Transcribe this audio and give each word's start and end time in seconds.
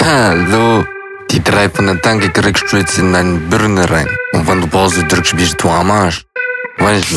Hallo. 0.00 0.84
Die 1.30 1.42
drei 1.42 1.68
von 1.68 1.86
der 1.86 2.00
Tanke 2.00 2.28
kriegst 2.30 2.70
du 2.70 2.76
jetzt 2.76 2.98
in 2.98 3.12
deine 3.12 3.38
Birne 3.38 3.88
rein. 3.90 4.08
Und 4.32 4.46
wenn 4.46 4.60
du 4.60 4.66
Pause 4.66 5.04
drückst, 5.04 5.36
bist 5.36 5.62
du 5.62 5.68
am 5.68 5.90
Arsch. 5.90 6.24
Weißt 6.78 7.12
du? 7.12 7.16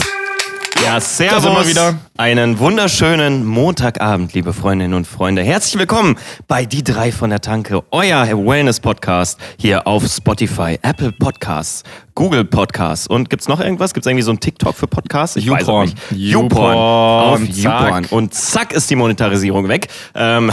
Ja, 0.86 1.02
servus. 1.02 1.44
wir 1.44 1.68
wieder. 1.68 1.96
Einen 2.16 2.60
wunderschönen 2.60 3.44
Montagabend, 3.44 4.34
liebe 4.34 4.54
Freundinnen 4.54 4.94
und 4.94 5.08
Freunde. 5.08 5.42
Herzlich 5.42 5.80
willkommen 5.80 6.16
bei 6.48 6.66
Die 6.66 6.84
drei 6.84 7.12
von 7.12 7.32
der 7.32 7.42
Tanke, 7.42 7.84
euer 7.90 8.28
Wellness-Podcast 8.28 9.40
hier 9.58 9.88
auf 9.88 10.06
Spotify, 10.06 10.78
Apple 10.84 11.12
Podcasts, 11.12 11.82
Google 12.14 12.46
Podcasts. 12.46 13.08
Und 13.08 13.32
gibt's 13.32 13.48
noch 13.48 13.60
irgendwas? 13.60 13.96
Gibt's 13.96 14.06
irgendwie 14.06 14.22
so 14.22 14.30
ein 14.30 14.40
TikTok 14.40 14.76
für 14.76 14.86
Podcasts? 14.86 15.36
Ich 15.38 15.50
weiß 15.50 15.62
YouPorn. 15.62 15.86
nicht. 15.86 15.98
YouPorn. 16.12 16.78
Auf 16.78 17.40
YouPorn. 17.42 18.06
Und 18.12 18.36
zack 18.36 18.72
ist 18.72 18.88
die 18.88 18.96
Monetarisierung 18.96 19.68
weg. 19.68 19.88
Ähm 20.14 20.52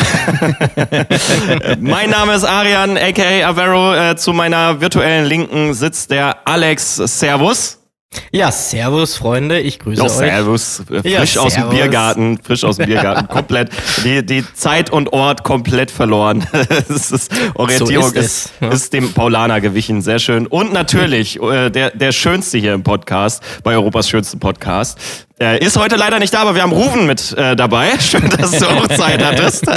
mein 1.81 2.09
Name 2.09 2.33
ist 2.33 2.45
Arian, 2.45 2.97
aka 2.97 3.49
Avero. 3.51 3.95
Äh, 3.95 4.17
zu 4.17 4.33
meiner 4.33 4.81
virtuellen 4.81 5.27
Linken 5.27 5.75
sitzt 5.75 6.11
der 6.11 6.39
Alex 6.47 6.97
Servus. 6.97 7.82
Ja, 8.31 8.51
servus 8.53 9.17
Freunde, 9.17 9.61
ich 9.61 9.79
grüße 9.79 10.01
Doch, 10.01 10.07
euch. 10.07 10.13
Servus. 10.13 10.83
Äh, 10.91 11.09
Ja, 11.09 11.19
Frisch 11.21 11.37
aus 11.39 11.55
dem 11.55 11.63
servus. 11.63 11.75
Biergarten. 11.79 12.39
Frisch 12.43 12.65
aus 12.65 12.77
dem 12.77 12.87
Biergarten. 12.87 13.29
komplett. 13.29 13.71
Die, 14.05 14.25
die 14.25 14.45
Zeit 14.55 14.91
und 14.91 15.13
Ort 15.13 15.45
komplett 15.45 15.91
verloren. 15.91 16.47
Es 16.89 17.11
ist, 17.11 17.33
Orientierung 17.55 18.11
So 18.11 18.15
ist 18.15 18.25
ist, 18.25 18.45
es, 18.47 18.53
ja. 18.61 18.69
ist 18.71 18.93
dem 18.93 19.13
Paulaner 19.13 19.61
gewichen. 19.61 20.03
Sehr 20.03 20.19
schön. 20.19 20.47
Und 20.47 20.73
natürlich 20.73 21.41
äh, 21.41 21.71
der, 21.71 21.91
der 21.91 22.13
Schönste 22.13 22.59
hier 22.59 22.75
im 22.75 22.83
Podcast, 22.83 23.43
bei 23.63 23.73
Europas 23.73 24.09
schönsten 24.09 24.39
Podcast. 24.39 24.99
Äh, 25.43 25.59
ist 25.65 25.77
heute 25.77 25.97
leider 25.97 26.21
nicht 26.21 26.33
da, 26.33 26.43
aber 26.43 26.55
wir 26.55 26.63
haben 26.63 26.71
Ruven 26.73 27.05
mit 27.05 27.37
äh, 27.37 27.57
dabei. 27.57 27.89
Schön, 28.01 28.29
dass 28.31 28.53
du 28.53 28.67
auch 28.67 28.87
Zeit 28.89 29.23
hattest. 29.25 29.65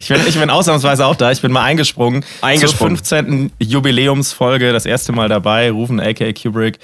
Ich 0.00 0.08
bin, 0.08 0.20
ich 0.26 0.36
bin 0.38 0.50
ausnahmsweise 0.50 1.06
auch 1.06 1.14
da. 1.14 1.30
Ich 1.30 1.40
bin 1.42 1.52
mal 1.52 1.62
eingesprungen. 1.62 2.24
Eingesprungen. 2.40 2.96
Zur 2.96 3.18
15. 3.18 3.52
Jubiläumsfolge, 3.60 4.72
das 4.72 4.86
erste 4.86 5.12
Mal 5.12 5.28
dabei. 5.28 5.70
Rufen 5.70 6.00
aka 6.00 6.32
Kubrick. 6.32 6.78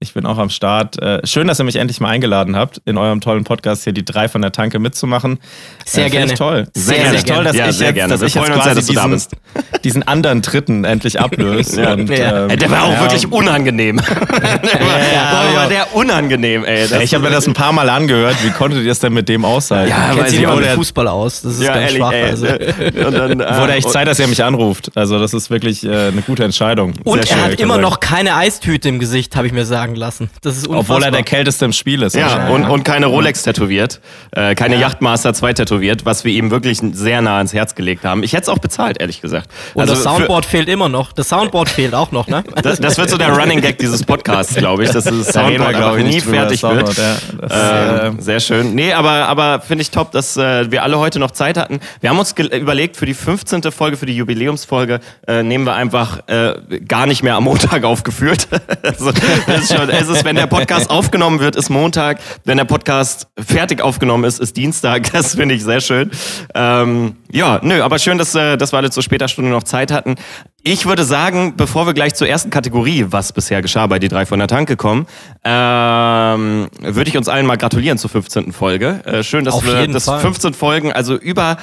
Ich 0.00 0.14
bin 0.14 0.26
auch 0.26 0.38
am 0.38 0.50
Start. 0.50 1.00
Äh, 1.00 1.24
schön, 1.24 1.46
dass 1.46 1.60
ihr 1.60 1.64
mich 1.64 1.76
endlich 1.76 2.00
mal 2.00 2.08
eingeladen 2.08 2.56
habt, 2.56 2.80
in 2.86 2.98
eurem 2.98 3.20
tollen 3.20 3.44
Podcast 3.44 3.84
hier 3.84 3.92
die 3.92 4.04
drei 4.04 4.28
von 4.28 4.42
der 4.42 4.50
Tanke 4.50 4.80
mitzumachen. 4.80 5.38
Sehr 5.86 6.06
Äh, 6.06 6.10
gerne. 6.10 6.32
Ich 6.32 6.38
toll. 6.38 6.66
Sehr, 6.74 6.94
Find 6.96 7.06
sehr 7.10 7.14
ich 7.18 7.24
toll, 7.24 7.34
gerne. 7.34 7.44
dass 7.48 7.56
Ja, 7.56 7.68
ich 7.68 7.76
sehr 7.76 7.86
jetzt, 7.88 7.94
gerne. 7.94 8.10
dass 8.14 8.20
Wir 8.20 8.26
ich 8.26 8.34
jetzt 8.34 8.42
uns 8.42 8.54
sehr, 8.54 8.62
quasi 8.64 8.74
dass 8.74 8.86
du 8.86 8.92
da 8.94 9.06
diesen, 9.06 9.28
diesen 9.84 10.02
anderen 10.08 10.42
Dritten 10.42 10.82
endlich 10.84 11.20
ablöse. 11.20 11.82
Ja. 11.82 11.92
Und, 11.92 12.08
Ja. 12.10 12.44
ähm, 12.46 12.50
Äh, 12.50 12.56
Der 12.56 12.70
war 12.72 12.82
auch 12.84 12.92
ja. 12.94 13.00
wirklich 13.02 13.30
unangenehm. 13.30 13.98
der 13.98 14.10
war, 14.10 15.12
ja, 15.14 15.50
Boah, 15.50 15.56
war 15.56 15.68
der 15.68 15.94
unangenehm, 15.94 16.64
ey. 16.64 16.88
Das- 16.88 17.00
Ich 17.00 17.14
habe 17.14 17.22
mir 17.22 17.30
das 17.30 17.46
ein 17.52 17.54
paar 17.54 17.72
Mal 17.72 17.88
angehört. 17.88 18.36
Wie 18.42 18.50
konntet 18.50 18.82
ihr 18.84 18.92
es 18.92 18.98
denn 18.98 19.12
mit 19.12 19.28
dem 19.28 19.44
aushalten? 19.44 19.90
Ja, 19.90 20.12
auch 20.12 20.16
mal 20.46 20.56
mit. 20.56 20.70
Fußball 20.70 21.08
aus. 21.08 21.42
Das 21.42 21.54
ist 21.54 21.62
ja, 21.62 21.74
ganz 21.74 21.84
ehrlich, 21.84 21.96
schwach. 21.98 22.12
ey. 22.12 22.22
also. 22.24 22.46
Und 23.06 23.12
dann, 23.12 23.40
äh, 23.40 23.60
Wurde 23.60 23.72
echt 23.74 23.90
Zeit, 23.90 24.08
dass 24.08 24.18
er 24.18 24.26
mich 24.28 24.42
anruft. 24.42 24.90
Also 24.94 25.18
das 25.18 25.34
ist 25.34 25.50
wirklich 25.50 25.84
äh, 25.84 26.08
eine 26.08 26.22
gute 26.22 26.44
Entscheidung. 26.44 26.94
Und 27.04 27.22
Sehr 27.24 27.36
er 27.36 27.42
schön, 27.42 27.52
hat 27.52 27.60
immer 27.60 27.78
noch 27.78 28.00
keine 28.00 28.34
Eistüte 28.36 28.88
im 28.88 28.98
Gesicht, 28.98 29.36
habe 29.36 29.46
ich 29.46 29.52
mir 29.52 29.64
sagen 29.64 29.94
lassen. 29.94 30.30
Das 30.40 30.56
ist 30.56 30.66
unfassbar. 30.66 30.96
Obwohl 30.96 31.06
er 31.06 31.10
der 31.10 31.22
kälteste 31.22 31.64
im 31.64 31.72
Spiel 31.72 32.02
ist. 32.02 32.14
Ja, 32.14 32.22
wahrscheinlich, 32.22 32.54
und, 32.54 32.64
und 32.70 32.84
keine 32.84 33.06
Rolex 33.06 33.42
tätowiert, 33.42 34.00
äh, 34.32 34.54
keine 34.54 34.76
Yachtmaster 34.76 35.34
2 35.34 35.52
tätowiert, 35.52 36.04
was 36.04 36.24
wir 36.24 36.32
ihm 36.32 36.50
wirklich 36.50 36.80
sehr 36.92 37.20
nah 37.20 37.36
ans 37.36 37.52
Herz 37.52 37.74
gelegt 37.74 38.04
haben. 38.04 38.22
Ich 38.22 38.32
hätte 38.32 38.44
es 38.44 38.48
auch 38.48 38.58
bezahlt, 38.58 39.00
ehrlich 39.00 39.20
gesagt. 39.20 39.48
Und 39.74 39.88
das 39.88 39.98
für- 39.98 40.04
Soundboard 40.04 40.46
fehlt 40.46 40.68
immer 40.68 40.88
noch. 40.88 41.12
Das 41.12 41.28
Soundboard 41.28 41.68
fehlt 41.68 41.94
auch 41.94 42.12
noch, 42.12 42.28
ne? 42.28 42.44
Das, 42.62 42.80
das 42.80 42.98
wird 42.98 43.10
so 43.10 43.16
der 43.18 43.30
Running 43.36 43.60
Gag 43.60 43.78
dieses 43.78 44.04
Podcasts, 44.04 44.54
glaube 44.54 44.84
ich, 44.84 44.90
dass 44.90 45.04
das 45.04 45.26
Da 45.32 45.46
reden 45.46 45.64
wir, 45.64 45.66
Soundboard 45.66 45.76
glaub 45.76 45.92
einfach 45.94 46.06
ich, 46.08 46.14
nie 46.14 46.20
fertig 46.20 46.60
das 46.60 46.74
wird. 46.74 46.96
Ja. 46.96 47.16
Das, 47.40 47.52
Ähm, 47.54 48.20
sehr 48.20 48.40
schön. 48.40 48.74
Nee, 48.74 48.92
aber, 48.92 49.28
aber 49.28 49.60
finde 49.60 49.82
ich 49.82 49.90
top, 49.90 50.12
dass 50.12 50.36
äh, 50.36 50.70
wir 50.70 50.82
alle 50.82 50.98
heute 50.98 51.18
noch 51.18 51.30
Zeit 51.30 51.56
hatten. 51.56 51.80
Wir 52.00 52.10
haben 52.10 52.18
uns 52.18 52.32
überlegt, 52.32 52.96
für 52.96 53.06
die 53.06 53.14
15. 53.14 53.62
Folge, 53.72 53.96
für 53.96 54.06
die 54.06 54.16
Jubiläumsfolge, 54.16 55.00
äh, 55.26 55.42
nehmen 55.42 55.64
wir 55.64 55.74
einfach 55.74 56.20
äh, 56.28 56.54
gar 56.86 57.06
nicht 57.06 57.22
mehr 57.22 57.36
am 57.36 57.44
Montag 57.44 57.84
aufgeführt. 57.92 58.48
also, 58.82 59.10
ist 59.10 59.74
schon, 59.74 59.88
es 59.88 60.08
ist, 60.08 60.24
wenn 60.24 60.36
der 60.36 60.46
Podcast 60.46 60.90
aufgenommen 60.90 61.40
wird, 61.40 61.56
ist 61.56 61.70
Montag. 61.70 62.18
Wenn 62.44 62.56
der 62.56 62.64
Podcast 62.64 63.28
fertig 63.38 63.80
aufgenommen 63.80 64.24
ist, 64.24 64.40
ist 64.40 64.56
Dienstag. 64.56 65.12
Das 65.12 65.34
finde 65.34 65.54
ich 65.54 65.62
sehr 65.62 65.80
schön. 65.80 66.10
Ähm, 66.54 67.16
ja, 67.30 67.60
nö, 67.62 67.82
aber 67.82 67.98
schön, 67.98 68.18
dass, 68.18 68.34
äh, 68.34 68.56
dass 68.56 68.72
wir 68.72 68.78
alle 68.78 68.90
zur 68.90 69.02
später 69.02 69.28
Stunde 69.28 69.50
noch 69.50 69.62
Zeit 69.62 69.90
hatten. 69.90 70.16
Ich 70.64 70.86
würde 70.86 71.02
sagen, 71.02 71.54
bevor 71.56 71.86
wir 71.86 71.92
gleich 71.92 72.14
zur 72.14 72.28
ersten 72.28 72.50
Kategorie, 72.50 73.06
was 73.08 73.32
bisher 73.32 73.62
geschah 73.62 73.88
bei 73.88 73.98
die 73.98 74.06
drei 74.06 74.26
von 74.26 74.38
der 74.38 74.46
Tanke 74.46 74.76
kommen, 74.76 75.06
ähm, 75.42 76.68
würde 76.80 77.10
ich 77.10 77.16
uns 77.16 77.28
allen 77.28 77.46
mal 77.46 77.56
gratulieren 77.56 77.98
zur 77.98 78.10
15. 78.10 78.52
Folge. 78.52 79.04
Äh, 79.04 79.24
schön, 79.24 79.44
dass 79.44 79.54
Auf 79.54 79.64
wir 79.64 79.88
das 79.88 80.04
Fall. 80.04 80.20
15 80.20 80.54
Folgen, 80.54 80.92
also 80.92 81.16
über, 81.16 81.56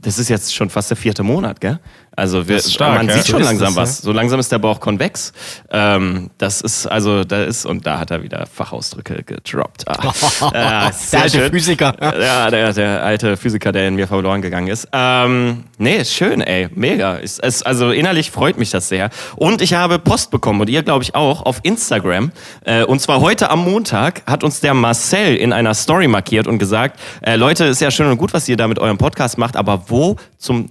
das 0.00 0.18
ist 0.18 0.28
jetzt 0.28 0.52
schon 0.52 0.68
fast 0.68 0.90
der 0.90 0.96
vierte 0.96 1.22
Monat, 1.22 1.60
gell? 1.60 1.78
Also 2.20 2.46
wir, 2.46 2.60
stark, 2.60 2.98
man 2.98 3.08
ja. 3.08 3.14
sieht 3.14 3.28
schon 3.28 3.42
langsam 3.42 3.72
ja. 3.72 3.80
was. 3.80 4.02
So 4.02 4.12
langsam 4.12 4.38
ist 4.38 4.52
der 4.52 4.58
Bauch 4.58 4.78
konvex. 4.78 5.32
Ähm, 5.70 6.28
das 6.36 6.60
ist 6.60 6.86
also, 6.86 7.24
da 7.24 7.44
ist 7.44 7.64
und 7.64 7.86
da 7.86 7.98
hat 7.98 8.10
er 8.10 8.22
wieder 8.22 8.46
Fachausdrücke 8.46 9.22
gedroppt. 9.22 9.88
Ah. 9.88 10.92
Sehr 10.92 11.20
der 11.20 11.22
alte 11.22 11.38
schön. 11.38 11.50
Physiker. 11.50 11.94
Ja, 11.98 12.50
der, 12.50 12.74
der 12.74 13.02
alte 13.02 13.38
Physiker, 13.38 13.72
der 13.72 13.88
in 13.88 13.94
mir 13.94 14.06
verloren 14.06 14.42
gegangen 14.42 14.68
ist. 14.68 14.86
Ähm, 14.92 15.64
nee, 15.78 16.04
schön, 16.04 16.42
ey. 16.42 16.68
Mega. 16.74 17.18
Es, 17.18 17.38
es, 17.38 17.62
also 17.62 17.90
innerlich 17.90 18.30
freut 18.30 18.58
mich 18.58 18.68
das 18.68 18.90
sehr. 18.90 19.08
Und 19.36 19.62
ich 19.62 19.72
habe 19.72 19.98
Post 19.98 20.30
bekommen 20.30 20.60
und 20.60 20.68
ihr, 20.68 20.82
glaube 20.82 21.02
ich, 21.02 21.14
auch 21.14 21.46
auf 21.46 21.60
Instagram. 21.62 22.32
Äh, 22.66 22.84
und 22.84 23.00
zwar 23.00 23.22
heute 23.22 23.48
am 23.48 23.64
Montag 23.64 24.22
hat 24.26 24.44
uns 24.44 24.60
der 24.60 24.74
Marcel 24.74 25.36
in 25.36 25.54
einer 25.54 25.72
Story 25.72 26.06
markiert 26.06 26.46
und 26.46 26.58
gesagt, 26.58 27.00
äh, 27.22 27.36
Leute, 27.36 27.64
ist 27.64 27.80
ja 27.80 27.90
schön 27.90 28.10
und 28.10 28.18
gut, 28.18 28.34
was 28.34 28.46
ihr 28.46 28.58
da 28.58 28.68
mit 28.68 28.78
eurem 28.78 28.98
Podcast 28.98 29.38
macht, 29.38 29.56
aber 29.56 29.84
wo 29.88 30.16
zum 30.36 30.68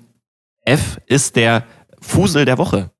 F 0.65 0.99
ist 1.07 1.35
der 1.35 1.63
Fusel 2.01 2.45
der 2.45 2.57
Woche? 2.57 2.91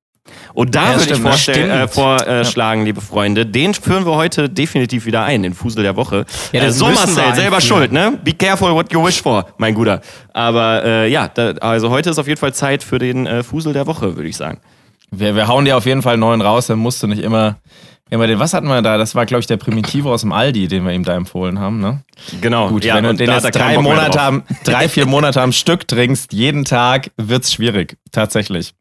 Und 0.54 0.74
da 0.74 0.82
Ja, 0.82 0.88
würde 0.90 0.98
ich 1.02 1.08
stimmt, 1.08 1.22
vorstellen, 1.22 1.70
äh, 1.70 1.88
vorschlagen, 1.88 2.84
liebe 2.84 3.00
Freunde, 3.00 3.46
den 3.46 3.74
führen 3.74 4.04
wir 4.04 4.14
heute 4.14 4.48
definitiv 4.48 5.06
wieder 5.06 5.24
ein, 5.24 5.42
den 5.42 5.54
Fusel 5.54 5.82
der 5.82 5.96
Woche. 5.96 6.24
Ja, 6.52 6.64
äh, 6.64 6.70
so 6.72 6.86
Marcel, 6.86 7.34
selber 7.34 7.60
schuld, 7.60 7.90
ne? 7.90 8.18
Be 8.22 8.32
careful 8.32 8.72
what 8.72 8.92
you 8.92 9.04
wish 9.04 9.20
for, 9.22 9.46
mein 9.58 9.74
Guter. 9.74 10.00
Aber 10.32 10.84
äh, 10.84 11.10
ja, 11.10 11.28
da, 11.28 11.52
also 11.60 11.90
heute 11.90 12.10
ist 12.10 12.18
auf 12.18 12.28
jeden 12.28 12.38
Fall 12.38 12.54
Zeit 12.54 12.82
für 12.84 12.98
den 12.98 13.26
äh, 13.26 13.42
Fusel 13.42 13.72
der 13.72 13.86
Woche, 13.86 14.16
würde 14.16 14.28
ich 14.28 14.36
sagen. 14.36 14.60
wir, 15.10 15.34
wir 15.34 15.48
hauen 15.48 15.64
dir 15.64 15.76
auf 15.76 15.86
jeden 15.86 16.02
Fall 16.02 16.12
einen 16.14 16.20
neuen 16.20 16.40
raus, 16.42 16.66
dann 16.68 16.78
musst 16.78 17.02
du 17.02 17.06
nicht 17.08 17.22
immer, 17.22 17.56
immer 18.10 18.26
den, 18.26 18.38
was 18.38 18.52
hatten 18.54 18.66
wir 18.68 18.82
da? 18.82 18.98
Das 18.98 19.14
war, 19.14 19.24
glaube 19.26 19.40
ich, 19.40 19.46
der 19.46 19.56
Primitivo 19.56 20.12
aus 20.12 20.20
dem 20.22 20.32
Aldi, 20.32 20.68
den 20.68 20.84
wir 20.84 20.92
ihm 20.92 21.04
da 21.04 21.14
empfohlen 21.14 21.58
haben, 21.58 21.80
ne? 21.80 22.02
Genau. 22.40 22.68
Gut, 22.68 22.84
ja, 22.84 22.96
wenn 22.96 23.04
du 23.04 23.10
und 23.10 23.20
den 23.20 23.30
jetzt 23.30 23.54
drei 23.54 23.78
Monate 23.78 24.20
am, 24.20 24.42
drei, 24.64 24.88
vier 24.88 25.06
Monate 25.06 25.40
am 25.40 25.52
Stück 25.52 25.86
trinkst, 25.88 26.32
jeden 26.32 26.64
Tag, 26.64 27.10
wird's 27.16 27.52
schwierig. 27.52 27.96
Tatsächlich. 28.12 28.74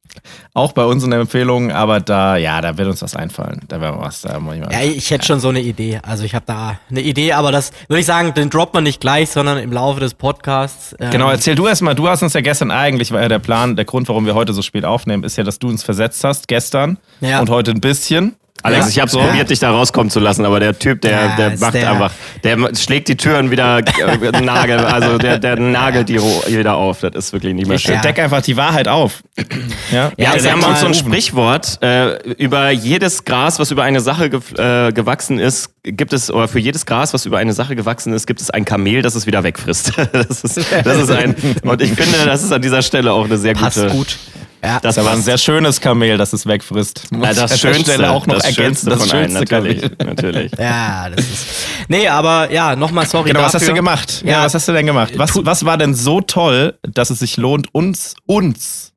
Auch 0.55 0.71
bei 0.73 0.83
unseren 0.83 1.11
Empfehlungen, 1.13 1.71
aber 1.71 1.99
da, 1.99 2.35
ja, 2.35 2.59
da 2.61 2.77
wird 2.77 2.87
uns 2.89 3.01
was 3.03 3.15
einfallen. 3.15 3.61
Da 3.67 3.79
werden 3.79 3.97
wir 3.97 4.01
was, 4.01 4.21
da 4.21 4.39
muss 4.39 4.55
ich 4.55 4.61
mal. 4.61 4.71
Ja, 4.71 4.81
ich 4.81 5.11
hätte 5.11 5.25
schon 5.25 5.39
so 5.39 5.49
eine 5.49 5.61
Idee. 5.61 5.99
Also 6.01 6.23
ich 6.23 6.33
habe 6.33 6.45
da 6.47 6.79
eine 6.89 7.01
Idee, 7.01 7.33
aber 7.33 7.51
das 7.51 7.71
würde 7.87 7.99
ich 7.99 8.05
sagen, 8.07 8.33
den 8.33 8.49
droppt 8.49 8.73
man 8.73 8.83
nicht 8.83 8.99
gleich, 8.99 9.29
sondern 9.29 9.59
im 9.59 9.71
Laufe 9.71 9.99
des 9.99 10.15
Podcasts. 10.15 10.95
Ähm, 10.99 11.11
Genau, 11.11 11.29
erzähl 11.29 11.53
du 11.55 11.67
erst 11.67 11.83
mal. 11.83 11.93
Du 11.93 12.09
hast 12.09 12.23
uns 12.23 12.33
ja 12.33 12.41
gestern 12.41 12.71
eigentlich, 12.71 13.11
war 13.11 13.21
ja 13.21 13.27
der 13.29 13.39
Plan, 13.39 13.75
der 13.75 13.85
Grund, 13.85 14.09
warum 14.09 14.25
wir 14.25 14.33
heute 14.33 14.51
so 14.53 14.63
spät 14.63 14.83
aufnehmen, 14.83 15.23
ist 15.23 15.37
ja, 15.37 15.43
dass 15.43 15.59
du 15.59 15.69
uns 15.69 15.83
versetzt 15.83 16.23
hast 16.23 16.47
gestern 16.47 16.97
Ja. 17.21 17.39
und 17.39 17.49
heute 17.49 17.71
ein 17.71 17.79
bisschen. 17.79 18.35
Alex, 18.63 18.85
Ja. 18.85 18.89
ich 18.89 18.99
habe 19.13 19.19
Ja. 19.23 19.27
probiert, 19.27 19.49
dich 19.49 19.59
da 19.59 19.71
rauskommen 19.71 20.09
zu 20.09 20.19
lassen, 20.19 20.45
aber 20.45 20.59
der 20.59 20.77
Typ, 20.77 21.01
der, 21.01 21.11
Ja, 21.11 21.35
der 21.35 21.57
macht 21.59 21.73
der- 21.73 21.91
einfach, 21.91 22.11
der 22.43 22.57
schlägt 22.75 23.07
die 23.07 23.15
Türen 23.17 23.51
wieder 23.51 23.79
äh, 23.79 24.41
Nagel, 24.41 24.79
also 24.79 25.17
der, 25.17 25.39
der 25.39 25.57
nagelt 25.59 26.09
die 26.09 26.19
wieder 26.19 26.75
auf. 26.75 26.99
Das 27.01 27.11
ist 27.15 27.33
wirklich 27.33 27.53
nicht 27.53 27.67
mehr 27.67 27.77
Ich 27.77 27.83
schön. 27.83 28.01
deck 28.01 28.19
einfach 28.19 28.41
die 28.41 28.57
Wahrheit 28.57 28.87
auf. 28.87 29.23
Ja, 29.91 30.11
Ja, 30.17 30.33
wir 30.43 30.51
haben 30.51 30.63
uns 30.63 30.81
so 30.81 30.85
ein. 30.85 30.93
Sprichwort, 30.93 31.81
äh, 31.81 32.17
über 32.33 32.69
jedes 32.69 33.25
Gras, 33.25 33.57
was 33.59 33.71
über 33.71 33.83
eine 33.83 34.01
Sache 34.01 34.29
ge 34.29 34.39
äh, 34.57 34.91
gewachsen 34.91 35.39
ist, 35.39 35.71
gibt 35.83 36.13
es, 36.13 36.29
oder 36.29 36.47
für 36.47 36.59
jedes 36.59 36.85
Gras, 36.85 37.13
was 37.13 37.25
über 37.25 37.37
eine 37.39 37.53
Sache 37.53 37.75
gewachsen 37.75 38.13
ist, 38.13 38.27
gibt 38.27 38.39
es 38.41 38.49
ein 38.51 38.65
Kamel, 38.65 39.01
das 39.01 39.15
es 39.15 39.25
wieder 39.25 39.43
wegfrisst. 39.43 39.93
das, 40.11 40.43
ist, 40.43 40.57
das 40.83 40.97
ist 40.97 41.09
ein, 41.11 41.35
und 41.63 41.81
ich 41.81 41.91
finde, 41.93 42.25
das 42.25 42.43
ist 42.43 42.51
an 42.51 42.61
dieser 42.61 42.81
Stelle 42.83 43.11
auch 43.13 43.25
eine 43.25 43.37
sehr 43.37 43.53
passt 43.53 43.77
gute. 43.81 43.89
gut. 43.95 44.17
Ja. 44.63 44.79
Das 44.81 44.95
Das 44.95 45.05
war 45.05 45.13
ein 45.13 45.21
sehr 45.21 45.37
schönes 45.37 45.79
Kamel, 45.79 46.17
das 46.17 46.33
es 46.33 46.45
wegfrisst. 46.45 47.03
Ja, 47.11 47.33
das 47.33 47.51
der 47.51 47.57
Schönste, 47.57 47.93
Stelle 47.93 48.11
auch 48.11 48.27
noch 48.27 48.35
das 48.35 48.45
ergänzen. 48.45 48.87
Schönste 48.87 48.89
Das 48.89 48.99
von 49.01 49.11
allen, 49.11 49.31
schönste 49.31 49.55
natürlich, 49.55 49.91
natürlich. 50.03 50.51
Ja, 50.59 51.09
das 51.09 51.25
ist. 51.25 51.45
Nee, 51.87 52.07
aber 52.07 52.51
ja, 52.51 52.75
nochmal 52.75 53.05
sorry. 53.07 53.29
Genau, 53.29 53.41
was 53.41 53.53
dafür. 53.53 53.67
hast 53.67 53.71
du 53.71 53.75
gemacht? 53.75 54.21
Ja, 54.25 54.31
Ja. 54.31 54.43
was 54.45 54.53
hast 54.53 54.67
du 54.67 54.73
denn 54.73 54.85
gemacht? 54.85 55.13
Was, 55.15 55.31
was 55.45 55.63
war 55.65 55.77
denn 55.77 55.95
so 55.95 56.21
toll, 56.21 56.77
dass 56.81 57.09
es 57.09 57.19
sich 57.19 57.37
lohnt, 57.37 57.73
uns, 57.73 58.15
uns 58.25 58.88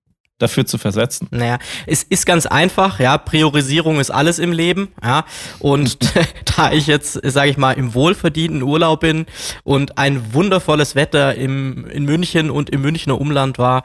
dafür 0.42 0.66
zu 0.66 0.78
versetzen? 0.78 1.28
Naja, 1.30 1.58
es 1.86 2.02
ist 2.02 2.26
ganz 2.26 2.46
einfach, 2.46 3.00
ja, 3.00 3.16
Priorisierung 3.18 4.00
ist 4.00 4.10
alles 4.10 4.38
im 4.38 4.52
Leben, 4.52 4.88
ja, 5.02 5.24
und 5.58 5.98
da 6.56 6.72
ich 6.72 6.86
jetzt, 6.86 7.20
sage 7.24 7.50
ich 7.50 7.56
mal, 7.56 7.72
im 7.72 7.94
wohlverdienten 7.94 8.62
Urlaub 8.62 9.00
bin 9.00 9.26
und 9.64 9.98
ein 9.98 10.34
wundervolles 10.34 10.94
Wetter 10.94 11.34
im, 11.34 11.86
in 11.86 12.04
München 12.04 12.50
und 12.50 12.70
im 12.70 12.82
Münchner 12.82 13.20
Umland 13.20 13.58
war, 13.58 13.82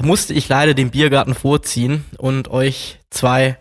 musste 0.00 0.34
ich 0.34 0.48
leider 0.48 0.74
den 0.74 0.90
Biergarten 0.90 1.34
vorziehen 1.34 2.04
und 2.18 2.48
euch 2.48 2.98
zwei 3.10 3.58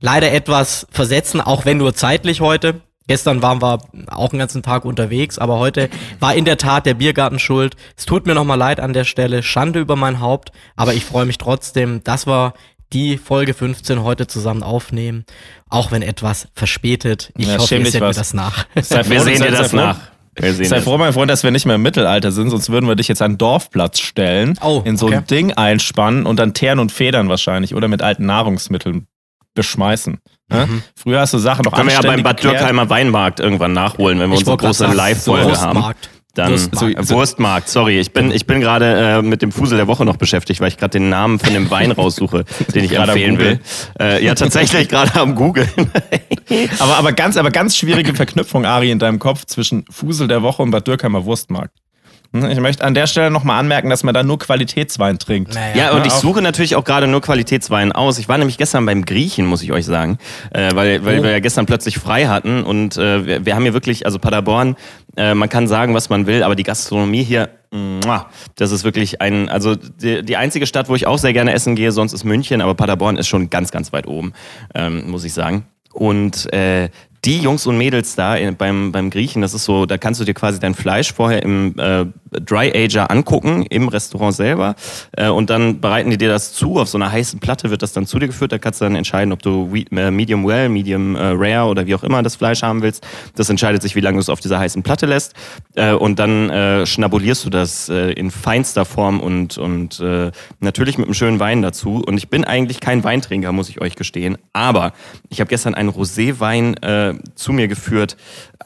leider 0.00 0.32
etwas 0.32 0.86
versetzen, 0.90 1.40
auch 1.40 1.64
wenn 1.64 1.78
nur 1.78 1.94
zeitlich 1.94 2.40
heute. 2.40 2.80
Gestern 3.10 3.42
waren 3.42 3.60
wir 3.60 3.80
auch 4.12 4.30
einen 4.30 4.38
ganzen 4.38 4.62
Tag 4.62 4.84
unterwegs, 4.84 5.36
aber 5.36 5.58
heute 5.58 5.88
war 6.20 6.36
in 6.36 6.44
der 6.44 6.58
Tat 6.58 6.86
der 6.86 6.94
Biergarten 6.94 7.40
schuld. 7.40 7.74
Es 7.96 8.06
tut 8.06 8.24
mir 8.24 8.36
nochmal 8.36 8.56
leid 8.56 8.78
an 8.78 8.92
der 8.92 9.02
Stelle, 9.02 9.42
Schande 9.42 9.80
über 9.80 9.96
mein 9.96 10.20
Haupt, 10.20 10.52
aber 10.76 10.94
ich 10.94 11.04
freue 11.04 11.26
mich 11.26 11.36
trotzdem, 11.36 12.04
dass 12.04 12.28
wir 12.28 12.54
die 12.92 13.18
Folge 13.18 13.52
15 13.52 14.04
heute 14.04 14.28
zusammen 14.28 14.62
aufnehmen, 14.62 15.24
auch 15.68 15.90
wenn 15.90 16.02
etwas 16.02 16.46
verspätet. 16.54 17.32
Ich 17.36 17.48
Ja, 17.48 17.54
hoffe, 17.58 17.66
schäm 17.66 17.78
ihr 17.78 17.84
dich 17.86 17.92
seht 17.94 18.00
mir 18.02 18.12
das 18.12 18.32
nach. 18.32 18.64
Sei 18.80 18.98
Wir 19.08 19.18
froh, 19.18 19.24
sehen 19.24 19.38
sei- 19.38 19.46
dir 19.50 19.56
das 19.56 19.72
nach. 19.72 19.98
Wir 20.36 20.54
sehen 20.54 20.66
Sei 20.66 20.76
das. 20.76 20.84
froh, 20.84 20.96
mein 20.96 21.12
Freund, 21.12 21.32
dass 21.32 21.42
wir 21.42 21.50
nicht 21.50 21.66
mehr 21.66 21.74
im 21.74 21.82
Mittelalter 21.82 22.30
sind, 22.30 22.50
sonst 22.50 22.70
würden 22.70 22.86
wir 22.88 22.94
dich 22.94 23.08
jetzt 23.08 23.22
an 23.22 23.32
den 23.32 23.38
Dorfplatz 23.38 23.98
stellen, 23.98 24.56
Oh, 24.62 24.82
in 24.84 24.96
so 24.96 25.06
okay. 25.06 25.16
ein 25.16 25.26
Ding 25.26 25.52
einspannen 25.52 26.26
und 26.26 26.36
dann 26.36 26.54
teeren 26.54 26.78
und 26.78 26.92
federn 26.92 27.28
wahrscheinlich 27.28 27.74
oder 27.74 27.88
mit 27.88 28.02
alten 28.02 28.24
Nahrungsmitteln 28.26 29.08
beschmeißen. 29.54 30.18
Ne? 30.50 30.68
Früher 30.96 31.20
hast 31.20 31.32
du 31.32 31.38
Sachen 31.38 31.62
noch 31.62 31.72
Können 31.72 31.88
wir 31.88 31.94
ja 31.94 32.02
beim 32.02 32.22
Bad. 32.22 32.42
Dürkheimer 32.42 32.90
Weinmarkt 32.90 33.40
irgendwann 33.40 33.72
nachholen, 33.72 34.18
wenn 34.18 34.30
wir 34.30 34.34
Ich 34.34 34.40
unsere 34.40 34.56
große 34.56 34.86
Live-Folge 34.86 35.60
haben. 35.60 35.76
Wurstmarkt. 35.76 36.10
Dann 36.34 36.52
Wurstmarkt. 36.52 36.82
Wurstmarkt. 36.82 37.10
Wurstmarkt, 37.10 37.68
sorry. 37.68 38.00
Ich 38.00 38.12
bin, 38.12 38.30
ich 38.30 38.46
bin 38.46 38.60
gerade 38.60 39.18
äh, 39.18 39.22
mit 39.22 39.42
dem 39.42 39.50
Fusel 39.52 39.76
der 39.76 39.86
Woche 39.86 40.04
noch 40.04 40.16
beschäftigt, 40.16 40.60
weil 40.60 40.68
ich 40.68 40.76
gerade 40.76 40.92
den 40.92 41.08
Namen 41.08 41.38
von 41.38 41.52
dem 41.52 41.70
Wein 41.70 41.90
raussuche, 41.92 42.44
den 42.74 42.84
ich 42.84 42.90
Gerade 42.90 43.12
empfehlen 43.12 43.38
will. 43.38 43.60
Äh, 43.98 44.24
ja, 44.24 44.34
tatsächlich 44.34 44.88
gerade 44.88 45.20
am 45.20 45.34
Googeln. 45.34 45.68
Aber, 46.78 46.96
aber, 46.96 47.12
ganz, 47.12 47.36
aber 47.36 47.50
ganz 47.50 47.76
schwierige 47.76 48.12
Verknüpfung, 48.14 48.64
Ari, 48.64 48.90
in 48.90 48.98
deinem 48.98 49.20
Kopf 49.20 49.44
zwischen 49.46 49.84
Fusel 49.88 50.26
der 50.26 50.42
Woche 50.42 50.62
und 50.62 50.72
Bad 50.72 50.86
Dürkheimer 50.86 51.24
Wurstmarkt. 51.24 51.76
Hm, 52.32 52.44
Ich 52.50 52.60
möchte 52.60 52.84
an 52.84 52.94
der 52.94 53.06
Stelle 53.06 53.30
nochmal 53.30 53.58
anmerken, 53.58 53.90
dass 53.90 54.04
man 54.04 54.14
da 54.14 54.22
nur 54.22 54.38
Qualitätswein 54.38 55.18
trinkt. 55.18 55.54
Naja. 55.54 55.76
Ja, 55.76 55.90
und 55.92 56.06
ich 56.06 56.12
suche 56.12 56.40
natürlich 56.42 56.76
auch 56.76 56.84
gerade 56.84 57.06
nur 57.08 57.20
Qualitätswein 57.20 57.90
aus. 57.92 58.18
Ich 58.18 58.28
war 58.28 58.38
nämlich 58.38 58.56
gestern 58.58 58.86
beim 58.86 59.04
Griechen, 59.04 59.46
muss 59.46 59.62
ich 59.62 59.72
euch 59.72 59.84
sagen, 59.84 60.18
äh, 60.52 60.74
weil, 60.74 61.04
weil 61.04 61.20
Oh. 61.20 61.22
wir 61.24 61.30
ja 61.32 61.40
gestern 61.40 61.66
plötzlich 61.66 61.98
frei 61.98 62.26
hatten 62.26 62.62
und 62.62 62.96
äh, 62.96 63.26
wir, 63.26 63.46
wir 63.46 63.54
haben 63.56 63.62
hier 63.64 63.74
wirklich, 63.74 64.06
also 64.06 64.18
Paderborn, 64.18 64.76
äh, 65.16 65.34
man 65.34 65.48
kann 65.48 65.66
sagen, 65.66 65.94
was 65.94 66.08
man 66.08 66.26
will, 66.26 66.42
aber 66.44 66.54
die 66.54 66.62
Gastronomie 66.62 67.24
hier, 67.24 67.48
muah, 67.72 68.28
das 68.56 68.70
ist 68.70 68.84
wirklich 68.84 69.20
ein, 69.20 69.48
also 69.48 69.74
die, 69.74 70.22
die 70.24 70.36
einzige 70.36 70.66
Stadt, 70.66 70.88
wo 70.88 70.94
ich 70.94 71.06
auch 71.08 71.18
sehr 71.18 71.32
gerne 71.32 71.52
essen 71.52 71.74
gehe, 71.74 71.90
sonst 71.90 72.12
ist 72.12 72.24
München, 72.24 72.60
aber 72.60 72.74
Paderborn 72.74 73.16
ist 73.16 73.26
schon 73.28 73.50
ganz, 73.50 73.72
ganz 73.72 73.92
weit 73.92 74.06
oben, 74.06 74.32
ähm, 74.74 75.10
muss 75.10 75.24
ich 75.24 75.32
sagen. 75.32 75.64
Und 75.92 76.52
äh, 76.52 76.88
die 77.24 77.38
Jungs 77.38 77.66
und 77.66 77.76
Mädels 77.76 78.14
da 78.14 78.36
beim, 78.56 78.92
beim 78.92 79.10
Griechen, 79.10 79.42
das 79.42 79.52
ist 79.52 79.64
so, 79.64 79.84
da 79.84 79.98
kannst 79.98 80.20
du 80.20 80.24
dir 80.24 80.34
quasi 80.34 80.58
dein 80.58 80.74
Fleisch 80.74 81.12
vorher 81.12 81.42
im 81.42 81.74
äh, 81.78 82.06
Dry 82.40 82.72
Ager 82.74 83.10
angucken, 83.10 83.66
im 83.68 83.88
Restaurant 83.88 84.34
selber. 84.34 84.74
Äh, 85.12 85.28
und 85.28 85.50
dann 85.50 85.80
bereiten 85.80 86.10
die 86.10 86.16
dir 86.16 86.28
das 86.28 86.52
zu. 86.52 86.78
Auf 86.78 86.88
so 86.88 86.96
einer 86.96 87.12
heißen 87.12 87.40
Platte 87.40 87.70
wird 87.70 87.82
das 87.82 87.92
dann 87.92 88.06
zu 88.06 88.18
dir 88.18 88.28
geführt. 88.28 88.52
Da 88.52 88.58
kannst 88.58 88.80
du 88.80 88.84
dann 88.84 88.94
entscheiden, 88.94 89.32
ob 89.32 89.42
du 89.42 89.70
äh, 89.74 90.10
Medium 90.10 90.46
Well, 90.46 90.68
Medium 90.68 91.16
äh, 91.16 91.32
Rare 91.34 91.68
oder 91.68 91.86
wie 91.86 91.94
auch 91.94 92.04
immer 92.04 92.22
das 92.22 92.36
Fleisch 92.36 92.62
haben 92.62 92.82
willst. 92.82 93.06
Das 93.34 93.50
entscheidet 93.50 93.82
sich, 93.82 93.94
wie 93.96 94.00
lange 94.00 94.16
du 94.16 94.20
es 94.20 94.28
auf 94.28 94.40
dieser 94.40 94.58
heißen 94.58 94.82
Platte 94.82 95.06
lässt. 95.06 95.34
Äh, 95.74 95.92
und 95.92 96.18
dann 96.18 96.48
äh, 96.50 96.86
schnabulierst 96.86 97.44
du 97.44 97.50
das 97.50 97.88
äh, 97.88 98.12
in 98.12 98.30
feinster 98.30 98.84
Form 98.84 99.20
und, 99.20 99.58
und 99.58 100.00
äh, 100.00 100.30
natürlich 100.60 100.96
mit 100.96 101.06
einem 101.06 101.14
schönen 101.14 101.40
Wein 101.40 101.60
dazu. 101.62 102.02
Und 102.06 102.16
ich 102.16 102.30
bin 102.30 102.44
eigentlich 102.44 102.80
kein 102.80 103.04
Weintrinker, 103.04 103.52
muss 103.52 103.68
ich 103.68 103.80
euch 103.80 103.96
gestehen. 103.96 104.38
Aber 104.52 104.92
ich 105.28 105.40
habe 105.40 105.48
gestern 105.48 105.74
einen 105.74 105.90
Roséwein 105.90 106.80
äh, 106.82 107.09
zu 107.34 107.52
mir 107.52 107.68
geführt. 107.68 108.16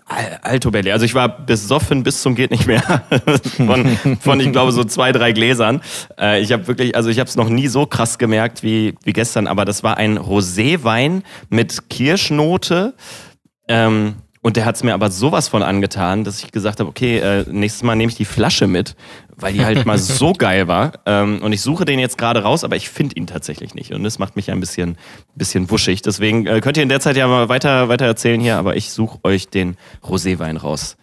Al- 0.07 0.39
Alto 0.43 0.71
Belli. 0.71 0.93
Also 0.93 1.05
ich 1.05 1.15
war 1.15 1.45
besoffen 1.47 2.03
bis 2.03 2.21
zum 2.23 2.35
geht 2.35 2.51
nicht 2.51 2.67
mehr 2.67 2.83
von, 3.57 3.97
von 4.21 4.41
ich 4.41 4.53
glaube 4.53 4.73
so 4.73 4.85
zwei 4.85 5.13
drei 5.13 5.33
Gläsern. 5.33 5.81
Äh, 6.19 6.41
ich 6.43 6.53
habe 6.53 6.67
wirklich, 6.69 6.95
also 6.97 7.09
ich 7.09 7.19
habe 7.19 7.29
es 7.29 7.37
noch 7.37 7.49
nie 7.49 7.69
so 7.69 7.87
krass 7.87 8.19
gemerkt 8.19 8.63
wie 8.63 8.95
wie 9.05 9.13
gestern. 9.13 9.47
Aber 9.47 9.65
das 9.65 9.83
war 9.83 9.97
ein 9.97 10.19
Roséwein 10.19 11.23
mit 11.49 11.89
Kirschnote. 11.91 12.95
Ähm, 13.69 14.17
und 14.45 14.59
der 14.59 14.67
hat 14.67 14.77
es 14.77 14.83
mir 14.83 14.93
aber 14.93 15.11
sowas 15.11 15.49
von 15.49 15.63
angetan, 15.63 16.23
dass 16.23 16.45
ich 16.45 16.53
gesagt 16.53 16.79
habe, 16.79 16.91
okay, 16.91 17.17
äh, 17.17 17.47
nächstes 17.51 17.83
Mal 17.83 17.97
nehme 17.97 18.11
ich 18.11 18.17
die 18.19 18.27
Flasche 18.27 18.67
mit, 18.67 18.95
weil 19.35 19.55
die 19.55 19.65
halt 19.65 19.87
mal 19.87 19.97
so 19.97 20.33
geil 20.39 20.69
war. 20.69 20.93
Ähm, 21.07 21.41
und 21.43 21.55
ich 21.55 21.63
suche 21.63 21.87
den 21.87 21.99
jetzt 21.99 22.19
gerade 22.19 22.43
raus, 22.43 22.63
aber 22.63 22.77
ich 22.77 22.91
finde 22.91 23.17
ihn 23.17 23.27
tatsächlich 23.27 23.75
nicht. 23.75 23.95
Und 23.95 24.05
das 24.05 24.19
macht 24.19 24.37
mich 24.37 24.51
ein 24.51 24.61
bisschen, 24.61 24.99
bisschen 25.35 25.71
wuschig. 25.71 26.03
Deswegen 26.03 26.47
äh, 26.47 26.61
könnt 26.61 26.77
ihr 26.77 26.83
in 26.83 26.91
der 26.91 27.01
Zeit 27.01 27.17
ja 27.17 27.27
mal 27.27 27.49
weiter, 27.49 27.89
weiter 27.89 28.05
erzählen 28.05 28.39
hier, 28.39 28.59
aber 28.59 28.77
ich 28.77 28.91
suche 28.91 29.19
euch 29.23 29.49
den 29.49 29.79
Roséwein 30.03 30.59
raus. 30.59 30.99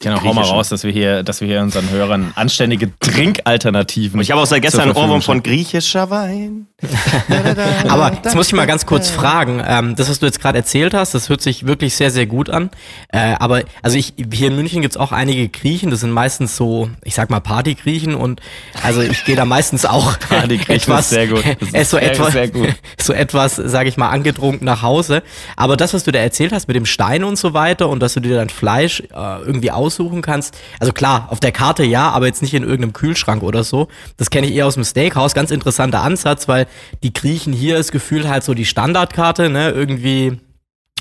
Genau, 0.00 0.22
hau 0.22 0.34
mal 0.34 0.44
raus, 0.44 0.68
dass 0.68 0.84
wir 0.84 0.92
hier, 0.92 1.22
dass 1.22 1.40
wir 1.40 1.48
hier 1.48 1.60
unseren 1.60 1.90
Hörern 1.90 2.32
anständige 2.34 2.90
Trinkalternativen. 2.98 4.18
Und 4.18 4.22
ich 4.22 4.30
habe 4.30 4.40
auch 4.40 4.46
seit 4.46 4.62
gestern 4.62 4.82
einen 4.82 4.92
Ohrwurm 4.92 5.22
von 5.22 5.42
griechischer 5.42 6.10
Wein. 6.10 6.66
Aber 7.88 8.12
jetzt 8.22 8.34
muss 8.34 8.48
ich 8.48 8.52
mal 8.52 8.66
ganz 8.66 8.86
kurz 8.86 9.10
fragen, 9.10 9.62
ähm, 9.66 9.96
das, 9.96 10.10
was 10.10 10.18
du 10.18 10.26
jetzt 10.26 10.40
gerade 10.40 10.58
erzählt 10.58 10.94
hast, 10.94 11.14
das 11.14 11.28
hört 11.28 11.40
sich 11.40 11.66
wirklich 11.66 11.96
sehr, 11.96 12.10
sehr 12.10 12.26
gut 12.26 12.50
an. 12.50 12.70
Äh, 13.08 13.34
aber, 13.38 13.62
also 13.82 13.96
ich, 13.96 14.14
hier 14.32 14.48
in 14.48 14.56
München 14.56 14.82
gibt's 14.82 14.96
auch 14.96 15.12
einige 15.12 15.48
Griechen, 15.48 15.90
das 15.90 16.00
sind 16.00 16.10
meistens 16.10 16.56
so, 16.56 16.90
ich 17.02 17.14
sag 17.14 17.30
mal 17.30 17.40
Partygriechen 17.40 18.14
und 18.14 18.40
also 18.82 19.00
ich 19.00 19.24
gehe 19.24 19.36
da 19.36 19.44
meistens 19.44 19.86
auch 19.86 20.18
Partygriechen 20.28 20.74
etwas, 20.74 21.06
ist 21.06 21.10
sehr 21.10 21.26
gut. 21.28 21.44
Äh, 21.72 21.82
ist 21.82 21.90
so, 21.90 21.98
sehr, 21.98 22.10
etwas 22.10 22.32
sehr 22.32 22.48
gut. 22.48 22.68
so 23.00 23.12
etwas, 23.12 23.56
sage 23.56 23.88
ich 23.88 23.96
mal, 23.96 24.10
angetrunken 24.10 24.64
nach 24.64 24.82
Hause. 24.82 25.22
Aber 25.56 25.76
das, 25.76 25.94
was 25.94 26.04
du 26.04 26.12
da 26.12 26.18
erzählt 26.18 26.52
hast 26.52 26.68
mit 26.68 26.76
dem 26.76 26.86
Stein 26.86 27.24
und 27.24 27.36
so 27.36 27.54
weiter 27.54 27.88
und 27.88 28.00
dass 28.00 28.14
du 28.14 28.20
dir 28.20 28.36
dein 28.36 28.48
Fleisch 28.48 29.00
äh, 29.00 29.40
irgendwie 29.44 29.70
aussuchen 29.84 30.22
kannst, 30.22 30.56
also 30.80 30.92
klar, 30.92 31.26
auf 31.30 31.40
der 31.40 31.52
Karte 31.52 31.84
ja, 31.84 32.10
aber 32.10 32.26
jetzt 32.26 32.42
nicht 32.42 32.54
in 32.54 32.62
irgendeinem 32.62 32.92
Kühlschrank 32.92 33.42
oder 33.42 33.64
so. 33.64 33.88
Das 34.16 34.30
kenne 34.30 34.46
ich 34.46 34.54
eher 34.54 34.66
aus 34.66 34.74
dem 34.74 34.84
Steakhouse. 34.84 35.34
Ganz 35.34 35.50
interessanter 35.50 36.02
Ansatz, 36.02 36.48
weil 36.48 36.66
die 37.02 37.12
Griechen 37.12 37.52
hier 37.52 37.76
ist 37.78 37.92
gefühlt 37.92 38.28
halt 38.28 38.44
so 38.44 38.54
die 38.54 38.64
Standardkarte, 38.64 39.50
ne, 39.50 39.70
irgendwie 39.70 40.38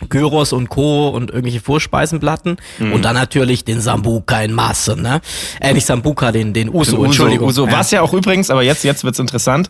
Gyros 0.09 0.51
und 0.53 0.69
Co. 0.69 1.09
und 1.09 1.29
irgendwelche 1.29 1.61
Vorspeisenplatten 1.61 2.57
Mhm. 2.79 2.93
und 2.93 3.03
dann 3.05 3.13
natürlich 3.15 3.63
den 3.63 3.79
Sambuka 3.79 4.41
in 4.41 4.51
Masse, 4.51 4.97
ne? 4.97 5.21
Äh, 5.61 5.73
nicht 5.73 5.85
Sambuka, 5.85 6.31
den, 6.31 6.51
den 6.53 6.67
Uso, 6.69 6.97
Uso, 6.97 7.05
Entschuldigung. 7.05 7.47
Uso. 7.47 7.67
Ja. 7.67 7.71
Was 7.73 7.91
ja 7.91 8.01
auch 8.01 8.13
übrigens, 8.13 8.49
aber 8.49 8.63
jetzt, 8.63 8.83
jetzt 8.83 9.03
wird's 9.03 9.19
interessant. 9.19 9.69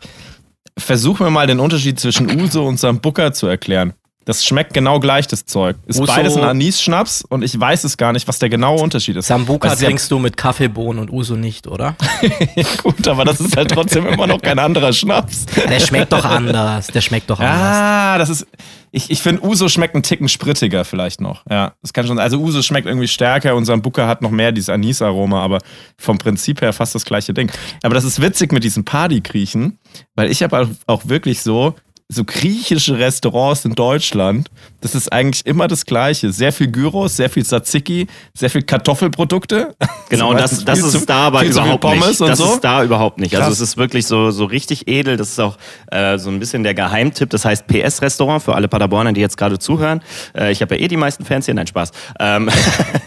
Versuchen 0.78 1.26
wir 1.26 1.30
mal 1.30 1.46
den 1.46 1.60
Unterschied 1.60 2.00
zwischen 2.00 2.42
Uso 2.42 2.66
und 2.66 2.80
Sambuca 2.80 3.32
zu 3.34 3.46
erklären. 3.48 3.94
Das 4.26 4.46
schmeckt 4.46 4.74
genau 4.74 5.00
gleich, 5.00 5.28
das 5.28 5.46
Zeug. 5.46 5.76
Ist 5.86 6.00
Uso- 6.00 6.14
beides 6.14 6.38
ein 6.38 6.44
Anis-Schnaps 6.44 7.24
und 7.28 7.44
ich 7.44 7.60
weiß 7.60 7.84
es 7.84 7.98
gar 7.98 8.14
nicht, 8.14 8.28
was 8.28 8.40
der 8.40 8.50
genaue 8.50 8.82
Unterschied 8.82 9.18
ist. 9.18 9.26
Ist 9.26 9.30
ja 9.30 9.36
trinkst 9.76 10.10
du 10.12 10.20
mit 10.20 10.38
Kaffeebohnen 10.38 11.02
und 11.02 11.12
Uso 11.12 11.36
nicht, 11.36 11.68
oder? 11.68 11.96
gut, 12.84 13.08
aber 13.08 13.26
das 13.26 13.42
ist 13.42 13.58
halt 13.58 13.72
trotzdem 13.72 14.08
immer 14.08 14.28
noch 14.28 14.42
kein 14.42 14.60
anderer 14.60 14.94
Schnaps. 14.94 15.46
Der 15.46 15.80
schmeckt 15.80 16.14
doch 16.14 16.24
anders. 16.24 16.88
Der 16.88 17.02
schmeckt 17.02 17.30
doch 17.30 17.40
anders. 17.40 17.58
Ah, 17.60 18.18
das 18.18 18.30
ist. 18.30 18.48
Ich, 18.96 19.10
ich 19.10 19.22
finde, 19.22 19.44
Uso 19.44 19.70
schmeckt 19.70 19.96
einen 19.96 20.04
Ticken 20.04 20.30
sprittiger 20.30 20.86
vielleicht 20.86 21.20
noch. 21.20 21.44
Ja, 21.50 21.74
das 21.82 21.94
kann 21.94 22.06
schon. 22.06 22.20
Also 22.20 22.38
Uso 22.38 22.62
schmeckt 22.62 22.88
irgendwie 22.88 23.08
stärker 23.08 23.56
und 23.56 23.66
Sambuca 23.66 24.08
hat 24.08 24.22
noch 24.22 24.30
mehr 24.30 24.52
dieses 24.52 24.70
Anis-Aroma, 24.70 25.42
aber 25.44 25.60
vom 25.98 26.18
Prinzip 26.20 26.62
her 26.62 26.74
fast 26.74 26.94
das 26.94 27.04
gleiche 27.04 27.34
Ding. 27.34 27.52
Aber 27.82 27.96
das 27.96 28.04
ist 28.04 28.22
witzig 28.22 28.52
mit 28.52 28.64
diesen 28.64 28.86
Partygriechen, 28.86 29.80
weil 30.16 30.32
ich 30.32 30.44
habe 30.44 30.70
auch 30.86 31.02
wirklich 31.08 31.42
so 31.42 31.74
so 32.10 32.24
griechische 32.26 32.98
Restaurants 33.00 33.66
in 33.66 33.74
Deutschland, 33.74 34.50
das 34.82 34.94
ist 34.96 35.12
eigentlich 35.12 35.46
immer 35.46 35.68
das 35.68 35.86
Gleiche. 35.86 36.32
Sehr 36.32 36.52
viel 36.52 36.68
Gyros, 36.68 37.16
sehr 37.16 37.30
viel 37.30 37.44
Tzatziki, 37.44 38.08
sehr 38.34 38.50
viel 38.50 38.62
Kartoffelprodukte. 38.62 39.76
Genau, 40.10 40.30
und 40.32 40.40
das, 40.40 40.64
das 40.66 40.80
ist 40.80 40.92
zu- 40.92 41.06
da 41.06 41.28
aber 41.28 41.44
überhaupt 41.44 41.82
Pommes 41.82 42.20
nicht. 42.20 42.22
Das 42.22 42.40
so. 42.40 42.54
ist 42.54 42.64
da 42.64 42.84
überhaupt 42.84 43.18
nicht. 43.20 43.34
Also 43.36 43.48
Krass. 43.48 43.60
es 43.60 43.70
ist 43.70 43.78
wirklich 43.78 44.06
so, 44.06 44.32
so 44.32 44.46
richtig 44.46 44.88
edel. 44.88 45.18
Das 45.18 45.30
ist 45.30 45.40
auch 45.40 45.58
äh, 45.92 46.18
so 46.18 46.30
ein 46.30 46.40
bisschen 46.40 46.64
der 46.64 46.74
Geheimtipp. 46.74 47.30
Das 47.30 47.46
heißt 47.46 47.66
PS-Restaurant 47.68 48.44
für 48.44 48.54
alle 48.56 48.68
Paderborner, 48.68 49.14
die 49.14 49.22
jetzt 49.22 49.38
gerade 49.38 49.58
zuhören. 49.58 50.02
Äh, 50.38 50.52
ich 50.52 50.62
habe 50.62 50.76
ja 50.76 50.82
eh 50.82 50.88
die 50.88 50.98
meisten 50.98 51.26
Fans 51.26 51.46
hier. 51.46 51.54
Nein, 51.54 51.68
Spaß. 51.68 51.92
Ähm, 52.20 52.50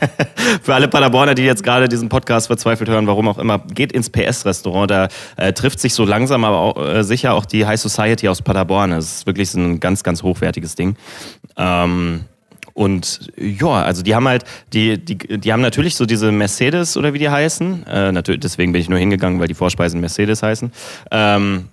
für 0.62 0.74
alle 0.74 0.88
Paderborner, 0.88 1.34
die 1.34 1.42
jetzt 1.42 1.62
gerade 1.62 1.88
diesen 1.88 2.08
Podcast 2.08 2.46
verzweifelt 2.46 2.88
hören, 2.88 3.06
warum 3.06 3.28
auch 3.28 3.38
immer, 3.38 3.58
geht 3.58 3.92
ins 3.92 4.10
PS-Restaurant. 4.10 4.90
Da 4.90 5.08
äh, 5.36 5.52
trifft 5.52 5.80
sich 5.80 5.94
so 5.94 6.04
langsam, 6.04 6.44
aber 6.44 6.58
auch, 6.58 6.76
äh, 6.82 7.04
sicher 7.04 7.34
auch 7.34 7.44
die 7.44 7.66
High 7.66 7.80
Society 7.80 8.28
aus 8.28 8.42
Paderborn. 8.42 8.92
Das 8.96 9.04
ist 9.18 9.26
wirklich 9.26 9.50
so 9.50 9.58
ein 9.60 9.80
ganz, 9.80 10.02
ganz 10.02 10.22
hochwertiges 10.22 10.74
Ding. 10.74 10.96
Ähm, 11.56 12.24
und 12.74 13.30
ja, 13.38 13.68
also 13.82 14.02
die 14.02 14.14
haben 14.14 14.28
halt, 14.28 14.44
die, 14.74 15.02
die, 15.02 15.16
die 15.16 15.52
haben 15.52 15.62
natürlich 15.62 15.94
so 15.94 16.04
diese 16.04 16.30
Mercedes 16.30 16.96
oder 16.98 17.14
wie 17.14 17.18
die 17.18 17.30
heißen. 17.30 17.86
Äh, 17.86 18.12
natürlich, 18.12 18.40
deswegen 18.40 18.72
bin 18.72 18.82
ich 18.82 18.88
nur 18.90 18.98
hingegangen, 18.98 19.40
weil 19.40 19.48
die 19.48 19.54
Vorspeisen 19.54 20.00
Mercedes 20.00 20.42
heißen. 20.42 20.70
Ähm, 21.10 21.68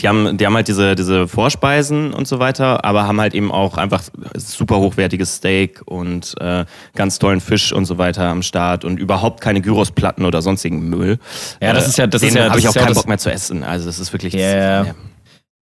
die 0.00 0.06
haben, 0.06 0.36
die 0.38 0.46
haben 0.46 0.54
halt 0.54 0.68
diese, 0.68 0.94
diese 0.94 1.26
Vorspeisen 1.26 2.12
und 2.12 2.28
so 2.28 2.38
weiter, 2.38 2.84
aber 2.84 3.06
haben 3.08 3.20
halt 3.20 3.34
eben 3.34 3.50
auch 3.50 3.78
einfach 3.78 4.02
super 4.36 4.76
hochwertiges 4.78 5.36
Steak 5.36 5.80
und 5.86 6.34
äh, 6.40 6.66
ganz 6.94 7.18
tollen 7.18 7.40
Fisch 7.40 7.72
und 7.72 7.86
so 7.86 7.98
weiter 7.98 8.24
am 8.28 8.42
Start 8.42 8.84
und 8.84 9.00
überhaupt 9.00 9.40
keine 9.40 9.60
Gyrosplatten 9.60 10.24
oder 10.24 10.40
sonstigen 10.42 10.88
Müll. 10.88 11.18
Ja, 11.60 11.72
das 11.72 11.88
ist 11.88 11.98
ja- 11.98 12.06
das 12.06 12.20
den 12.20 12.28
ist 12.28 12.34
ja- 12.36 12.42
habe 12.44 12.52
das 12.52 12.60
ich 12.62 12.68
auch 12.68 12.74
ja 12.74 12.82
keinen 12.82 12.88
das- 12.90 12.98
Bock 12.98 13.08
mehr 13.08 13.18
zu 13.18 13.32
essen. 13.32 13.64
Also 13.64 13.86
das 13.86 13.98
ist 13.98 14.12
wirklich. 14.12 14.34
Ja. 14.34 14.84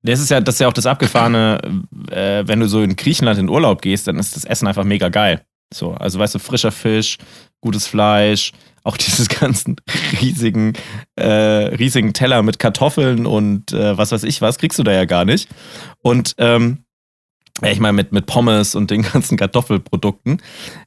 Das 0.02 0.20
ist 0.20 0.30
ja, 0.30 0.40
das 0.40 0.56
ist 0.56 0.60
ja 0.60 0.68
auch 0.68 0.72
das 0.72 0.86
Abgefahrene, 0.86 1.60
äh, 2.10 2.44
wenn 2.46 2.60
du 2.60 2.68
so 2.68 2.82
in 2.82 2.96
Griechenland 2.96 3.38
in 3.38 3.48
Urlaub 3.48 3.82
gehst, 3.82 4.06
dann 4.06 4.18
ist 4.18 4.34
das 4.34 4.44
Essen 4.44 4.66
einfach 4.66 4.84
mega 4.84 5.08
geil. 5.08 5.44
So, 5.72 5.92
also 5.92 6.18
weißt 6.18 6.34
du, 6.34 6.38
frischer 6.38 6.72
Fisch, 6.72 7.18
gutes 7.60 7.86
Fleisch, 7.86 8.52
auch 8.82 8.96
dieses 8.96 9.28
ganzen 9.28 9.76
riesigen, 10.20 10.72
äh, 11.16 11.28
riesigen 11.28 12.12
Teller 12.12 12.42
mit 12.42 12.58
Kartoffeln 12.58 13.26
und 13.26 13.72
äh, 13.72 13.96
was 13.96 14.12
weiß 14.12 14.24
ich 14.24 14.40
was, 14.40 14.58
kriegst 14.58 14.78
du 14.78 14.82
da 14.82 14.92
ja 14.92 15.04
gar 15.04 15.24
nicht. 15.24 15.48
Und 16.02 16.34
ähm, 16.38 16.84
ich 17.62 17.80
meine, 17.80 17.92
mit, 17.92 18.12
mit 18.12 18.26
Pommes 18.26 18.74
und 18.74 18.90
den 18.90 19.02
ganzen 19.12 19.36
Kartoffelprodukten. 19.36 20.40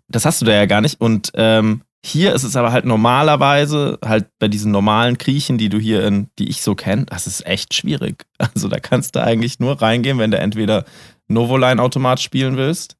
Das 0.08 0.26
hast 0.26 0.42
du 0.42 0.46
da 0.46 0.54
ja 0.54 0.66
gar 0.66 0.82
nicht. 0.82 1.00
Und 1.00 1.32
ähm, 1.36 1.84
hier 2.06 2.34
ist 2.34 2.44
es 2.44 2.56
aber 2.56 2.72
halt 2.72 2.86
normalerweise, 2.86 3.98
halt 4.04 4.26
bei 4.40 4.48
diesen 4.48 4.72
normalen 4.72 5.18
Griechen, 5.18 5.58
die 5.58 5.70
du 5.70 5.80
hier 5.80 6.06
in, 6.06 6.28
die 6.38 6.50
ich 6.50 6.62
so 6.62 6.76
kenne, 6.76 7.06
das 7.06 7.28
ist 7.28 7.46
echt 7.46 7.74
schwierig. 7.74 8.26
Also 8.54 8.68
da 8.68 8.80
kannst 8.80 9.16
du 9.16 9.24
eigentlich 9.24 9.60
nur 9.60 9.82
reingehen, 9.82 10.18
wenn 10.20 10.32
du 10.32 10.38
entweder 10.38 10.84
Novoline-Automat 11.28 12.20
spielen 12.22 12.58
willst 12.58 12.98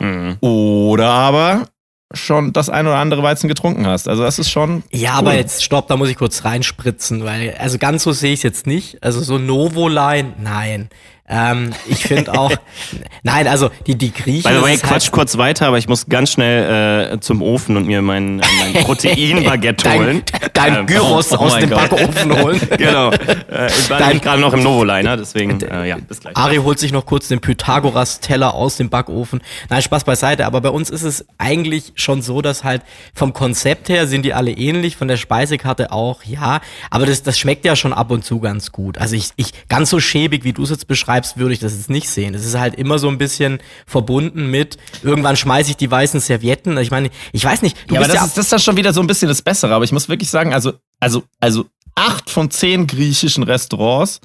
Mhm. 0.00 0.36
oder 0.40 1.08
aber 1.08 1.68
schon 2.12 2.52
das 2.52 2.68
ein 2.68 2.86
oder 2.86 2.96
andere 2.96 3.22
Weizen 3.22 3.48
getrunken 3.48 3.86
hast. 3.86 4.08
Also 4.08 4.22
das 4.22 4.38
ist 4.38 4.50
schon. 4.50 4.82
Ja, 4.92 5.12
cool. 5.12 5.18
aber 5.18 5.34
jetzt 5.36 5.62
stopp, 5.64 5.88
da 5.88 5.96
muss 5.96 6.08
ich 6.10 6.16
kurz 6.16 6.44
reinspritzen, 6.44 7.24
weil, 7.24 7.54
also 7.58 7.78
ganz 7.78 8.02
so 8.02 8.12
sehe 8.12 8.32
ich 8.32 8.40
es 8.40 8.42
jetzt 8.42 8.66
nicht. 8.66 9.02
Also 9.02 9.20
so 9.22 9.38
Novoline, 9.38 10.34
nein. 10.38 10.88
Ähm, 11.28 11.72
ich 11.88 12.04
finde 12.04 12.32
auch, 12.38 12.52
nein, 13.22 13.48
also 13.48 13.70
die, 13.86 13.96
die 13.96 14.12
Griechen. 14.12 14.50
By 14.50 14.56
the 14.58 14.62
way, 14.62 14.76
quatsch 14.76 14.90
halt- 15.04 15.12
kurz 15.12 15.36
weiter, 15.38 15.66
aber 15.66 15.78
ich 15.78 15.88
muss 15.88 16.06
ganz 16.06 16.30
schnell 16.30 17.14
äh, 17.14 17.20
zum 17.20 17.42
Ofen 17.42 17.76
und 17.76 17.86
mir 17.86 18.00
mein, 18.02 18.36
mein 18.36 18.72
Proteinbaguette 18.84 19.92
holen. 19.92 20.22
dein 20.52 20.76
Ähm, 20.76 20.86
Gyros 20.86 21.32
oh 21.32 21.36
aus 21.36 21.52
mein 21.52 21.62
dem 21.62 21.70
Gott. 21.70 21.90
Backofen 21.90 22.42
holen. 22.42 22.60
genau. 22.78 23.10
Äh, 23.10 23.66
ich 23.66 23.90
war 23.90 24.14
gerade 24.14 24.40
noch 24.40 24.52
im 24.52 24.62
Novoliner, 24.62 25.16
deswegen, 25.16 25.60
äh, 25.62 25.88
ja, 25.88 25.96
bis 25.96 26.20
gleich. 26.20 26.36
Ari 26.36 26.56
holt 26.58 26.78
sich 26.78 26.92
noch 26.92 27.06
kurz 27.06 27.28
den 27.28 27.40
Pythagoras-Teller 27.40 28.54
aus 28.54 28.76
dem 28.76 28.88
Backofen. 28.88 29.40
Nein, 29.68 29.82
Spaß 29.82 30.04
beiseite, 30.04 30.46
aber 30.46 30.60
bei 30.60 30.70
uns 30.70 30.90
ist 30.90 31.02
es 31.02 31.26
eigentlich 31.38 31.92
schon 31.96 32.22
so, 32.22 32.40
dass 32.42 32.62
halt 32.64 32.82
vom 33.14 33.32
Konzept 33.32 33.88
her 33.88 34.06
sind 34.06 34.22
die 34.24 34.32
alle 34.34 34.52
ähnlich, 34.52 34.96
von 34.96 35.08
der 35.08 35.16
Speisekarte 35.16 35.90
auch, 35.92 36.22
ja. 36.24 36.60
Aber 36.90 37.06
das, 37.06 37.22
das 37.22 37.38
schmeckt 37.38 37.64
ja 37.64 37.74
schon 37.74 37.92
ab 37.92 38.10
und 38.10 38.24
zu 38.24 38.38
ganz 38.40 38.70
gut. 38.72 38.98
Also 38.98 39.16
ich, 39.16 39.30
ich 39.36 39.50
ganz 39.68 39.90
so 39.90 39.98
schäbig, 40.00 40.44
wie 40.44 40.52
du 40.52 40.62
es 40.62 40.70
jetzt 40.70 40.86
beschreibst, 40.86 41.15
würde 41.36 41.54
ich 41.54 41.60
das 41.60 41.72
jetzt 41.72 41.90
nicht 41.90 42.08
sehen. 42.08 42.34
Es 42.34 42.44
ist 42.44 42.58
halt 42.58 42.74
immer 42.74 42.98
so 42.98 43.08
ein 43.08 43.18
bisschen 43.18 43.58
verbunden 43.86 44.50
mit, 44.50 44.76
irgendwann 45.02 45.36
schmeiße 45.36 45.70
ich 45.70 45.76
die 45.76 45.90
weißen 45.90 46.20
Servietten. 46.20 46.76
Ich 46.78 46.90
meine, 46.90 47.10
ich 47.32 47.44
weiß 47.44 47.62
nicht, 47.62 47.76
du 47.88 47.94
ja, 47.94 48.00
aber 48.00 48.08
bist 48.08 48.14
das, 48.14 48.22
ja 48.22 48.26
ist, 48.26 48.36
das 48.36 48.44
ist 48.46 48.52
dann 48.52 48.60
schon 48.60 48.76
wieder 48.76 48.92
so 48.92 49.00
ein 49.00 49.06
bisschen 49.06 49.28
das 49.28 49.42
Bessere. 49.42 49.74
Aber 49.74 49.84
ich 49.84 49.92
muss 49.92 50.08
wirklich 50.08 50.30
sagen, 50.30 50.52
also, 50.52 50.74
also, 51.00 51.24
also 51.40 51.66
acht 51.94 52.30
von 52.30 52.50
zehn 52.50 52.86
griechischen 52.86 53.42
Restaurants, 53.42 54.20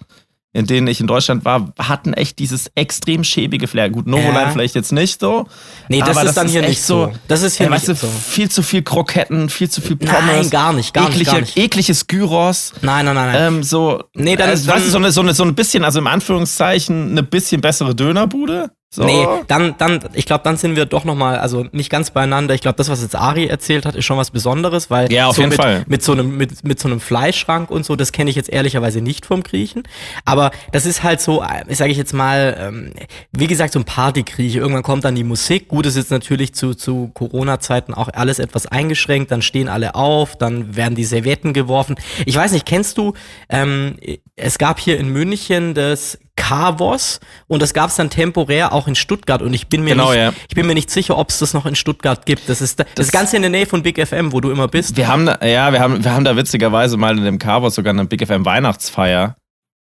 in 0.53 0.67
denen 0.67 0.87
ich 0.87 0.99
in 0.99 1.07
Deutschland 1.07 1.45
war, 1.45 1.71
hatten 1.79 2.13
echt 2.13 2.37
dieses 2.39 2.69
extrem 2.75 3.23
schäbige 3.23 3.67
Flair. 3.67 3.89
Gut, 3.89 4.05
Novoline 4.05 4.33
Ja. 4.41 4.49
vielleicht 4.49 4.75
jetzt 4.75 4.91
nicht 4.91 5.19
so. 5.21 5.47
Nee, 5.87 5.99
das 5.99 6.17
aber 6.17 6.27
ist 6.27 6.35
dann 6.35 6.47
hier 6.49 6.61
echt 6.61 6.69
nicht 6.69 6.83
so. 6.83 7.13
Das 7.29 7.41
ist 7.41 7.55
hier 7.57 7.67
ja, 7.67 7.71
nicht 7.71 7.87
weißt 7.87 8.03
du, 8.03 8.07
so. 8.07 8.11
Viel 8.11 8.49
zu 8.51 8.61
viel 8.61 8.81
Kroketten, 8.81 9.49
viel 9.49 9.69
zu 9.69 9.79
viel 9.81 9.97
Nein, 10.01 10.13
Pommes. 10.13 10.49
gar 10.49 10.73
nicht, 10.73 10.93
gar 10.93 11.03
nicht, 11.07 11.13
eklige, 11.15 11.31
gar 11.31 11.39
nicht. 11.41 11.57
Ekliges 11.57 12.07
Gyros. 12.07 12.73
Nein, 12.81 13.05
nein, 13.05 13.15
nein, 13.15 13.31
nein. 13.31 13.53
Ähm, 13.55 13.63
so, 13.63 14.03
Nee, 14.13 14.35
dann- 14.35 14.49
also, 14.49 14.67
dann- 14.67 14.75
weißt 14.75 14.87
du, 14.87 14.91
so, 14.91 14.97
eine, 14.97 15.11
so, 15.11 15.21
eine, 15.21 15.33
so 15.33 15.43
ein 15.43 15.55
bisschen, 15.55 15.83
also 15.85 15.99
im 15.99 16.07
Anführungszeichen, 16.07 17.11
eine 17.11 17.23
bisschen 17.23 17.61
bessere 17.61 17.95
Dönerbude. 17.95 18.71
So. 18.93 19.05
Nee, 19.05 19.25
dann, 19.47 19.75
dann, 19.77 20.01
ich 20.11 20.25
glaube, 20.25 20.43
dann 20.43 20.57
sind 20.57 20.75
wir 20.75 20.85
doch 20.85 21.05
nochmal, 21.05 21.37
also 21.37 21.65
nicht 21.71 21.89
ganz 21.89 22.11
beieinander. 22.11 22.53
Ich 22.55 22.59
glaube, 22.59 22.75
das, 22.75 22.89
was 22.89 23.01
jetzt 23.01 23.15
Ari 23.15 23.47
erzählt 23.47 23.85
hat, 23.85 23.95
ist 23.95 24.03
schon 24.03 24.17
was 24.17 24.31
Besonderes, 24.31 24.89
weil 24.89 25.09
Ja, 25.13 25.27
auf 25.27 25.37
so 25.37 25.43
jeden 25.43 25.51
mit, 25.51 25.61
Fall. 25.61 25.85
mit 25.87 26.03
so 26.03 26.11
einem, 26.11 26.35
mit, 26.35 26.65
mit 26.65 26.77
so 26.77 26.89
einem 26.89 26.99
Fleischschrank 26.99 27.71
und 27.71 27.85
so, 27.85 27.95
das 27.95 28.11
kenne 28.11 28.29
ich 28.29 28.35
jetzt 28.35 28.49
ehrlicherweise 28.49 28.99
nicht 28.99 29.25
vom 29.25 29.43
Griechen. 29.43 29.83
Aber 30.25 30.51
das 30.73 30.85
ist 30.85 31.03
halt 31.03 31.21
so, 31.21 31.41
äh, 31.41 31.73
sage 31.73 31.89
ich 31.91 31.97
jetzt 31.97 32.13
mal, 32.13 32.57
ähm, 32.59 32.91
wie 33.31 33.47
gesagt, 33.47 33.71
so 33.71 33.79
ein 33.79 33.85
Partygrieche. 33.85 34.59
Irgendwann 34.59 34.83
kommt 34.83 35.05
dann 35.05 35.15
die 35.15 35.23
Musik. 35.23 35.69
Gut, 35.69 35.85
ist 35.85 35.95
jetzt 35.95 36.11
natürlich 36.11 36.53
zu, 36.53 36.73
zu 36.73 37.11
Corona-Zeiten 37.13 37.93
auch 37.93 38.09
alles 38.11 38.39
etwas 38.39 38.65
eingeschränkt. 38.65 39.31
Dann 39.31 39.41
stehen 39.41 39.69
alle 39.69 39.95
auf, 39.95 40.37
dann 40.37 40.75
werden 40.75 40.95
die 40.95 41.05
Servietten 41.05 41.53
geworfen. 41.53 41.95
Ich 42.25 42.35
weiß 42.35 42.51
nicht, 42.51 42.65
kennst 42.65 42.97
du, 42.97 43.13
ähm, 43.47 43.95
es 44.35 44.57
gab 44.57 44.81
hier 44.81 44.99
in 44.99 45.07
München 45.07 45.75
das 45.75 46.17
Carvos 46.35 47.19
und 47.47 47.61
das 47.61 47.73
gab 47.73 47.89
es 47.89 47.95
dann 47.95 48.09
temporär 48.09 48.73
auch 48.73 48.87
in 48.87 48.95
Stuttgart 48.95 49.41
und 49.41 49.53
ich 49.53 49.67
bin 49.67 49.83
mir 49.83 49.91
Genau, 49.91 50.11
nicht, 50.11 50.19
ja. 50.19 50.33
ich 50.47 50.55
bin 50.55 50.65
mir 50.65 50.73
nicht 50.73 50.89
sicher, 50.89 51.17
ob 51.17 51.29
es 51.29 51.39
das 51.39 51.53
noch 51.53 51.65
in 51.65 51.75
Stuttgart 51.75 52.25
gibt. 52.25 52.47
Das 52.49 52.61
ist 52.61 52.79
da, 52.79 52.85
das, 52.95 53.07
ist 53.07 53.11
ganz 53.11 53.33
in 53.33 53.41
der 53.41 53.51
Nähe 53.51 53.65
von 53.65 53.83
Big 53.83 54.05
FM, 54.05 54.31
wo 54.31 54.41
du 54.41 54.49
immer 54.49 54.67
bist. 54.67 54.97
Wir 54.97 55.07
haben, 55.07 55.25
da, 55.25 55.45
ja, 55.45 55.71
wir 55.71 55.79
haben, 55.79 56.03
wir 56.03 56.13
haben 56.13 56.23
da 56.23 56.35
witzigerweise 56.35 56.97
mal 56.97 57.17
in 57.17 57.23
dem 57.23 57.39
Carvos 57.39 57.75
sogar 57.75 57.93
eine 57.93 58.05
Big 58.05 58.25
FM 58.25 58.45
Weihnachtsfeier 58.45 59.35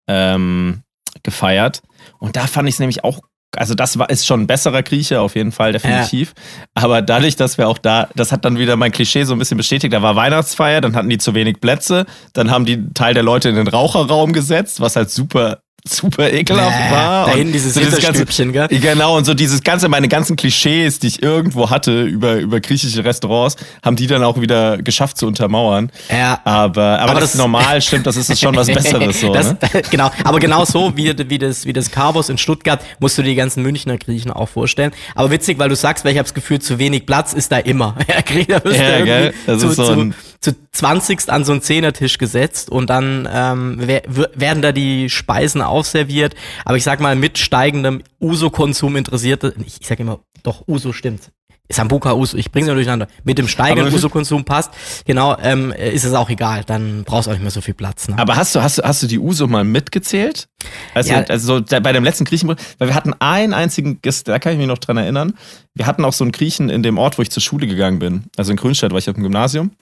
ähm, 0.09 0.83
gefeiert. 1.23 1.83
Und 2.19 2.37
da 2.37 2.47
fand 2.47 2.69
ich 2.69 2.77
es 2.77 2.79
nämlich 2.79 3.05
auch, 3.05 3.21
also 3.57 3.75
das 3.75 3.99
war, 3.99 4.11
ist 4.11 4.27
schon 4.27 4.43
ein 4.43 4.47
besserer 4.47 4.83
Grieche, 4.83 5.21
auf 5.21 5.35
jeden 5.35 5.53
Fall, 5.53 5.73
definitiv. 5.73 6.35
Aber 6.75 7.03
dadurch, 7.03 7.37
dass 7.37 7.59
wir 7.59 7.69
auch 7.69 7.79
da, 7.79 8.09
das 8.15 8.31
hat 8.33 8.45
dann 8.45 8.59
wieder 8.59 8.77
mein 8.77 8.93
Klischee 8.93 9.25
so 9.25 9.35
ein 9.35 9.39
bisschen 9.39 9.57
bestätigt, 9.57 9.93
da 9.93 10.03
war 10.03 10.17
Weihnachtsfeier, 10.17 10.81
dann 10.81 10.95
hatten 10.95 11.09
die 11.09 11.19
zu 11.19 11.35
wenig 11.35 11.61
Plätze, 11.61 12.07
dann 12.33 12.51
haben 12.51 12.65
die 12.65 12.75
einen 12.75 12.95
Teil 12.95 13.15
der 13.15 13.23
Leute 13.23 13.49
in 13.49 13.57
den 13.57 13.69
Raucherraum 13.69 14.33
gesetzt, 14.33 14.81
was 14.81 14.97
halt 14.97 15.11
super, 15.11 15.61
super 15.89 16.33
ekelhaft 16.33 16.77
Äh, 16.89 16.93
war. 16.93 17.27
da 17.27 17.33
Und 17.33 17.39
hinten 17.39 17.53
dieses 17.53 17.75
so 17.75 17.81
ganze, 17.81 17.97
Hinterstübchen, 17.97 18.53
gell? 18.53 18.69
Genau, 18.69 19.17
und 19.17 19.25
so 19.25 19.35
dieses 19.35 19.63
ganze, 19.63 19.89
meine 19.89 20.09
ganzen 20.09 20.37
Klischees, 20.37 20.99
die 20.99 21.09
ich 21.09 21.23
irgendwo 21.23 21.71
hatte 21.71 22.03
über, 22.05 22.37
über 22.37 22.61
griechische 22.61 23.05
Restaurants, 23.05 23.57
haben 23.85 23.97
die 23.97 24.07
dann 24.07 24.23
auch 24.23 24.41
wieder 24.41 24.79
geschafft 24.79 25.19
zu 25.19 25.27
untermauern. 25.27 25.91
Ja. 26.11 26.41
Aber, 26.45 27.01
aber, 27.01 27.03
Aber 27.03 27.15
das, 27.15 27.21
das- 27.21 27.35
ist 27.35 27.39
normal, 27.39 27.81
stimmt, 27.83 28.07
das 28.07 28.17
ist 28.17 28.41
schon 28.41 28.55
was 28.57 28.67
Besseres 28.73 29.21
so. 29.21 29.33
das, 29.33 29.51
ne? 29.53 29.59
Genau, 29.91 30.11
aber 30.25 30.39
genau 30.39 30.65
so 30.65 30.97
wie, 30.97 31.13
wie, 31.29 31.39
das, 31.39 31.65
wie 31.67 31.73
das 31.73 31.91
Carvos 31.91 32.29
in 32.29 32.39
Stuttgart 32.39 32.81
musst 33.01 33.17
du 33.19 33.23
dir 33.23 33.31
die 33.31 33.35
ganzen 33.37 33.63
Münchner 33.63 33.97
Griechen 33.99 34.31
auch 34.31 34.49
vorstellen. 34.49 34.93
Aber 35.15 35.31
witzig, 35.31 35.59
weil 35.59 35.69
du 35.69 35.77
sagst, 35.77 36.05
weil 36.05 36.13
ich 36.13 36.19
habe 36.19 36.25
das 36.27 36.35
Gefühl, 36.35 36.59
zu 36.61 36.79
wenig 36.79 37.07
Platz 37.07 37.33
ist 37.33 37.53
da 37.53 37.59
immer. 37.59 37.97
Ja, 38.09 38.15
da 38.23 38.61
du 38.61 38.71
Ja, 38.75 38.83
irgendwie 38.91 39.05
gell? 39.05 39.35
Das 39.47 39.61
zu, 39.61 39.69
ist 39.69 39.77
so 39.77 39.93
ein- 39.93 40.15
zu, 40.41 40.53
20 40.73 41.29
an 41.29 41.45
so 41.45 41.53
einen 41.53 41.63
Zehnertisch 41.63 42.19
gesetzt 42.19 42.71
und 42.71 42.89
dann 42.91 43.29
ähm, 43.31 43.81
werden 43.87 44.63
da 44.63 44.73
die 44.73 45.11
Speisen 45.11 45.63
ausserviert. 45.63 46.35
Aber 46.65 46.77
ich 46.77 46.85
sag 46.85 47.01
mal, 47.01 47.17
mit 47.17 47.39
steigendem 47.39 48.03
Uso-Konsum 48.21 48.97
interessierte, 48.97 49.55
ich, 49.67 49.81
ich 49.81 49.87
sag 49.87 49.99
immer, 50.01 50.21
doch, 50.43 50.67
Uso 50.69 50.93
stimmt. 50.93 51.31
Sambuka 51.71 52.15
Uso, 52.15 52.37
ich 52.39 52.51
bring's 52.51 52.67
immer 52.67 52.77
durcheinander. 52.77 53.09
Mit 53.25 53.37
dem 53.37 53.47
steigenden 53.47 53.93
Uso-Konsum 53.93 54.45
passt, 54.45 54.71
genau, 55.05 55.37
ähm, 55.43 55.73
ist 55.73 56.05
es 56.05 56.15
auch 56.15 56.31
egal. 56.31 56.65
Dann 56.65 57.05
brauchst 57.05 57.27
du 57.27 57.31
auch 57.31 57.35
nicht 57.35 57.43
mehr 57.43 57.51
so 57.51 57.61
viel 57.61 57.75
Platz. 57.75 58.09
Ne? 58.09 58.19
Aber 58.19 58.37
hast 58.37 58.55
du, 58.55 58.63
hast 58.63 58.79
du, 58.79 58.83
hast 58.83 59.03
du 59.03 59.07
die 59.07 59.19
Uso 59.19 59.47
mal 59.49 59.65
mitgezählt? 59.65 60.49
Also, 60.95 61.13
Ja. 61.13 61.25
also 61.25 61.59
so 61.59 61.65
bei 61.83 61.93
dem 61.93 62.05
letzten 62.05 62.25
Griechen, 62.25 62.49
weil 62.49 62.89
wir 62.89 62.95
hatten 62.95 63.13
einen 63.19 63.53
einzigen, 63.53 64.01
da 64.25 64.39
kann 64.39 64.53
ich 64.53 64.59
mich 64.59 64.67
noch 64.67 64.79
dran 64.79 64.97
erinnern. 64.97 65.35
Wir 65.75 65.87
hatten 65.87 66.05
auch 66.07 66.15
so 66.15 66.25
einen 66.25 66.33
Griechen 66.33 66.71
in 66.71 66.83
dem 66.83 66.97
Ort, 66.97 67.19
wo 67.19 67.23
ich 67.23 67.31
zur 67.31 67.43
Schule 67.43 67.67
gegangen 67.67 67.99
bin. 67.99 68.25
Also 68.37 68.51
in 68.51 68.57
Grünstadt 68.57 68.93
war 68.93 68.99
ich 68.99 69.09
auf 69.11 69.15
dem 69.17 69.25
Gymnasium. 69.25 69.73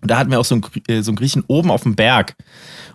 Und 0.00 0.10
da 0.10 0.18
hatten 0.18 0.30
wir 0.30 0.40
auch 0.40 0.44
so 0.44 0.56
einen, 0.56 0.64
äh, 0.88 1.02
so 1.02 1.10
einen 1.10 1.16
Griechen 1.16 1.44
oben 1.46 1.70
auf 1.70 1.82
dem 1.82 1.96
Berg. 1.96 2.34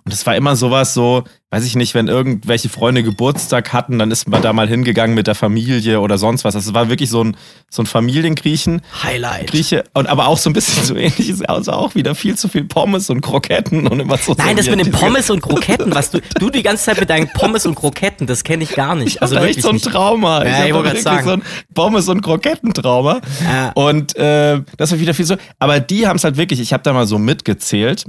Und 0.04 0.14
das 0.14 0.26
war 0.26 0.36
immer 0.36 0.56
sowas 0.56 0.94
so, 0.94 1.24
weiß 1.52 1.66
ich 1.66 1.76
nicht, 1.76 1.96
wenn 1.96 2.08
irgendwelche 2.08 2.70
Freunde 2.70 3.02
Geburtstag 3.02 3.74
hatten, 3.74 3.98
dann 3.98 4.12
ist 4.12 4.28
man 4.28 4.42
da 4.44 4.54
mal 4.54 4.68
hingegangen 4.68 5.16
mit 5.16 5.26
der 5.26 5.34
Familie 5.34 6.00
oder 6.00 6.20
sonst 6.20 6.44
was. 6.44 6.54
Das 6.54 6.74
war 6.76 6.90
wirklich 6.90 7.10
so 7.10 7.24
ein, 7.24 7.36
so 7.72 7.82
ein 7.82 7.88
Familiengriechen. 7.88 8.82
Highlight. 9.04 9.48
Grieche, 9.48 9.84
und 9.96 10.08
aber 10.08 10.28
auch 10.28 10.38
so 10.38 10.52
ein 10.52 10.54
bisschen 10.54 10.84
so 10.84 10.96
ähnlich 10.96 11.28
ist 11.28 11.50
also 11.50 11.72
auch 11.72 11.96
wieder 11.96 12.14
viel 12.14 12.36
zu 12.38 12.50
viel 12.50 12.66
Pommes 12.66 13.10
und 13.10 13.22
Kroketten 13.22 13.88
und 13.88 14.00
immer 14.00 14.18
so. 14.18 14.36
Nein, 14.38 14.58
das 14.58 14.70
mit 14.70 14.86
den. 14.86 14.92
Pommes 14.92 15.30
und 15.32 15.42
Kroketten, 15.42 15.94
was 15.96 16.12
du, 16.12 16.20
du 16.40 16.52
die 16.52 16.62
ganze 16.62 16.84
Zeit 16.84 17.00
mit 17.00 17.10
deinen 17.10 17.30
Pommes 17.34 17.66
und 17.66 17.74
Kroketten, 17.74 18.28
das 18.28 18.44
kenne 18.44 18.64
ich 18.64 18.76
gar 18.76 18.94
nicht. 18.96 19.16
Ich 19.16 19.22
Also 19.22 19.36
echt 19.36 19.64
wirklich 19.64 19.64
so 19.64 19.70
ein. 19.70 19.80
Trauma. 19.80 20.46
Ja, 20.46 20.66
ich 20.66 20.72
da 20.72 20.76
wollte 20.76 21.02
sagen. 21.02 21.26
so 21.26 21.32
ein 21.32 21.42
Pommes- 21.74 22.08
und 22.10 22.22
Krokettentrauma. 22.22 23.22
Ja. 23.44 23.72
Und 23.72 24.16
äh, 24.18 24.62
das 24.78 24.92
war 24.92 25.00
wieder 25.00 25.14
viel 25.14 25.26
so. 25.26 25.36
Aber 25.58 25.80
die 25.80 26.06
haben 26.06 26.18
es 26.18 26.24
halt 26.24 26.38
wirklich, 26.38 26.60
ich 26.60 26.74
habe 26.74 26.84
da 26.84 26.94
mal 26.94 27.08
so 27.08 27.18
mitgezählt, 27.18 28.06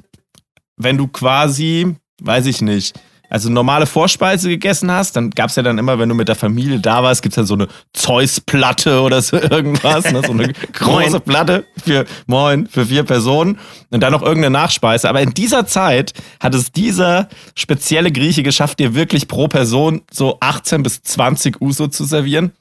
wenn 0.77 0.99
du 0.99 1.09
quasi, 1.09 1.95
weiß 2.21 2.47
ich 2.47 2.61
nicht, 2.61 2.95
also 3.31 3.49
normale 3.49 3.87
Vorspeise 3.87 4.49
gegessen 4.49 4.91
hast, 4.91 5.17
dann 5.17 5.31
gab's 5.31 5.57
ja 5.57 5.63
dann 5.63 5.79
immer, 5.79 5.99
wenn 5.99 6.09
du 6.09 6.15
mit 6.15 6.29
der 6.29 6.35
Familie 6.35 6.81
da 6.81 7.03
warst, 7.03 7.23
gibt's 7.23 7.37
dann 7.37 7.47
so 7.47 7.55
eine 7.55 7.69
Zeus-Platte 7.93 9.01
oder 9.01 9.23
so 9.23 9.37
irgendwas, 9.37 10.11
ne? 10.13 10.23
so 10.27 10.33
eine 10.33 10.53
große. 10.73 11.21
Platte 11.21 11.65
für, 11.83 12.07
moin, 12.27 12.67
für 12.67 12.87
vier 12.87 13.05
Personen 13.05 13.59
und 13.91 14.01
dann 14.01 14.13
noch 14.13 14.23
irgendeine 14.23 14.51
Nachspeise. 14.51 15.09
Aber 15.09 15.21
in 15.21 15.33
dieser 15.33 15.67
Zeit 15.67 16.13
hat 16.41 16.55
es 16.55 16.73
dieser 16.73 17.29
spezielle 17.55 18.11
Grieche 18.11 18.43
geschafft, 18.43 18.81
dir 18.81 18.95
wirklich 18.95 19.29
pro 19.29 19.47
Person 19.49 20.03
so 20.11 20.39
18 20.41 20.83
bis 20.83 21.03
20 21.03 21.61
Uso 21.61 21.87
zu 21.87 22.05
servieren. 22.05 22.53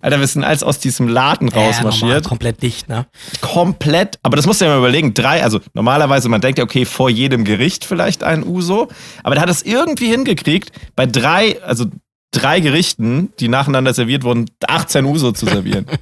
Alter, 0.00 0.20
wir 0.20 0.26
sind 0.26 0.44
als 0.44 0.62
aus 0.62 0.78
diesem 0.78 1.08
Laden 1.08 1.48
Ja, 1.48 1.56
rausmarschiert. 1.62 2.24
komplett 2.28 2.62
dicht, 2.62 2.88
ne? 2.88 3.06
komplett, 3.40 4.18
aber 4.22 4.36
das 4.36 4.46
musst 4.46 4.60
du 4.60 4.66
ja 4.66 4.70
mal 4.70 4.78
überlegen, 4.78 5.14
drei, 5.14 5.42
also 5.42 5.60
normalerweise, 5.72 6.28
man 6.28 6.40
denkt 6.40 6.58
ja, 6.58 6.64
okay, 6.64 6.84
vor 6.84 7.08
jedem 7.10 7.44
Gericht 7.44 7.84
vielleicht 7.84 8.22
ein 8.22 8.44
Uso, 8.46 8.88
aber 9.22 9.34
der 9.34 9.42
hat 9.42 9.50
es 9.50 9.62
irgendwie 9.62 10.08
hingekriegt, 10.10 10.70
bei 10.94 11.06
drei, 11.06 11.60
also 11.62 11.86
drei 12.34 12.60
Gerichten, 12.60 13.32
die 13.40 13.48
nacheinander 13.48 13.94
serviert 13.94 14.24
wurden, 14.24 14.50
18 14.66 15.04
Uso 15.04 15.32
zu 15.32 15.46
servieren. 15.46 15.86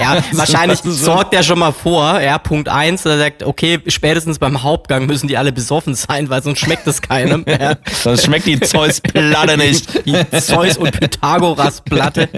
Ja, 0.00 0.22
wahrscheinlich 0.32 0.80
sorgt 0.80 1.34
er 1.34 1.42
schon 1.42 1.58
mal 1.58 1.72
vor, 1.72 2.20
ja, 2.20 2.38
Punkt 2.38 2.68
eins, 2.68 3.04
er 3.04 3.18
sagt, 3.18 3.42
okay, 3.42 3.78
spätestens 3.88 4.38
beim 4.38 4.62
Hauptgang 4.62 5.06
müssen 5.06 5.28
die 5.28 5.36
alle 5.36 5.52
besoffen 5.52 5.94
sein, 5.94 6.30
weil 6.30 6.42
sonst 6.42 6.60
schmeckt 6.60 6.86
es 6.86 7.02
keinem. 7.02 7.44
Ja. 7.52 7.76
Sonst 7.92 8.24
schmeckt 8.24 8.46
die 8.46 8.58
Zeus-Platte 8.58 9.58
nicht. 9.58 10.06
Die 10.06 10.40
Zeus- 10.40 10.78
und 10.78 10.90
Pythagoras-Platte. 10.92 12.28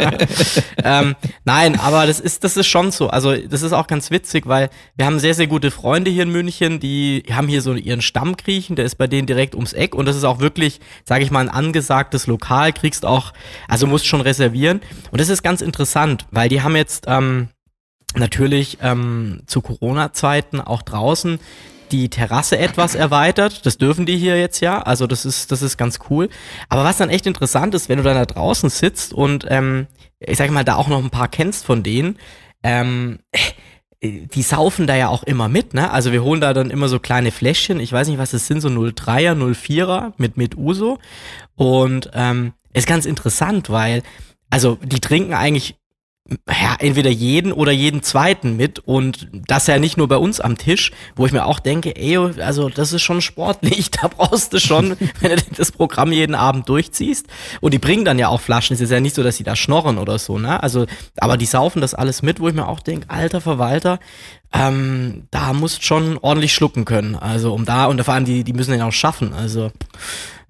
ähm, 0.82 1.14
nein, 1.44 1.78
aber 1.78 2.06
das 2.06 2.20
ist, 2.20 2.42
das 2.42 2.56
ist 2.56 2.66
schon 2.66 2.90
so. 2.90 3.08
Also, 3.08 3.34
das 3.36 3.62
ist 3.62 3.72
auch 3.72 3.86
ganz 3.86 4.10
witzig, 4.10 4.46
weil 4.46 4.70
wir 4.96 5.06
haben 5.06 5.18
sehr, 5.20 5.34
sehr 5.34 5.46
gute 5.46 5.70
Freunde 5.70 6.10
hier 6.10 6.24
in 6.24 6.30
München, 6.30 6.80
die 6.80 7.22
haben 7.30 7.48
hier 7.48 7.62
so 7.62 7.74
ihren 7.74 8.02
Stammgriechen, 8.02 8.76
der 8.76 8.84
ist 8.84 8.96
bei 8.96 9.06
denen 9.06 9.26
direkt 9.26 9.54
ums 9.54 9.72
Eck 9.72 9.94
und 9.94 10.06
das 10.06 10.16
ist 10.16 10.24
auch 10.24 10.40
wirklich, 10.40 10.80
sage 11.04 11.22
ich 11.24 11.30
mal, 11.30 11.40
ein 11.40 11.48
angesagtes 11.48 12.26
Lokal, 12.26 12.72
kriegst 12.72 13.06
auch, 13.06 13.23
also 13.68 13.86
musst 13.86 14.06
schon 14.06 14.20
reservieren. 14.20 14.80
Und 15.10 15.20
das 15.20 15.28
ist 15.28 15.42
ganz 15.42 15.60
interessant, 15.60 16.26
weil 16.30 16.48
die 16.48 16.62
haben 16.62 16.76
jetzt 16.76 17.04
ähm, 17.06 17.48
natürlich 18.14 18.78
ähm, 18.82 19.42
zu 19.46 19.60
Corona-Zeiten 19.60 20.60
auch 20.60 20.82
draußen 20.82 21.38
die 21.92 22.08
Terrasse 22.08 22.58
etwas 22.58 22.94
erweitert. 22.94 23.66
Das 23.66 23.78
dürfen 23.78 24.06
die 24.06 24.16
hier 24.16 24.38
jetzt 24.38 24.60
ja. 24.60 24.82
Also 24.82 25.06
das 25.06 25.24
ist, 25.24 25.52
das 25.52 25.62
ist 25.62 25.76
ganz 25.76 26.00
cool. 26.10 26.28
Aber 26.68 26.84
was 26.84 26.96
dann 26.96 27.10
echt 27.10 27.26
interessant 27.26 27.74
ist, 27.74 27.88
wenn 27.88 27.98
du 27.98 28.04
dann 28.04 28.16
da 28.16 28.26
draußen 28.26 28.68
sitzt 28.70 29.12
und 29.12 29.46
ähm, 29.48 29.86
ich 30.18 30.38
sag 30.38 30.50
mal, 30.50 30.64
da 30.64 30.76
auch 30.76 30.88
noch 30.88 31.02
ein 31.02 31.10
paar 31.10 31.28
kennst 31.28 31.64
von 31.64 31.82
denen, 31.82 32.18
ähm, 32.62 33.18
die 34.02 34.42
saufen 34.42 34.86
da 34.86 34.96
ja 34.96 35.08
auch 35.08 35.22
immer 35.22 35.48
mit, 35.48 35.72
ne? 35.72 35.90
Also 35.90 36.12
wir 36.12 36.22
holen 36.22 36.40
da 36.40 36.52
dann 36.52 36.70
immer 36.70 36.88
so 36.88 36.98
kleine 36.98 37.30
Fläschchen, 37.30 37.80
ich 37.80 37.92
weiß 37.92 38.08
nicht, 38.08 38.18
was 38.18 38.32
das 38.32 38.46
sind, 38.46 38.60
so 38.60 38.68
03er, 38.68 39.34
04er 39.34 40.12
mit, 40.18 40.36
mit 40.36 40.56
Uso. 40.56 40.98
Und 41.54 42.10
ähm, 42.12 42.52
ist 42.74 42.86
ganz 42.86 43.06
interessant, 43.06 43.70
weil, 43.70 44.02
also 44.50 44.78
die 44.82 45.00
trinken 45.00 45.32
eigentlich 45.32 45.76
ja, 46.48 46.76
entweder 46.78 47.10
jeden 47.10 47.52
oder 47.52 47.70
jeden 47.70 48.02
zweiten 48.02 48.56
mit 48.56 48.78
und 48.78 49.28
das 49.46 49.66
ja 49.66 49.78
nicht 49.78 49.98
nur 49.98 50.08
bei 50.08 50.16
uns 50.16 50.40
am 50.40 50.56
Tisch, 50.56 50.90
wo 51.16 51.26
ich 51.26 51.32
mir 51.32 51.44
auch 51.44 51.58
denke, 51.58 51.94
ey, 51.96 52.16
also 52.16 52.70
das 52.70 52.94
ist 52.94 53.02
schon 53.02 53.20
sportlich, 53.20 53.90
da 54.02 54.08
brauchst 54.08 54.54
du 54.54 54.58
schon, 54.58 54.96
wenn 55.20 55.36
du 55.36 55.42
das 55.54 55.70
Programm 55.70 56.12
jeden 56.12 56.34
Abend 56.34 56.66
durchziehst 56.70 57.26
und 57.60 57.74
die 57.74 57.78
bringen 57.78 58.06
dann 58.06 58.18
ja 58.18 58.28
auch 58.28 58.40
Flaschen, 58.40 58.72
es 58.72 58.80
ist 58.80 58.90
ja 58.90 59.00
nicht 59.00 59.14
so, 59.14 59.22
dass 59.22 59.36
sie 59.36 59.44
da 59.44 59.54
schnorren 59.54 59.98
oder 59.98 60.18
so, 60.18 60.38
ne, 60.38 60.62
also, 60.62 60.86
aber 61.18 61.36
die 61.36 61.46
saufen 61.46 61.82
das 61.82 61.92
alles 61.92 62.22
mit, 62.22 62.40
wo 62.40 62.48
ich 62.48 62.54
mir 62.54 62.68
auch 62.68 62.80
denke, 62.80 63.10
alter 63.10 63.42
Verwalter, 63.42 63.98
ähm, 64.54 65.24
da 65.30 65.52
musst 65.52 65.84
schon 65.84 66.16
ordentlich 66.16 66.54
schlucken 66.54 66.86
können, 66.86 67.16
also 67.16 67.52
um 67.52 67.66
da, 67.66 67.84
und 67.84 68.02
vor 68.02 68.14
allem 68.14 68.24
die, 68.24 68.44
die 68.44 68.54
müssen 68.54 68.70
den 68.70 68.80
auch 68.80 68.92
schaffen, 68.92 69.34
also 69.34 69.72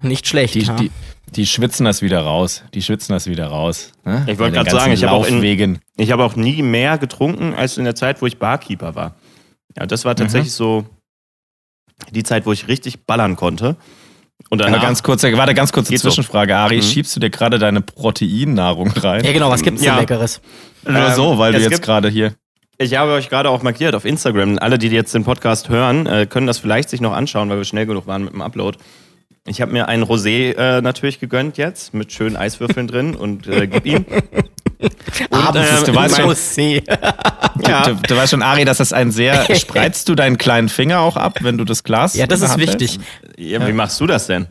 nicht 0.01 0.27
schlecht. 0.27 0.55
Die, 0.55 0.61
ja. 0.61 0.75
die, 0.75 0.91
die 1.31 1.45
schwitzen 1.45 1.85
das 1.85 2.01
wieder 2.01 2.21
raus. 2.21 2.63
Die 2.73 2.81
schwitzen 2.81 3.13
das 3.13 3.27
wieder 3.27 3.47
raus. 3.47 3.91
Ne? 4.05 4.25
Ich 4.27 4.37
wollte 4.39 4.53
gerade 4.55 4.69
sagen, 4.71 4.91
ich 4.93 5.03
habe 5.03 5.13
auch, 5.15 5.25
in- 5.27 5.35
Laufwegen. 5.35 5.79
ich 5.97 6.11
habe 6.11 6.23
auch 6.23 6.35
nie 6.35 6.61
mehr 6.61 6.97
getrunken 6.97 7.53
als 7.53 7.77
in 7.77 7.83
der 7.83 7.95
Zeit, 7.95 8.21
wo 8.21 8.25
ich 8.27 8.37
Barkeeper 8.39 8.95
war. 8.95 9.15
Ja, 9.77 9.85
das 9.85 10.05
war 10.05 10.15
tatsächlich 10.15 10.53
so 10.53 10.85
die 12.11 12.23
Zeit, 12.23 12.45
wo 12.45 12.51
ich 12.51 12.67
richtig 12.67 13.05
ballern 13.05 13.35
konnte. 13.35 13.75
Und 14.49 14.61
Aber 14.61 14.69
danach, 14.71 14.83
ganz 14.83 15.01
kurze, 15.01 15.31
warte, 15.37 15.53
ganz 15.53 15.71
kurze 15.71 15.91
Geht 15.91 16.01
so. 16.01 16.09
Zwischenfrage, 16.09 16.55
Ari. 16.55 16.77
Mhm. 16.77 16.81
Schiebst 16.81 17.15
du 17.15 17.19
dir 17.19 17.29
gerade 17.29 17.57
deine 17.57 17.81
Proteinnahrung 17.81 18.89
rein? 18.91 19.23
ja 19.23 19.31
genau, 19.33 19.49
was 19.49 19.61
gibt's 19.63 19.81
denn 19.81 19.87
Ja. 19.93 19.99
Leckeres? 19.99 20.41
Nur 20.83 20.95
Ähm, 20.95 21.13
so, 21.15 21.37
weil 21.37 21.51
du 21.53 21.57
es 21.57 21.63
jetzt 21.63 21.71
gibt- 21.73 21.85
gerade 21.85 22.09
hier. 22.09 22.33
ich 22.77 22.95
habe 22.95 23.13
euch 23.13 23.29
gerade 23.29 23.49
auch 23.49 23.63
markiert 23.63 23.95
auf 23.95 24.05
Instagram. 24.05 24.57
Alle, 24.59 24.77
die 24.77 24.87
jetzt 24.89 25.13
den 25.15 25.23
Podcast 25.23 25.69
hören, 25.69 26.05
äh, 26.05 26.27
können 26.29 26.47
das 26.47 26.59
vielleicht 26.59 26.89
sich 26.89 27.01
noch 27.01 27.13
anschauen, 27.13 27.49
weil 27.49 27.57
wir 27.57 27.63
schnell 27.65 27.85
genug 27.85 28.07
waren 28.07 28.23
mit 28.25 28.33
dem 28.33 28.41
Upload. 28.41 28.77
Ich 29.47 29.61
habe 29.61 29.71
mir 29.71 29.87
einen 29.87 30.03
Rosé 30.03 30.55
äh, 30.57 30.81
natürlich 30.81 31.19
gegönnt 31.19 31.57
jetzt 31.57 31.93
mit 31.93 32.11
schönen 32.11 32.35
Eiswürfeln 32.35 32.87
drin 32.87 33.15
und 33.15 33.45
äh, 33.47 33.67
gib 33.67 33.85
ihm. 33.85 34.05
Abends 35.29 35.69
ähm, 35.69 35.77
ist 35.77 35.87
du 35.87 35.95
weißt 35.95 36.15
schon- 36.17 36.29
Rosé. 36.31 36.83
Ja. 37.65 37.83
Du, 37.83 37.95
du 37.95 38.17
weißt 38.17 38.31
schon, 38.31 38.41
Ari, 38.41 38.65
dass 38.65 38.79
das 38.79 38.91
ein 38.91 39.11
sehr. 39.11 39.55
Spreizt 39.55 40.09
du 40.09 40.15
deinen 40.15 40.37
kleinen 40.37 40.67
Finger 40.67 40.99
auch 40.99 41.15
ab, 41.15 41.37
wenn 41.41 41.57
du 41.57 41.63
das 41.63 41.85
Glas. 41.85 42.13
Ja, 42.15 42.27
das 42.27 42.41
ist 42.41 42.57
wichtig. 42.57 42.99
Ja, 43.37 43.65
wie 43.65 43.71
machst 43.71 43.99
du 44.01 44.07
das 44.07 44.27
denn? 44.27 44.47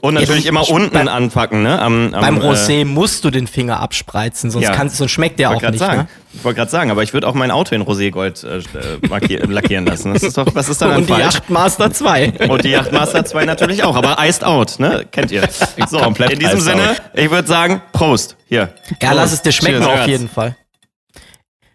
Und 0.00 0.14
natürlich 0.14 0.44
Ja, 0.44 0.50
immer 0.50 0.68
unten 0.70 1.06
anpacken, 1.08 1.62
ne? 1.62 1.80
Am, 1.80 2.14
am, 2.14 2.20
Beim 2.20 2.36
äh, 2.38 2.40
Rosé 2.40 2.84
musst 2.86 3.24
du 3.24 3.30
den 3.30 3.46
Finger 3.46 3.80
abspreizen, 3.80 4.50
sonst, 4.50 4.64
Ja. 4.64 4.72
kannst, 4.72 4.96
sonst 4.96 5.10
schmeckt 5.12 5.38
der 5.38 5.50
auch 5.50 5.60
nicht. 5.60 5.80
Ne? 5.80 6.08
Ich 6.34 6.44
wollte 6.44 6.58
gerade 6.58 6.70
sagen, 6.70 6.90
aber 6.90 7.02
ich 7.02 7.12
würde 7.12 7.26
auch 7.26 7.34
mein 7.34 7.50
Auto 7.50 7.74
in 7.74 7.82
Roségold 7.82 8.44
äh, 8.44 8.58
äh, 8.58 9.46
lackieren 9.46 9.86
lassen. 9.86 10.12
Das 10.14 10.22
ist 10.22 10.36
doch, 10.36 10.46
was 10.54 10.68
ist 10.68 10.82
da 10.82 10.88
dann 10.88 10.98
Und 10.98 11.08
die 11.08 11.12
falsch? 11.12 11.34
Yachtmaster 11.34 11.92
2. 11.92 12.32
Und 12.48 12.64
die 12.64 12.70
Yachtmaster 12.70 13.24
2 13.24 13.44
natürlich 13.44 13.82
auch, 13.82 13.96
aber 13.96 14.16
iced 14.20 14.44
out, 14.44 14.78
ne? 14.78 15.06
Kennt 15.10 15.30
ihr. 15.30 15.48
So, 15.88 15.98
Komplett 15.98 16.32
in 16.32 16.38
diesem 16.40 16.60
Sinne, 16.60 16.90
out. 16.90 17.02
ich 17.14 17.30
würde 17.30 17.48
sagen, 17.48 17.82
Prost. 17.92 18.36
Hier. 18.46 18.74
Ja, 19.00 19.12
lass 19.12 19.32
es 19.32 19.42
dir 19.42 19.52
schmecken 19.52 19.82
Cheers. 19.82 20.00
auf 20.00 20.06
jeden 20.06 20.28
Fall. 20.28 20.56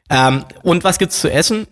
Ähm, 0.09 0.43
und 0.63 0.83
was 0.83 0.97
gibt's 0.97 1.19
zu 1.19 1.31
essen? 1.31 1.67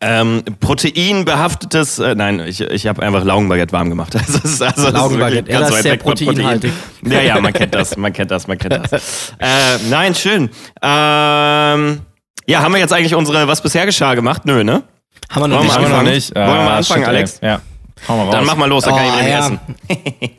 Ähm, 0.00 0.42
proteinbehaftetes, 0.60 1.98
äh, 1.98 2.14
nein, 2.14 2.40
ich, 2.40 2.60
ich 2.62 2.86
habe 2.86 3.02
einfach 3.02 3.24
Laugenbaguette 3.24 3.72
warm 3.72 3.90
gemacht. 3.90 4.14
Das 4.26 4.28
ist, 4.44 4.62
also, 4.62 4.88
Laugenbaguette, 4.90 5.50
ja, 5.52 5.60
das 5.60 5.70
ist 5.70 5.82
sehr 5.82 5.92
von 5.98 6.00
Protein. 6.00 6.26
proteinhaltig. 6.28 6.72
Ja, 7.04 7.20
ja, 7.20 7.40
man 7.40 7.52
kennt 7.52 7.74
das, 7.74 7.96
man 7.96 8.12
kennt 8.12 8.30
das, 8.30 8.46
man 8.46 8.56
kennt 8.58 8.90
das. 8.90 9.34
äh, 9.38 9.46
nein, 9.90 10.14
schön. 10.14 10.44
Ähm, 10.82 12.00
ja, 12.48 12.62
haben 12.62 12.72
wir 12.72 12.78
jetzt 12.78 12.92
eigentlich 12.92 13.14
unsere 13.14 13.46
Was 13.48 13.60
bisher 13.60 13.84
geschah 13.86 14.14
gemacht? 14.14 14.42
Nö, 14.46 14.64
ne? 14.64 14.82
Haben 15.28 15.42
wir 15.42 15.48
noch 15.48 15.56
Wollen 15.58 15.66
nicht 15.66 15.78
wir 15.78 15.84
Haben 15.84 15.90
wir 15.90 16.02
noch 16.02 16.10
nicht. 16.10 16.34
Wollen 16.34 16.46
wir 16.46 16.54
mal 16.54 16.68
Ah, 16.68 16.76
anfangen, 16.78 17.00
shit, 17.02 17.08
Alex? 17.08 17.38
Ey. 17.40 17.48
Ja. 17.48 17.60
Hau 18.08 18.16
mal 18.16 18.22
raus. 18.24 18.32
Dann 18.32 18.44
mach 18.46 18.56
mal 18.56 18.66
los, 18.68 18.84
dann 18.84 18.94
kann 18.96 19.04
ich 19.06 19.12
Oh, 19.12 19.16
nämlich 19.16 19.32
ja. 19.32 19.38
essen. 19.40 19.60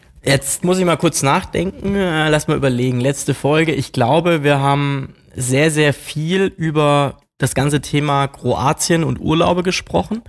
Jetzt 0.23 0.63
muss 0.63 0.77
ich 0.79 0.85
mal 0.85 0.97
kurz 0.97 1.21
nachdenken. 1.23 1.95
Äh, 1.95 2.29
lass 2.29 2.47
mal 2.47 2.57
überlegen. 2.57 2.99
Letzte 2.99 3.33
Folge. 3.33 3.71
Ich 3.73 3.91
glaube, 3.93 4.43
wir 4.43 4.59
haben 4.59 5.13
sehr, 5.35 5.69
sehr 5.71 5.93
viel 5.93 6.45
über 6.57 7.17
das 7.37 7.55
ganze 7.55 7.81
Thema 7.81 8.27
Kroatien 8.27 9.03
und 9.03 9.19
Urlaube 9.19 9.63
gesprochen. 9.63 10.23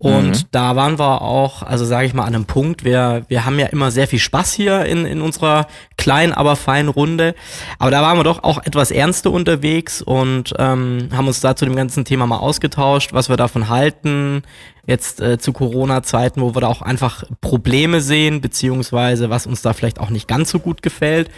Und 0.00 0.54
da 0.54 0.76
waren 0.76 0.98
wir 0.98 1.20
auch, 1.20 1.62
also 1.62 1.84
sage 1.84 2.06
ich 2.06 2.14
mal, 2.14 2.24
an 2.24 2.34
einem 2.34 2.46
Punkt, 2.46 2.84
wir, 2.84 3.26
wir 3.28 3.44
haben 3.44 3.58
ja 3.58 3.66
immer 3.66 3.90
sehr 3.90 4.08
viel 4.08 4.18
Spaß 4.18 4.54
hier 4.54 4.86
in, 4.86 5.04
in 5.04 5.20
unserer 5.20 5.66
kleinen, 5.98 6.32
aber 6.32 6.56
feinen 6.56 6.88
Runde. 6.88 7.34
Aber 7.78 7.90
da 7.90 8.00
waren 8.00 8.16
wir 8.16 8.24
doch 8.24 8.42
auch 8.42 8.64
etwas 8.64 8.90
ernster 8.90 9.30
unterwegs 9.30 10.00
und 10.00 10.54
ähm, 10.58 11.10
haben 11.12 11.26
uns 11.26 11.40
da 11.40 11.54
zu 11.54 11.66
dem 11.66 11.76
ganzen 11.76 12.06
Thema 12.06 12.26
mal 12.26 12.38
ausgetauscht, 12.38 13.12
was 13.12 13.28
wir 13.28 13.36
davon 13.36 13.68
halten, 13.68 14.40
jetzt 14.86 15.20
äh, 15.20 15.38
zu 15.38 15.52
Corona-Zeiten, 15.52 16.40
wo 16.40 16.54
wir 16.54 16.60
da 16.60 16.68
auch 16.68 16.82
einfach 16.82 17.24
Probleme 17.40 18.00
sehen, 18.00 18.40
beziehungsweise 18.40 19.30
was 19.30 19.46
uns 19.46 19.62
da 19.62 19.72
vielleicht 19.72 20.00
auch 20.00 20.10
nicht 20.10 20.28
ganz 20.28 20.50
so 20.50 20.58
gut 20.58 20.82
gefällt. 20.82 21.30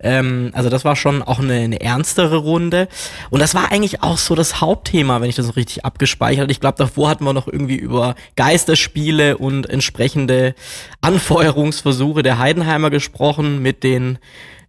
Ähm, 0.00 0.50
also 0.54 0.68
das 0.68 0.84
war 0.84 0.96
schon 0.96 1.22
auch 1.22 1.40
eine, 1.40 1.54
eine 1.54 1.80
ernstere 1.80 2.36
Runde. 2.36 2.88
Und 3.30 3.40
das 3.40 3.54
war 3.54 3.70
eigentlich 3.70 4.02
auch 4.02 4.18
so 4.18 4.34
das 4.34 4.60
Hauptthema, 4.60 5.20
wenn 5.20 5.28
ich 5.28 5.36
das 5.36 5.46
so 5.46 5.52
richtig 5.52 5.84
abgespeichert 5.84 6.42
habe. 6.42 6.52
Ich 6.52 6.60
glaube, 6.60 6.78
davor 6.78 7.08
hatten 7.10 7.24
wir 7.24 7.32
noch 7.32 7.46
irgendwie 7.46 7.76
über 7.76 8.14
Geisterspiele 8.36 9.38
und 9.38 9.68
entsprechende 9.68 10.54
Anfeuerungsversuche 11.00 12.22
der 12.22 12.38
Heidenheimer 12.38 12.90
gesprochen 12.90 13.62
mit 13.62 13.82
den 13.84 14.18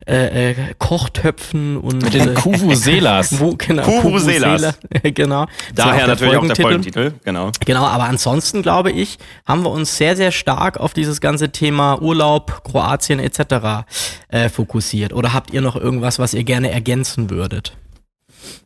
äh, 0.07 0.51
äh, 0.51 0.55
Kochtöpfen 0.79 1.77
und 1.77 2.01
Mit 2.03 2.13
den 2.13 2.29
äh, 2.29 2.33
Kuvuselas. 2.33 3.39
Wo, 3.39 3.55
genau, 3.55 3.83
Kuvuselas. 3.83 4.79
Genau. 5.03 5.45
Daher 5.75 6.07
natürlich 6.07 6.37
auch 6.37 6.45
der. 6.45 6.55
Folgentitel, 6.55 7.13
genau. 7.23 7.51
Genau, 7.65 7.85
aber 7.85 8.05
ansonsten 8.05 8.61
glaube 8.61 8.91
ich, 8.91 9.17
haben 9.45 9.63
wir 9.63 9.71
uns 9.71 9.97
sehr, 9.97 10.15
sehr 10.15 10.31
stark 10.31 10.77
auf 10.77 10.93
dieses 10.93 11.21
ganze 11.21 11.49
Thema 11.51 12.01
Urlaub, 12.01 12.63
Kroatien 12.63 13.19
etc. 13.19 13.85
Äh, 14.29 14.49
fokussiert. 14.49 15.13
Oder 15.13 15.33
habt 15.33 15.51
ihr 15.51 15.61
noch 15.61 15.75
irgendwas, 15.75 16.19
was 16.19 16.33
ihr 16.33 16.43
gerne 16.43 16.71
ergänzen 16.71 17.29
würdet? 17.29 17.73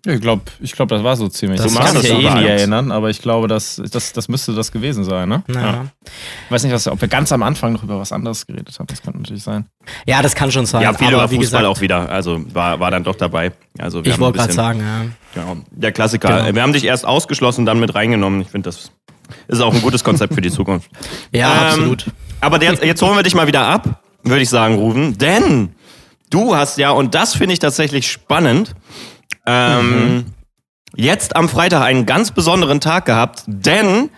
Ja, 0.05 0.13
ich 0.13 0.21
glaube, 0.21 0.43
ich 0.59 0.71
glaub, 0.73 0.87
das 0.89 1.03
war 1.03 1.15
so 1.15 1.27
ziemlich. 1.27 1.59
Das 1.59 1.71
ich 1.71 1.77
kann 1.77 1.93
mich 1.93 2.03
das 2.03 2.11
ja 2.11 2.17
eh 2.17 2.41
nie 2.41 2.45
erinnern, 2.47 2.91
aber 2.91 3.09
ich 3.09 3.21
glaube, 3.21 3.47
das, 3.47 3.81
das, 3.91 4.13
das 4.13 4.27
müsste 4.27 4.53
das 4.53 4.71
gewesen 4.71 5.03
sein, 5.03 5.27
ne? 5.27 5.43
Naja. 5.47 5.87
Ich 6.45 6.51
weiß 6.51 6.63
nicht, 6.63 6.73
was, 6.73 6.87
ob 6.87 7.01
wir 7.01 7.07
ganz 7.07 7.31
am 7.31 7.43
Anfang 7.43 7.73
noch 7.73 7.83
über 7.83 7.99
was 7.99 8.11
anderes 8.11 8.45
geredet 8.45 8.75
haben. 8.77 8.87
Das 8.87 9.01
könnte 9.01 9.19
natürlich 9.19 9.43
sein. 9.43 9.65
Ja, 10.05 10.21
das 10.21 10.35
kann 10.35 10.51
schon 10.51 10.65
sein. 10.65 10.83
Ja, 10.83 10.93
viel 10.93 11.07
aber 11.07 11.23
über 11.23 11.31
wie 11.31 11.37
Fußball 11.37 11.61
gesagt, 11.61 11.77
auch 11.77 11.81
wieder. 11.81 12.09
Also 12.09 12.41
war, 12.53 12.79
war 12.79 12.91
dann 12.91 13.03
doch 13.03 13.15
dabei. 13.15 13.51
Also 13.79 14.05
wir 14.05 14.11
Ich 14.11 14.19
wollte 14.19 14.37
gerade 14.37 14.53
sagen, 14.53 14.79
ja. 14.79 15.05
Genau. 15.33 15.57
Der 15.71 15.91
Klassiker. 15.91 16.27
Genau. 16.41 16.55
Wir 16.55 16.61
haben 16.61 16.73
dich 16.73 16.85
erst 16.85 17.05
ausgeschlossen, 17.05 17.65
dann 17.65 17.79
mit 17.79 17.95
reingenommen. 17.95 18.41
Ich 18.41 18.49
finde, 18.49 18.69
das 18.69 18.91
ist 19.47 19.61
auch 19.61 19.73
ein 19.73 19.81
gutes 19.81 20.03
Konzept 20.03 20.33
für 20.33 20.41
die 20.41 20.51
Zukunft. 20.51 20.89
Ja, 21.31 21.51
Ähm, 21.51 21.67
absolut. 21.67 22.05
Aber 22.41 22.61
jetzt, 22.61 22.83
jetzt 22.83 23.01
holen 23.01 23.15
wir 23.15 23.23
dich 23.23 23.35
mal 23.35 23.47
wieder 23.47 23.65
ab, 23.65 24.01
würde 24.23 24.41
ich 24.41 24.49
sagen, 24.49 24.75
Ruben. 24.75 25.17
Denn 25.17 25.73
du 26.29 26.55
hast 26.55 26.77
ja, 26.77 26.91
und 26.91 27.15
das 27.15 27.35
finde 27.35 27.53
ich 27.53 27.59
tatsächlich 27.59 28.09
spannend, 28.11 28.75
ähm, 29.45 30.25
jetzt 30.95 31.35
am 31.35 31.49
Freitag 31.49 31.83
einen 31.83 32.05
ganz 32.05 32.31
besonderen 32.31 32.79
Tag 32.79 33.05
gehabt, 33.05 33.43
denn 33.47 34.09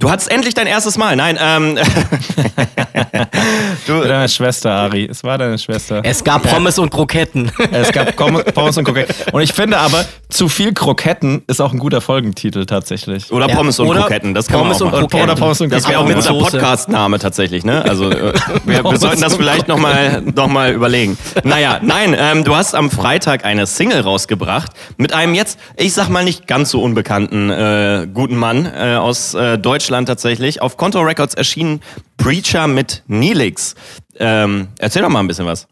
Du 0.00 0.10
hattest 0.10 0.30
endlich 0.30 0.54
dein 0.54 0.66
erstes 0.66 0.96
Mal. 0.96 1.14
Nein, 1.14 1.38
ähm. 1.38 1.76
du, 3.86 4.00
deine 4.00 4.30
Schwester, 4.30 4.72
Ari. 4.72 5.06
Es 5.10 5.22
war 5.22 5.36
deine 5.36 5.58
Schwester. 5.58 6.00
Es 6.02 6.24
gab 6.24 6.42
Pommes 6.42 6.78
und 6.78 6.88
Kroketten. 6.90 7.52
Es 7.70 7.92
gab 7.92 8.16
Pommes 8.16 8.78
und 8.78 8.84
Kroketten. 8.84 9.14
Und 9.30 9.42
ich 9.42 9.52
finde 9.52 9.76
aber, 9.76 10.06
zu 10.30 10.48
viel 10.48 10.72
Kroketten 10.72 11.42
ist 11.48 11.60
auch 11.60 11.74
ein 11.74 11.78
guter 11.78 12.00
Folgentitel 12.00 12.64
tatsächlich. 12.64 13.30
Oder 13.30 13.50
Ja, 13.50 13.54
Pommes 13.54 13.78
und 13.78 13.88
oder 13.88 14.00
Kroketten. 14.00 14.32
Das 14.32 14.46
kann 14.46 14.60
Pommes 14.60 14.80
man 14.80 14.88
auch 14.88 14.92
und. 14.94 15.00
Kroketten. 15.00 15.22
Oder 15.24 15.34
Pommes 15.34 15.60
und 15.60 15.70
Das 15.70 15.86
wäre 15.86 15.98
auch 15.98 16.06
ein 16.06 16.16
Mit 16.16 16.26
guter. 16.26 16.32
Podcast-Name 16.32 17.18
tatsächlich, 17.18 17.64
ne? 17.64 17.84
Also 17.84 18.10
äh, 18.10 18.32
wir, 18.64 18.82
wir 18.82 18.96
sollten 18.96 19.20
das 19.20 19.36
vielleicht 19.36 19.68
nochmal 19.68 20.22
noch 20.22 20.48
mal 20.48 20.72
überlegen. 20.72 21.18
Naja, 21.44 21.78
nein, 21.82 22.16
ähm, 22.18 22.44
du 22.44 22.56
hast 22.56 22.74
am 22.74 22.90
Freitag 22.90 23.44
eine 23.44 23.66
Single 23.66 24.00
rausgebracht 24.00 24.72
mit 24.96 25.12
einem 25.12 25.34
jetzt, 25.34 25.58
ich 25.76 25.92
sag 25.92 26.08
mal 26.08 26.24
nicht 26.24 26.46
ganz 26.46 26.70
so 26.70 26.82
unbekannten 26.82 27.50
äh, 27.50 28.06
guten 28.14 28.36
Mann 28.36 28.64
äh, 28.64 28.94
aus 28.94 29.34
äh, 29.34 29.58
Deutschland 29.58 29.89
tatsächlich. 30.06 30.62
Auf 30.62 30.76
Konto 30.76 31.00
Records 31.00 31.34
erschienen 31.34 31.80
Preacher 32.16 32.66
mit 32.66 33.02
Neelix. 33.06 33.74
Ähm, 34.16 34.68
erzähl 34.78 35.02
doch 35.02 35.08
mal 35.08 35.20
ein 35.20 35.28
bisschen 35.28 35.46
was. 35.46 35.66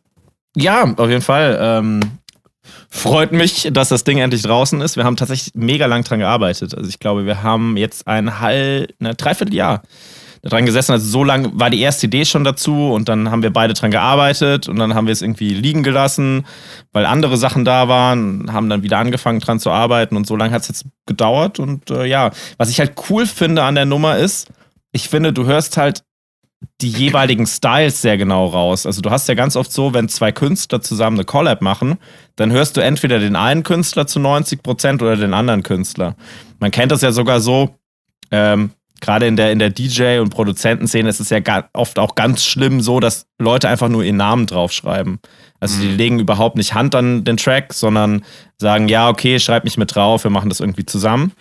Ja, 0.56 0.92
auf 0.96 1.08
jeden 1.08 1.22
Fall. 1.22 1.58
Ähm, 1.60 2.00
freut 2.90 3.32
mich, 3.32 3.68
dass 3.72 3.88
das 3.88 4.04
Ding 4.04 4.18
endlich 4.18 4.42
draußen 4.42 4.80
ist. 4.80 4.96
Wir 4.96 5.04
haben 5.04 5.16
tatsächlich 5.16 5.54
mega 5.54 5.86
lang 5.86 6.04
dran 6.04 6.18
gearbeitet. 6.18 6.74
Also 6.74 6.88
ich 6.88 6.98
glaube, 6.98 7.26
wir 7.26 7.42
haben 7.42 7.76
jetzt 7.76 8.06
ein 8.06 8.40
halb, 8.40 8.94
ne, 8.98 9.14
dreiviertel 9.14 9.54
Jahr 9.54 9.82
dran 10.48 10.66
gesessen. 10.66 10.92
Also 10.92 11.08
so 11.08 11.24
lang 11.24 11.50
war 11.54 11.70
die 11.70 11.80
erste 11.80 12.06
Idee 12.06 12.24
schon 12.24 12.44
dazu 12.44 12.92
und 12.92 13.08
dann 13.08 13.30
haben 13.30 13.42
wir 13.42 13.52
beide 13.52 13.74
dran 13.74 13.90
gearbeitet 13.90 14.68
und 14.68 14.78
dann 14.78 14.94
haben 14.94 15.06
wir 15.06 15.12
es 15.12 15.22
irgendwie 15.22 15.50
liegen 15.50 15.82
gelassen, 15.82 16.46
weil 16.92 17.06
andere 17.06 17.36
Sachen 17.36 17.64
da 17.64 17.88
waren, 17.88 18.52
haben 18.52 18.68
dann 18.68 18.82
wieder 18.82 18.98
angefangen 18.98 19.40
dran 19.40 19.60
zu 19.60 19.70
arbeiten 19.70 20.16
und 20.16 20.26
so 20.26 20.36
lange 20.36 20.52
hat 20.52 20.62
es 20.62 20.68
jetzt 20.68 20.86
gedauert. 21.06 21.58
Und 21.58 21.90
äh, 21.90 22.06
ja, 22.06 22.30
was 22.56 22.70
ich 22.70 22.80
halt 22.80 22.94
cool 23.10 23.26
finde 23.26 23.62
an 23.62 23.74
der 23.74 23.86
Nummer 23.86 24.16
ist, 24.16 24.48
ich 24.92 25.08
finde, 25.08 25.32
du 25.32 25.46
hörst 25.46 25.76
halt 25.76 26.02
die 26.80 26.90
jeweiligen 26.90 27.46
Styles 27.46 28.02
sehr 28.02 28.16
genau 28.18 28.46
raus. 28.46 28.86
Also 28.86 29.00
du 29.00 29.10
hast 29.10 29.28
ja 29.28 29.34
ganz 29.34 29.56
oft 29.56 29.72
so, 29.72 29.94
wenn 29.94 30.08
zwei 30.08 30.32
Künstler 30.32 30.80
zusammen 30.80 31.18
eine 31.18 31.24
Collab 31.24 31.62
machen, 31.62 31.98
dann 32.36 32.50
hörst 32.52 32.76
du 32.76 32.80
entweder 32.80 33.18
den 33.18 33.36
einen 33.36 33.62
Künstler 33.62 34.06
zu 34.06 34.18
90 34.18 34.62
Prozent 34.62 35.02
oder 35.02 35.16
den 35.16 35.34
anderen 35.34 35.62
Künstler. 35.62 36.16
Man 36.58 36.70
kennt 36.70 36.92
das 36.92 37.02
ja 37.02 37.12
sogar 37.12 37.40
so, 37.40 37.76
ähm, 38.30 38.72
gerade 39.00 39.26
in 39.26 39.36
der, 39.36 39.52
in 39.52 39.58
der 39.58 39.70
DJ- 39.70 40.20
und 40.20 40.30
Produzentenszene 40.30 41.08
ist 41.08 41.20
es 41.20 41.30
ja 41.30 41.40
oft 41.72 41.98
auch 41.98 42.14
ganz 42.14 42.44
schlimm 42.44 42.80
so, 42.80 43.00
dass 43.00 43.26
Leute 43.38 43.68
einfach 43.68 43.88
nur 43.88 44.02
ihren 44.02 44.16
Namen 44.16 44.46
draufschreiben. 44.46 45.20
Also 45.60 45.80
die 45.80 45.88
legen 45.88 46.20
überhaupt 46.20 46.56
nicht 46.56 46.74
Hand 46.74 46.94
an 46.94 47.24
den 47.24 47.36
Track, 47.36 47.74
sondern 47.74 48.24
sagen, 48.58 48.88
ja, 48.88 49.08
okay, 49.08 49.38
schreib 49.38 49.64
mich 49.64 49.76
mit 49.76 49.94
drauf, 49.94 50.24
wir 50.24 50.30
machen 50.30 50.48
das 50.48 50.60
irgendwie 50.60 50.86
zusammen. 50.86 51.32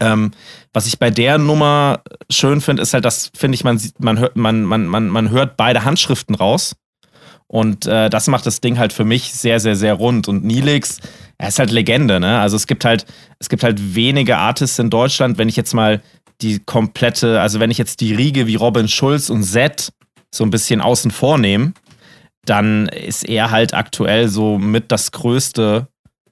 Ähm, 0.00 0.32
was 0.72 0.86
ich 0.86 0.98
bei 0.98 1.10
der 1.10 1.38
Nummer 1.38 2.00
schön 2.30 2.60
finde, 2.60 2.82
ist 2.82 2.94
halt, 2.94 3.04
dass, 3.04 3.30
finde 3.36 3.56
ich, 3.56 3.64
man, 3.64 3.78
sieht, 3.78 4.00
man, 4.00 4.18
hört, 4.18 4.36
man, 4.36 4.64
man, 4.64 4.86
man, 4.86 5.08
man 5.08 5.30
hört 5.30 5.56
beide 5.56 5.84
Handschriften 5.84 6.34
raus. 6.34 6.76
Und 7.46 7.86
äh, 7.86 8.08
das 8.08 8.28
macht 8.28 8.46
das 8.46 8.62
Ding 8.62 8.78
halt 8.78 8.94
für 8.94 9.04
mich 9.04 9.34
sehr, 9.34 9.60
sehr, 9.60 9.76
sehr 9.76 9.92
rund. 9.92 10.26
Und 10.26 10.42
Nilix, 10.42 11.00
er 11.36 11.48
ist 11.48 11.58
halt 11.58 11.70
Legende, 11.70 12.18
ne? 12.18 12.40
Also 12.40 12.56
es 12.56 12.66
gibt 12.66 12.86
halt, 12.86 13.04
es 13.40 13.50
gibt 13.50 13.62
halt 13.62 13.94
wenige 13.94 14.38
Artists 14.38 14.78
in 14.78 14.88
Deutschland, 14.88 15.36
wenn 15.36 15.50
ich 15.50 15.56
jetzt 15.56 15.74
mal 15.74 16.00
die 16.42 16.58
komplette, 16.58 17.40
also 17.40 17.60
wenn 17.60 17.70
ich 17.70 17.78
jetzt 17.78 18.00
die 18.00 18.14
Riege 18.14 18.46
wie 18.46 18.56
Robin 18.56 18.88
Schulz 18.88 19.30
und 19.30 19.42
Zed 19.42 19.92
so 20.34 20.44
ein 20.44 20.50
bisschen 20.50 20.80
außen 20.80 21.10
vor 21.10 21.38
nehme, 21.38 21.72
dann 22.44 22.88
ist 22.88 23.28
er 23.28 23.50
halt 23.50 23.74
aktuell 23.74 24.28
so 24.28 24.58
mit 24.58 24.90
das 24.90 25.12
Größte, 25.12 25.86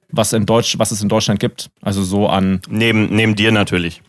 was, 0.09 0.33
in 0.33 0.45
Deutsch, 0.45 0.77
was 0.77 0.91
es 0.91 1.01
in 1.01 1.09
Deutschland 1.09 1.39
gibt. 1.39 1.69
Also 1.81 2.03
so 2.03 2.27
an 2.27 2.61
Neben, 2.69 3.15
neben 3.15 3.35
dir 3.35 3.51
natürlich. 3.51 4.01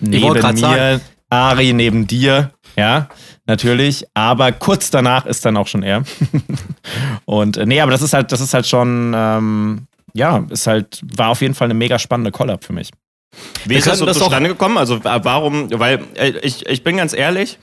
neben 0.00 0.32
mir, 0.32 0.56
sagen. 0.56 1.00
Ari 1.30 1.72
neben 1.72 2.06
dir, 2.06 2.52
ja, 2.76 3.08
natürlich. 3.46 4.04
Aber 4.14 4.52
kurz 4.52 4.90
danach 4.90 5.26
ist 5.26 5.44
dann 5.44 5.56
auch 5.56 5.66
schon 5.66 5.82
er. 5.82 6.04
Und 7.26 7.56
äh, 7.56 7.66
nee, 7.66 7.80
aber 7.80 7.90
das 7.90 8.02
ist 8.02 8.14
halt, 8.14 8.32
das 8.32 8.40
ist 8.40 8.54
halt 8.54 8.66
schon, 8.66 9.12
ähm, 9.14 9.86
ja, 10.14 10.46
ist 10.48 10.66
halt, 10.66 11.02
war 11.16 11.28
auf 11.28 11.42
jeden 11.42 11.54
Fall 11.54 11.66
eine 11.66 11.74
mega 11.74 11.98
spannende 11.98 12.30
Collab 12.30 12.64
für 12.64 12.72
mich. 12.72 12.90
Wie 13.64 13.74
ist 13.74 13.86
das 13.86 13.98
so 13.98 14.06
das 14.06 14.18
zustande 14.18 14.48
gekommen? 14.48 14.78
Also 14.78 15.00
warum, 15.04 15.68
weil 15.78 16.00
äh, 16.14 16.38
ich, 16.42 16.66
ich 16.66 16.82
bin 16.82 16.96
ganz 16.96 17.12
ehrlich, 17.12 17.58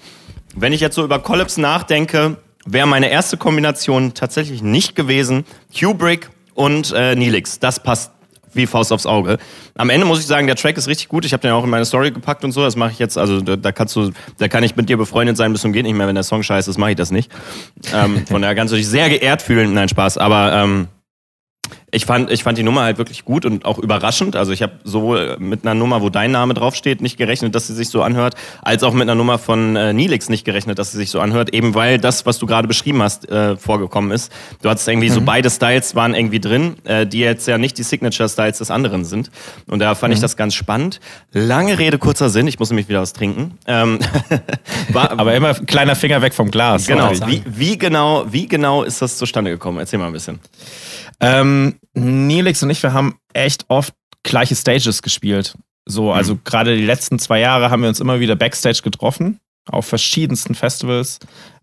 wenn 0.55 0.73
ich 0.73 0.81
jetzt 0.81 0.95
so 0.95 1.03
über 1.03 1.19
Collabs 1.19 1.57
nachdenke, 1.57 2.37
wäre 2.65 2.87
meine 2.87 3.09
erste 3.09 3.37
Kombination 3.37 4.13
tatsächlich 4.13 4.61
nicht 4.61 4.95
gewesen 4.95 5.45
Kubrick 5.77 6.29
und 6.53 6.93
äh, 6.93 7.15
Neelix. 7.15 7.59
Das 7.59 7.81
passt 7.81 8.11
wie 8.55 8.65
Faust 8.67 8.91
aufs 8.91 9.05
Auge. 9.05 9.37
Am 9.75 9.89
Ende 9.89 10.05
muss 10.05 10.19
ich 10.19 10.27
sagen, 10.27 10.47
der 10.47 10.55
Track 10.55 10.77
ist 10.77 10.87
richtig 10.87 11.09
gut. 11.09 11.25
Ich 11.25 11.33
habe 11.33 11.41
den 11.41 11.51
auch 11.51 11.63
in 11.63 11.69
meine 11.69 11.85
Story 11.85 12.11
gepackt 12.11 12.43
und 12.43 12.53
so. 12.53 12.61
Das 12.61 12.75
mache 12.75 12.91
ich 12.91 12.99
jetzt. 12.99 13.17
Also 13.17 13.41
da, 13.41 13.57
da 13.57 13.71
kannst 13.71 13.95
du, 13.95 14.11
da 14.37 14.47
kann 14.47 14.63
ich 14.63 14.75
mit 14.75 14.87
dir 14.87 14.97
befreundet 14.97 15.37
sein 15.37 15.51
bis 15.51 15.61
zum 15.61 15.73
geht 15.73 15.83
nicht 15.83 15.95
mehr. 15.95 16.07
Wenn 16.07 16.15
der 16.15 16.23
Song 16.23 16.41
scheiße 16.41 16.69
ist, 16.69 16.77
mache 16.77 16.91
ich 16.91 16.95
das 16.95 17.11
nicht. 17.11 17.31
Ähm, 17.93 18.25
von 18.29 18.41
daher 18.41 18.55
kannst 18.55 18.71
du 18.71 18.77
dich 18.77 18.87
sehr 18.87 19.09
geehrt 19.09 19.41
fühlen. 19.41 19.73
Nein, 19.73 19.89
Spaß. 19.89 20.17
Aber 20.17 20.53
ähm, 20.53 20.87
ich 21.95 22.05
fand, 22.05 22.29
ich 22.29 22.43
fand 22.43 22.57
die 22.57 22.63
Nummer 22.63 22.81
halt 22.81 22.97
wirklich 22.97 23.23
gut 23.23 23.45
und 23.45 23.63
auch 23.63 23.79
überraschend. 23.79 24.35
Also 24.35 24.51
ich 24.51 24.61
habe 24.61 24.73
sowohl 24.83 25.37
mit 25.39 25.63
einer 25.63 25.73
Nummer, 25.73 26.01
wo 26.01 26.09
dein 26.09 26.31
Name 26.31 26.53
draufsteht, 26.53 27.01
nicht 27.01 27.17
gerechnet, 27.17 27.55
dass 27.55 27.67
sie 27.67 27.73
sich 27.73 27.87
so 27.87 28.01
anhört, 28.03 28.35
als 28.61 28.83
auch 28.83 28.93
mit 28.93 29.03
einer 29.03 29.15
Nummer 29.15 29.37
von 29.37 29.77
äh, 29.77 29.93
Nilix 29.93 30.27
nicht 30.27 30.43
gerechnet, 30.43 30.77
dass 30.77 30.91
sie 30.91 30.97
sich 30.97 31.09
so 31.09 31.21
anhört, 31.21 31.53
eben 31.53 31.73
weil 31.73 31.97
das, 31.97 32.25
was 32.25 32.37
du 32.37 32.47
gerade 32.47 32.67
beschrieben 32.67 33.01
hast, 33.01 33.29
äh, 33.29 33.55
vorgekommen 33.55 34.11
ist. 34.11 34.31
Du 34.61 34.69
hattest 34.69 34.87
irgendwie 34.89 35.09
so 35.09 35.21
beide 35.21 35.49
Styles 35.49 35.95
waren 35.95 36.13
irgendwie 36.13 36.41
drin, 36.41 36.75
äh, 36.83 37.07
die 37.07 37.19
jetzt 37.19 37.47
ja 37.47 37.57
nicht 37.57 37.77
die 37.77 37.83
Signature-Styles 37.83 38.57
des 38.57 38.71
anderen 38.71 39.05
sind. 39.05 39.31
Und 39.67 39.79
da 39.79 39.95
fand 39.95 40.13
ich 40.13 40.19
das 40.19 40.35
ganz 40.35 40.53
spannend. 40.53 40.99
Lange 41.31 41.79
Rede, 41.79 41.97
kurzer 41.97 42.29
Sinn, 42.29 42.47
ich 42.47 42.59
muss 42.59 42.69
nämlich 42.69 42.89
wieder 42.89 43.01
was 43.01 43.13
trinken. 43.13 43.57
Ähm, 43.67 43.99
war, 44.89 45.11
Aber 45.17 45.33
immer 45.33 45.53
kleiner 45.53 45.95
Finger 45.95 46.21
weg 46.21 46.33
vom 46.33 46.51
Glas. 46.51 46.87
genau, 46.87 47.11
wie, 47.25 47.41
wie 47.45 47.77
genau, 47.77 48.25
wie 48.29 48.47
genau 48.47 48.83
ist 48.83 49.01
das 49.01 49.17
zustande 49.17 49.51
gekommen? 49.51 49.79
Erzähl 49.79 49.97
mal 49.97 50.07
ein 50.07 50.13
bisschen. 50.13 50.39
Ähm, 51.21 51.75
Nelix 51.95 52.61
und 52.61 52.69
ich, 52.69 52.83
wir 52.83 52.93
haben 52.93 53.17
echt 53.33 53.65
oft 53.69 53.93
gleiche 54.23 54.55
Stages 54.55 55.01
gespielt. 55.01 55.57
So, 55.85 56.11
also 56.11 56.37
gerade 56.43 56.75
die 56.75 56.85
letzten 56.85 57.19
zwei 57.19 57.39
Jahre 57.39 57.69
haben 57.69 57.81
wir 57.81 57.89
uns 57.89 57.99
immer 57.99 58.19
wieder 58.19 58.35
Backstage 58.35 58.81
getroffen, 58.83 59.39
auf 59.69 59.85
verschiedensten 59.85 60.55
Festivals. 60.55 61.19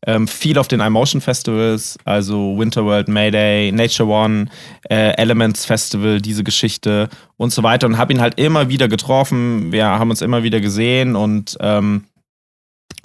Ähm, 0.06 0.26
viel 0.26 0.58
auf 0.58 0.68
den 0.68 0.80
iMotion 0.80 1.20
Festivals, 1.20 1.98
also 2.04 2.58
Winterworld, 2.58 3.08
Mayday, 3.08 3.70
Nature 3.72 4.08
One, 4.08 4.46
äh, 4.88 5.10
Elements 5.16 5.64
Festival, 5.64 6.20
diese 6.20 6.44
Geschichte 6.44 7.08
und 7.36 7.52
so 7.52 7.62
weiter. 7.62 7.86
Und 7.86 7.98
habe 7.98 8.12
ihn 8.12 8.20
halt 8.20 8.38
immer 8.38 8.68
wieder 8.68 8.88
getroffen. 8.88 9.70
Wir 9.72 9.86
haben 9.86 10.10
uns 10.10 10.22
immer 10.22 10.42
wieder 10.42 10.60
gesehen 10.60 11.16
und 11.16 11.56
ähm, 11.60 12.04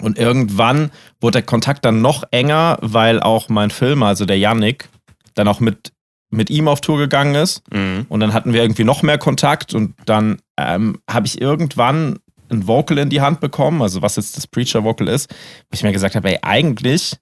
und 0.00 0.16
irgendwann 0.16 0.90
wurde 1.20 1.38
der 1.38 1.42
Kontakt 1.42 1.84
dann 1.84 2.00
noch 2.00 2.22
enger, 2.30 2.78
weil 2.80 3.20
auch 3.20 3.48
mein 3.48 3.70
Filmer, 3.70 4.06
also 4.06 4.26
der 4.26 4.38
Yannick, 4.38 4.88
dann 5.34 5.48
auch 5.48 5.58
mit, 5.58 5.92
mit 6.30 6.50
ihm 6.50 6.68
auf 6.68 6.80
Tour 6.80 6.98
gegangen 6.98 7.34
ist. 7.34 7.62
Mhm. 7.72 8.06
Und 8.08 8.20
dann 8.20 8.32
hatten 8.34 8.52
wir 8.52 8.62
irgendwie 8.62 8.84
noch 8.84 9.02
mehr 9.02 9.18
Kontakt 9.18 9.74
und 9.74 9.94
dann 10.04 10.38
ähm, 10.56 10.98
habe 11.08 11.26
ich 11.26 11.40
irgendwann 11.40 12.18
ein 12.50 12.66
Vocal 12.66 12.98
in 12.98 13.10
die 13.10 13.20
Hand 13.20 13.40
bekommen, 13.40 13.82
also 13.82 14.02
was 14.02 14.16
jetzt 14.16 14.36
das 14.36 14.46
Preacher-Vocal 14.46 15.08
ist, 15.08 15.30
wo 15.30 15.74
ich 15.74 15.82
mir 15.82 15.92
gesagt 15.92 16.16
habe, 16.16 16.30
ey, 16.30 16.38
eigentlich 16.42 17.16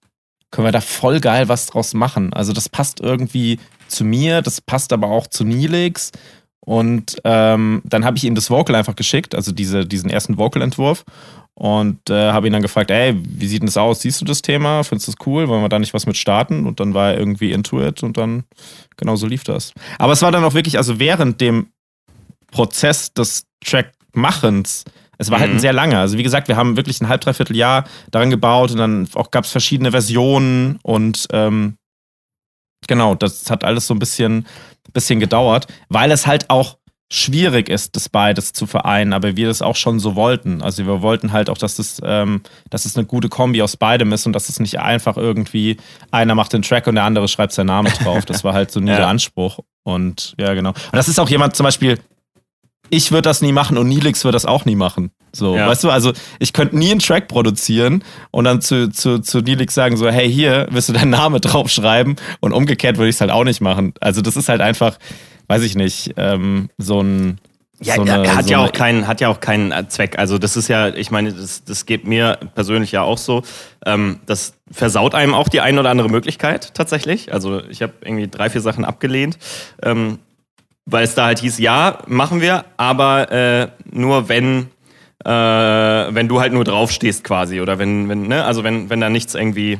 können 0.51 0.67
wir 0.67 0.73
da 0.73 0.81
voll 0.81 1.21
geil 1.21 1.49
was 1.49 1.67
draus 1.67 1.95
machen. 1.95 2.33
Also 2.33 2.53
das 2.53 2.69
passt 2.69 3.01
irgendwie 3.01 3.59
zu 3.89 4.05
mir, 4.05 4.43
das 4.43 4.61
passt 4.61 4.93
aber 4.93 5.09
auch 5.09 5.27
zu 5.27 5.45
Nilix. 5.45 6.13
Und 6.61 7.17
ähm, 7.25 7.83
dann 7.85 8.05
habe 8.05 8.17
ich 8.17 8.25
ihm 8.25 8.35
das 8.35 8.51
Vocal 8.51 8.75
einfach 8.75 8.97
geschickt, 8.97 9.35
also 9.35 9.53
diese, 9.53 9.87
diesen 9.87 10.11
ersten 10.11 10.37
Vocal-Entwurf. 10.37 11.05
Und 11.59 12.11
äh, 12.11 12.33
habe 12.33 12.47
ihn 12.47 12.53
dann 12.53 12.61
gefragt, 12.61 12.91
ey, 12.91 13.17
wie 13.19 13.47
sieht 13.47 13.63
denn 13.63 13.67
das 13.67 13.79
aus? 13.79 14.01
Siehst 14.03 14.21
du 14.21 14.27
das 14.27 14.43
Thema? 14.43 14.85
Findest 14.85 15.09
du 15.09 15.13
das 15.13 15.27
cool? 15.27 15.49
Wollen 15.49 15.63
wir 15.63 15.71
da 15.71 15.79
nicht 15.79 15.95
was 15.95 16.05
mit 16.05 16.19
starten? 16.19 16.67
Und 16.67 16.81
dann 16.81 16.93
war 16.93 17.13
er 17.13 17.19
irgendwie 17.19 17.51
into 17.51 17.83
it 17.83 18.03
und 18.03 18.19
dann, 18.19 18.45
genau 18.99 19.17
so 19.17 19.27
lief 19.27 19.43
das. 19.43 19.73
Aber 19.99 20.13
es 20.13 20.21
war 20.21 20.31
dann 20.31 20.45
auch 20.45 20.53
wirklich, 20.53 20.77
also 20.77 20.99
während 20.99 21.41
dem 21.41 21.69
Prozess 22.51 23.15
des 23.15 23.47
Trackmachens, 23.65 24.85
es 25.17 25.31
war 25.31 25.41
halt 25.41 25.49
ein 25.51 25.57
Mhm. 25.57 25.61
sehr 25.61 25.73
langer. 25.73 26.01
Also 26.01 26.19
wie 26.19 26.23
gesagt, 26.23 26.49
wir 26.49 26.57
haben 26.57 26.77
wirklich 26.77 27.01
ein 27.01 27.09
halb, 27.09 27.23
dreiviertel 27.23 27.57
Jahr 27.57 27.85
daran 28.11 28.29
gebaut 28.29 28.71
und 28.73 28.77
dann 28.77 29.09
auch 29.15 29.31
gab 29.31 29.45
es 29.45 29.51
verschiedene 29.51 29.91
Versionen 29.93 30.79
und 30.83 31.27
ähm, 31.33 31.79
genau, 32.87 33.15
das 33.15 33.51
hat 33.51 33.65
alles 33.65 33.87
so 33.87 33.95
ein 33.95 33.99
bisschen, 33.99 34.47
bisschen 34.93 35.21
gedauert, 35.21 35.67
weil 35.89 36.11
es 36.11 36.27
halt 36.27 36.51
auch 36.51 36.77
schwierig 37.13 37.69
ist, 37.69 37.95
das 37.95 38.09
beides 38.09 38.53
zu 38.53 38.67
vereinen, 38.67 39.13
aber 39.13 39.37
wir 39.37 39.47
das 39.47 39.63
auch 39.63 39.77
schon 39.77 40.01
so 40.01 40.17
wollten. 40.17 40.61
Also 40.61 40.85
wir 40.87 41.03
wollten 41.03 41.33
halt 41.33 41.49
auch, 41.51 41.59
dass 41.59 41.77
das, 41.77 42.01
ähm, 42.05 42.41
dass 42.71 42.85
es 42.85 42.97
eine 42.97 43.07
gute 43.07 43.29
Kombi 43.29 43.63
aus 43.63 43.77
beidem 43.77 44.13
ist 44.13 44.27
und 44.27 44.33
dass 44.33 44.49
es 44.49 44.59
nicht 44.59 44.81
einfach 44.81 45.17
irgendwie 45.17 45.77
einer 46.11 46.35
macht 46.35 46.53
den 46.53 46.63
Track 46.63 46.87
und 46.89 46.97
der 46.97 47.05
andere 47.05 47.29
schreibt 47.29 47.53
seinen 47.53 47.67
Namen 47.69 47.93
drauf. 48.03 48.25
Das 48.25 48.43
war 48.43 48.55
halt 48.55 48.73
so 48.73 48.81
nie 48.81 48.91
Ja. 48.91 48.97
der 48.97 49.09
Anspruch. 49.09 49.61
Und 49.85 50.35
ja, 50.39 50.53
genau. 50.55 50.71
Und 50.71 50.77
das 50.95 51.07
ist 51.09 51.21
auch 51.21 51.29
jemand 51.29 51.55
zum 51.55 51.63
Beispiel, 51.65 52.01
ich 52.91 53.11
würde 53.13 53.23
das 53.23 53.41
nie 53.43 53.53
machen 53.53 53.79
und 53.79 53.89
Nilix 53.89 54.25
wird 54.25 54.35
das 54.35 54.45
auch 54.47 54.65
nie 54.65 54.77
machen. 54.77 55.11
So, 55.33 55.57
Ja. 55.57 55.69
weißt 55.69 55.85
du, 55.85 55.91
also 55.91 56.13
ich 56.41 56.53
könnte 56.53 56.77
nie 56.77 56.91
einen 56.91 57.01
Track 57.01 57.29
produzieren 57.29 58.03
und 58.33 58.45
dann 58.45 58.61
zu, 58.61 58.91
zu, 58.91 59.21
zu 59.21 59.41
Nilix 59.41 59.75
sagen, 59.75 59.97
so, 59.97 60.09
hey, 60.09 60.33
hier, 60.33 60.67
willst 60.71 60.89
du 60.89 60.93
deinen 60.93 61.11
Namen 61.11 61.41
draufschreiben? 61.41 62.17
Und 62.41 62.53
umgekehrt 62.53 62.97
würde 62.97 63.11
ich 63.11 63.17
es 63.17 63.21
halt 63.21 63.31
auch 63.31 63.45
nicht 63.45 63.61
machen. 63.61 63.95
Also 64.01 64.23
das 64.23 64.37
ist 64.37 64.49
halt 64.49 64.61
einfach, 64.61 64.99
weiß 65.49 65.63
ich 65.63 65.77
nicht, 65.77 66.15
ähm, 66.17 66.71
so 66.79 67.01
ein, 67.03 67.39
Ja, 67.83 67.97
so 67.97 68.03
eine, 68.03 68.25
er 68.25 68.37
hat 68.37 68.47
so 68.47 68.53
ja 68.53 68.59
auch 68.59 68.73
keinen, 68.73 69.07
hat 69.07 69.21
ja 69.21 69.29
auch 69.29 69.41
keinen 69.41 69.73
äh, 69.73 69.87
Zweck. 69.89 70.19
Also 70.19 70.39
das 70.39 70.57
ist 70.57 70.69
ja, 70.69 70.89
ich 70.89 71.11
meine, 71.11 71.33
das, 71.33 71.65
das 71.65 71.87
geht 71.87 72.07
mir 72.07 72.39
persönlich 72.55 72.93
ja 72.93 73.03
auch 73.03 73.19
so. 73.19 73.43
Ähm, 73.85 74.21
das 74.27 74.55
versaut 74.71 75.15
einem 75.15 75.35
auch 75.35 75.49
die 75.49 75.61
eine 75.61 75.81
oder 75.81 75.91
andere 75.91 76.09
Möglichkeit 76.09 76.75
tatsächlich. 76.75 77.33
Also 77.33 77.63
ich 77.65 77.83
habe 77.83 77.93
irgendwie 78.03 78.29
drei, 78.29 78.51
vier 78.51 78.61
Sachen 78.61 78.85
abgelehnt, 78.85 79.39
ähm, 79.83 80.19
weil 80.87 81.05
es 81.05 81.15
da 81.15 81.27
halt 81.27 81.41
hieß, 81.41 81.59
ja, 81.59 81.99
machen 82.07 82.41
wir, 82.41 82.65
aber 82.77 83.31
äh, 83.31 83.69
nur 83.91 84.29
wenn 84.29 84.69
äh, 85.25 85.31
wenn 85.31 86.29
du 86.29 86.41
halt 86.41 86.53
nur 86.53 86.63
draufstehst 86.63 87.25
quasi 87.25 87.61
oder 87.61 87.79
wenn, 87.79 88.09
wenn, 88.09 88.29
ne, 88.29 88.45
also 88.45 88.63
wenn, 88.63 88.91
wenn 88.91 89.01
da 89.01 89.09
nichts 89.11 89.35
irgendwie 89.35 89.79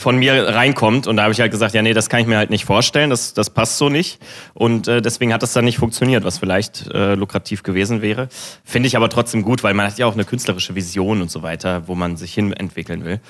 von 0.00 0.16
mir 0.16 0.48
reinkommt 0.48 1.06
und 1.06 1.16
da 1.16 1.24
habe 1.24 1.32
ich 1.32 1.40
halt 1.40 1.50
gesagt, 1.50 1.74
ja 1.74 1.82
nee, 1.82 1.92
das 1.92 2.08
kann 2.08 2.20
ich 2.20 2.26
mir 2.26 2.38
halt 2.38 2.50
nicht 2.50 2.64
vorstellen, 2.64 3.10
das, 3.10 3.34
das 3.34 3.50
passt 3.50 3.78
so 3.78 3.88
nicht 3.88 4.18
und 4.54 4.88
äh, 4.88 5.02
deswegen 5.02 5.32
hat 5.32 5.42
das 5.42 5.52
dann 5.52 5.64
nicht 5.64 5.78
funktioniert, 5.78 6.24
was 6.24 6.38
vielleicht 6.38 6.88
äh, 6.92 7.14
lukrativ 7.14 7.62
gewesen 7.62 8.00
wäre. 8.00 8.28
Finde 8.64 8.86
ich 8.86 8.96
aber 8.96 9.08
trotzdem 9.10 9.42
gut, 9.42 9.62
weil 9.62 9.74
man 9.74 9.86
hat 9.86 9.98
ja 9.98 10.06
auch 10.06 10.14
eine 10.14 10.24
künstlerische 10.24 10.74
Vision 10.74 11.20
und 11.20 11.30
so 11.30 11.42
weiter, 11.42 11.86
wo 11.86 11.94
man 11.94 12.16
sich 12.16 12.32
hin 12.32 12.52
entwickeln 12.52 13.04
will. 13.04 13.20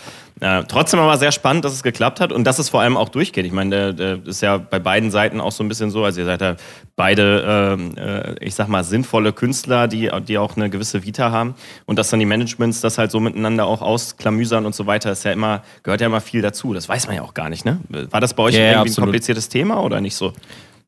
Äh, 0.40 0.64
trotzdem 0.68 1.00
aber 1.00 1.18
sehr 1.18 1.32
spannend, 1.32 1.64
dass 1.64 1.72
es 1.72 1.82
geklappt 1.82 2.20
hat 2.20 2.32
und 2.32 2.44
dass 2.44 2.58
es 2.58 2.68
vor 2.68 2.80
allem 2.80 2.96
auch 2.96 3.08
durchgeht. 3.08 3.44
Ich 3.44 3.52
meine, 3.52 3.92
der 3.92 4.24
ist 4.24 4.40
ja 4.40 4.56
bei 4.56 4.78
beiden 4.78 5.10
Seiten 5.10 5.40
auch 5.40 5.52
so 5.52 5.64
ein 5.64 5.68
bisschen 5.68 5.90
so, 5.90 6.04
also 6.04 6.20
ihr 6.20 6.26
seid 6.26 6.40
ja 6.40 6.56
beide, 6.96 7.76
ähm, 7.78 7.96
äh, 7.96 8.44
ich 8.44 8.54
sag 8.54 8.68
mal, 8.68 8.84
sinnvolle 8.84 9.32
Künstler, 9.32 9.88
die, 9.88 10.10
die 10.26 10.38
auch 10.38 10.56
eine 10.56 10.70
gewisse 10.70 11.04
Vita 11.04 11.30
haben 11.30 11.54
und 11.86 11.98
dass 11.98 12.10
dann 12.10 12.20
die 12.20 12.26
Managements 12.26 12.80
das 12.80 12.98
halt 12.98 13.10
so 13.10 13.20
miteinander 13.20 13.66
auch 13.66 13.82
ausklamüsern 13.82 14.66
und 14.66 14.74
so 14.74 14.86
weiter, 14.86 15.12
ist 15.12 15.24
ja 15.24 15.32
immer, 15.32 15.62
gehört 15.82 16.00
ja 16.00 16.06
immer 16.06 16.20
viel 16.20 16.42
dazu. 16.42 16.74
Das 16.74 16.88
weiß 16.88 17.06
man 17.06 17.16
ja 17.16 17.22
auch 17.22 17.34
gar 17.34 17.48
nicht, 17.48 17.64
ne? 17.64 17.80
War 17.88 18.20
das 18.20 18.34
bei 18.34 18.42
euch 18.42 18.54
Ja, 18.54 18.60
irgendwie 18.60 18.74
ein 18.76 18.80
absolut. 18.82 19.06
kompliziertes 19.06 19.48
Thema 19.48 19.82
oder 19.82 20.00
nicht 20.00 20.14
so? 20.16 20.32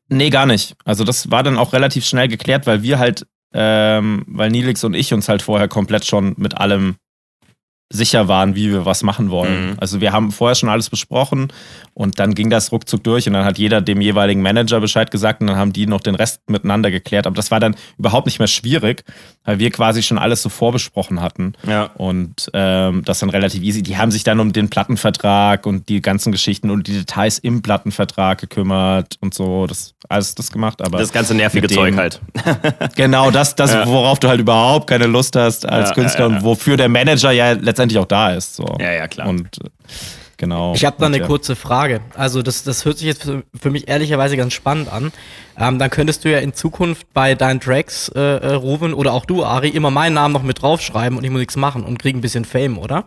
Nee, 0.09 0.29
gar 0.29 0.45
nicht. 0.45 0.75
Also 0.85 1.03
das 1.03 1.31
war 1.31 1.43
dann 1.43 1.57
auch 1.57 1.73
relativ 1.73 2.05
schnell 2.05 2.27
geklärt, 2.27 2.67
weil 2.67 2.83
wir 2.83 2.99
halt, 2.99 3.25
ähm, 3.53 4.23
weil 4.27 4.49
Nilix 4.49 4.83
und 4.83 4.93
ich 4.93 5.13
uns 5.13 5.29
halt 5.29 5.41
vorher 5.41 5.67
komplett 5.67 6.05
schon 6.05 6.33
mit 6.37 6.57
allem 6.57 6.95
sicher 7.93 8.27
waren, 8.27 8.55
wie 8.55 8.71
wir 8.71 8.85
was 8.85 9.03
machen 9.03 9.29
wollen. 9.29 9.69
Mhm. 9.69 9.75
Also 9.77 10.01
wir 10.01 10.11
haben 10.11 10.31
vorher 10.31 10.55
schon 10.55 10.67
alles 10.67 10.89
besprochen 10.89 11.53
und 11.93 12.19
dann 12.19 12.33
ging 12.33 12.49
das 12.49 12.71
ruckzuck 12.71 13.03
durch 13.03 13.27
und 13.27 13.33
dann 13.33 13.45
hat 13.45 13.59
jeder 13.59 13.81
dem 13.81 14.01
jeweiligen 14.01 14.41
Manager 14.41 14.79
Bescheid 14.79 15.11
gesagt 15.11 15.41
und 15.41 15.47
dann 15.47 15.57
haben 15.57 15.73
die 15.73 15.85
noch 15.85 16.01
den 16.01 16.15
Rest 16.15 16.41
miteinander 16.49 16.89
geklärt. 16.89 17.27
Aber 17.27 17.35
das 17.35 17.51
war 17.51 17.59
dann 17.59 17.75
überhaupt 17.99 18.25
nicht 18.25 18.39
mehr 18.39 18.47
schwierig, 18.47 19.03
weil 19.45 19.59
wir 19.59 19.71
quasi 19.71 20.01
schon 20.03 20.17
alles 20.17 20.41
so 20.41 20.49
vorbesprochen 20.49 21.21
hatten. 21.21 21.53
Ja. 21.67 21.89
Und 21.95 22.49
ähm, 22.53 23.03
das 23.05 23.19
dann 23.19 23.29
relativ 23.29 23.61
easy. 23.61 23.83
Die 23.83 23.97
haben 23.97 24.11
sich 24.11 24.23
dann 24.23 24.39
um 24.39 24.53
den 24.53 24.69
Plattenvertrag 24.69 25.65
und 25.65 25.89
die 25.89 26.01
ganzen 26.01 26.31
Geschichten 26.31 26.69
und 26.69 26.87
die 26.87 26.93
Details 26.93 27.39
im 27.39 27.61
Plattenvertrag 27.61 28.39
gekümmert 28.39 29.17
und 29.19 29.33
so. 29.33 29.67
Das 29.67 29.95
alles 30.09 30.35
das 30.35 30.51
gemacht. 30.51 30.81
Aber 30.81 30.97
Das 30.99 31.11
ganze 31.11 31.35
nervige 31.35 31.67
dem- 31.67 31.75
Zeug 31.75 31.95
halt. 31.97 32.21
Genau, 32.95 33.31
das, 33.31 33.55
das 33.55 33.73
Ja. 33.73 33.87
worauf 33.87 34.19
du 34.19 34.27
halt 34.27 34.39
überhaupt 34.39 34.87
keine 34.87 35.07
Lust 35.07 35.35
hast 35.35 35.67
als 35.67 35.89
Ja, 35.89 35.95
Künstler 35.95 36.25
und 36.27 36.43
wofür 36.43 36.77
der 36.77 36.89
Manager 36.89 37.31
ja 37.31 37.51
letztendlich 37.51 37.99
auch 37.99 38.05
da 38.05 38.31
ist. 38.33 38.55
So. 38.55 38.77
Ja, 38.79 38.91
ja, 38.93 39.07
klar. 39.07 39.27
Und 39.27 39.47
genau. 40.37 40.73
Ich 40.73 40.85
habe 40.85 40.95
da 40.99 41.05
eine 41.05 41.19
ja. 41.19 41.27
kurze 41.27 41.55
Frage. 41.55 42.01
Also 42.15 42.41
das, 42.41 42.63
das 42.63 42.85
hört 42.85 42.97
sich 42.97 43.07
jetzt 43.07 43.23
für, 43.23 43.43
für 43.59 43.69
mich 43.69 43.87
ehrlicherweise 43.87 44.37
ganz 44.37 44.53
spannend 44.53 44.91
an. 44.91 45.11
Ähm, 45.57 45.77
dann 45.79 45.89
könntest 45.89 46.25
du 46.25 46.31
ja 46.31 46.39
in 46.39 46.53
Zukunft 46.53 47.13
bei 47.13 47.35
deinen 47.35 47.59
Tracks, 47.59 48.09
äh, 48.09 48.19
äh, 48.19 48.53
Ruven, 48.53 48.93
oder 48.93 49.13
auch 49.13 49.25
du, 49.25 49.43
Ari, 49.43 49.69
immer 49.69 49.91
meinen 49.91 50.13
Namen 50.13 50.33
noch 50.33 50.43
mit 50.43 50.61
draufschreiben 50.61 51.17
und 51.17 51.23
ich 51.23 51.29
muss 51.29 51.39
nichts 51.39 51.55
machen 51.55 51.83
und 51.83 51.99
krieg 51.99 52.15
ein 52.15 52.21
bisschen 52.21 52.45
Fame, 52.45 52.77
oder? 52.77 53.05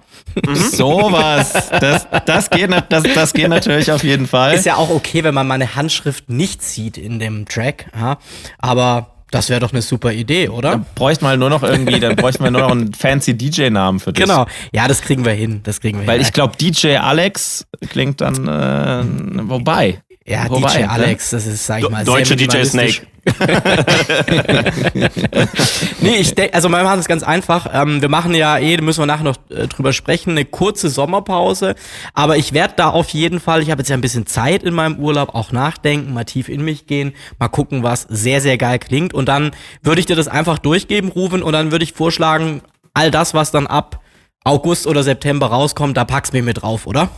Sowas. 0.55 1.71
Das, 1.81 2.07
das, 2.27 2.51
geht, 2.51 2.71
das, 2.89 3.03
das 3.15 3.33
geht 3.33 3.49
natürlich 3.49 3.91
auf 3.91 4.05
jeden 4.05 4.27
Fall. 4.27 4.55
Ist 4.55 4.67
ja 4.67 4.77
auch 4.77 4.91
okay, 4.91 5.25
wenn 5.25 5.35
man 5.35 5.47
meine 5.47 5.75
Handschrift 5.75 6.31
nicht 6.31 6.63
sieht 6.63 6.99
in 6.99 7.19
dem 7.19 7.47
Track. 7.47 7.91
Ja? 7.99 8.19
Aber 8.59 9.16
das 9.31 9.49
wäre 9.49 9.61
doch 9.61 9.73
eine 9.73 9.83
super 9.83 10.13
Idee, 10.13 10.49
oder? 10.49 10.85
bräuchten 10.95 11.25
wir 11.25 11.31
halt 11.31 11.41
nur 11.41 11.51
noch 11.51 11.63
irgendwie, 11.63 11.99
dann 12.01 12.15
bräuchten 12.17 12.45
wir 12.45 12.51
nur 12.51 12.63
noch 12.63 12.71
einen 12.71 12.95
fancy 12.95 13.37
DJ-Namen 13.37 14.01
für 14.01 14.13
dich. 14.13 14.25
Genau. 14.25 14.47
Ja, 14.73 14.87
das 14.89 15.03
kriegen 15.03 15.25
wir 15.25 15.33
hin. 15.33 15.61
Das 15.65 15.81
kriegen 15.81 16.01
wir 16.01 16.07
Weil 16.07 16.19
hin. 16.19 16.27
ich 16.27 16.33
glaube, 16.33 16.57
DJ 16.57 16.97
Alex 16.97 17.67
klingt 17.91 18.21
dann, 18.21 18.47
äh, 18.47 19.49
wobei. 19.49 20.03
ja, 20.25 20.49
wobei, 20.49 20.73
DJ 20.73 20.79
ne? 20.81 20.91
Alex, 20.91 21.31
das 21.31 21.47
ist, 21.47 21.67
sag 21.67 21.83
ich 21.83 21.91
mal, 21.91 22.05
sehr 22.05 22.15
Deutsche 22.15 22.37
DJ. 22.37 22.65
Snake. 22.65 23.03
Nee, 26.01 26.17
ich 26.17 26.35
denke, 26.35 26.55
also 26.55 26.69
wir 26.69 26.83
machen 26.83 27.01
es 27.01 27.09
ganz 27.09 27.23
einfach. 27.23 27.69
Ähm, 27.73 28.01
wir 28.01 28.09
machen 28.09 28.35
ja 28.35 28.59
eh, 28.59 28.77
müssen 28.79 29.01
wir 29.01 29.07
nachher 29.07 29.25
noch 29.25 29.37
äh, 29.51 29.67
drüber 29.67 29.93
sprechen, 29.93 30.31
eine 30.31 30.45
kurze 30.45 30.89
Sommerpause. 30.89 31.75
Aber 32.15 32.37
ich 32.37 32.53
werde 32.53 32.75
da 32.77 32.91
auf 32.91 33.11
jeden 33.11 33.41
Fall, 33.41 33.63
ich 33.63 33.71
habe 33.71 33.81
jetzt 33.81 33.89
ja 33.89 33.97
ein 33.97 34.01
bisschen 34.01 34.27
Zeit 34.27 34.63
in 34.63 34.75
meinem 34.75 34.97
Urlaub, 34.97 35.35
auch 35.35 35.53
nachdenken, 35.53 36.15
mal 36.15 36.25
tief 36.25 36.49
in 36.49 36.65
mich 36.65 36.87
gehen, 36.87 37.15
mal 37.39 37.49
gucken, 37.49 37.83
was 37.83 38.03
sehr, 38.03 38.41
sehr 38.41 38.59
geil 38.59 38.79
klingt. 38.79 39.15
Und 39.15 39.29
dann 39.29 39.53
würde 39.83 40.01
ich 40.01 40.07
dir 40.07 40.17
das 40.17 40.29
einfach 40.29 40.59
durchgeben, 40.59 41.11
Rufen, 41.11 41.43
und 41.43 41.53
dann 41.53 41.73
würde 41.73 41.85
ich 41.85 41.93
vorschlagen, 41.93 42.63
all 42.95 43.11
das, 43.11 43.35
was 43.35 43.51
dann 43.51 43.67
ab 43.67 44.01
August 44.47 44.87
oder 44.87 45.03
September 45.03 45.47
rauskommt, 45.49 45.97
da 45.97 46.05
pack's 46.05 46.33
mir 46.33 46.43
mit 46.43 46.63
drauf, 46.63 46.87
oder? 46.87 47.09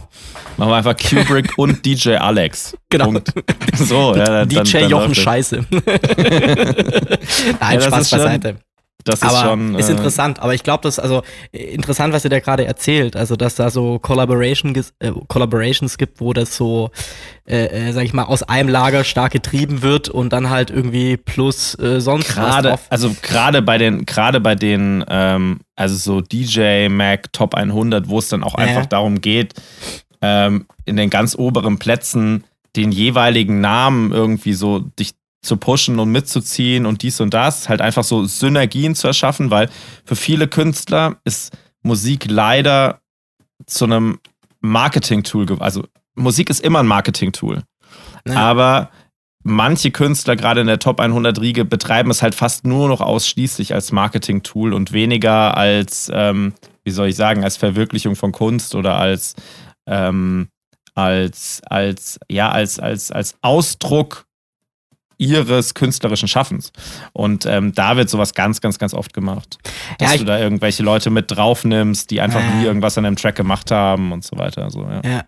Machen 0.56 0.70
wir 0.70 0.76
einfach 0.76 0.96
Kubrick 0.96 1.52
und 1.58 1.84
DJ 1.84 2.16
Alex. 2.16 2.74
Genau. 2.88 3.04
Punkt. 3.06 3.32
So, 3.74 4.16
ja, 4.16 4.24
dann, 4.24 4.48
DJ 4.48 4.56
dann 4.56 4.90
Jochen 4.90 5.06
läuft 5.08 5.18
es. 5.18 5.24
Scheiße. 5.24 5.64
Nein, 7.60 7.78
das 7.78 7.84
Spaß 7.84 8.10
beiseite. 8.10 8.56
Das 9.04 9.22
ist 9.22 9.24
aber 9.24 9.48
schon. 9.48 9.74
ist 9.76 9.88
äh, 9.88 9.92
interessant. 9.92 10.40
Aber 10.40 10.54
ich 10.54 10.62
glaube, 10.62 10.82
das 10.82 10.98
ist 10.98 10.98
also 10.98 11.22
interessant, 11.52 12.12
was 12.12 12.24
ihr 12.24 12.30
da 12.30 12.40
gerade 12.40 12.66
erzählt. 12.66 13.16
Also, 13.16 13.36
dass 13.36 13.54
da 13.54 13.70
so 13.70 13.98
Collaboration, 13.98 14.74
äh, 14.98 15.12
Collaborations 15.28 15.98
gibt, 15.98 16.20
wo 16.20 16.32
das 16.32 16.56
so, 16.56 16.90
äh, 17.46 17.88
äh, 17.88 17.92
sag 17.92 18.04
ich 18.04 18.12
mal, 18.12 18.24
aus 18.24 18.42
einem 18.42 18.68
Lager 18.68 19.04
stark 19.04 19.32
getrieben 19.32 19.82
wird 19.82 20.08
und 20.08 20.32
dann 20.32 20.50
halt 20.50 20.70
irgendwie 20.70 21.16
plus 21.16 21.78
äh, 21.78 22.00
sonst 22.00 22.28
was 22.28 22.34
gerade, 22.34 22.68
drauf. 22.70 22.86
also 22.90 23.14
gerade 23.22 23.62
bei 23.62 23.78
den, 23.78 24.04
gerade 24.04 24.40
bei 24.40 24.54
den, 24.54 25.04
ähm, 25.08 25.60
also 25.76 25.94
so 25.94 26.20
DJ 26.20 26.88
Mac 26.88 27.32
Top 27.32 27.54
100, 27.54 28.08
wo 28.08 28.18
es 28.18 28.28
dann 28.28 28.42
auch 28.42 28.56
einfach 28.56 28.86
darum 28.86 29.20
geht, 29.20 29.54
ähm, 30.20 30.66
in 30.84 30.96
den 30.96 31.10
ganz 31.10 31.36
oberen 31.36 31.78
Plätzen 31.78 32.44
den 32.76 32.92
jeweiligen 32.92 33.60
Namen 33.60 34.12
irgendwie 34.12 34.52
so 34.52 34.80
dich 34.80 35.12
zu 35.42 35.56
pushen 35.56 35.98
und 36.00 36.10
mitzuziehen 36.10 36.84
und 36.86 37.02
dies 37.02 37.20
und 37.20 37.32
das, 37.34 37.68
halt 37.68 37.80
einfach 37.80 38.04
so 38.04 38.24
Synergien 38.24 38.94
zu 38.94 39.06
erschaffen, 39.06 39.50
weil 39.50 39.68
für 40.04 40.16
viele 40.16 40.48
Künstler 40.48 41.16
ist 41.24 41.56
Musik 41.82 42.26
leider 42.28 43.00
zu 43.66 43.84
einem 43.84 44.18
Marketing-Tool, 44.60 45.46
ge- 45.46 45.56
also 45.60 45.84
Musik 46.16 46.50
ist 46.50 46.60
immer 46.60 46.80
ein 46.80 46.86
Marketing-Tool. 46.86 47.62
Ja. 48.26 48.34
Aber 48.34 48.90
manche 49.44 49.92
Künstler, 49.92 50.34
gerade 50.34 50.60
in 50.60 50.66
der 50.66 50.80
Top 50.80 51.00
100 51.00 51.40
Riege, 51.40 51.64
betreiben 51.64 52.10
es 52.10 52.22
halt 52.22 52.34
fast 52.34 52.66
nur 52.66 52.88
noch 52.88 53.00
ausschließlich 53.00 53.72
als 53.72 53.92
Marketing-Tool 53.92 54.74
und 54.74 54.92
weniger 54.92 55.56
als, 55.56 56.10
ähm, 56.12 56.54
wie 56.82 56.90
soll 56.90 57.08
ich 57.08 57.16
sagen, 57.16 57.44
als 57.44 57.56
Verwirklichung 57.56 58.16
von 58.16 58.32
Kunst 58.32 58.74
oder 58.74 58.98
als, 58.98 59.36
ähm, 59.86 60.48
als, 60.96 61.62
als, 61.66 62.18
ja, 62.28 62.50
als, 62.50 62.80
als, 62.80 63.12
als 63.12 63.36
Ausdruck 63.40 64.24
ihres 65.18 65.74
künstlerischen 65.74 66.28
Schaffens. 66.28 66.72
Und 67.12 67.44
ähm, 67.44 67.74
da 67.74 67.96
wird 67.96 68.08
sowas 68.08 68.34
ganz, 68.34 68.60
ganz, 68.60 68.78
ganz 68.78 68.94
oft 68.94 69.12
gemacht. 69.12 69.58
Dass 69.98 70.12
Ja, 70.12 70.18
du 70.18 70.24
da 70.24 70.38
irgendwelche 70.38 70.82
Leute 70.82 71.10
mit 71.10 71.30
draufnimmst, 71.30 72.10
die 72.10 72.20
einfach 72.20 72.42
nie 72.54 72.64
irgendwas 72.64 72.96
an 72.96 73.04
einem 73.04 73.16
Track 73.16 73.34
gemacht 73.34 73.70
haben 73.70 74.12
und 74.12 74.24
so 74.24 74.38
weiter. 74.38 74.70
So, 74.70 74.82
ja. 74.82 75.00
Ja. 75.04 75.24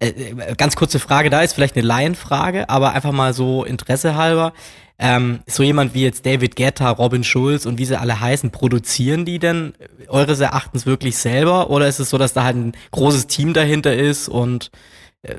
Äh, 0.00 0.08
äh, 0.08 0.54
ganz 0.56 0.76
kurze 0.76 0.98
Frage 0.98 1.28
da 1.30 1.42
ist 1.42 1.52
vielleicht 1.52 1.76
eine 1.76 1.86
Laienfrage, 1.86 2.68
aber 2.70 2.92
einfach 2.92 3.12
mal 3.12 3.34
so 3.34 3.64
Interesse 3.64 4.16
halber. 4.16 4.52
Ähm, 4.98 5.40
so 5.46 5.62
jemand 5.62 5.92
wie 5.92 6.02
jetzt 6.02 6.24
David 6.24 6.56
Guetta, 6.56 6.90
Robin 6.90 7.22
Schulz 7.22 7.66
und 7.66 7.76
wie 7.76 7.84
sie 7.84 8.00
alle 8.00 8.18
heißen, 8.18 8.50
produzieren 8.50 9.26
die 9.26 9.38
denn 9.38 9.74
eures 10.08 10.40
Erachtens 10.40 10.86
wirklich 10.86 11.18
selber 11.18 11.68
oder 11.68 11.86
ist 11.86 11.98
es 11.98 12.08
so, 12.08 12.16
dass 12.16 12.32
da 12.32 12.44
halt 12.44 12.56
ein 12.56 12.72
großes 12.92 13.26
Team 13.26 13.52
dahinter 13.52 13.94
ist 13.94 14.28
und 14.30 14.66
äh, 14.66 14.78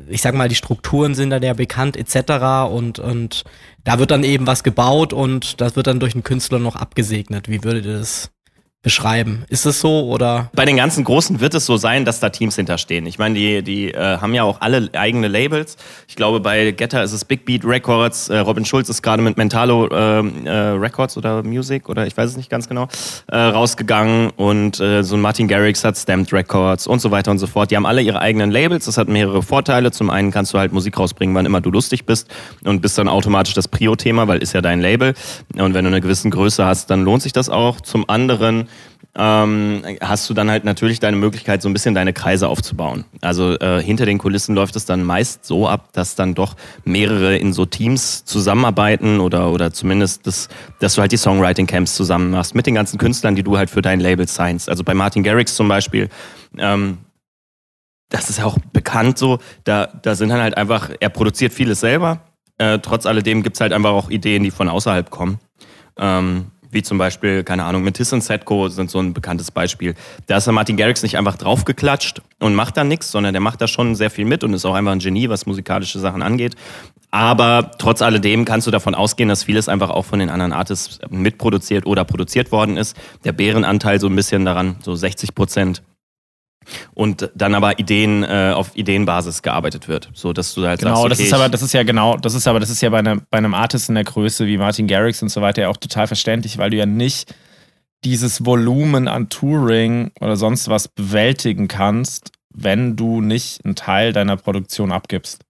ich 0.10 0.22
sag 0.22 0.34
mal, 0.34 0.50
die 0.50 0.56
Strukturen 0.56 1.16
sind 1.16 1.30
dann 1.30 1.44
ja 1.44 1.54
bekannt 1.54 1.98
etc. 1.98 2.72
und, 2.72 3.00
und 3.00 3.44
da 3.84 4.00
wird 4.00 4.12
dann 4.12 4.24
eben 4.24 4.48
was 4.48 4.64
gebaut 4.64 5.14
und 5.14 5.62
das 5.62 5.76
wird 5.76 5.88
dann 5.88 6.00
durch 6.00 6.14
einen 6.14 6.24
Künstler 6.24 6.60
noch 6.60 6.76
abgesegnet. 6.76 7.50
Wie 7.50 7.64
würdet 7.64 7.86
ihr 7.86 7.98
das 7.98 8.32
beschreiben? 8.84 9.44
Ist 9.50 9.66
es 9.66 9.82
so 9.82 10.08
oder? 10.08 10.50
Bei 10.54 10.64
den 10.64 10.78
ganzen 10.78 11.04
Großen 11.04 11.40
wird 11.40 11.54
es 11.56 11.66
so 11.66 11.78
sein, 11.78 12.06
dass 12.06 12.20
da 12.20 12.30
Teams 12.30 12.56
hinterstehen. 12.56 13.06
Ich 13.06 13.18
meine, 13.18 13.36
die, 13.36 13.62
die 13.62 13.92
äh, 13.92 14.20
haben 14.20 14.34
ja 14.34 14.44
auch 14.44 14.62
alle 14.62 14.90
eigene 14.94 15.28
Labels. 15.28 15.78
Ich 16.08 16.16
glaube, 16.16 16.40
bei 16.40 16.72
Getter 16.72 17.04
ist 17.04 17.12
es 17.12 17.26
Big 17.26 17.44
Beat 17.44 17.66
Records. 17.66 18.30
Äh, 18.30 18.38
Robin 18.38 18.66
Schulz 18.66 18.88
ist 18.88 19.02
gerade 19.02 19.22
mit 19.22 19.36
Mentalo 19.36 19.90
ähm, 19.92 20.46
äh, 20.46 20.52
Records 20.52 21.18
oder 21.18 21.44
Music 21.44 21.90
oder 21.90 22.08
ich 22.08 22.16
weiß 22.16 22.30
es 22.30 22.38
nicht 22.38 22.50
ganz 22.50 22.70
genau 22.70 22.88
äh, 23.28 23.38
rausgegangen. 23.38 24.30
Und 24.38 24.80
äh, 24.80 25.04
so 25.04 25.16
ein 25.16 25.22
Martin 25.22 25.48
Garrix 25.48 25.84
hat 25.84 25.98
Stamped 25.98 26.32
Records 26.32 26.88
und 26.88 27.02
so 27.02 27.12
weiter 27.12 27.32
und 27.32 27.40
so 27.40 27.48
fort. 27.48 27.72
Die 27.72 27.76
haben 27.76 27.86
alle 27.86 28.02
ihre 28.02 28.22
eigenen 28.22 28.52
Labels. 28.52 28.86
Das 28.86 28.98
hat 28.98 29.10
mehrere 29.10 29.42
Vorteile. 29.42 29.92
Zum 29.92 30.10
einen 30.10 30.32
kannst 30.32 30.54
du 30.54 30.60
halt 30.60 30.72
Musik 30.72 30.98
rausbringen, 30.98 31.36
wann 31.36 31.46
immer 31.46 31.62
du 31.62 31.72
lustig 31.72 32.06
bist 32.06 32.30
und 32.64 32.82
bist 32.82 32.98
dann 32.98 33.10
automatisch 33.10 33.54
das 33.54 33.68
Prio-Thema, 33.68 34.28
weil 34.28 34.42
ist 34.42 34.54
ja 34.54 34.62
dein 34.62 34.80
Label. 34.80 35.14
Und 35.56 35.74
wenn 35.74 35.84
du 35.84 35.90
eine 35.90 36.00
gewisse 36.00 36.30
Größe 36.30 36.64
hast, 36.66 36.90
dann 36.90 37.04
lohnt 37.04 37.22
sich 37.22 37.34
das 37.34 37.50
auch. 37.50 37.82
Zum 37.82 38.08
anderen 38.10 38.70
ähm, 39.18 39.82
hast 40.00 40.30
du 40.30 40.36
dann 40.36 40.50
halt 40.52 40.64
natürlich 40.64 41.00
deine 41.00 41.18
Möglichkeit, 41.18 41.64
so 41.64 41.70
ein 41.70 41.74
bisschen 41.74 41.96
deine 41.96 42.14
Kreise 42.14 42.48
aufzubauen. 42.48 43.04
Also 43.22 43.58
äh, 43.60 43.82
hinter 43.82 44.06
den 44.06 44.20
Kulissen 44.20 44.54
läuft 44.54 44.76
es 44.76 44.86
dann 44.86 45.04
meist 45.04 45.44
so 45.44 45.68
ab, 45.68 45.90
dass 45.94 46.14
dann 46.16 46.36
doch 46.36 46.56
mehrere 46.86 47.36
in 47.36 47.52
so 47.52 47.66
Teams 47.66 48.26
zusammenarbeiten 48.26 49.20
oder, 49.20 49.52
oder 49.52 49.74
zumindest, 49.74 50.28
das, 50.28 50.50
dass 50.80 50.94
du 50.94 51.02
halt 51.02 51.12
die 51.12 51.18
Songwriting-Camps 51.18 51.96
zusammen 51.96 52.30
machst 52.30 52.54
mit 52.54 52.68
den 52.68 52.76
ganzen 52.76 53.00
Künstlern, 53.00 53.36
die 53.36 53.42
du 53.42 53.58
halt 53.58 53.72
für 53.72 53.82
dein 53.82 54.00
Label 54.00 54.28
signst. 54.28 54.70
Also 54.70 54.84
bei 54.84 54.94
Martin 54.94 55.24
Garrix 55.24 55.56
zum 55.56 55.68
Beispiel, 55.68 56.10
ähm, 56.60 57.00
das 58.10 58.30
ist 58.30 58.38
ja 58.38 58.46
auch 58.46 58.58
bekannt 58.72 59.18
so, 59.18 59.40
da, 59.64 59.88
da 59.88 60.14
sind 60.14 60.30
dann 60.30 60.42
halt 60.42 60.56
einfach, 60.56 60.92
er 61.00 61.10
produziert 61.10 61.54
vieles 61.54 61.80
selber, 61.80 62.22
äh, 62.60 62.78
trotz 62.78 63.08
alledem 63.08 63.42
gibt's 63.42 63.62
halt 63.62 63.74
einfach 63.74 63.92
auch 63.92 64.12
Ideen, 64.12 64.44
die 64.44 64.52
von 64.52 64.70
außerhalb 64.70 65.10
kommen. 65.10 65.40
Ähm, 65.98 66.52
wie 66.72 66.84
zum 66.84 66.98
Beispiel, 66.98 67.44
keine 67.44 67.66
Ahnung, 67.66 67.84
Metis 67.84 68.14
und 68.14 68.24
Setco 68.24 68.68
sind 68.70 68.90
so 68.90 69.00
ein 69.00 69.14
bekanntes 69.14 69.52
Beispiel. 69.52 69.96
Da 70.28 70.38
ist 70.38 70.46
der 70.46 70.54
Martin 70.54 70.78
Garrix 70.78 71.04
nicht 71.04 71.18
einfach 71.18 71.38
draufgeklatscht 71.38 72.22
und 72.40 72.56
macht 72.56 72.78
da 72.78 72.84
nichts, 72.84 73.12
sondern 73.12 73.34
der 73.34 73.42
macht 73.42 73.62
da 73.62 73.68
schon 73.68 73.96
sehr 73.96 74.10
viel 74.10 74.26
mit 74.26 74.44
und 74.44 74.54
ist 74.54 74.66
auch 74.66 74.74
einfach 74.74 74.92
ein 74.92 75.00
Genie, 75.00 75.30
was 75.30 75.46
musikalische 75.46 76.00
Sachen 76.00 76.22
angeht. 76.22 76.56
Aber 77.12 77.72
trotz 77.78 78.02
alledem 78.02 78.46
kannst 78.46 78.68
du 78.68 78.72
davon 78.72 78.94
ausgehen, 78.94 79.30
dass 79.30 79.46
vieles 79.46 79.70
einfach 79.70 79.90
auch 79.90 80.06
von 80.06 80.20
den 80.20 80.30
anderen 80.30 80.54
Artists 80.54 81.00
mitproduziert 81.10 81.86
oder 81.86 82.04
produziert 82.04 82.52
worden 82.52 82.78
ist. 82.78 82.98
Der 83.24 83.32
Bärenanteil 83.32 84.00
so 84.00 84.08
ein 84.08 84.16
bisschen 84.16 84.46
daran, 84.46 84.76
so 84.82 84.94
60 84.94 85.34
Prozent 85.34 85.82
und 86.94 87.30
dann 87.36 87.56
aber 87.56 87.80
Ideen 87.80 88.24
äh, 88.24 88.54
auf 88.56 88.76
Ideenbasis 88.76 89.42
gearbeitet 89.42 89.88
wird, 89.88 90.10
so 90.14 90.34
dass 90.34 90.54
du 90.54 90.66
halt 90.66 90.80
genau, 90.80 90.96
sagst, 90.96 91.06
okay, 91.06 91.10
das 91.10 91.20
ist 91.20 91.34
aber 91.34 91.50
das 91.50 91.62
ist 91.62 91.74
ja 91.74 91.84
genau, 91.84 92.18
das 92.18 92.34
ist 92.34 92.48
aber 92.48 92.60
das 92.60 92.70
ist 92.70 92.82
ja 92.82 92.90
bei, 92.90 93.00
einer, 93.00 93.18
bei 93.30 93.38
einem 93.38 93.54
Artist 93.54 93.90
in 93.90 93.96
der 93.96 94.04
Größe 94.04 94.48
wie 94.48 94.58
Martin 94.58 94.88
Garrix 94.88 95.22
und 95.22 95.30
so 95.30 95.42
weiter 95.42 95.64
ja 95.64 95.70
auch 95.70 95.78
total 95.78 96.08
verständlich, 96.08 96.58
weil 96.58 96.70
du 96.70 96.78
ja 96.78 96.86
nicht 96.86 97.34
dieses 98.04 98.46
Volumen 98.46 99.08
an 99.08 99.30
Touring 99.30 100.12
oder 100.20 100.38
sonst 100.38 100.70
was 100.70 100.88
bewältigen 100.88 101.68
kannst, 101.68 102.32
wenn 102.54 102.96
du 102.96 103.22
nicht 103.22 103.66
einen 103.66 103.76
Teil 103.76 104.14
deiner 104.14 104.38
Produktion 104.38 104.92
abgibst. 104.92 105.44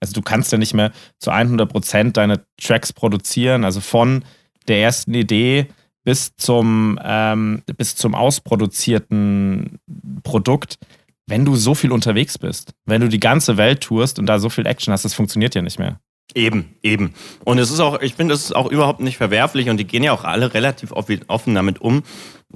Also 0.00 0.12
du 0.12 0.22
kannst 0.22 0.52
ja 0.52 0.58
nicht 0.58 0.74
mehr 0.74 0.92
zu 1.18 1.30
100% 1.30 2.12
deine 2.12 2.44
Tracks 2.60 2.92
produzieren, 2.92 3.64
also 3.64 3.80
von 3.80 4.24
der 4.68 4.80
ersten 4.80 5.14
Idee 5.14 5.66
bis 6.08 6.34
zum, 6.36 6.98
ähm, 7.04 7.62
bis 7.76 7.94
zum 7.94 8.14
ausproduzierten 8.14 9.78
Produkt, 10.22 10.78
wenn 11.26 11.44
du 11.44 11.54
so 11.54 11.74
viel 11.74 11.92
unterwegs 11.92 12.38
bist, 12.38 12.72
wenn 12.86 13.02
du 13.02 13.10
die 13.10 13.20
ganze 13.20 13.58
Welt 13.58 13.82
tourst 13.82 14.18
und 14.18 14.24
da 14.24 14.38
so 14.38 14.48
viel 14.48 14.66
Action 14.66 14.90
hast, 14.90 15.04
das 15.04 15.12
funktioniert 15.12 15.54
ja 15.54 15.60
nicht 15.60 15.78
mehr. 15.78 16.00
Eben, 16.34 16.74
eben. 16.82 17.12
Und 17.44 17.58
es 17.58 17.70
ist 17.70 17.80
auch, 17.80 18.00
ich 18.00 18.14
finde, 18.14 18.32
es 18.32 18.44
ist 18.44 18.56
auch 18.56 18.70
überhaupt 18.70 19.00
nicht 19.00 19.18
verwerflich 19.18 19.68
und 19.68 19.76
die 19.76 19.86
gehen 19.86 20.02
ja 20.02 20.12
auch 20.12 20.24
alle 20.24 20.54
relativ 20.54 20.92
offen 20.92 21.54
damit 21.54 21.82
um. 21.82 22.02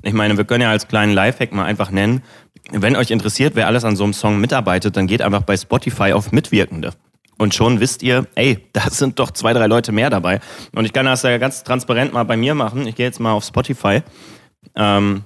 Ich 0.01 0.15
meine, 0.15 0.39
wir 0.39 0.45
können 0.47 0.63
ja 0.63 0.71
als 0.71 0.89
kleinen 0.89 1.13
Lifehack 1.13 1.53
mal 1.53 1.67
einfach 1.67 1.91
nennen, 1.91 2.23
wenn 2.71 2.97
euch 2.97 3.11
interessiert, 3.11 3.55
wer 3.55 3.67
alles 3.67 3.85
an 3.85 3.97
so 3.97 4.05
einem 4.05 4.15
Song 4.15 4.41
mitarbeitet, 4.41 4.97
dann 4.97 5.07
geht 5.07 5.21
einfach 5.21 5.43
bei 5.43 5.59
Spotify 5.59 6.15
auf 6.15 6.33
Mitwirkende. 6.33 6.95
Und 7.43 7.55
schon 7.55 7.81
wisst 7.81 8.05
ihr, 8.05 8.29
ey, 8.37 8.65
da 8.73 8.89
sind 8.89 9.19
doch 9.19 9.33
zwei, 9.33 9.53
drei 9.53 9.67
Leute 9.67 9.91
mehr 9.91 10.11
dabei. 10.11 10.39
Und 10.77 10.85
ich 10.85 10.93
kann 10.93 11.07
das 11.07 11.25
ja 11.25 11.39
ganz 11.39 11.65
transparent 11.65 12.13
mal 12.13 12.23
bei 12.23 12.37
mir 12.37 12.55
machen. 12.55 12.87
Ich 12.87 12.95
gehe 12.95 13.05
jetzt 13.05 13.19
mal 13.19 13.33
auf 13.33 13.43
Spotify. 13.43 14.03
Ähm, 14.77 15.25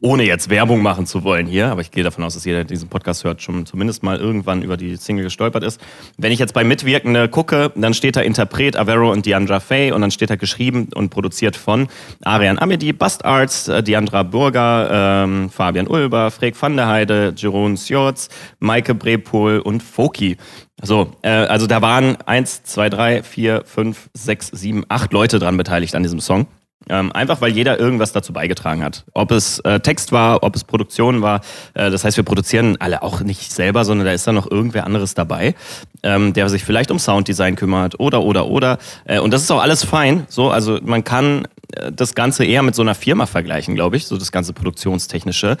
ohne 0.00 0.24
jetzt 0.24 0.50
Werbung 0.50 0.82
machen 0.82 1.06
zu 1.06 1.24
wollen 1.24 1.46
hier, 1.46 1.68
aber 1.68 1.80
ich 1.80 1.90
gehe 1.90 2.04
davon 2.04 2.24
aus, 2.24 2.34
dass 2.34 2.44
jeder, 2.44 2.58
der 2.58 2.64
diesen 2.64 2.88
Podcast 2.88 3.24
hört, 3.24 3.42
schon 3.42 3.66
zumindest 3.66 4.02
mal 4.02 4.18
irgendwann 4.18 4.62
über 4.62 4.76
die 4.76 4.96
Single 4.96 5.24
gestolpert 5.24 5.62
ist. 5.62 5.80
Wenn 6.16 6.32
ich 6.32 6.38
jetzt 6.38 6.54
bei 6.54 6.64
Mitwirkende 6.64 7.28
gucke, 7.28 7.72
dann 7.74 7.94
steht 7.94 8.16
da 8.16 8.20
Interpret, 8.20 8.76
Avero 8.76 9.12
und 9.12 9.26
Diandra 9.26 9.60
Fay 9.60 9.92
und 9.92 10.00
dann 10.00 10.10
steht 10.10 10.30
da 10.30 10.36
geschrieben 10.36 10.88
und 10.94 11.10
produziert 11.10 11.56
von 11.56 11.88
Arian 12.24 12.58
Amedi, 12.58 12.92
Bust 12.92 13.24
Arts, 13.24 13.68
äh, 13.68 13.82
Diandra 13.82 14.22
Burger, 14.22 15.24
ähm, 15.24 15.50
Fabian 15.50 15.86
Ulber, 15.86 16.30
Freek 16.30 16.60
van 16.60 16.76
der 16.76 16.88
Heide, 16.88 17.34
Jeroen 17.36 17.76
Sjorz, 17.76 18.28
Maike 18.60 18.94
Brepol 18.94 19.60
und 19.60 19.82
Foki. 19.82 20.36
So, 20.82 21.12
äh, 21.22 21.28
also 21.28 21.66
da 21.66 21.80
waren 21.80 22.16
eins, 22.26 22.64
zwei, 22.64 22.88
drei, 22.88 23.22
vier, 23.22 23.62
fünf, 23.66 24.10
sechs, 24.14 24.48
sieben, 24.48 24.84
acht 24.88 25.12
Leute 25.12 25.38
dran 25.38 25.56
beteiligt 25.56 25.94
an 25.94 26.02
diesem 26.02 26.20
Song. 26.20 26.46
Ähm, 26.88 27.12
einfach 27.12 27.40
weil 27.40 27.52
jeder 27.52 27.78
irgendwas 27.78 28.12
dazu 28.12 28.32
beigetragen 28.32 28.82
hat. 28.82 29.04
Ob 29.14 29.30
es 29.30 29.60
äh, 29.60 29.80
Text 29.80 30.10
war, 30.12 30.42
ob 30.42 30.56
es 30.56 30.64
Produktion 30.64 31.22
war. 31.22 31.40
Äh, 31.74 31.90
das 31.90 32.04
heißt, 32.04 32.16
wir 32.16 32.24
produzieren 32.24 32.76
alle 32.80 33.02
auch 33.02 33.20
nicht 33.20 33.52
selber, 33.52 33.84
sondern 33.84 34.06
da 34.06 34.12
ist 34.12 34.26
dann 34.26 34.34
noch 34.34 34.50
irgendwer 34.50 34.84
anderes 34.84 35.14
dabei, 35.14 35.54
ähm, 36.02 36.32
der 36.32 36.48
sich 36.48 36.64
vielleicht 36.64 36.90
um 36.90 36.98
Sounddesign 36.98 37.56
kümmert 37.56 38.00
oder 38.00 38.22
oder 38.22 38.46
oder. 38.46 38.78
Äh, 39.04 39.20
und 39.20 39.32
das 39.32 39.42
ist 39.42 39.50
auch 39.50 39.62
alles 39.62 39.84
fein. 39.84 40.26
So, 40.28 40.50
also 40.50 40.80
man 40.82 41.04
kann 41.04 41.46
äh, 41.72 41.92
das 41.92 42.14
Ganze 42.14 42.44
eher 42.44 42.62
mit 42.62 42.74
so 42.74 42.82
einer 42.82 42.94
Firma 42.94 43.26
vergleichen, 43.26 43.74
glaube 43.74 43.96
ich, 43.96 44.06
so 44.06 44.16
das 44.16 44.32
ganze 44.32 44.52
Produktionstechnische. 44.52 45.56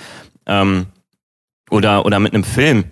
Ähm, 0.46 0.86
oder, 1.70 2.04
oder 2.04 2.20
mit 2.20 2.34
einem 2.34 2.44
Film 2.44 2.84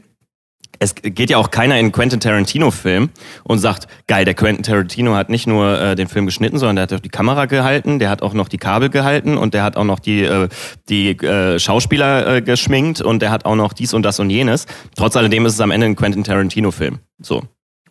es 0.83 0.95
geht 0.95 1.29
ja 1.29 1.37
auch 1.37 1.51
keiner 1.51 1.79
in 1.79 1.93
Quentin 1.93 2.21
Tarantino-Film 2.21 3.11
und 3.45 3.59
sagt, 3.59 3.87
geil, 4.07 4.25
der 4.25 4.33
Quentin 4.33 4.63
Tarantino 4.65 5.15
hat 5.15 5.29
nicht 5.29 5.47
nur 5.47 5.79
äh, 5.79 5.95
den 5.95 6.09
Film 6.09 6.25
geschnitten, 6.25 6.59
sondern 6.59 6.77
der 6.77 6.83
hat 6.85 6.93
auch 6.95 7.01
die 7.01 7.11
Kamera 7.11 7.45
gehalten, 7.45 7.99
der 7.99 8.09
hat 8.09 8.23
auch 8.23 8.33
noch 8.33 8.49
die 8.49 8.57
Kabel 8.57 8.89
gehalten 8.89 9.37
und 9.37 9.53
der 9.53 9.63
hat 9.63 9.77
auch 9.77 9.85
noch 9.85 9.99
die, 9.99 10.23
äh, 10.23 10.49
die 10.89 11.11
äh, 11.11 11.59
Schauspieler 11.59 12.37
äh, 12.37 12.43
geschminkt 12.43 13.03
und 13.03 13.21
der 13.21 13.31
hat 13.31 13.45
auch 13.45 13.57
noch 13.57 13.75
dies 13.75 13.93
und 13.93 14.03
das 14.03 14.21
und 14.21 14.31
jenes. 14.31 14.67
Trotz 14.97 15.17
alledem 15.17 15.45
ist 15.45 15.53
es 15.53 15.61
am 15.61 15.71
Ende 15.71 15.87
ein 15.87 15.97
Quentin 15.97 16.25
Tarantino-Film. 16.25 16.99
So. 17.21 17.43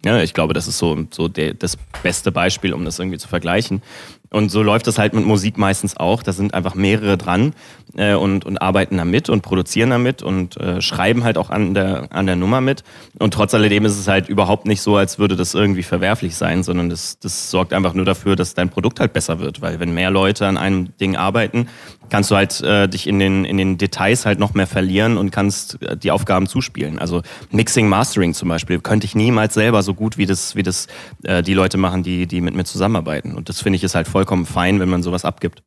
Ja, 0.03 0.21
ich 0.21 0.33
glaube, 0.33 0.53
das 0.53 0.67
ist 0.67 0.77
so, 0.77 1.05
so 1.11 1.27
der, 1.27 1.53
das 1.53 1.77
beste 2.01 2.31
Beispiel, 2.31 2.73
um 2.73 2.85
das 2.85 2.97
irgendwie 2.97 3.17
zu 3.17 3.27
vergleichen. 3.27 3.83
Und 4.31 4.51
so 4.51 4.61
läuft 4.61 4.85
das 4.87 4.99
halt 4.99 5.13
mit 5.13 5.25
Musik 5.25 5.57
meistens 5.57 5.97
auch. 5.97 6.21
Da 6.21 6.33
sind 6.33 6.53
einfach 6.53 6.75
mehrere 6.75 7.17
dran 7.17 7.53
äh, 7.97 8.13
und, 8.13 8.45
und 8.45 8.61
arbeiten 8.61 8.97
damit 8.97 9.29
und 9.29 9.41
produzieren 9.41 9.89
damit 9.89 10.21
und 10.21 10.57
äh, 10.57 10.81
schreiben 10.81 11.23
halt 11.23 11.37
auch 11.37 11.49
an 11.49 11.73
der, 11.73 12.07
an 12.11 12.27
der 12.27 12.35
Nummer 12.35 12.61
mit. 12.61 12.83
Und 13.17 13.33
trotz 13.33 13.53
alledem 13.53 13.85
ist 13.85 13.97
es 13.97 14.07
halt 14.07 14.29
überhaupt 14.29 14.65
nicht 14.65 14.81
so, 14.81 14.95
als 14.95 15.17
würde 15.17 15.35
das 15.35 15.55
irgendwie 15.55 15.83
verwerflich 15.83 16.35
sein, 16.35 16.63
sondern 16.63 16.89
das, 16.89 17.17
das 17.19 17.49
sorgt 17.49 17.73
einfach 17.73 17.93
nur 17.93 18.05
dafür, 18.05 18.35
dass 18.35 18.53
dein 18.53 18.69
Produkt 18.69 18.99
halt 18.99 19.13
besser 19.13 19.39
wird. 19.39 19.61
Weil 19.61 19.79
wenn 19.79 19.93
mehr 19.93 20.11
Leute 20.11 20.45
an 20.45 20.57
einem 20.57 20.95
Ding 20.97 21.15
arbeiten, 21.15 21.67
kannst 22.09 22.31
du 22.31 22.35
halt 22.35 22.61
äh, 22.61 22.87
dich 22.87 23.07
in 23.07 23.19
den, 23.19 23.45
in 23.45 23.57
den 23.57 23.77
Details 23.77 24.25
halt 24.25 24.39
noch 24.39 24.53
mehr 24.53 24.67
verlieren 24.67 25.17
und 25.17 25.31
kannst 25.31 25.81
äh, 25.81 25.97
die 25.97 26.11
Aufgaben 26.11 26.47
zuspielen. 26.47 26.99
Also 26.99 27.21
Mixing, 27.51 27.87
Mastering 27.87 28.33
zum 28.33 28.49
Beispiel 28.49 28.79
könnte 28.79 29.05
ich 29.05 29.15
niemals 29.15 29.53
selber 29.53 29.83
so 29.83 29.93
gut, 29.93 30.17
wie 30.17 30.25
das, 30.25 30.55
wie 30.55 30.63
das 30.63 30.87
äh, 31.23 31.41
die 31.43 31.53
Leute 31.53 31.77
machen, 31.77 32.03
die, 32.03 32.27
die 32.27 32.41
mit 32.41 32.55
mir 32.55 32.65
zusammenarbeiten. 32.65 33.35
Und 33.35 33.49
das 33.49 33.61
finde 33.61 33.77
ich 33.77 33.83
ist 33.83 33.95
halt 33.95 34.07
vollkommen 34.07 34.45
fein, 34.45 34.79
wenn 34.79 34.89
man 34.89 35.03
sowas 35.03 35.25
abgibt. 35.25 35.63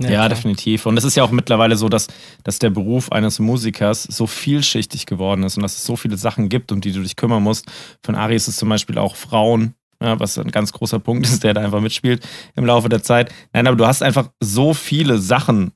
Ja, 0.00 0.10
ja 0.10 0.28
definitiv. 0.28 0.86
Und 0.86 0.96
es 0.96 1.04
ist 1.04 1.16
ja 1.16 1.22
auch 1.22 1.30
mittlerweile 1.30 1.76
so, 1.76 1.88
dass, 1.88 2.08
dass 2.42 2.58
der 2.58 2.70
Beruf 2.70 3.12
eines 3.12 3.38
Musikers 3.38 4.04
so 4.04 4.26
vielschichtig 4.26 5.06
geworden 5.06 5.42
ist 5.42 5.56
und 5.56 5.62
dass 5.62 5.76
es 5.76 5.84
so 5.84 5.96
viele 5.96 6.16
Sachen 6.16 6.48
gibt, 6.48 6.72
um 6.72 6.80
die 6.80 6.92
du 6.92 7.02
dich 7.02 7.16
kümmern 7.16 7.42
musst. 7.42 7.66
Von 8.02 8.14
Ari 8.14 8.34
ist 8.34 8.48
es 8.48 8.56
zum 8.56 8.68
Beispiel 8.68 8.98
auch 8.98 9.16
Frauen, 9.16 9.74
ja, 10.02 10.18
was 10.18 10.38
ein 10.38 10.50
ganz 10.50 10.72
großer 10.72 10.98
Punkt 10.98 11.26
ist, 11.26 11.44
der 11.44 11.54
da 11.54 11.60
einfach 11.60 11.80
mitspielt 11.80 12.26
im 12.56 12.64
Laufe 12.64 12.88
der 12.88 13.02
Zeit. 13.02 13.32
Nein, 13.52 13.66
aber 13.66 13.76
du 13.76 13.86
hast 13.86 14.02
einfach 14.02 14.30
so 14.40 14.74
viele 14.74 15.18
Sachen, 15.18 15.72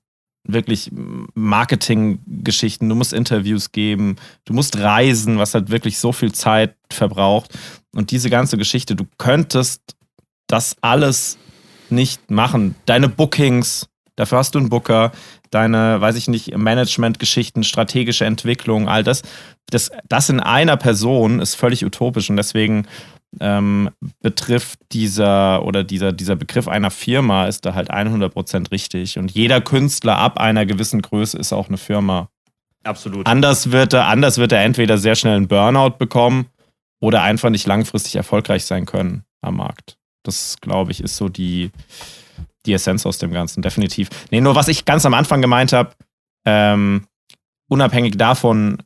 wirklich 0.47 0.91
Marketinggeschichten, 1.35 2.89
du 2.89 2.95
musst 2.95 3.13
Interviews 3.13 3.73
geben, 3.73 4.17
du 4.45 4.53
musst 4.53 4.79
reisen, 4.79 5.39
was 5.39 5.55
halt 5.55 5.71
wirklich 5.71 5.99
so 5.99 6.13
viel 6.13 6.33
Zeit 6.33 6.77
verbraucht. 6.91 7.51
Und 7.95 8.11
diese 8.11 8.31
ganze 8.31 8.59
Geschichte, 8.59 8.95
du 8.95 9.05
könntest 9.19 9.97
das 10.47 10.77
alles 10.83 11.39
nicht 11.89 12.31
machen. 12.31 12.75
Deine 12.87 13.09
Bookings, 13.09 13.89
dafür 14.17 14.39
hast 14.39 14.55
du 14.55 14.59
einen 14.59 14.69
Booker, 14.69 15.13
deine, 15.51 16.01
weiß 16.01 16.17
ich 16.17 16.29
nicht, 16.29 16.57
Management-Geschichten, 16.57 17.65
strategische 17.65 18.25
Entwicklung, 18.25 18.89
all 18.89 19.03
das, 19.03 19.23
das. 19.71 19.91
Das 20.09 20.29
in 20.29 20.41
einer 20.41 20.77
Person 20.77 21.41
ist 21.41 21.55
völlig 21.55 21.85
utopisch 21.85 22.29
und 22.29 22.37
deswegen 22.37 22.87
ähm, 23.41 23.91
betrifft 24.21 24.79
dieser 24.93 25.65
oder 25.65 25.85
dieser, 25.85 26.13
dieser 26.13 26.37
Begriff 26.37 26.69
einer 26.69 26.91
Firma 26.91 27.47
ist 27.47 27.65
da 27.65 27.75
halt 27.75 27.91
100% 27.91 28.71
richtig. 28.71 29.19
Und 29.19 29.31
jeder 29.31 29.61
Künstler 29.61 30.19
ab 30.19 30.39
einer 30.39 30.67
gewissen 30.67 31.03
Größe 31.03 31.39
ist 31.39 31.53
auch 31.53 31.69
eine 31.69 31.79
Firma. 31.79 32.29
Absolut. 32.85 33.27
Anders 33.27 33.71
wird 33.71 33.93
er, 33.93 34.07
anders 34.07 34.39
wird 34.39 34.53
er 34.53 34.63
entweder 34.63 34.99
sehr 34.99 35.15
schnell 35.15 35.37
einen 35.37 35.49
Burnout 35.49 35.97
bekommen 35.99 36.47
oder 37.01 37.23
einfach 37.23 37.51
nicht 37.51 37.67
langfristig 37.67 38.17
erfolgreich 38.17 38.65
sein 38.65 38.87
können 38.87 39.25
am 39.41 39.57
Markt. 39.57 39.99
Das, 40.23 40.57
glaube 40.61 40.93
ich, 40.93 41.03
ist 41.03 41.17
so 41.17 41.29
die, 41.29 41.71
die 42.67 42.73
Essenz 42.73 43.05
aus 43.07 43.19
dem 43.19 43.33
Ganzen, 43.33 43.63
definitiv. 43.63 44.09
Nee, 44.31 44.41
nur 44.41 44.55
was 44.55 44.69
ich 44.69 44.85
ganz 44.85 45.05
am 45.05 45.15
Anfang 45.15 45.43
gemeint 45.43 45.73
habe, 45.73 45.93
ähm, 46.47 47.07
unabhängig 47.69 48.17
davon, 48.17 48.79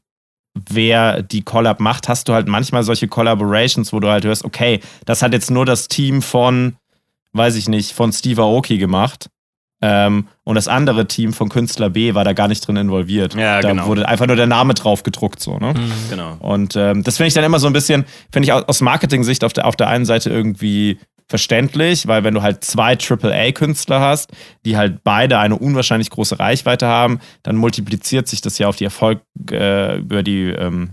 wer 0.71 1.23
die 1.23 1.43
Collab 1.43 1.81
macht, 1.81 2.09
hast 2.09 2.29
du 2.29 2.35
halt 2.35 2.49
manchmal 2.49 2.83
solche 2.83 3.09
Collaborations, 3.09 3.93
wo 3.93 4.01
du 4.01 4.09
halt 4.09 4.25
hörst, 4.25 4.45
okay, 4.45 4.81
das 5.05 5.23
hat 5.23 5.33
jetzt 5.33 5.51
nur 5.51 5.67
das 5.67 5.89
Team 5.89 6.23
von, 6.23 6.77
weiß 7.33 7.57
ich 7.57 7.69
nicht, 7.69 7.93
von 7.93 8.13
Steve 8.13 8.43
Aoki 8.43 8.79
gemacht. 8.79 9.29
Ähm, 9.81 10.27
und 10.43 10.57
das 10.57 10.67
andere 10.67 11.07
Team 11.07 11.33
von 11.33 11.49
Künstler 11.49 11.91
B 11.91 12.15
war 12.15 12.25
da 12.25 12.33
gar 12.33 12.49
nicht 12.49 12.67
drin 12.67 12.77
involviert. 12.77 13.35
Ja, 13.35 13.61
da 13.61 13.71
genau. 13.71 13.87
wurde 13.87 14.09
einfach 14.09 14.27
nur 14.27 14.35
der 14.35 14.49
Name 14.49 14.75
drauf 14.75 15.05
gedruckt, 15.05 15.41
so, 15.41 15.57
ne? 15.59 15.73
Mhm. 15.75 15.93
Genau. 16.11 16.37
Und 16.41 16.75
ähm, 16.75 17.05
das 17.05 17.17
finde 17.17 17.29
ich 17.29 17.35
dann 17.35 17.45
immer 17.45 17.61
so 17.61 17.69
ein 17.69 17.73
bisschen, 17.73 18.05
finde 18.33 18.47
ich 18.47 18.53
aus 18.53 18.81
Marketing-Sicht 18.81 19.45
auf 19.45 19.53
der, 19.53 19.67
auf 19.67 19.77
der 19.77 19.89
einen 19.89 20.05
Seite 20.05 20.31
irgendwie 20.31 20.99
verständlich, 21.29 22.07
weil 22.07 22.25
wenn 22.25 22.35
du 22.35 22.43
halt 22.43 22.65
zwei 22.65 22.97
AAA-Künstler 22.97 24.01
hast, 24.01 24.33
die 24.65 24.77
halt 24.77 25.05
beide 25.05 25.39
eine 25.39 25.57
unwahrscheinlich 25.57 26.11
große 26.11 26.39
Reichweite 26.39 26.87
haben, 26.87 27.21
dann 27.43 27.57
multipliziert 27.57 28.29
sich 28.29 28.41
das 28.41 28.59
ja 28.59 28.69
auf 28.69 28.77
die 28.77 28.85
Erfolg, 28.85 29.21
äh, 29.51 29.99
über 29.99 30.23
die, 30.23 30.45
ähm, 30.45 30.93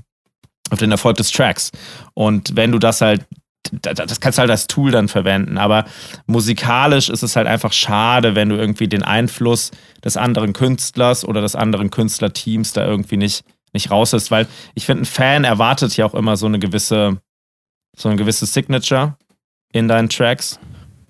auf 0.69 0.79
den 0.79 0.91
Erfolg 0.91 1.17
des 1.17 1.31
Tracks. 1.31 1.71
Und 2.13 2.55
wenn 2.55 2.71
du 2.71 2.79
das 2.79 3.01
halt 3.01 3.25
das 3.81 4.19
kannst 4.19 4.37
du 4.37 4.41
halt 4.41 4.51
als 4.51 4.67
Tool 4.67 4.91
dann 4.91 5.07
verwenden. 5.07 5.57
Aber 5.57 5.85
musikalisch 6.27 7.09
ist 7.09 7.23
es 7.23 7.35
halt 7.35 7.47
einfach 7.47 7.73
schade, 7.73 8.35
wenn 8.35 8.49
du 8.49 8.55
irgendwie 8.55 8.87
den 8.87 9.01
Einfluss 9.01 9.71
des 10.03 10.17
anderen 10.17 10.53
Künstlers 10.53 11.25
oder 11.25 11.41
des 11.41 11.55
anderen 11.55 11.89
Künstlerteams 11.89 12.73
da 12.73 12.85
irgendwie 12.85 13.17
nicht, 13.17 13.43
nicht 13.73 13.89
raus 13.89 14.13
ist. 14.13 14.29
Weil 14.29 14.47
ich 14.75 14.85
finde, 14.85 15.01
ein 15.01 15.05
Fan 15.05 15.43
erwartet 15.45 15.97
ja 15.97 16.05
auch 16.05 16.13
immer 16.13 16.37
so 16.37 16.45
eine 16.45 16.59
gewisse, 16.59 17.19
so 17.97 18.07
eine 18.07 18.17
gewisse 18.17 18.45
Signature 18.45 19.17
in 19.75 19.87
deinen 19.89 20.07
Tracks. 20.09 20.57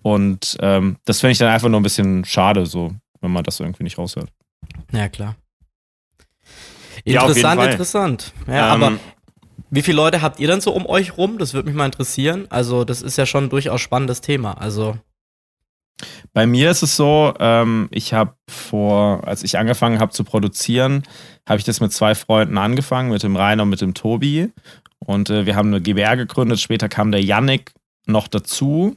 Und 0.01 0.57
ähm, 0.59 0.97
das 1.05 1.19
finde 1.19 1.33
ich 1.33 1.37
dann 1.37 1.49
einfach 1.49 1.69
nur 1.69 1.79
ein 1.79 1.83
bisschen 1.83 2.25
schade, 2.25 2.65
so, 2.65 2.91
wenn 3.21 3.31
man 3.31 3.43
das 3.43 3.59
irgendwie 3.59 3.83
nicht 3.83 3.97
raushört. 3.97 4.29
Ja, 4.91 5.07
klar. 5.07 5.35
Ja, 7.05 7.21
auf 7.21 7.27
jeden 7.29 7.37
Interessant, 7.37 7.61
Fall. 7.61 7.71
interessant. 7.71 8.33
Ja, 8.47 8.73
Ähm, 8.75 8.83
aber 8.83 8.97
wie 9.69 9.81
viele 9.83 9.97
Leute 9.97 10.21
habt 10.21 10.39
ihr 10.39 10.47
dann 10.47 10.61
so 10.61 10.71
um 10.73 10.85
euch 10.87 11.17
rum? 11.17 11.37
Das 11.37 11.53
würde 11.53 11.67
mich 11.67 11.75
mal 11.75 11.85
interessieren. 11.85 12.47
Also, 12.49 12.83
das 12.85 13.01
ist 13.01 13.17
ja 13.17 13.25
schon 13.25 13.45
ein 13.45 13.49
durchaus 13.49 13.81
spannendes 13.81 14.21
Thema. 14.21 14.53
Also, 14.53 14.97
Bei 16.33 16.45
mir 16.47 16.71
ist 16.71 16.81
es 16.83 16.95
so, 16.95 17.33
ähm, 17.39 17.87
ich 17.91 18.13
habe 18.13 18.35
vor, 18.49 19.27
als 19.27 19.43
ich 19.43 19.57
angefangen 19.57 19.99
habe 19.99 20.11
zu 20.11 20.23
produzieren, 20.23 21.03
habe 21.47 21.59
ich 21.59 21.65
das 21.65 21.79
mit 21.81 21.93
zwei 21.93 22.15
Freunden 22.15 22.57
angefangen, 22.57 23.11
mit 23.11 23.21
dem 23.23 23.35
Rainer 23.35 23.63
und 23.63 23.69
mit 23.69 23.81
dem 23.81 23.93
Tobi. 23.93 24.51
Und 24.99 25.29
äh, 25.29 25.45
wir 25.45 25.55
haben 25.55 25.67
eine 25.69 25.81
GbR 25.81 26.17
gegründet. 26.17 26.59
Später 26.59 26.89
kam 26.89 27.11
der 27.11 27.23
Yannick 27.23 27.71
noch 28.07 28.27
dazu. 28.27 28.95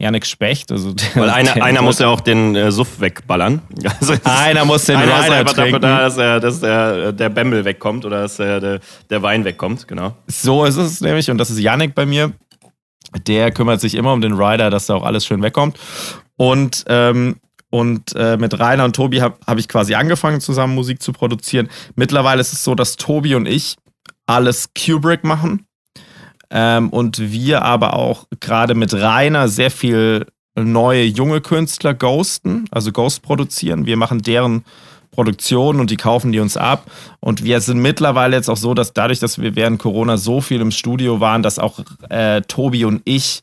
Yannick 0.00 0.26
Specht. 0.26 0.70
Also 0.70 0.92
der, 0.92 1.06
Weil 1.16 1.30
einer, 1.30 1.60
einer 1.62 1.82
muss 1.82 1.98
ja 1.98 2.06
auch 2.06 2.20
den 2.20 2.54
äh, 2.54 2.70
Suff 2.70 3.00
wegballern. 3.00 3.62
Also 4.00 4.12
ist- 4.12 4.24
Einer 4.26 4.64
muss 4.64 4.84
den 4.84 4.96
einer 4.96 5.18
ist 5.18 5.24
Rider 5.24 5.36
einfach 5.38 5.54
dafür 5.54 5.80
da, 5.80 5.98
dass, 6.00 6.16
er, 6.16 6.38
dass 6.40 6.60
der, 6.60 7.12
der 7.12 7.28
Bembel 7.30 7.64
wegkommt 7.64 8.04
oder 8.04 8.22
dass 8.22 8.36
der, 8.36 8.60
der, 8.60 8.80
der 9.10 9.22
Wein 9.22 9.44
wegkommt, 9.44 9.88
genau. 9.88 10.14
So 10.28 10.64
ist 10.64 10.76
es 10.76 11.00
nämlich. 11.00 11.30
Und 11.32 11.38
das 11.38 11.50
ist 11.50 11.58
Yannick 11.58 11.96
bei 11.96 12.06
mir. 12.06 12.32
Der 13.26 13.50
kümmert 13.50 13.80
sich 13.80 13.94
immer 13.94 14.12
um 14.12 14.20
den 14.20 14.34
Rider, 14.34 14.70
dass 14.70 14.86
da 14.86 14.94
auch 14.94 15.02
alles 15.04 15.26
schön 15.26 15.42
wegkommt. 15.42 15.78
Und, 16.36 16.84
ähm, 16.88 17.36
und 17.70 18.14
äh, 18.14 18.36
mit 18.36 18.58
Rainer 18.58 18.84
und 18.84 18.94
Tobi 18.94 19.20
habe 19.20 19.36
hab 19.46 19.58
ich 19.58 19.66
quasi 19.68 19.94
angefangen, 19.94 20.40
zusammen 20.40 20.74
Musik 20.74 21.02
zu 21.02 21.12
produzieren. 21.12 21.68
Mittlerweile 21.96 22.40
ist 22.40 22.52
es 22.52 22.62
so, 22.62 22.74
dass 22.76 22.96
Tobi 22.96 23.34
und 23.34 23.46
ich 23.46 23.74
alles 24.26 24.68
Kubrick 24.78 25.24
machen. 25.24 25.66
Ähm, 26.50 26.90
und 26.90 27.18
wir 27.32 27.62
aber 27.62 27.94
auch 27.94 28.26
gerade 28.40 28.74
mit 28.74 28.94
Rainer 28.94 29.48
sehr 29.48 29.70
viel 29.70 30.26
neue 30.56 31.04
junge 31.04 31.40
Künstler 31.40 31.94
ghosten, 31.94 32.66
also 32.70 32.90
Ghost 32.90 33.22
produzieren. 33.22 33.86
Wir 33.86 33.96
machen 33.96 34.22
deren 34.22 34.64
Produktion 35.10 35.80
und 35.80 35.90
die 35.90 35.96
kaufen 35.96 36.32
die 36.32 36.40
uns 36.40 36.56
ab. 36.56 36.90
Und 37.20 37.42
wir 37.44 37.60
sind 37.60 37.78
mittlerweile 37.78 38.36
jetzt 38.36 38.48
auch 38.48 38.56
so, 38.56 38.74
dass 38.74 38.92
dadurch, 38.92 39.18
dass 39.18 39.40
wir 39.40 39.56
während 39.56 39.78
Corona 39.78 40.16
so 40.16 40.40
viel 40.40 40.60
im 40.60 40.70
Studio 40.70 41.20
waren, 41.20 41.42
dass 41.42 41.58
auch 41.58 41.80
äh, 42.08 42.42
Tobi 42.42 42.84
und 42.84 43.02
ich 43.04 43.42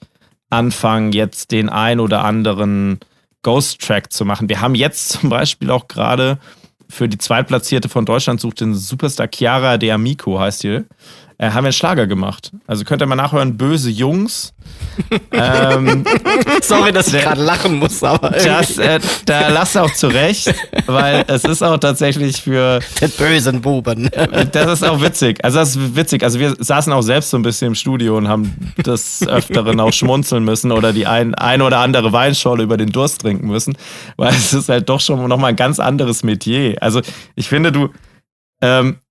anfangen, 0.50 1.12
jetzt 1.12 1.52
den 1.52 1.70
ein 1.70 2.00
oder 2.00 2.24
anderen 2.24 3.00
Ghost-Track 3.44 4.12
zu 4.14 4.26
machen. 4.26 4.48
Wir 4.48 4.62
haben 4.62 4.76
jetzt 4.76 5.10
zum 5.10 5.30
Beispiel 5.30 5.70
auch 5.70 5.88
gerade 5.88 6.38
für 6.88 7.10
die 7.10 7.18
Zweitplatzierte 7.18 7.90
von 7.90 8.06
Deutschland 8.06 8.40
sucht 8.40 8.62
den 8.62 8.74
Superstar 8.74 9.28
Chiara 9.28 9.78
de 9.78 9.92
Amico, 9.92 10.40
heißt 10.40 10.64
die, 10.64 10.82
äh, 11.38 11.48
haben 11.48 11.64
wir 11.64 11.68
einen 11.68 11.74
Schlager 11.74 12.08
gemacht. 12.08 12.52
Also 12.66 12.86
könnt 12.86 13.02
ihr 13.02 13.06
mal 13.06 13.16
nachhören, 13.16 13.58
Böse 13.58 13.90
Jungs. 13.90 14.54
ähm, 15.32 16.06
sorry, 16.62 16.92
dass 16.92 17.14
ich 17.14 17.22
gerade 17.22 17.42
lachen 17.42 17.78
muss, 17.78 18.02
aber 18.04 18.30
das, 18.30 18.78
äh, 18.78 19.00
da 19.26 19.50
lasst 19.50 19.78
auch 19.78 19.92
zurecht, 19.92 20.54
weil 20.86 21.26
es 21.28 21.44
ist 21.44 21.62
auch 21.62 21.78
tatsächlich 21.78 22.42
für 22.42 22.80
der 23.02 23.08
bösen 23.10 23.62
Buben. 23.62 24.10
das 24.52 24.82
ist 24.82 24.84
auch 24.84 25.02
witzig. 25.02 25.44
Also 25.44 25.60
das 25.60 25.76
ist 25.76 25.96
witzig. 25.96 26.24
Also 26.24 26.40
wir 26.40 26.56
saßen 26.58 26.92
auch 26.94 27.02
selbst 27.02 27.30
so 27.30 27.38
ein 27.38 27.44
bisschen 27.44 27.70
im 27.70 27.76
Studio 27.76 28.18
und 28.18 28.28
haben 28.28 28.74
des 28.78 29.28
Öfteren 29.28 29.80
auch 29.80 29.94
schmunzeln 29.94 30.44
müssen 30.44 30.72
oder 30.72 30.94
die 30.94 31.06
ein, 31.06 31.36
ein 31.36 31.62
oder 31.62 31.80
andere 31.80 32.14
Weinschorle 32.14 32.64
über 32.64 32.78
den 32.78 32.92
Durst 32.92 33.22
trinken 33.22 33.48
müssen, 33.48 33.78
weil 34.18 34.30
es 34.34 34.54
ist 34.54 34.70
halt 34.70 34.90
doch 34.90 35.02
schon 35.02 35.28
nochmal 35.28 35.50
ein 35.50 35.56
ganz 35.56 35.80
anderes 35.80 36.24
Metier. 36.24 36.78
Also 36.82 37.02
ich 37.36 37.50
finde, 37.50 37.72
du, 37.72 37.90
ähm, 38.62 38.92
äh, 38.92 39.05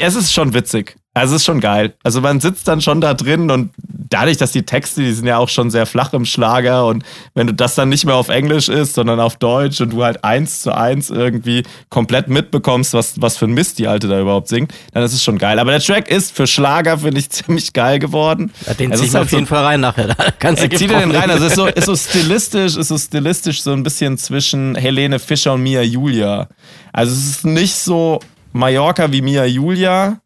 es 0.00 0.14
ist 0.16 0.32
schon 0.32 0.54
witzig. 0.54 0.96
Also 1.14 1.34
es 1.36 1.42
ist 1.42 1.46
schon 1.46 1.60
geil. 1.60 1.92
Also 2.02 2.22
man 2.22 2.40
sitzt 2.40 2.66
dann 2.68 2.80
schon 2.80 3.02
da 3.02 3.12
drin 3.12 3.50
und 3.50 3.70
dadurch, 4.08 4.38
dass 4.38 4.50
die 4.52 4.62
Texte, 4.62 5.02
die 5.02 5.12
sind 5.12 5.26
ja 5.26 5.36
auch 5.36 5.50
schon 5.50 5.70
sehr 5.70 5.84
flach 5.84 6.14
im 6.14 6.24
Schlager 6.24 6.86
und 6.86 7.04
wenn 7.34 7.46
du 7.46 7.52
das 7.52 7.74
dann 7.74 7.90
nicht 7.90 8.06
mehr 8.06 8.14
auf 8.14 8.30
Englisch 8.30 8.70
ist, 8.70 8.94
sondern 8.94 9.20
auf 9.20 9.36
Deutsch 9.36 9.78
und 9.82 9.90
du 9.92 10.02
halt 10.04 10.24
eins 10.24 10.62
zu 10.62 10.74
eins 10.74 11.10
irgendwie 11.10 11.64
komplett 11.90 12.28
mitbekommst, 12.28 12.94
was, 12.94 13.20
was 13.20 13.36
für 13.36 13.44
ein 13.44 13.52
Mist 13.52 13.78
die 13.78 13.88
Alte 13.88 14.08
da 14.08 14.18
überhaupt 14.18 14.48
singt, 14.48 14.72
dann 14.94 15.02
ist 15.02 15.12
es 15.12 15.22
schon 15.22 15.36
geil. 15.36 15.58
Aber 15.58 15.70
der 15.72 15.80
Track 15.80 16.08
ist 16.08 16.34
für 16.34 16.46
Schlager, 16.46 16.96
finde 16.98 17.20
ich, 17.20 17.28
ziemlich 17.30 17.74
geil 17.74 17.98
geworden. 17.98 18.50
Ja, 18.66 18.72
den 18.72 18.94
zieh 18.94 19.04
ich 19.04 19.14
halt 19.14 19.24
auf 19.24 19.30
so- 19.30 19.36
jeden 19.36 19.46
Fall 19.46 19.64
rein 19.64 19.80
nachher. 19.82 20.08
Da 20.08 20.16
kannst 20.38 20.62
du 20.64 20.68
zieht 20.70 20.88
dir 20.90 20.98
den 20.98 21.10
rein. 21.10 21.30
Also 21.30 21.44
ist 21.46 21.56
so, 21.56 21.66
ist 21.66 21.84
so 21.84 21.94
stilistisch, 22.10 22.74
ist 22.78 22.88
so 22.88 22.96
stilistisch 22.96 23.62
so 23.62 23.72
ein 23.72 23.82
bisschen 23.82 24.16
zwischen 24.16 24.76
Helene 24.76 25.18
Fischer 25.18 25.52
und 25.52 25.62
Mia 25.62 25.82
Julia. 25.82 26.48
Also 26.94 27.12
es 27.12 27.26
ist 27.28 27.44
nicht 27.44 27.74
so 27.74 28.18
Mallorca 28.52 29.12
wie 29.12 29.22
Mia 29.22 29.44
Julia 29.44 30.20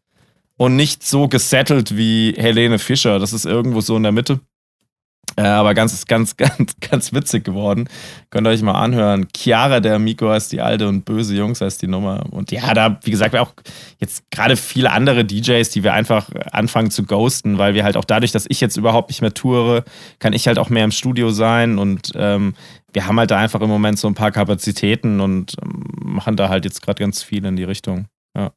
und 0.57 0.75
nicht 0.75 1.03
so 1.03 1.27
gesettelt 1.27 1.95
wie 1.95 2.33
Helene 2.37 2.79
Fischer. 2.79 3.19
Das 3.19 3.33
ist 3.33 3.45
irgendwo 3.45 3.81
so 3.81 3.95
in 3.95 4.03
der 4.03 4.11
Mitte. 4.11 4.39
Äh, 5.35 5.41
aber 5.41 5.73
ganz, 5.73 6.05
ganz, 6.05 6.35
ganz, 6.37 6.75
ganz 6.79 7.13
witzig 7.13 7.43
geworden. 7.43 7.87
Könnt 8.29 8.47
ihr 8.47 8.51
euch 8.51 8.61
mal 8.61 8.79
anhören. 8.79 9.27
Chiara 9.35 9.79
der 9.79 9.99
Miko 9.99 10.29
heißt 10.29 10.51
die 10.51 10.61
alte 10.61 10.87
und 10.87 11.05
böse 11.05 11.35
Jungs 11.35 11.61
heißt 11.61 11.81
die 11.81 11.87
Nummer. 11.87 12.25
Und 12.31 12.51
ja, 12.51 12.73
da, 12.73 12.99
wie 13.03 13.11
gesagt, 13.11 13.35
auch 13.35 13.53
jetzt 13.99 14.23
gerade 14.31 14.55
viele 14.55 14.91
andere 14.91 15.25
DJs, 15.25 15.69
die 15.69 15.83
wir 15.83 15.93
einfach 15.93 16.29
anfangen 16.51 16.91
zu 16.91 17.03
ghosten, 17.03 17.57
weil 17.57 17.73
wir 17.75 17.83
halt 17.83 17.97
auch 17.97 18.05
dadurch, 18.05 18.31
dass 18.31 18.45
ich 18.49 18.61
jetzt 18.61 18.77
überhaupt 18.77 19.09
nicht 19.09 19.21
mehr 19.21 19.33
toure, 19.33 19.83
kann 20.19 20.33
ich 20.33 20.47
halt 20.47 20.57
auch 20.57 20.69
mehr 20.69 20.83
im 20.83 20.91
Studio 20.91 21.29
sein 21.29 21.77
und 21.77 22.13
ähm, 22.15 22.55
wir 22.93 23.05
haben 23.05 23.19
halt 23.19 23.29
da 23.29 23.37
einfach 23.37 23.61
im 23.61 23.69
Moment 23.69 23.99
so 23.99 24.07
ein 24.07 24.15
paar 24.15 24.31
Kapazitäten 24.31 25.19
und 25.19 25.55
ähm, 25.61 25.83
machen 25.99 26.35
da 26.35 26.49
halt 26.49 26.65
jetzt 26.65 26.81
gerade 26.81 26.99
ganz 26.99 27.21
viel 27.21 27.45
in 27.45 27.55
die 27.55 27.63
Richtung. 27.63 28.07
Ja. 28.37 28.51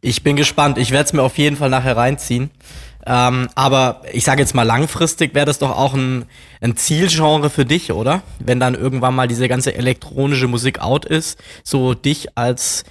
Ich 0.00 0.22
bin 0.22 0.36
gespannt. 0.36 0.78
Ich 0.78 0.90
werde 0.90 1.04
es 1.04 1.12
mir 1.12 1.22
auf 1.22 1.38
jeden 1.38 1.56
Fall 1.56 1.70
nachher 1.70 1.96
reinziehen. 1.96 2.50
Ähm, 3.06 3.48
aber 3.54 4.02
ich 4.12 4.24
sage 4.24 4.40
jetzt 4.40 4.54
mal, 4.54 4.64
langfristig 4.64 5.34
wäre 5.34 5.46
das 5.46 5.58
doch 5.58 5.70
auch 5.70 5.94
ein, 5.94 6.26
ein 6.60 6.76
Zielgenre 6.76 7.48
für 7.48 7.64
dich, 7.64 7.92
oder? 7.92 8.22
Wenn 8.38 8.60
dann 8.60 8.74
irgendwann 8.74 9.14
mal 9.14 9.28
diese 9.28 9.48
ganze 9.48 9.74
elektronische 9.74 10.48
Musik 10.48 10.80
out 10.80 11.04
ist, 11.04 11.38
so 11.62 11.94
dich 11.94 12.36
als, 12.36 12.84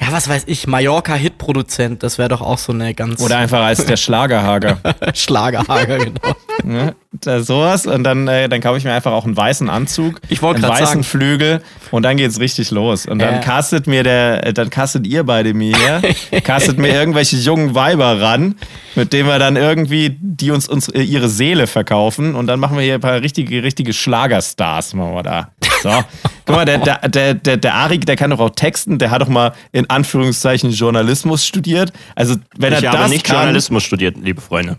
ja, 0.00 0.12
was 0.12 0.28
weiß 0.28 0.44
ich, 0.46 0.66
Mallorca-Hit-Produzent, 0.66 2.02
das 2.02 2.16
wäre 2.16 2.28
doch 2.30 2.40
auch 2.40 2.58
so 2.58 2.72
eine 2.72 2.94
ganz 2.94 3.20
Oder 3.20 3.36
einfach 3.38 3.60
als 3.62 3.84
der 3.84 3.96
Schlagerhager. 3.96 4.78
Schlagerhager, 5.14 5.98
genau. 5.98 6.20
Ne? 6.64 6.94
Da 7.12 7.40
sowas 7.40 7.86
und 7.86 8.04
dann, 8.04 8.28
äh, 8.28 8.48
dann 8.48 8.60
kaufe 8.60 8.78
ich 8.78 8.84
mir 8.84 8.92
einfach 8.92 9.12
auch 9.12 9.24
einen 9.24 9.36
weißen 9.36 9.68
Anzug, 9.68 10.20
Ich 10.28 10.42
wollte 10.42 10.62
einen 10.62 10.70
weißen 10.72 10.86
sagen. 10.86 11.02
Flügel 11.04 11.62
und 11.90 12.02
dann 12.04 12.16
geht's 12.16 12.38
richtig 12.40 12.70
los. 12.70 13.06
Und 13.06 13.18
dann 13.18 13.36
Ja. 13.36 13.40
castet 13.40 13.86
mir 13.86 14.02
der, 14.02 14.46
äh, 14.46 14.52
dann 14.52 14.70
castet 14.70 15.06
ihr 15.06 15.24
beide 15.24 15.52
mir 15.54 15.76
hier, 15.76 16.40
castet 16.42 16.78
mir 16.78 16.88
irgendwelche 16.88 17.36
jungen 17.36 17.74
Weiber 17.74 18.20
ran, 18.20 18.56
mit 18.94 19.12
denen 19.12 19.28
wir 19.28 19.38
dann 19.38 19.56
irgendwie, 19.56 20.16
die 20.20 20.50
uns, 20.50 20.68
uns 20.68 20.88
äh, 20.88 21.02
ihre 21.02 21.28
Seele 21.28 21.66
verkaufen 21.66 22.34
und 22.34 22.46
dann 22.46 22.60
machen 22.60 22.76
wir 22.76 22.84
hier 22.84 22.94
ein 22.94 23.00
paar 23.00 23.20
richtige, 23.20 23.62
richtige 23.62 23.92
Schlagerstars, 23.92 24.94
machen 24.94 25.14
wir 25.14 25.22
da. 25.22 25.48
So. 25.82 25.90
Guck 26.50 26.56
mal, 26.58 26.64
der, 26.64 26.78
der, 26.78 27.08
der, 27.08 27.34
der, 27.34 27.56
der 27.56 27.74
Arik, 27.74 28.06
der 28.06 28.16
kann 28.16 28.30
doch 28.30 28.40
auch 28.40 28.50
texten, 28.50 28.98
der 28.98 29.10
hat 29.10 29.22
doch 29.22 29.28
mal 29.28 29.52
in 29.72 29.88
Anführungszeichen 29.88 30.70
Journalismus 30.70 31.46
studiert. 31.46 31.92
Also, 32.14 32.36
wenn 32.58 32.72
Ich 32.72 32.82
er 32.82 32.90
habe 32.90 33.02
das 33.02 33.10
nicht 33.10 33.24
kann, 33.24 33.36
Journalismus 33.36 33.82
studiert, 33.82 34.16
liebe 34.20 34.40
Freunde. 34.40 34.76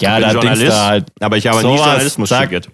ja, 0.00 0.20
da 0.20 0.32
Journalist, 0.32 0.72
da 0.72 0.86
halt 0.86 1.06
aber 1.20 1.36
ich 1.36 1.46
habe 1.46 1.58
nie 1.66 1.76
Journalismus 1.76 2.28
sagt- 2.28 2.42
studiert. 2.44 2.68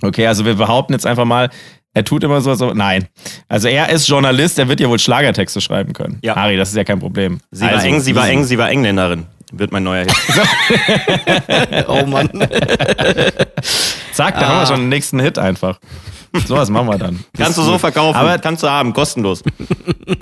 Okay, 0.00 0.26
also 0.28 0.44
wir 0.44 0.54
behaupten 0.54 0.92
jetzt 0.92 1.06
einfach 1.06 1.24
mal, 1.24 1.50
er 1.92 2.04
tut 2.04 2.22
immer 2.22 2.40
so, 2.40 2.54
so. 2.54 2.72
Nein. 2.72 3.08
Also 3.48 3.66
er 3.66 3.88
ist 3.88 4.06
Journalist, 4.06 4.58
er 4.58 4.68
wird 4.68 4.78
ja 4.78 4.88
wohl 4.88 4.98
Schlagertexte 5.00 5.60
schreiben 5.60 5.92
können. 5.92 6.18
Ja. 6.22 6.36
Ari, 6.36 6.56
das 6.56 6.68
ist 6.68 6.76
ja 6.76 6.84
kein 6.84 7.00
Problem. 7.00 7.40
Sie 7.50 7.64
war 7.64 7.72
also, 7.72 7.86
eng, 7.86 7.98
sie 8.00 8.14
war 8.14 8.24
easy. 8.26 8.32
eng, 8.34 8.44
sie 8.44 8.58
war 8.58 8.70
Engländerin. 8.70 9.26
Wird 9.52 9.72
mein 9.72 9.82
neuer 9.82 10.04
Hit. 10.04 10.14
Oh 11.88 12.04
Mann. 12.06 12.28
Zack, 14.12 14.38
da 14.38 14.48
haben 14.48 14.60
wir 14.60 14.66
schon 14.66 14.80
den 14.80 14.88
nächsten 14.88 15.20
Hit 15.20 15.38
einfach. 15.38 15.78
Sowas 16.46 16.68
machen 16.68 16.88
wir 16.88 16.98
dann. 16.98 17.24
Kannst 17.36 17.56
du 17.56 17.62
so 17.62 17.78
verkaufen, 17.78 18.16
Aber- 18.18 18.38
kannst 18.38 18.62
du 18.62 18.68
haben, 18.68 18.92
kostenlos. 18.92 19.42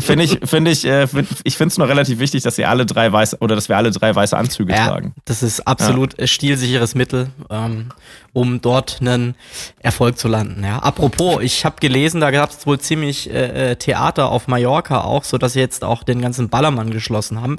Finde 0.00 0.22
ich, 0.24 0.38
finde 0.44 0.70
ich, 0.70 0.84
äh, 0.84 1.08
find, 1.08 1.28
ich 1.42 1.56
finde 1.56 1.72
es 1.72 1.78
nur 1.78 1.88
relativ 1.88 2.20
wichtig, 2.20 2.44
dass 2.44 2.56
ihr 2.58 2.68
alle 2.70 2.86
drei 2.86 3.10
weiße 3.12 3.38
oder 3.40 3.56
dass 3.56 3.68
wir 3.68 3.76
alle 3.76 3.90
drei 3.90 4.14
weiße 4.14 4.36
Anzüge 4.36 4.72
Ja, 4.72 4.86
tragen. 4.88 5.14
das 5.24 5.42
ist 5.42 5.66
absolut 5.66 6.16
äh, 6.20 6.28
stilsicheres 6.28 6.94
Mittel, 6.94 7.30
ähm, 7.50 7.88
um 8.32 8.60
dort 8.60 8.98
einen 9.00 9.34
Erfolg 9.80 10.16
zu 10.16 10.28
landen. 10.28 10.62
Ja. 10.62 10.78
Apropos, 10.78 11.38
ich 11.42 11.64
habe 11.64 11.76
gelesen, 11.80 12.20
da 12.20 12.30
gab 12.30 12.50
es 12.50 12.64
wohl 12.66 12.78
ziemlich 12.78 13.28
äh, 13.30 13.72
äh, 13.72 13.76
Theater 13.76 14.30
auf 14.30 14.46
Mallorca 14.46 15.00
auch, 15.00 15.24
so 15.24 15.38
dass 15.38 15.54
sie 15.54 15.60
jetzt 15.60 15.82
auch 15.82 16.04
den 16.04 16.20
ganzen 16.22 16.48
Ballermann 16.48 16.90
geschlossen 16.90 17.40
haben. 17.40 17.58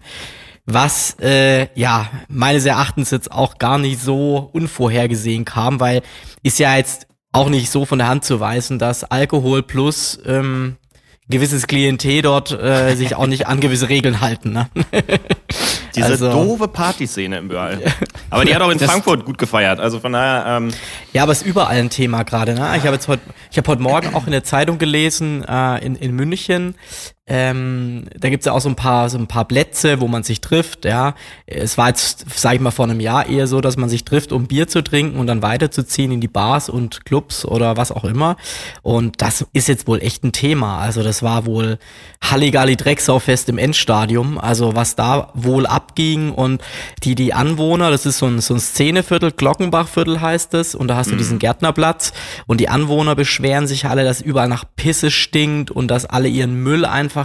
Was 0.68 1.16
äh, 1.22 1.68
ja 1.80 2.08
meines 2.28 2.66
Erachtens 2.66 3.10
jetzt 3.12 3.32
auch 3.32 3.58
gar 3.58 3.78
nicht 3.78 4.02
so 4.02 4.50
unvorhergesehen 4.54 5.46
kam, 5.46 5.80
weil 5.80 6.02
ist 6.44 6.60
ja 6.60 6.76
jetzt 6.76 7.08
auch 7.32 7.50
nicht 7.50 7.70
so 7.72 7.86
von 7.86 8.00
der 8.00 8.08
Hand 8.10 8.26
zu 8.26 8.40
weisen, 8.40 8.78
dass 8.78 9.04
Alkohol 9.06 9.64
plus 9.64 10.20
ähm, 10.26 10.76
gewisses 11.30 11.68
Klientel 11.68 12.22
dort 12.22 12.52
äh, 12.52 12.96
sich 12.96 13.16
auch 13.16 13.28
nicht 13.28 13.48
an 13.48 13.60
gewisse 13.60 13.90
Regeln 13.90 14.22
halten. 14.22 14.52
Ne? 14.54 14.70
Diese 15.96 16.06
Also- 16.06 16.32
doofe 16.32 16.68
Partyszene 16.68 17.38
im 17.40 17.46
Überall. 17.46 17.80
Aber 18.30 18.46
die 18.46 18.54
hat 18.56 18.62
auch 18.62 18.70
in 18.70 18.80
Frankfurt 18.80 19.26
gut 19.26 19.38
gefeiert. 19.38 19.80
Also 19.80 20.00
von 20.00 20.14
daher, 20.14 20.58
ähm, 20.58 20.70
Ja, 21.14 21.24
aber 21.24 21.32
es 21.32 21.42
ist 21.42 21.48
überall 21.48 21.78
ein 21.78 21.90
Thema 21.90 22.24
gerade. 22.24 22.54
Ne? 22.54 22.74
Ich 22.78 22.84
habe 22.84 22.94
jetzt 22.96 23.08
heute, 23.08 23.24
ich 23.52 23.58
habe 23.58 23.68
heute 23.70 23.82
Morgen 23.82 24.14
auch 24.16 24.26
in 24.26 24.32
der 24.32 24.44
Zeitung 24.44 24.78
gelesen 24.78 25.44
äh, 25.48 25.84
in, 25.86 25.96
in 25.96 26.14
München. 26.16 26.76
Ähm, 27.30 28.06
da 28.18 28.30
gibt's 28.30 28.46
ja 28.46 28.54
auch 28.54 28.62
so 28.62 28.70
ein 28.70 28.78
paar 28.78 29.10
so 29.10 29.18
ein 29.18 29.28
paar 29.28 29.46
Plätze, 29.46 30.00
wo 30.00 30.08
man 30.08 30.24
sich 30.24 30.40
trifft. 30.40 30.86
Ja, 30.86 31.14
es 31.46 31.78
war 31.78 31.90
jetzt, 31.90 32.26
sag 32.34 32.56
ich 32.56 32.62
mal, 32.62 32.72
vor 32.72 32.86
einem 32.86 33.02
Jahr 33.02 33.28
eher 33.28 33.48
so, 33.48 33.60
dass 33.60 33.76
man 33.76 33.90
sich 33.90 34.06
trifft, 34.06 34.32
um 34.32 34.48
Bier 34.48 34.70
zu 34.70 34.82
trinken 34.82 35.20
und 35.20 35.28
dann 35.28 35.42
weiterzuziehen 35.42 36.12
in 36.12 36.22
die 36.22 36.30
Bars 36.30 36.70
und 36.70 37.06
Clubs 37.06 37.44
oder 37.44 37.76
was 37.76 37.92
auch 37.92 38.06
immer. 38.06 38.38
Und 38.82 39.22
das 39.22 39.46
ist 39.52 39.68
jetzt 39.68 39.88
wohl 39.88 40.02
echt 40.02 40.24
ein 40.24 40.32
Thema. 40.32 40.80
Also 40.80 41.04
das 41.04 41.22
war 41.22 41.46
wohl 41.46 41.80
Halligalli 42.22 42.78
Drecksaufest 42.78 43.50
im 43.50 43.58
Endstadium. 43.58 44.38
Also 44.38 44.76
was 44.76 44.96
da 44.96 45.32
wohl 45.34 45.66
abging 45.66 46.32
und 46.32 46.62
die 47.04 47.16
die 47.16 47.34
Anwohner, 47.34 47.92
das 47.92 48.06
ist 48.06 48.20
so 48.20 48.28
ein 48.28 48.40
so 48.40 48.54
ein 48.54 48.60
Szeneviertel, 48.62 49.32
Glockenbachviertel 49.32 50.22
heißt 50.22 50.54
es, 50.54 50.76
und 50.76 50.88
da 50.88 50.96
hast 50.96 51.12
du 51.12 51.16
diesen 51.18 51.40
Gärtnerplatz 51.40 52.14
und 52.46 52.62
die 52.62 52.70
Anwohner 52.70 53.16
beschweren 53.16 53.68
sich 53.68 53.86
alle, 53.86 54.04
dass 54.06 54.22
überall 54.22 54.48
nach 54.48 54.64
Pisse 54.78 55.12
stinkt 55.12 55.72
und 55.72 55.90
dass 55.90 56.06
alle 56.06 56.30
ihren 56.30 56.64
Müll 56.64 56.86
einfach 56.86 57.17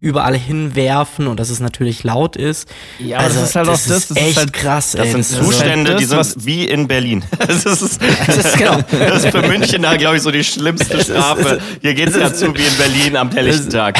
überall 0.00 0.36
hinwerfen 0.36 1.26
und 1.26 1.40
dass 1.40 1.48
es 1.50 1.60
natürlich 1.60 2.04
laut 2.04 2.36
ist. 2.36 2.68
Ja, 2.98 3.18
aber 3.20 3.28
das 3.28 3.42
ist 3.42 3.56
halt 3.56 3.68
auch 3.68 3.72
das, 3.72 3.86
das 3.86 4.10
ist 4.10 4.16
echt 4.18 4.36
halt- 4.36 4.52
krass. 4.52 4.92
das 4.92 5.06
ey. 5.06 5.10
sind 5.12 5.20
ist 5.20 5.34
Zustände, 5.36 5.92
das, 5.92 6.00
die 6.00 6.04
sind 6.06 6.18
was- 6.18 6.44
wie 6.44 6.66
in 6.68 6.86
Berlin. 6.88 7.24
Das 7.38 7.64
ist, 7.64 8.00
Das 8.26 8.36
ist 8.36 8.56
genau. 8.58 8.78
das 8.90 9.24
ist 9.24 9.30
für 9.30 9.42
München 9.46 9.82
da, 9.82 9.96
glaube 9.96 10.16
ich, 10.16 10.22
so 10.22 10.30
die 10.30 10.44
schlimmste 10.44 11.00
Strafe. 11.04 11.60
Hier 11.80 11.94
geht's 11.94 12.16
ja 12.16 12.32
zu 12.32 12.54
wie 12.54 12.62
in 12.64 12.76
Berlin 12.76 13.16
am 13.16 13.30
helllichten 13.30 13.70
Tag. 13.70 13.98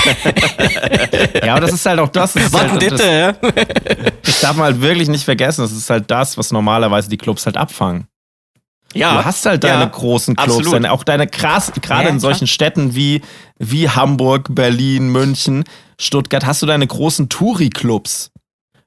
Ja, 1.45 1.53
aber 1.53 1.61
das 1.63 1.73
ist 1.73 1.87
halt 1.87 1.99
auch 2.01 2.09
das. 2.09 2.35
das, 2.35 2.45
ist 2.45 2.53
Was 2.53 2.61
denn 2.63 2.71
halt, 2.73 2.83
das 2.83 2.91
bitte? 2.91 3.11
ja? 3.13 3.33
das 4.23 4.41
darf 4.41 4.57
man 4.57 4.67
halt 4.67 4.81
wirklich 4.81 5.09
nicht 5.09 5.25
vergessen. 5.25 5.63
Das 5.63 5.73
ist 5.73 5.89
halt 5.91 6.11
das, 6.11 6.37
was 6.37 6.53
normalerweise 6.53 7.09
die 7.09 7.17
Clubs 7.19 7.47
halt 7.47 7.57
abfangen. 7.57 8.07
Ja, 8.95 9.19
Du 9.19 9.25
hast 9.25 9.45
halt 9.47 9.65
deine 9.65 9.83
ja, 9.83 9.89
großen 9.89 10.37
Clubs, 10.37 10.51
absolut. 10.51 10.75
deine, 10.75 10.93
auch 10.93 11.05
deine 11.05 11.27
krass, 11.27 11.73
gerade 11.83 12.05
Ja, 12.05 12.11
in 12.11 12.21
solchen 12.21 12.47
Städten 12.47 12.95
wie, 12.95 13.23
wie 13.59 13.89
Hamburg, 13.89 14.55
Berlin, 14.55 15.09
München, 15.11 15.65
Stuttgart, 15.99 16.47
hast 16.47 16.63
du 16.63 16.67
deine 16.67 16.87
großen 16.87 17.29
Touri-Clubs. 17.29 18.31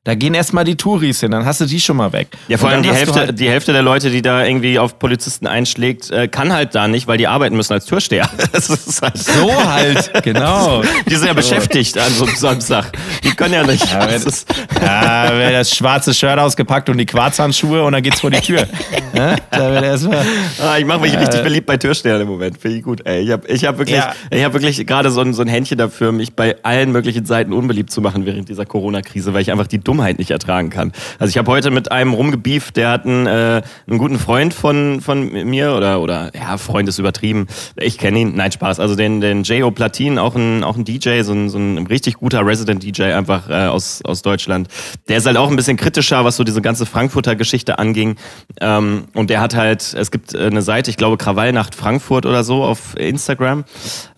Da 0.08 0.16
gehen 0.16 0.34
erstmal 0.34 0.64
die 0.64 0.78
Touris 0.78 1.20
hin, 1.20 1.32
dann 1.32 1.44
hast 1.44 1.60
du 1.60 1.66
die 1.66 1.82
schon 1.82 1.98
mal 1.98 2.14
weg. 2.14 2.30
Ja, 2.48 2.58
vor 2.58 2.70
allem 2.70 2.82
die 2.82 2.94
Hälfte, 2.94 3.20
Halt, 3.20 3.38
die 3.38 3.50
Hälfte 3.50 3.74
der 3.74 3.82
Leute, 3.82 4.10
die 4.10 4.22
da 4.22 4.46
irgendwie 4.46 4.80
auf 4.80 5.00
Polizisten 5.00 5.48
einschlägt, 5.48 6.10
äh, 6.12 6.30
kann 6.30 6.54
halt 6.54 6.76
da 6.76 6.88
nicht, 6.88 7.08
weil 7.08 7.18
die 7.18 7.28
arbeiten 7.28 7.58
müssen 7.58 7.74
als 7.74 7.84
Türsteher. 7.88 8.30
Das 8.54 8.70
ist 8.70 9.02
halt, 9.02 9.18
so 9.18 9.66
halt, 9.70 10.10
genau. 10.24 10.82
die 11.10 11.16
sind 11.16 11.28
ja 11.28 11.34
beschäftigt 11.34 11.98
an 11.98 12.10
so 12.14 12.24
einem 12.26 12.38
Samstag. 12.38 12.94
Die 13.26 13.32
können 13.32 13.54
ja 13.54 13.66
nicht. 13.66 13.86
Ja, 13.92 14.08
das 14.08 14.24
ist, 14.24 14.48
Ja, 14.82 15.38
wird 15.38 15.54
das 15.54 15.76
schwarze 15.76 16.14
Shirt 16.14 16.40
ausgepackt 16.40 16.88
und 16.90 16.98
die 16.98 17.06
Quarzhandschuhe 17.06 17.84
und 17.84 17.92
dann 17.92 18.02
geht's 18.02 18.22
vor 18.22 18.32
die 18.32 18.40
Tür. 18.40 18.66
Ja, 19.14 19.36
da 19.52 19.72
wird 19.74 19.84
erstmal. 19.84 20.26
ah, 20.64 20.78
ich 20.78 20.86
mache 20.86 21.02
mich 21.02 21.20
richtig 21.20 21.44
beliebt 21.44 21.68
bei 21.68 21.76
Türstehern 21.76 22.22
im 22.22 22.30
Moment. 22.30 22.58
Finde 22.62 22.78
ich 22.78 22.84
gut. 22.84 23.02
Ey, 23.06 23.24
ich 23.24 23.32
habe 23.32 23.46
ich 23.50 23.66
hab 23.66 23.78
wirklich, 23.78 23.98
Ja. 23.98 24.14
ich 24.32 24.42
hab 24.46 24.54
wirklich 24.54 24.88
gerade 24.88 25.12
so 25.12 25.20
ein, 25.20 25.34
so 25.34 25.42
ein 25.42 25.50
Händchen 25.50 25.78
dafür, 25.78 26.14
mich 26.14 26.34
bei 26.34 26.56
allen 26.64 26.94
möglichen 26.94 27.26
Seiten 27.26 27.52
unbeliebt 27.52 27.92
zu 27.92 28.00
machen 28.00 28.26
während 28.26 28.48
dieser 28.48 28.66
Corona-Krise, 28.66 29.34
weil 29.34 29.42
ich 29.42 29.52
einfach 29.52 29.68
die 29.68 29.80
Dummheit 29.98 30.20
nicht 30.20 30.30
ertragen 30.30 30.70
kann. 30.70 30.92
Also 31.18 31.32
ich 31.32 31.38
habe 31.40 31.52
heute 31.52 31.72
mit 31.72 31.92
einem 31.92 32.14
rumgebieft, 32.14 32.78
der 32.78 32.90
hat 32.92 33.06
einen, 33.06 33.26
äh, 33.26 33.64
einen 33.88 33.98
guten 33.98 34.20
Freund 34.20 34.54
von, 34.54 35.02
von 35.02 35.32
mir 35.32 35.74
oder, 35.74 36.02
oder 36.02 36.32
ja, 36.36 36.58
Freund 36.58 36.88
ist 36.88 37.00
übertrieben. 37.00 37.48
Ich 37.78 37.98
kenne 37.98 38.20
ihn, 38.20 38.36
nein, 38.36 38.52
Spaß. 38.52 38.80
Also 38.80 38.96
den, 38.96 39.22
den 39.22 39.42
J.O. 39.42 39.72
Platin, 39.72 40.20
auch 40.20 40.36
ein, 40.36 40.64
auch 40.64 40.78
ein 40.78 40.86
DJ, 40.86 41.22
so 41.22 41.34
ein, 41.34 41.50
so 41.50 41.58
ein 41.58 41.88
richtig 41.88 42.16
guter 42.16 42.46
Resident-DJ 42.46 43.14
einfach 43.14 43.50
äh, 43.50 43.68
aus, 43.68 44.02
aus 44.04 44.22
Deutschland. 44.22 44.68
Der 45.08 45.18
ist 45.18 45.26
halt 45.26 45.38
auch 45.38 45.50
ein 45.50 45.56
bisschen 45.56 45.78
kritischer, 45.78 46.24
was 46.24 46.36
so 46.36 46.44
diese 46.44 46.62
ganze 46.62 46.86
Frankfurter 46.86 47.36
Geschichte 47.36 47.80
anging. 47.80 48.18
Ähm, 48.62 49.06
und 49.16 49.32
der 49.32 49.42
hat 49.42 49.56
halt, 49.56 49.96
es 49.98 50.12
gibt 50.12 50.36
eine 50.36 50.62
Seite, 50.62 50.92
ich 50.92 50.98
glaube 50.98 51.18
Krawallnacht 51.18 51.74
Frankfurt 51.74 52.28
oder 52.28 52.44
so 52.44 52.64
auf 52.64 52.96
Instagram. 52.98 53.66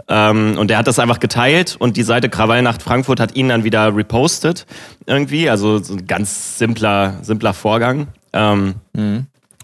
Ähm, 0.09 0.55
und 0.57 0.69
der 0.69 0.77
hat 0.79 0.87
das 0.87 0.97
einfach 0.97 1.19
geteilt 1.19 1.75
und 1.77 1.95
die 1.95 2.03
Seite 2.03 2.29
Krawallnacht 2.29 2.81
Frankfurt 2.81 3.19
hat 3.19 3.35
ihn 3.35 3.49
dann 3.49 3.63
wieder 3.63 3.95
repostet 3.95 4.65
irgendwie. 5.05 5.49
Also 5.49 5.68
so 5.77 5.93
ein 5.93 6.07
ganz 6.07 6.57
simpler, 6.57 7.19
simpler 7.21 7.53
Vorgang. 7.53 8.07
Ähm, 8.33 8.75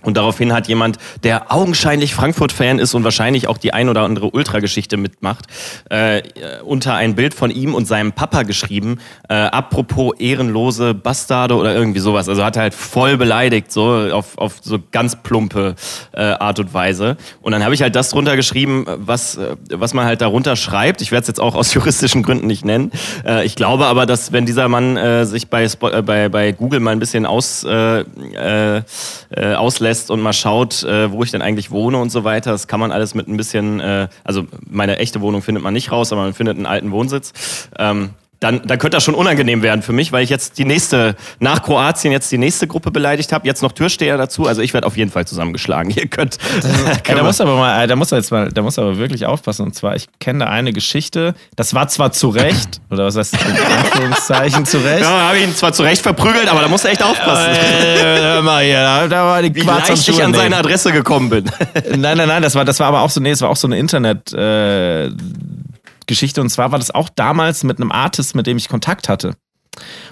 Und 0.06 0.18
daraufhin 0.18 0.54
hat 0.54 0.68
jemand, 0.68 0.98
der 1.24 1.52
augenscheinlich 1.52 2.14
Frankfurt-Fan 2.14 2.80
ist 2.80 2.94
und 2.94 3.04
wahrscheinlich 3.04 3.48
auch 3.48 3.58
die 3.58 3.74
ein 3.74 3.90
oder 3.90 4.02
andere 4.02 4.30
Ultra-Geschichte 4.30 4.98
mitmacht, 4.98 5.46
äh, 5.92 6.20
äh, 6.20 6.22
unter 6.64 6.94
ein 6.94 7.16
Bild 7.16 7.34
von 7.34 7.50
ihm 7.50 7.74
und 7.74 7.86
seinem 7.88 8.14
Papa 8.14 8.44
geschrieben, 8.44 9.00
äh, 9.30 9.34
apropos 9.34 10.14
ehrenlose 10.20 10.94
Bastarde 10.94 11.56
oder 11.56 11.74
irgendwie 11.74 12.00
sowas. 12.00 12.30
Also 12.30 12.44
hat 12.46 12.56
er 12.56 12.64
halt 12.64 12.76
voll 12.76 13.18
beleidigt, 13.18 13.72
so 13.72 14.10
auf, 14.12 14.38
auf 14.38 14.58
so 14.62 14.78
ganz 14.92 15.16
plumpe 15.16 15.76
äh, 16.12 16.22
Art 16.22 16.60
und 16.60 16.74
Weise. 16.74 17.18
Und 17.42 17.54
dann 17.54 17.64
habe 17.64 17.74
ich 17.74 17.82
halt 17.82 17.96
das 17.96 18.10
drunter 18.10 18.36
geschrieben, 18.36 18.86
was, 18.98 19.38
äh, 19.38 19.56
was 19.72 19.96
man 19.96 20.06
halt 20.06 20.22
darunter 20.22 20.56
schreibt. 20.56 21.02
Ich 21.02 21.12
werde 21.12 21.24
es 21.24 21.28
jetzt 21.28 21.42
auch 21.42 21.56
aus 21.56 21.74
juristischen 21.74 22.22
Gründen 22.22 22.46
nicht 22.46 22.64
nennen. 22.64 22.92
Äh, 23.26 23.46
ich 23.46 23.56
glaube 23.56 23.88
aber, 23.88 24.06
dass 24.06 24.32
wenn 24.32 24.46
dieser 24.46 24.68
Mann 24.68 24.98
äh, 24.98 25.26
sich 25.26 25.48
bei, 25.48 25.68
Spo 25.68 25.90
äh, 25.90 26.04
bei, 26.04 26.30
bei 26.30 26.52
Google 26.52 26.80
mal 26.80 26.92
ein 26.92 27.00
bisschen 27.00 27.26
aus, 27.26 27.64
äh, 27.64 28.04
auslässt 29.96 30.12
und 30.12 30.22
mal 30.22 30.34
schaut, 30.34 30.84
äh, 30.84 31.12
wo 31.12 31.24
ich 31.24 31.32
denn 31.32 31.42
eigentlich 31.42 31.72
wohne 31.72 31.98
und 31.98 32.10
so 32.12 32.24
weiter, 32.24 32.52
das 32.52 32.68
kann 32.68 32.80
man 32.80 32.92
alles 32.92 33.16
mit 33.16 33.28
ein 33.28 33.38
bisschen, 33.38 33.80
äh, 33.80 34.08
also 34.24 34.46
meine 34.70 34.98
echte 34.98 35.22
Wohnung 35.22 35.42
findet 35.42 35.64
man 35.64 35.74
nicht 35.74 35.92
raus, 35.92 36.12
aber 36.12 36.24
man 36.24 36.34
findet 36.34 36.58
einen 36.58 36.66
alten 36.66 36.92
Wohnsitz. 36.92 37.70
Ähm, 37.78 38.10
dann, 38.40 38.62
dann 38.66 38.78
könnte 38.78 38.98
das 38.98 39.04
schon 39.04 39.16
unangenehm 39.16 39.62
werden 39.62 39.82
für 39.82 39.94
mich, 39.94 40.12
weil 40.12 40.24
ich 40.24 40.30
jetzt 40.30 40.58
die 40.58 40.66
nächste, 40.66 41.16
nach 41.40 41.64
Kroatien 41.64 42.12
jetzt 42.12 42.32
die 42.32 42.38
nächste 42.38 42.68
Gruppe 42.68 42.92
beleidigt 42.92 43.32
habe, 43.32 43.48
jetzt 43.48 43.62
noch 43.62 43.72
Türsteher 43.72 44.18
dazu. 44.18 44.46
Also 44.46 44.62
ich 44.62 44.74
werde 44.74 44.88
auf 44.88 44.98
jeden 44.98 45.12
Fall 45.12 45.26
zusammengeschlagen. 45.26 45.92
Ihr 45.96 46.08
könnt. 46.08 46.38
Ja, 47.08 47.16
da 47.16 47.24
muss 47.24 47.40
aber 47.40 47.56
mal, 47.56 47.88
da 47.88 47.96
muss 47.96 48.12
er 48.12 48.18
jetzt 48.18 48.32
mal, 48.32 48.52
da 48.52 48.62
muss 48.62 48.78
er 48.78 48.84
aber 48.84 48.98
wirklich 48.98 49.26
aufpassen. 49.26 49.64
Und 49.64 49.76
zwar, 49.76 49.96
ich 49.96 50.08
kenne 50.20 50.46
da 50.46 50.52
eine 50.52 50.74
Geschichte, 50.74 51.34
das 51.56 51.74
war 51.74 51.88
zwar 51.88 52.12
zu 52.12 52.30
Recht, 52.30 52.82
oder 52.90 53.06
was 53.06 53.16
heißt 53.16 53.34
in 53.34 53.40
Anführungszeichen 53.40 54.66
zu 54.66 54.78
Recht. 54.80 55.02
ja, 55.02 55.28
habe 55.28 55.38
ich 55.38 55.44
ihn 55.44 55.56
zwar 55.56 55.74
zu 55.74 55.84
Recht 55.84 56.02
verprügelt, 56.02 56.50
aber 56.50 56.62
da 56.62 56.68
muss 56.68 56.84
er 56.84 56.92
echt 56.92 57.04
aufpassen. 57.04 57.52
Äh, 57.56 58.42
mal 58.42 58.64
hier, 58.64 58.82
da, 58.82 59.08
da 59.08 59.26
war 59.26 59.42
die 59.42 59.54
Wie 59.56 59.62
leicht 59.62 60.08
ich 60.08 60.24
an 60.24 60.32
nehmen. 60.32 60.44
seine 60.44 60.58
Adresse 60.58 60.92
gekommen 60.92 61.30
bin. 61.30 61.46
Nein, 61.96 62.18
nein, 62.18 62.28
nein, 62.28 62.42
das 62.42 62.56
war, 62.56 62.66
das 62.66 62.80
war 62.80 62.88
aber 62.88 63.02
auch 63.02 63.10
so, 63.10 63.22
nee, 63.22 63.32
das 63.32 63.42
war 63.42 63.50
auch 63.50 63.56
so 63.56 63.68
eine 63.68 63.78
Internet, 63.78 64.34
äh, 64.34 65.10
Geschichte. 66.08 66.42
Und 66.42 66.50
zwar 66.50 66.72
war 66.72 66.80
das 66.80 66.92
auch 66.92 67.10
damals 67.10 67.64
mit 67.64 67.80
einem 67.80 67.92
Artist, 67.92 68.36
mit 68.36 68.48
dem 68.48 68.58
ich 68.58 68.70
Kontakt 68.70 69.10
hatte. 69.10 69.36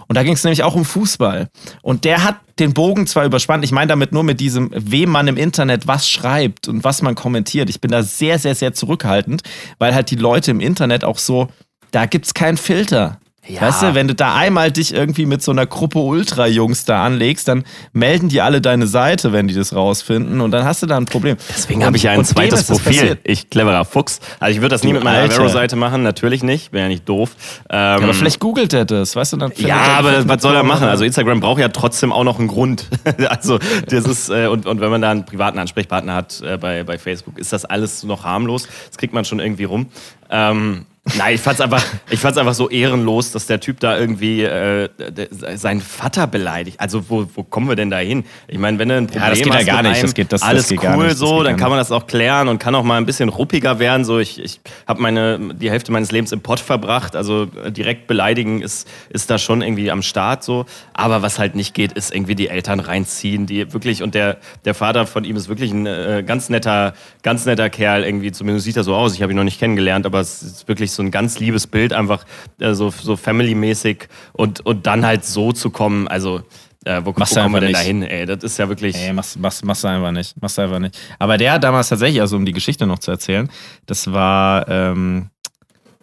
Und 0.08 0.16
da 0.16 0.24
ging 0.24 0.34
es 0.34 0.44
nämlich 0.44 0.64
auch 0.64 0.76
um 0.76 0.86
Fußball. 0.86 1.50
Und 1.82 2.04
der 2.06 2.24
hat 2.24 2.38
den 2.60 2.74
Bogen 2.74 3.08
zwar 3.08 3.26
überspannt, 3.26 3.64
ich 3.64 3.72
meine 3.72 3.88
damit 3.88 4.12
nur 4.12 4.24
mit 4.24 4.39
diesem, 4.39 4.70
wem 4.74 5.10
man 5.10 5.28
im 5.28 5.38
Internet 5.38 5.88
was 5.88 6.10
schreibt 6.10 6.68
und 6.68 6.84
was 6.84 7.02
man 7.02 7.16
kommentiert. 7.16 7.70
Ich 7.70 7.82
bin 7.82 7.91
da 7.91 8.04
sehr, 8.04 8.39
sehr, 8.39 8.56
sehr 8.56 8.74
zurückhaltend, 8.74 9.44
weil 9.80 9.96
halt 9.96 10.12
die 10.12 10.16
Leute 10.16 10.52
im 10.52 10.60
Internet 10.60 11.04
auch 11.04 11.18
so, 11.18 11.48
da 11.91 12.06
gibt's 12.06 12.34
keinen 12.34 12.58
Filter. 12.58 13.20
Ja. 13.46 13.62
Weißt 13.62 13.84
du, 13.84 13.94
wenn 13.94 14.08
du 14.08 14.16
da 14.16 14.36
einmal 14.36 14.72
dich 14.72 14.94
irgendwie 14.94 15.26
mit 15.26 15.44
so 15.44 15.52
einer 15.52 15.66
Gruppe 15.66 16.00
Ultra-Jungs 16.00 16.86
da 16.86 17.04
anlegst, 17.04 17.50
dann 17.50 17.66
melden 17.91 18.30
die 18.30 18.39
alle 18.39 18.62
deine 18.62 18.88
Seite, 18.88 19.34
wenn 19.34 19.50
die 19.50 19.54
das 19.54 19.76
rausfinden 19.76 20.39
und 20.39 20.52
dann 20.52 20.64
hast 20.64 20.82
du 20.82 20.86
da 20.86 20.96
ein 20.96 21.06
Problem. 21.06 21.36
Deswegen 21.50 21.84
habe 21.86 21.98
ich 21.98 22.04
ja 22.04 22.12
ein 22.12 22.24
zweites 22.24 22.68
Profil. 22.68 23.18
Ich 23.24 23.50
cleverer 23.50 23.84
Fuchs. 23.84 24.22
Also 24.39 24.56
ich 24.56 24.62
würde 24.62 24.76
das 24.76 24.84
nie 24.84 24.94
mit 24.94 25.04
meiner 25.04 25.20
Alter. 25.20 25.36
Avero-Seite 25.36 25.76
machen, 25.76 26.04
natürlich 26.04 26.41
nicht. 26.41 26.72
Bin 26.72 26.82
ja 26.82 26.88
nicht 26.88 27.08
doof. 27.08 27.32
Ähm, 27.70 27.78
Ja, 27.78 27.96
aber 27.96 28.14
vielleicht 28.14 28.39
googelt 28.39 28.72
er 28.72 28.86
das, 28.86 29.14
weißt 29.16 29.34
du, 29.34 29.38
dann 29.38 29.52
Ja, 29.58 29.76
er 29.76 29.98
aber 29.98 30.28
was 30.30 30.41
soll 30.41 30.56
er 30.56 30.64
machen? 30.64 30.88
Also 30.88 31.04
Instagram 31.04 31.41
braucht 31.41 31.60
ja 31.60 31.68
trotzdem 31.68 32.14
auch 32.14 32.24
noch 32.24 32.39
einen 32.39 32.48
Grund. 32.48 32.88
also 33.28 33.60
das 33.89 34.06
ist 34.06 34.30
äh, 34.30 34.48
und, 34.48 34.66
und 34.66 34.80
wenn 34.80 34.89
man 34.89 35.02
da 35.02 35.12
einen 35.12 35.26
privaten 35.26 35.60
Ansprechpartner 35.60 36.16
hat 36.16 36.41
äh, 36.41 36.58
bei, 36.58 36.86
bei 36.86 36.98
Facebook, 36.98 37.38
ist 37.38 37.52
das 37.52 37.66
alles 37.66 38.04
noch 38.04 38.24
harmlos. 38.24 38.70
Das 38.88 38.98
kriegt 38.98 39.14
man 39.14 39.26
schon 39.26 39.41
irgendwie 39.41 39.66
rum. 39.66 39.88
Ähm, 40.30 40.86
Nein, 41.18 41.36
ich 41.36 41.41
fand's 41.41 41.60
einfach, 41.60 41.84
ich 42.10 42.20
fand's 42.20 42.38
einfach 42.38 42.54
so 42.54 42.70
ehrenlos, 42.70 43.32
dass 43.34 43.45
der 43.45 43.60
Typ 43.60 43.82
da 43.82 43.97
irgendwie 43.99 44.41
äh, 44.43 44.88
seinen 45.32 45.82
Vater 45.82 46.28
beleidigt. 46.28 46.80
Also 46.80 47.10
wo, 47.10 47.28
wo 47.36 47.43
kommen 47.43 47.68
wir 47.68 47.76
denn 47.76 47.89
da 47.89 47.97
hin? 47.97 48.24
Ich 48.47 48.58
meine, 48.58 48.80
wenn 48.80 48.88
du 48.88 48.95
ein 48.95 49.08
Problem 49.08 49.30
das 49.32 49.38
geht 49.39 49.47
ja 49.47 49.54
hast 49.56 49.66
gar 49.66 49.76
mit 49.84 49.91
nicht. 49.91 49.95
einem, 49.97 50.01
Das 50.04 50.14
geht- 50.14 50.32
das- 50.32 50.39
das 50.41 50.49
alles 50.49 50.68
geht 50.70 50.80
cool 50.80 50.84
gar 50.84 50.97
nicht. 50.97 51.12
Das 51.12 51.18
so, 51.20 51.43
dann 51.43 51.58
gar 51.58 51.60
kann 51.60 51.70
man 51.72 51.80
das 51.80 51.91
auch 51.91 52.08
klären 52.08 52.47
und 52.47 52.58
kann 52.60 52.74
auch 52.74 52.84
mal 52.84 52.95
ein 52.95 53.06
bisschen 53.06 53.28
ruppiger 53.28 53.80
werden. 53.80 54.06
So, 54.06 54.20
ich, 54.20 54.41
ich 54.41 54.62
habe 54.88 55.01
meine 55.01 55.54
die 55.54 55.70
Hälfte 55.70 55.91
meines 55.91 56.10
Lebens 56.12 56.32
im 56.32 56.39
Pott 56.39 56.62
verbracht, 56.62 57.18
also 57.18 57.47
äh, 57.66 57.70
direkt 57.70 58.08
beleidigen 58.08 58.62
ist 58.62 58.88
ist 59.10 59.30
da 59.30 59.38
schon 59.38 59.62
irgendwie 59.62 59.91
am 59.91 60.04
Start 60.04 60.41
so. 60.45 60.66
Aber 60.93 61.22
was 61.22 61.38
halt 61.38 61.54
nicht 61.56 61.74
geht, 61.74 61.91
ist 61.91 62.16
irgendwie 62.16 62.36
die 62.36 62.47
Eltern 62.47 62.80
reinziehen, 62.80 63.45
die 63.45 63.74
wirklich 63.74 64.04
und 64.04 64.16
der 64.16 64.38
der 64.64 64.74
Vater 64.74 65.06
von 65.06 65.26
ihm 65.26 65.36
ist 65.36 65.49
wirklich 65.49 65.72
ein 65.74 65.86
äh, 65.86 66.24
ganz 66.26 66.47
netter 66.47 66.93
ganz 67.24 67.45
netter 67.45 67.70
Kerl 67.70 68.06
irgendwie. 68.06 68.32
Zumindest 68.32 68.64
sieht 68.64 68.78
er 68.78 68.86
so 68.86 68.95
aus. 68.95 69.14
Ich 69.14 69.22
habe 69.22 69.34
ihn 69.34 69.36
noch 69.36 69.43
nicht 69.43 69.60
kennengelernt, 69.60 70.06
aber 70.06 70.22
es 70.22 70.41
ist 70.41 70.68
wirklich 70.70 70.93
so 70.96 71.04
ein 71.04 71.12
ganz 71.12 71.39
liebes 71.39 71.68
Bild, 71.68 71.94
einfach 71.94 72.26
äh, 72.60 72.74
so, 72.74 72.89
so 72.89 73.16
family-mäßig 73.16 74.08
und, 74.34 74.66
und 74.66 74.86
dann 74.88 75.06
halt 75.06 75.26
so 75.26 75.52
zu 75.52 75.70
kommen, 75.70 76.08
also 76.08 76.41
äh, 76.86 77.02
wo, 77.04 77.16
wo 77.16 77.20
Machst 77.20 77.36
kommen 77.36 77.54
wir 77.54 77.62
denn 77.62 77.74
da 77.74 77.80
hin? 77.80 78.04
Ey, 78.04 78.26
das 78.26 78.44
ist 78.44 78.58
ja 78.58 78.68
wirklich. 78.68 78.96
Nee, 78.96 79.14
machst, 79.14 79.39
machst, 79.39 79.64
machst 79.64 79.84
du 79.84 79.88
einfach 79.88 80.12
nicht. 80.12 80.41
Machst 80.41 80.58
du 80.58 80.64
einfach 80.64 80.80
nicht. 80.80 81.00
Aber 81.18 81.38
der 81.38 81.54
hat 81.54 81.64
damals 81.64 81.89
tatsächlich, 81.89 82.20
also 82.20 82.36
um 82.36 82.46
die 82.46 82.52
Geschichte 82.52 82.86
noch 82.86 83.00
zu 83.00 83.12
erzählen, 83.12 83.50
das 83.86 84.12
war, 84.12 84.68
ähm, 84.68 85.30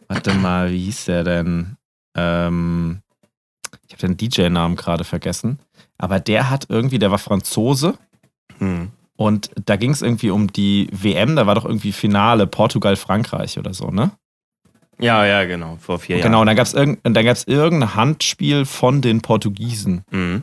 warte 0.09 0.33
mal, 0.35 0.71
wie 0.73 0.85
hieß 0.85 1.05
der 1.05 1.25
denn? 1.25 1.77
Ähm, 2.17 3.03
ich 3.87 3.93
habe 3.93 4.15
den 4.15 4.17
DJ-Namen 4.17 4.77
gerade 4.77 5.05
vergessen. 5.05 5.59
Aber 5.99 6.19
der 6.19 6.49
hat 6.49 6.67
irgendwie, 6.71 6.99
der 6.99 7.11
war 7.11 7.19
Franzose 7.19 7.95
Hm. 8.59 8.91
und 9.17 9.51
da 9.65 9.77
ging 9.77 9.91
es 9.91 10.03
irgendwie 10.03 10.31
um 10.31 10.53
die 10.53 10.89
WM, 10.93 11.37
da 11.37 11.47
war 11.47 11.55
doch 11.55 11.65
irgendwie 11.65 11.93
Finale 11.93 12.47
Portugal-Frankreich 12.47 13.59
oder 13.59 13.75
so, 13.75 13.89
ne? 13.89 14.13
Ja, 15.01 15.25
ja, 15.25 15.45
genau, 15.45 15.79
vor 15.81 15.99
vier 15.99 16.17
Jahren. 16.17 16.31
Genau, 16.31 16.41
und 16.41 16.47
dann 16.47 16.57
gab 16.57 16.67
es 16.67 16.75
irgend, 16.75 17.05
und 17.05 17.15
dann 17.15 17.25
gab's 17.25 17.45
irgendein 17.45 17.95
Handspiel 17.95 18.65
von 18.65 19.01
den 19.01 19.21
Portugiesen. 19.21 20.05
Mhm. 20.11 20.43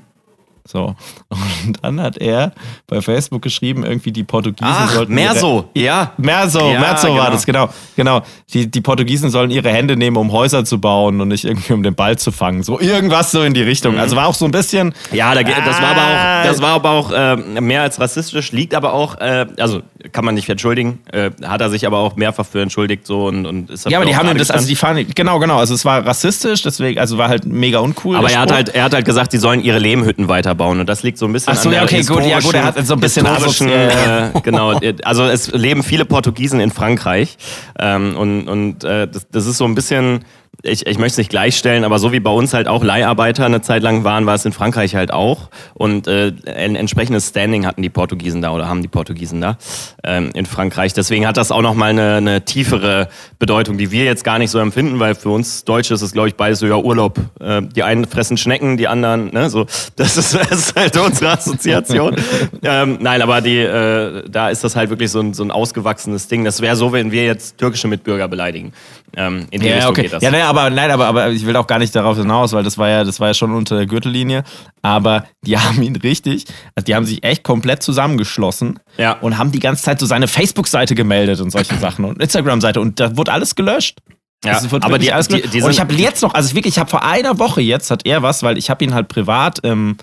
So. 0.67 0.95
Und 1.29 1.77
dann 1.81 2.01
hat 2.01 2.17
er 2.17 2.51
bei 2.87 3.01
Facebook 3.01 3.41
geschrieben, 3.41 3.83
irgendwie 3.83 4.11
die 4.11 4.23
Portugiesen 4.23 4.67
Ach, 4.77 4.89
sollten. 4.91 5.13
mehr 5.13 5.31
ihre- 5.31 5.39
so, 5.39 5.69
ja. 5.73 6.11
Mehr 6.17 6.49
so, 6.49 6.59
Ja, 6.71 6.79
mehr 6.79 6.97
so 6.97 7.07
war 7.09 7.15
genau. 7.17 7.29
das, 7.31 7.45
genau. 7.45 7.69
Genau. 7.95 8.21
Die, 8.53 8.69
die 8.69 8.81
Portugiesen 8.81 9.29
sollen 9.29 9.49
ihre 9.51 9.69
Hände 9.69 9.95
nehmen, 9.97 10.17
um 10.17 10.31
Häuser 10.31 10.65
zu 10.65 10.79
bauen 10.79 11.19
und 11.21 11.29
nicht 11.29 11.45
irgendwie 11.45 11.73
um 11.73 11.83
den 11.83 11.95
Ball 11.95 12.17
zu 12.17 12.31
fangen. 12.31 12.63
So 12.63 12.79
irgendwas 12.79 13.31
so 13.31 13.41
in 13.43 13.53
die 13.53 13.61
Richtung. 13.63 13.93
Mhm. 13.95 13.99
Also 13.99 14.15
war 14.15 14.27
auch 14.27 14.33
so 14.35 14.45
ein 14.45 14.51
bisschen. 14.51 14.93
Ja, 15.11 15.33
da, 15.33 15.43
das 15.43 15.81
war 15.81 15.89
aber 15.91 16.01
Ah. 16.01 16.41
auch, 16.41 16.45
das 16.47 16.61
war 16.61 16.73
aber 16.73 16.89
auch 16.91 17.11
äh, 17.11 17.35
mehr 17.61 17.81
als 17.81 17.99
rassistisch, 17.99 18.51
liegt 18.51 18.73
aber 18.75 18.93
auch, 18.93 19.15
äh, 19.19 19.45
also 19.59 19.81
kann 20.11 20.23
man 20.25 20.35
nicht 20.35 20.47
entschuldigen, 20.49 20.99
äh, 21.11 21.31
hat 21.45 21.61
er 21.61 21.69
sich 21.69 21.85
aber 21.87 21.97
auch 21.99 22.15
mehrfach 22.15 22.45
für 22.45 22.61
entschuldigt 22.61 23.05
so 23.07 23.25
und, 23.27 23.45
und 23.45 23.69
ist 23.69 23.89
Ja, 23.89 23.97
aber 23.97 24.05
die 24.05 24.15
haben 24.15 24.37
das, 24.37 24.51
also 24.51 24.67
die 24.67 24.75
fahren, 24.75 25.05
genau, 25.15 25.39
genau. 25.39 25.57
Also 25.57 25.73
es 25.73 25.83
war 25.85 26.05
rassistisch, 26.05 26.61
deswegen, 26.61 26.99
also 26.99 27.17
war 27.17 27.29
halt 27.29 27.45
mega 27.45 27.79
uncool. 27.79 28.15
aber 28.15 28.29
er 28.31 28.39
hat 28.41 28.51
halt, 28.51 28.69
er 28.69 28.83
hat 28.83 28.93
halt 28.93 29.05
gesagt, 29.05 29.33
die 29.33 29.37
sollen 29.37 29.61
ihre 29.61 29.79
Lehmhütten 29.79 30.27
weiterbauen. 30.57 30.79
Und 30.79 30.89
das 30.89 31.03
liegt 31.03 31.17
so 31.17 31.25
ein 31.25 31.33
bisschen 31.33 31.53
Ach 31.53 31.61
so, 31.61 31.69
an 31.69 31.75
der 31.75 31.83
okay, 31.83 32.01
gut, 32.03 32.25
ja, 32.25 32.39
gut, 32.39 32.53
er 32.53 32.65
hat 32.65 32.85
so 32.85 32.93
ein 32.93 32.99
bisschen 32.99 33.25
historischen, 33.25 33.69
äh, 33.69 34.31
genau, 34.43 34.79
also 35.03 35.25
es 35.25 35.51
leben 35.51 35.83
viele 35.83 36.05
Portugiesen 36.05 36.59
in 36.59 36.71
Frankreich 36.71 37.37
ähm, 37.79 38.15
und, 38.17 38.47
und 38.47 38.83
äh, 38.83 39.07
das, 39.07 39.27
das 39.29 39.45
ist 39.45 39.57
so 39.57 39.65
ein 39.65 39.75
bisschen, 39.75 40.25
ich, 40.63 40.87
ich 40.87 40.97
möchte 40.97 41.13
es 41.13 41.17
nicht 41.17 41.29
gleichstellen, 41.29 41.83
aber 41.83 41.99
so 41.99 42.11
wie 42.11 42.19
bei 42.19 42.31
uns 42.31 42.53
halt 42.53 42.67
auch 42.67 42.83
Leiharbeiter 42.83 43.45
eine 43.45 43.61
Zeit 43.61 43.83
lang 43.83 44.03
waren, 44.03 44.25
war 44.25 44.35
es 44.35 44.45
in 44.45 44.53
Frankreich 44.53 44.95
halt 44.95 45.11
auch 45.11 45.49
und 45.75 46.07
äh, 46.07 46.33
ein 46.45 46.75
entsprechendes 46.75 47.29
Standing 47.29 47.65
hatten 47.65 47.81
die 47.81 47.89
Portugiesen 47.89 48.41
da 48.41 48.51
oder 48.51 48.67
haben 48.67 48.81
die 48.81 48.87
Portugiesen 48.87 49.41
da 49.41 49.57
ähm, 50.03 50.31
in 50.33 50.45
Frankreich. 50.45 50.93
Deswegen 50.93 51.27
hat 51.27 51.37
das 51.37 51.51
auch 51.51 51.61
nochmal 51.61 51.91
eine, 51.91 52.15
eine 52.15 52.45
tiefere 52.45 53.09
Bedeutung, 53.39 53.77
die 53.77 53.91
wir 53.91 54.03
jetzt 54.03 54.23
gar 54.23 54.39
nicht 54.39 54.49
so 54.49 54.59
empfinden, 54.59 54.99
weil 54.99 55.15
für 55.15 55.29
uns 55.29 55.63
Deutsche 55.63 55.93
ist 55.93 56.01
es, 56.01 56.11
glaube 56.11 56.29
ich, 56.29 56.35
beides 56.35 56.59
so 56.59 56.65
ja 56.67 56.75
Urlaub. 56.75 57.19
Äh, 57.39 57.61
die 57.61 57.83
einen 57.83 58.05
fressen 58.05 58.37
Schnecken, 58.37 58.77
die 58.77 58.87
anderen, 58.87 59.31
ne, 59.33 59.49
so. 59.49 59.65
Das 59.95 60.17
ist, 60.17 60.33
das 60.49 60.51
ist 60.51 60.75
halt 60.75 60.97
unsere 60.97 61.31
Assoziation. 61.31 62.15
ähm, 62.63 62.97
nein, 62.99 63.21
aber 63.21 63.41
die, 63.41 63.59
äh, 63.59 64.23
da 64.29 64.49
ist 64.49 64.63
das 64.63 64.75
halt 64.75 64.89
wirklich 64.89 65.11
so 65.11 65.19
ein, 65.19 65.33
so 65.33 65.43
ein 65.43 65.51
ausgewachsenes 65.51 66.27
Ding. 66.27 66.43
Das 66.43 66.61
wäre 66.61 66.75
so, 66.75 66.91
wenn 66.91 67.11
wir 67.11 67.25
jetzt 67.25 67.57
türkische 67.57 67.87
Mitbürger 67.87 68.27
beleidigen. 68.27 68.73
Ähm, 69.15 69.47
in 69.51 69.61
die 69.61 69.67
Ja, 69.67 69.75
Richtung 69.75 69.91
okay. 69.91 70.01
geht 70.03 70.13
das. 70.13 70.21
Ja, 70.23 70.29
nein, 70.31 70.41
aber 70.43 70.69
nein, 70.69 70.91
aber, 70.91 71.07
aber 71.07 71.29
ich 71.29 71.45
will 71.45 71.55
auch 71.55 71.65
gar 71.67 71.79
nicht 71.79 71.95
darauf 71.95 72.17
hinaus, 72.17 72.53
weil 72.53 72.63
das 72.63 72.77
war 72.77 72.89
ja, 72.89 73.03
das 73.03 73.19
war 73.19 73.29
ja 73.29 73.33
schon 73.33 73.53
unter 73.53 73.75
der 73.77 73.85
Gürtellinie. 73.85 74.43
Aber 74.81 75.25
die 75.45 75.57
haben 75.57 75.81
ihn 75.81 75.95
richtig, 75.95 76.45
also 76.75 76.85
die 76.85 76.93
haben 76.95 77.05
sich 77.05 77.23
echt 77.23 77.43
komplett 77.43 77.81
zusammengeschlossen 77.83 78.79
Ja. 78.97 79.13
und 79.13 79.37
haben 79.37 79.51
die 79.51 79.59
ganze 79.59 79.83
Zeit 79.83 79.99
so 79.99 80.05
seine 80.05 80.27
Facebook-Seite 80.27 80.93
gemeldet 80.93 81.39
und 81.41 81.49
solche 81.51 81.75
Sachen 81.79 82.05
und 82.05 82.21
Instagram-Seite 82.21 82.79
und 82.81 82.99
da 82.99 83.15
wurde 83.17 83.31
alles 83.31 83.55
gelöscht. 83.55 83.99
Ja, 84.45 84.53
Also 84.53 84.67
aber 84.81 84.99
die- 84.99 85.11
alles 85.11 85.27
die- 85.29 85.37
gelöscht. 85.37 85.53
die 85.55 85.61
und 85.63 85.71
ich 85.71 85.79
habe 85.79 85.93
jetzt 85.95 86.21
noch, 86.21 86.33
also 86.35 86.53
wirklich, 86.53 86.75
ich 86.75 86.79
habe 86.79 86.89
vor 86.89 87.03
einer 87.03 87.39
Woche 87.39 87.61
jetzt 87.61 87.89
hat 87.89 88.05
er 88.05 88.21
was, 88.21 88.43
weil 88.43 88.57
ich 88.57 88.69
habe 88.69 88.83
ihn 88.85 88.93
halt 88.93 89.07
privat 89.07 89.59
ähm, 89.63 89.97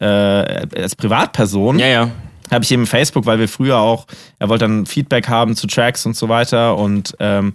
äh, 0.00 0.06
als 0.06 0.94
Privatperson 0.96 1.78
ja, 1.78 1.86
ja. 1.86 2.10
habe 2.50 2.64
ich 2.64 2.70
eben 2.72 2.86
Facebook, 2.86 3.26
weil 3.26 3.38
wir 3.38 3.48
früher 3.48 3.78
auch, 3.78 4.06
er 4.38 4.48
wollte 4.48 4.64
dann 4.66 4.86
Feedback 4.86 5.28
haben 5.28 5.56
zu 5.56 5.66
Tracks 5.66 6.06
und 6.06 6.16
so 6.16 6.28
weiter 6.28 6.76
und 6.76 7.14
ähm, 7.20 7.52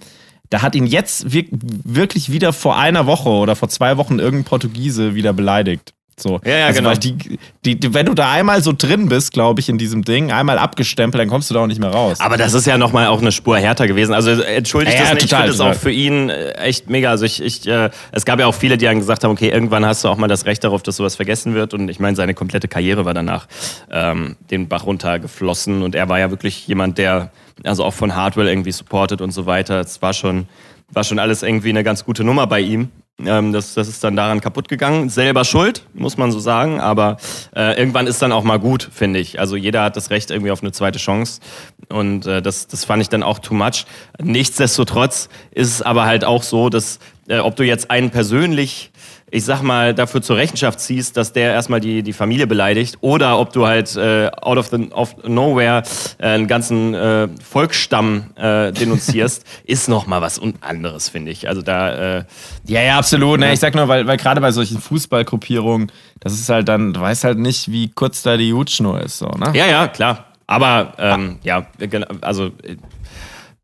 da 0.52 0.62
hat 0.62 0.76
ihn 0.76 0.86
jetzt 0.86 1.32
wir 1.32 1.46
wirklich 1.50 2.32
wieder 2.32 2.54
vor 2.54 2.78
einer 2.78 3.08
Woche 3.08 3.30
oder 3.30 3.56
vor 3.56 3.70
zwei 3.70 3.98
Wochen 3.98 4.20
irgendein 4.20 4.44
Portugiese 4.44 5.16
wieder 5.16 5.34
beleidigt. 5.34 5.94
So. 6.18 6.40
Ja, 6.46 6.52
ja, 6.52 6.66
also, 6.68 6.82
genau. 6.82 6.94
Die, 6.94 7.40
die, 7.66 7.80
die, 7.80 7.94
wenn 7.94 8.06
du 8.06 8.14
da 8.14 8.30
einmal 8.32 8.62
so 8.62 8.74
drin 8.78 9.08
bist, 9.08 9.32
glaube 9.34 9.62
ich, 9.62 9.70
in 9.70 9.78
diesem 9.78 10.04
Ding, 10.04 10.32
einmal 10.32 10.60
abgestempelt, 10.60 11.20
dann 11.20 11.30
kommst 11.30 11.50
du 11.50 11.54
da 11.54 11.62
auch 11.62 11.68
nicht 11.68 11.80
mehr 11.80 11.90
raus. 11.90 12.20
Aber 12.20 12.38
das 12.38 12.54
ist 12.54 12.68
ja 12.68 12.78
nochmal 12.78 13.08
auch 13.08 13.22
eine 13.22 13.32
Spur 13.32 13.58
härter 13.58 13.88
gewesen. 13.88 14.14
Also 14.14 14.32
entschuldigt 14.32 14.94
Ja, 14.94 15.00
das 15.00 15.10
ja, 15.10 15.16
nicht. 15.16 15.30
total, 15.30 15.50
ich 15.50 15.56
finde 15.56 15.72
es 15.72 15.78
auch 15.78 15.82
für 15.82 15.90
ihn 15.90 16.30
äh, 16.30 16.52
echt 16.56 16.90
mega. 16.90 17.10
Also 17.10 17.26
ich, 17.26 17.42
ich 17.42 17.66
äh, 17.66 17.90
es 18.12 18.26
gab 18.26 18.40
ja 18.40 18.46
auch 18.46 18.54
viele, 18.54 18.78
die 18.78 18.86
dann 18.86 19.00
gesagt 19.00 19.24
haben, 19.24 19.32
okay, 19.32 19.50
irgendwann 19.50 19.86
hast 19.86 20.04
du 20.04 20.10
auch 20.10 20.18
mal 20.18 20.28
das 20.28 20.46
Recht 20.46 20.64
darauf, 20.64 20.84
dass 20.84 20.98
sowas 20.98 21.16
vergessen 21.16 21.56
wird. 21.56 21.74
Und 21.74 21.90
ich 21.90 22.00
meine, 22.00 22.16
seine 22.16 22.34
komplette 22.34 22.68
Karriere 22.68 23.06
war 23.06 23.14
danach 23.14 23.48
ähm, 23.90 24.36
den 24.52 24.68
Bach 24.68 24.86
runtergeflossen. 24.86 25.82
Und 25.82 25.96
er 25.96 26.10
war 26.10 26.20
ja 26.20 26.30
wirklich 26.30 26.68
jemand, 26.68 26.98
der 26.98 27.32
also 27.64 27.84
auch 27.84 27.94
von 27.94 28.16
Hardwell 28.16 28.48
irgendwie 28.48 28.72
supportet 28.72 29.22
und 29.22 29.32
so 29.32 29.46
weiter. 29.46 29.80
Es 29.80 30.02
war 30.02 30.14
schon, 30.14 30.48
war 30.92 31.04
schon 31.04 31.20
alles 31.20 31.44
irgendwie 31.44 31.70
eine 31.70 31.84
ganz 31.84 32.06
gute 32.06 32.24
Nummer 32.24 32.48
bei 32.48 32.62
ihm. 32.62 32.90
Ähm, 33.26 33.54
das, 33.54 33.74
das 33.74 33.88
ist 33.88 34.04
dann 34.04 34.16
daran 34.16 34.42
kaputt 34.42 34.68
gegangen. 34.68 35.10
Selber 35.10 35.44
schuld, 35.44 35.86
muss 35.94 36.18
man 36.18 36.32
so 36.32 36.40
sagen. 36.40 36.80
Aber 36.80 37.18
äh, 37.56 37.78
irgendwann 37.78 38.08
ist 38.08 38.22
dann 38.22 38.32
auch 38.32 38.44
mal 38.44 38.60
gut, 38.60 38.90
finde 38.92 39.20
ich. 39.20 39.40
Also 39.40 39.56
jeder 39.56 39.84
hat 39.84 39.96
das 39.96 40.10
Recht 40.10 40.32
irgendwie 40.32 40.52
auf 40.52 40.62
eine 40.62 40.72
zweite 40.72 41.00
Chance. 41.00 41.42
Und 41.90 42.26
äh, 42.26 42.42
das, 42.42 42.68
das 42.68 42.86
fand 42.86 43.02
ich 43.02 43.10
dann 43.10 43.24
auch 43.24 43.40
too 43.40 43.54
much. 43.54 43.86
Nichtsdestotrotz 44.22 45.30
ist 45.52 45.70
es 45.70 45.82
aber 45.82 46.06
halt 46.06 46.26
auch 46.26 46.44
so, 46.44 46.70
dass 46.70 47.00
äh, 47.28 47.40
ob 47.40 47.56
du 47.56 47.64
jetzt 47.64 47.92
einen 47.92 48.10
persönlich 48.10 48.91
ich 49.34 49.46
sag 49.46 49.62
mal, 49.64 49.94
dafür 49.96 50.22
zur 50.22 50.36
Rechenschaft 50.36 50.80
ziehst, 50.82 51.16
dass 51.16 51.32
der 51.32 51.54
erstmal 51.54 51.80
die, 51.80 52.04
die 52.04 52.12
Familie 52.14 52.48
beleidigt 52.48 52.98
oder 53.02 53.40
ob 53.40 53.54
du 53.54 53.66
halt 53.66 53.96
äh, 53.96 54.30
out 54.42 54.58
of, 54.58 54.68
the, 54.68 54.90
of 54.92 55.16
nowhere 55.26 55.84
äh, 56.18 56.28
einen 56.28 56.48
ganzen 56.48 56.94
äh, 56.94 57.28
Volksstamm 57.42 58.26
äh, 58.36 58.72
denunzierst, 58.74 59.46
ist 59.64 59.88
nochmal 59.88 60.22
was 60.22 60.38
un- 60.38 60.56
anderes, 60.62 61.08
finde 61.10 61.32
ich. 61.32 61.48
Also 61.48 61.62
da, 61.62 62.18
äh, 62.20 62.24
Ja, 62.68 62.82
ja, 62.82 62.98
absolut. 62.98 63.40
Ne? 63.40 63.54
Ich 63.54 63.60
sag 63.62 63.74
nur, 63.74 63.88
weil, 63.88 64.06
weil 64.06 64.18
gerade 64.18 64.42
bei 64.42 64.52
solchen 64.52 64.80
Fußballgruppierungen, 64.82 65.92
das 66.20 66.34
ist 66.34 66.50
halt 66.50 66.68
dann, 66.68 66.94
du 66.94 67.00
weißt 67.02 67.24
halt 67.24 67.38
nicht, 67.40 67.72
wie 67.72 67.90
kurz 67.90 68.24
da 68.24 68.36
die 68.38 68.54
Hutschnur 68.54 69.00
ist. 69.02 69.18
So, 69.18 69.28
ne? 69.28 69.52
ja, 69.54 69.66
ja, 69.68 69.88
klar. 69.88 70.26
Aber 70.48 70.94
ähm, 70.98 71.40
ja, 71.44 71.66
gen- 71.80 72.04
also 72.22 72.48
äh, 72.64 72.76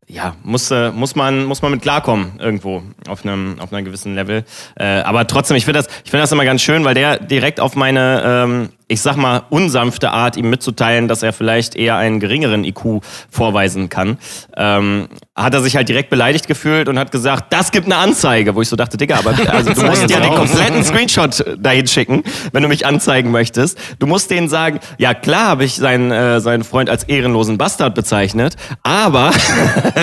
ja, 0.08 0.34
muss, 0.42 0.70
äh, 0.70 0.90
muss, 0.90 1.14
man, 1.14 1.44
muss 1.44 1.60
man 1.60 1.70
mit 1.70 1.82
klarkommen 1.82 2.32
irgendwo 2.38 2.82
auf 3.06 3.24
einem, 3.24 3.60
auf 3.60 3.72
einem 3.72 3.84
gewissen 3.84 4.14
Level. 4.14 4.44
Äh, 4.76 4.84
aber 5.02 5.26
trotzdem, 5.26 5.56
ich 5.56 5.66
finde 5.66 5.80
das, 5.80 5.88
ich 6.04 6.10
finde 6.10 6.22
das 6.22 6.32
immer 6.32 6.46
ganz 6.46 6.62
schön, 6.62 6.84
weil 6.84 6.94
der 6.94 7.18
direkt 7.18 7.60
auf 7.60 7.76
meine, 7.76 8.22
ähm, 8.24 8.68
ich 8.88 9.02
sag 9.02 9.16
mal, 9.16 9.42
unsanfte 9.50 10.10
Art, 10.10 10.36
ihm 10.38 10.48
mitzuteilen, 10.48 11.08
dass 11.08 11.22
er 11.22 11.34
vielleicht 11.34 11.76
eher 11.76 11.96
einen 11.96 12.20
geringeren 12.20 12.64
IQ 12.64 13.02
vorweisen 13.30 13.90
kann, 13.90 14.16
ähm, 14.56 15.08
hat 15.36 15.54
er 15.54 15.60
sich 15.60 15.76
halt 15.76 15.88
direkt 15.88 16.10
beleidigt 16.10 16.48
gefühlt 16.48 16.88
und 16.88 16.98
hat 16.98 17.12
gesagt, 17.12 17.52
das 17.52 17.70
gibt 17.70 17.86
eine 17.86 17.96
Anzeige, 17.96 18.54
wo 18.54 18.62
ich 18.62 18.68
so 18.68 18.76
dachte, 18.76 18.96
Digga, 18.96 19.18
aber 19.18 19.34
also, 19.52 19.74
du 19.74 19.82
musst 19.82 20.08
ja 20.10 20.20
den 20.20 20.34
kompletten 20.34 20.82
Screenshot 20.82 21.44
dahin 21.58 21.86
schicken, 21.86 22.24
wenn 22.52 22.62
du 22.62 22.68
mich 22.68 22.86
anzeigen 22.86 23.30
möchtest. 23.30 23.78
Du 23.98 24.06
musst 24.06 24.30
denen 24.30 24.48
sagen, 24.48 24.80
ja 24.96 25.12
klar 25.12 25.48
habe 25.48 25.64
ich 25.64 25.76
seinen, 25.76 26.10
äh, 26.10 26.40
seinen 26.40 26.64
Freund 26.64 26.88
als 26.88 27.04
ehrenlosen 27.04 27.58
Bastard 27.58 27.94
bezeichnet, 27.94 28.56
aber 28.82 29.32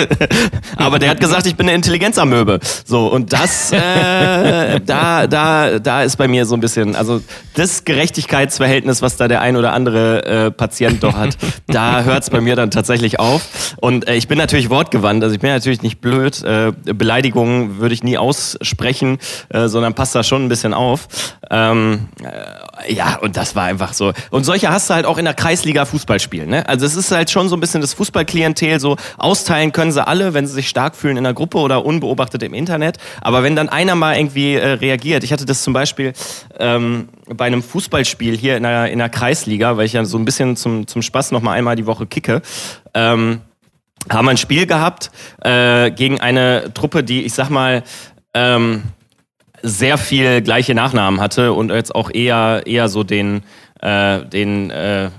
aber 0.76 0.98
der 0.98 1.10
hat 1.10 1.20
gesagt, 1.20 1.46
ich 1.46 1.56
bin 1.56 1.66
eine 1.66 1.74
Intelligenzamöbe. 1.74 2.60
So, 2.84 3.08
und 3.08 3.32
das, 3.32 3.72
äh, 3.72 4.80
da, 4.86 5.26
da, 5.26 5.78
da 5.80 6.02
ist 6.02 6.16
bei 6.16 6.28
mir 6.28 6.46
so 6.46 6.54
ein 6.54 6.60
bisschen, 6.60 6.94
also 6.94 7.20
das 7.54 7.84
Gerechtigkeitsverhältnis, 7.84 8.75
was 8.84 9.16
da 9.16 9.28
der 9.28 9.40
ein 9.40 9.56
oder 9.56 9.72
andere 9.72 10.24
äh, 10.24 10.50
Patient 10.50 11.02
doch 11.02 11.16
hat, 11.16 11.36
da 11.66 12.02
hört 12.02 12.22
es 12.22 12.30
bei 12.30 12.40
mir 12.40 12.56
dann 12.56 12.70
tatsächlich 12.70 13.18
auf. 13.18 13.74
Und 13.76 14.08
äh, 14.08 14.14
ich 14.16 14.28
bin 14.28 14.38
natürlich 14.38 14.70
wortgewandt, 14.70 15.22
also 15.22 15.34
ich 15.34 15.40
bin 15.40 15.50
natürlich 15.50 15.82
nicht 15.82 16.00
blöd. 16.00 16.42
Äh, 16.42 16.72
Beleidigungen 16.84 17.78
würde 17.78 17.94
ich 17.94 18.02
nie 18.02 18.18
aussprechen, 18.18 19.18
äh, 19.48 19.68
sondern 19.68 19.94
passt 19.94 20.14
da 20.14 20.22
schon 20.22 20.44
ein 20.44 20.48
bisschen 20.48 20.74
auf. 20.74 21.08
Ähm, 21.50 22.08
äh, 22.22 22.92
ja, 22.92 23.16
und 23.16 23.36
das 23.36 23.56
war 23.56 23.64
einfach 23.64 23.92
so. 23.92 24.12
Und 24.30 24.44
solche 24.44 24.70
hast 24.70 24.90
du 24.90 24.94
halt 24.94 25.06
auch 25.06 25.18
in 25.18 25.24
der 25.24 25.34
Kreisliga 25.34 25.84
Fußball 25.84 26.20
spielen. 26.20 26.50
Ne? 26.50 26.68
Also 26.68 26.86
es 26.86 26.96
ist 26.96 27.10
halt 27.10 27.30
schon 27.30 27.48
so 27.48 27.56
ein 27.56 27.60
bisschen 27.60 27.80
das 27.80 27.94
Fußballklientel, 27.94 28.80
so 28.80 28.96
austeilen 29.18 29.72
können 29.72 29.92
sie 29.92 30.06
alle, 30.06 30.34
wenn 30.34 30.46
sie 30.46 30.54
sich 30.54 30.68
stark 30.68 30.96
fühlen 30.96 31.16
in 31.16 31.24
der 31.24 31.34
Gruppe 31.34 31.58
oder 31.58 31.84
unbeobachtet 31.84 32.42
im 32.42 32.54
Internet. 32.54 32.98
Aber 33.20 33.42
wenn 33.42 33.56
dann 33.56 33.68
einer 33.68 33.94
mal 33.94 34.16
irgendwie 34.16 34.54
äh, 34.54 34.72
reagiert, 34.72 35.24
ich 35.24 35.32
hatte 35.32 35.46
das 35.46 35.62
zum 35.62 35.72
Beispiel 35.72 36.12
ähm, 36.58 37.08
bei 37.28 37.46
einem 37.46 37.62
Fußballspiel 37.62 38.36
hier 38.36 38.56
in 38.56 38.65
der, 38.66 38.90
in 38.90 38.98
der 38.98 39.08
Kreisliga, 39.08 39.76
weil 39.76 39.86
ich 39.86 39.92
ja 39.92 40.04
so 40.04 40.18
ein 40.18 40.24
bisschen 40.24 40.56
zum, 40.56 40.86
zum 40.86 41.02
Spaß 41.02 41.32
noch 41.32 41.42
mal 41.42 41.52
einmal 41.52 41.76
die 41.76 41.86
Woche 41.86 42.06
kicke. 42.06 42.42
Ähm, 42.94 43.40
haben 44.10 44.26
wir 44.26 44.30
ein 44.30 44.36
Spiel 44.36 44.66
gehabt 44.66 45.10
äh, 45.42 45.90
gegen 45.90 46.20
eine 46.20 46.72
Truppe, 46.74 47.02
die, 47.02 47.22
ich 47.22 47.34
sag 47.34 47.50
mal, 47.50 47.82
ähm, 48.34 48.82
sehr 49.62 49.98
viel 49.98 50.42
gleiche 50.42 50.74
Nachnamen 50.74 51.20
hatte 51.20 51.52
und 51.52 51.70
jetzt 51.70 51.94
auch 51.94 52.10
eher, 52.12 52.62
eher 52.66 52.88
so 52.88 53.02
den, 53.02 53.42
äh, 53.80 54.24
den 54.24 54.70
äh, 54.70 55.10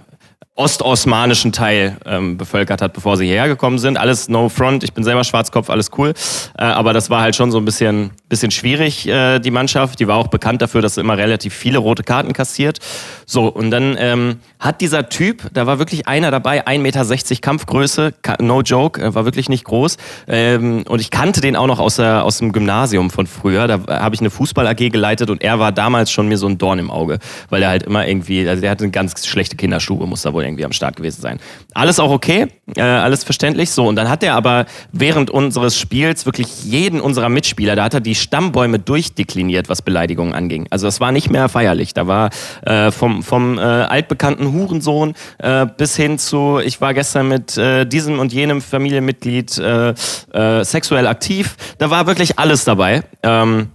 ostosmanischen 0.58 1.52
Teil 1.52 1.98
ähm, 2.06 2.36
bevölkert 2.36 2.82
hat, 2.82 2.94
bevor 2.94 3.16
sie 3.16 3.26
hierher 3.26 3.48
gekommen 3.48 3.78
sind. 3.78 3.98
Alles 3.98 4.28
no 4.28 4.50
front, 4.50 4.84
ich 4.84 4.92
bin 4.92 5.04
selber 5.04 5.24
Schwarzkopf, 5.24 5.70
alles 5.70 5.92
cool. 5.98 6.14
Äh, 6.58 6.64
aber 6.64 6.94
das 6.94 7.12
war 7.12 7.22
halt 7.22 7.36
schon 7.36 7.52
so 7.52 7.60
ein 7.60 7.66
bisschen, 7.66 8.10
bisschen 8.28 8.50
schwierig, 8.50 9.08
äh, 9.08 9.38
die 9.40 9.52
Mannschaft. 9.52 10.00
Die 10.00 10.08
war 10.08 10.18
auch 10.18 10.28
bekannt 10.28 10.64
dafür, 10.64 10.82
dass 10.82 10.96
sie 10.96 11.02
immer 11.02 11.16
relativ 11.16 11.54
viele 11.54 11.78
rote 11.78 12.04
Karten 12.04 12.34
kassiert. 12.34 12.80
So, 13.28 13.48
und 13.48 13.70
dann 13.70 13.96
ähm, 14.00 14.40
hat 14.60 14.82
dieser 14.82 15.10
Typ, 15.10 15.48
da 15.54 15.68
war 15.68 15.78
wirklich 15.78 16.08
einer 16.08 16.32
dabei, 16.32 16.66
1,60 16.66 16.80
Meter 16.80 17.42
Kampfgröße, 17.42 18.14
no 18.40 18.62
joke, 18.62 19.00
äh, 19.00 19.14
war 19.14 19.26
wirklich 19.26 19.50
nicht 19.50 19.64
groß. 19.64 19.98
Ähm, 20.28 20.84
und 20.88 21.00
ich 21.00 21.12
kannte 21.12 21.40
den 21.40 21.56
auch 21.56 21.68
noch 21.68 21.80
aus, 21.80 21.98
der, 21.98 22.24
aus 22.24 22.40
dem 22.40 22.52
Gymnasium 22.52 23.12
von 23.12 23.28
früher. 23.28 23.68
Da 23.68 23.82
habe 23.88 24.16
ich 24.16 24.22
eine 24.22 24.32
Fußball-AG 24.32 24.90
geleitet 24.90 25.30
und 25.30 25.44
er 25.44 25.60
war 25.60 25.72
damals 25.72 26.10
schon 26.10 26.28
mir 26.28 26.38
so 26.38 26.48
ein 26.48 26.58
Dorn 26.58 26.80
im 26.80 26.90
Auge, 26.90 27.20
weil 27.50 27.62
er 27.62 27.70
halt 27.70 27.84
immer 27.84 28.08
irgendwie, 28.08 28.48
also 28.50 28.60
der 28.60 28.72
hatte 28.72 28.86
eine 28.86 28.92
ganz 28.92 29.24
schlechte 29.28 29.56
Kinderstube, 29.56 30.08
muss 30.08 30.24
da 30.24 30.34
wohl 30.34 30.47
irgendwie 30.48 30.66
am 30.66 30.72
Start 30.72 30.96
gewesen 30.96 31.22
sein. 31.22 31.40
Alles 31.74 32.00
auch 32.00 32.12
okay, 32.12 32.48
äh, 32.76 32.82
alles 32.82 33.24
verständlich. 33.24 33.72
So, 33.72 33.88
und 33.88 33.96
dann 33.96 34.10
hat 34.10 34.24
er 34.24 34.36
aber 34.36 34.66
während 34.92 35.30
unseres 35.30 35.78
Spiels 35.78 36.26
wirklich 36.26 36.64
jeden 36.64 37.00
unserer 37.00 37.30
Mitspieler, 37.30 37.76
da 37.76 37.84
hat 37.84 37.94
er 37.94 38.02
die 38.02 38.16
Stammbäume 38.16 38.80
durchdekliniert, 38.80 39.70
was 39.70 39.82
Beleidigungen 39.82 40.34
anging. 40.34 40.68
Also 40.70 40.88
das 40.88 41.00
war 41.00 41.12
nicht 41.12 41.30
mehr 41.30 41.50
feierlich. 41.50 41.94
Da 41.94 42.08
war 42.08 42.30
äh, 42.66 42.92
vom, 42.92 43.24
vom 43.24 43.58
äh, 43.58 43.62
altbekannten 43.62 44.52
Hurensohn 44.52 45.14
äh, 45.40 45.66
bis 45.66 45.96
hin 45.96 46.18
zu, 46.18 46.60
ich 46.64 46.82
war 46.82 46.94
gestern 46.94 47.28
mit 47.28 47.58
äh, 47.58 47.86
diesem 47.86 48.20
und 48.20 48.34
jenem 48.34 48.62
Familienmitglied 48.62 49.58
äh, 49.58 49.94
äh, 50.34 50.64
sexuell 50.64 51.08
aktiv. 51.08 51.56
Da 51.78 51.90
war 51.90 52.08
wirklich 52.08 52.40
alles 52.40 52.66
dabei. 52.66 53.04
Ähm, 53.24 53.70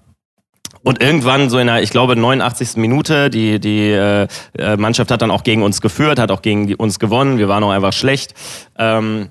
und 0.85 1.03
irgendwann, 1.03 1.51
so 1.51 1.59
in 1.59 1.67
der, 1.67 1.83
ich 1.83 1.91
glaube, 1.91 2.17
89. 2.17 2.77
Minute, 2.77 3.31
die, 3.31 3.61
die 3.61 3.91
äh, 3.91 4.27
äh, 4.59 4.77
Mannschaft 4.77 5.11
hat 5.11 5.23
dann 5.23 5.31
auch 5.31 5.45
gegen 5.45 5.63
uns 5.63 5.81
geführt, 5.81 6.19
hat 6.19 6.31
auch 6.31 6.43
gegen 6.43 6.75
uns 6.75 6.99
gewonnen. 6.99 7.39
Wir 7.39 7.49
waren 7.49 7.63
auch 7.63 7.71
einfach 7.71 7.93
schlecht. 7.93 8.35
Ähm, 8.79 9.29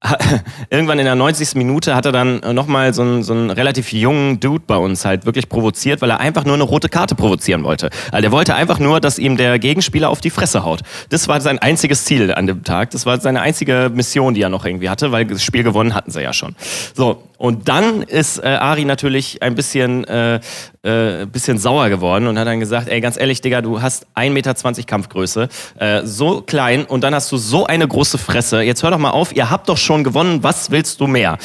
irgendwann 0.70 1.00
in 1.00 1.04
der 1.04 1.16
90. 1.16 1.56
Minute 1.56 1.96
hat 1.96 2.06
er 2.06 2.12
dann 2.12 2.40
nochmal 2.54 2.94
so 2.94 3.02
einen, 3.02 3.22
so 3.24 3.32
einen 3.32 3.50
relativ 3.50 3.92
jungen 3.92 4.38
Dude 4.38 4.62
bei 4.64 4.76
uns 4.76 5.04
halt 5.04 5.26
wirklich 5.26 5.48
provoziert, 5.48 6.00
weil 6.02 6.10
er 6.10 6.20
einfach 6.20 6.44
nur 6.44 6.54
eine 6.54 6.62
rote 6.62 6.88
Karte 6.88 7.16
provozieren 7.16 7.64
wollte. 7.64 7.90
Also 8.12 8.26
er 8.26 8.32
wollte 8.32 8.54
einfach 8.54 8.78
nur, 8.78 9.00
dass 9.00 9.18
ihm 9.18 9.36
der 9.36 9.58
Gegenspieler 9.58 10.08
auf 10.08 10.20
die 10.20 10.30
Fresse 10.30 10.64
haut. 10.64 10.82
Das 11.08 11.26
war 11.26 11.40
sein 11.40 11.58
einziges 11.58 12.04
Ziel 12.04 12.32
an 12.32 12.46
dem 12.46 12.62
Tag. 12.62 12.90
Das 12.90 13.06
war 13.06 13.20
seine 13.20 13.40
einzige 13.40 13.90
Mission, 13.92 14.34
die 14.34 14.42
er 14.42 14.50
noch 14.50 14.64
irgendwie 14.64 14.88
hatte, 14.88 15.10
weil 15.10 15.26
das 15.26 15.42
Spiel 15.42 15.64
gewonnen 15.64 15.94
hatten 15.94 16.12
sie 16.12 16.22
ja 16.22 16.32
schon. 16.32 16.54
So, 16.94 17.24
und 17.38 17.68
dann 17.68 18.02
ist 18.02 18.42
äh, 18.42 18.48
Ari 18.48 18.84
natürlich 18.84 19.42
ein 19.42 19.54
bisschen, 19.54 20.04
äh, 20.04 20.40
äh, 20.82 21.24
bisschen 21.26 21.58
sauer 21.58 21.88
geworden 21.88 22.26
und 22.26 22.36
hat 22.36 22.48
dann 22.48 22.58
gesagt, 22.58 22.88
ey, 22.88 23.00
ganz 23.00 23.16
ehrlich, 23.16 23.40
Digga, 23.40 23.62
du 23.62 23.80
hast 23.80 24.06
1,20 24.16 24.30
Meter 24.30 24.82
Kampfgröße, 24.82 25.48
äh, 25.78 26.02
so 26.04 26.42
klein 26.42 26.84
und 26.84 27.04
dann 27.04 27.14
hast 27.14 27.30
du 27.30 27.36
so 27.36 27.64
eine 27.64 27.86
große 27.86 28.18
Fresse. 28.18 28.62
Jetzt 28.62 28.82
hör 28.82 28.90
doch 28.90 28.98
mal 28.98 29.10
auf, 29.10 29.34
ihr 29.34 29.48
habt 29.50 29.68
doch 29.68 29.78
schon 29.78 30.02
gewonnen, 30.02 30.42
was 30.42 30.72
willst 30.72 31.00
du 31.00 31.06
mehr? 31.06 31.38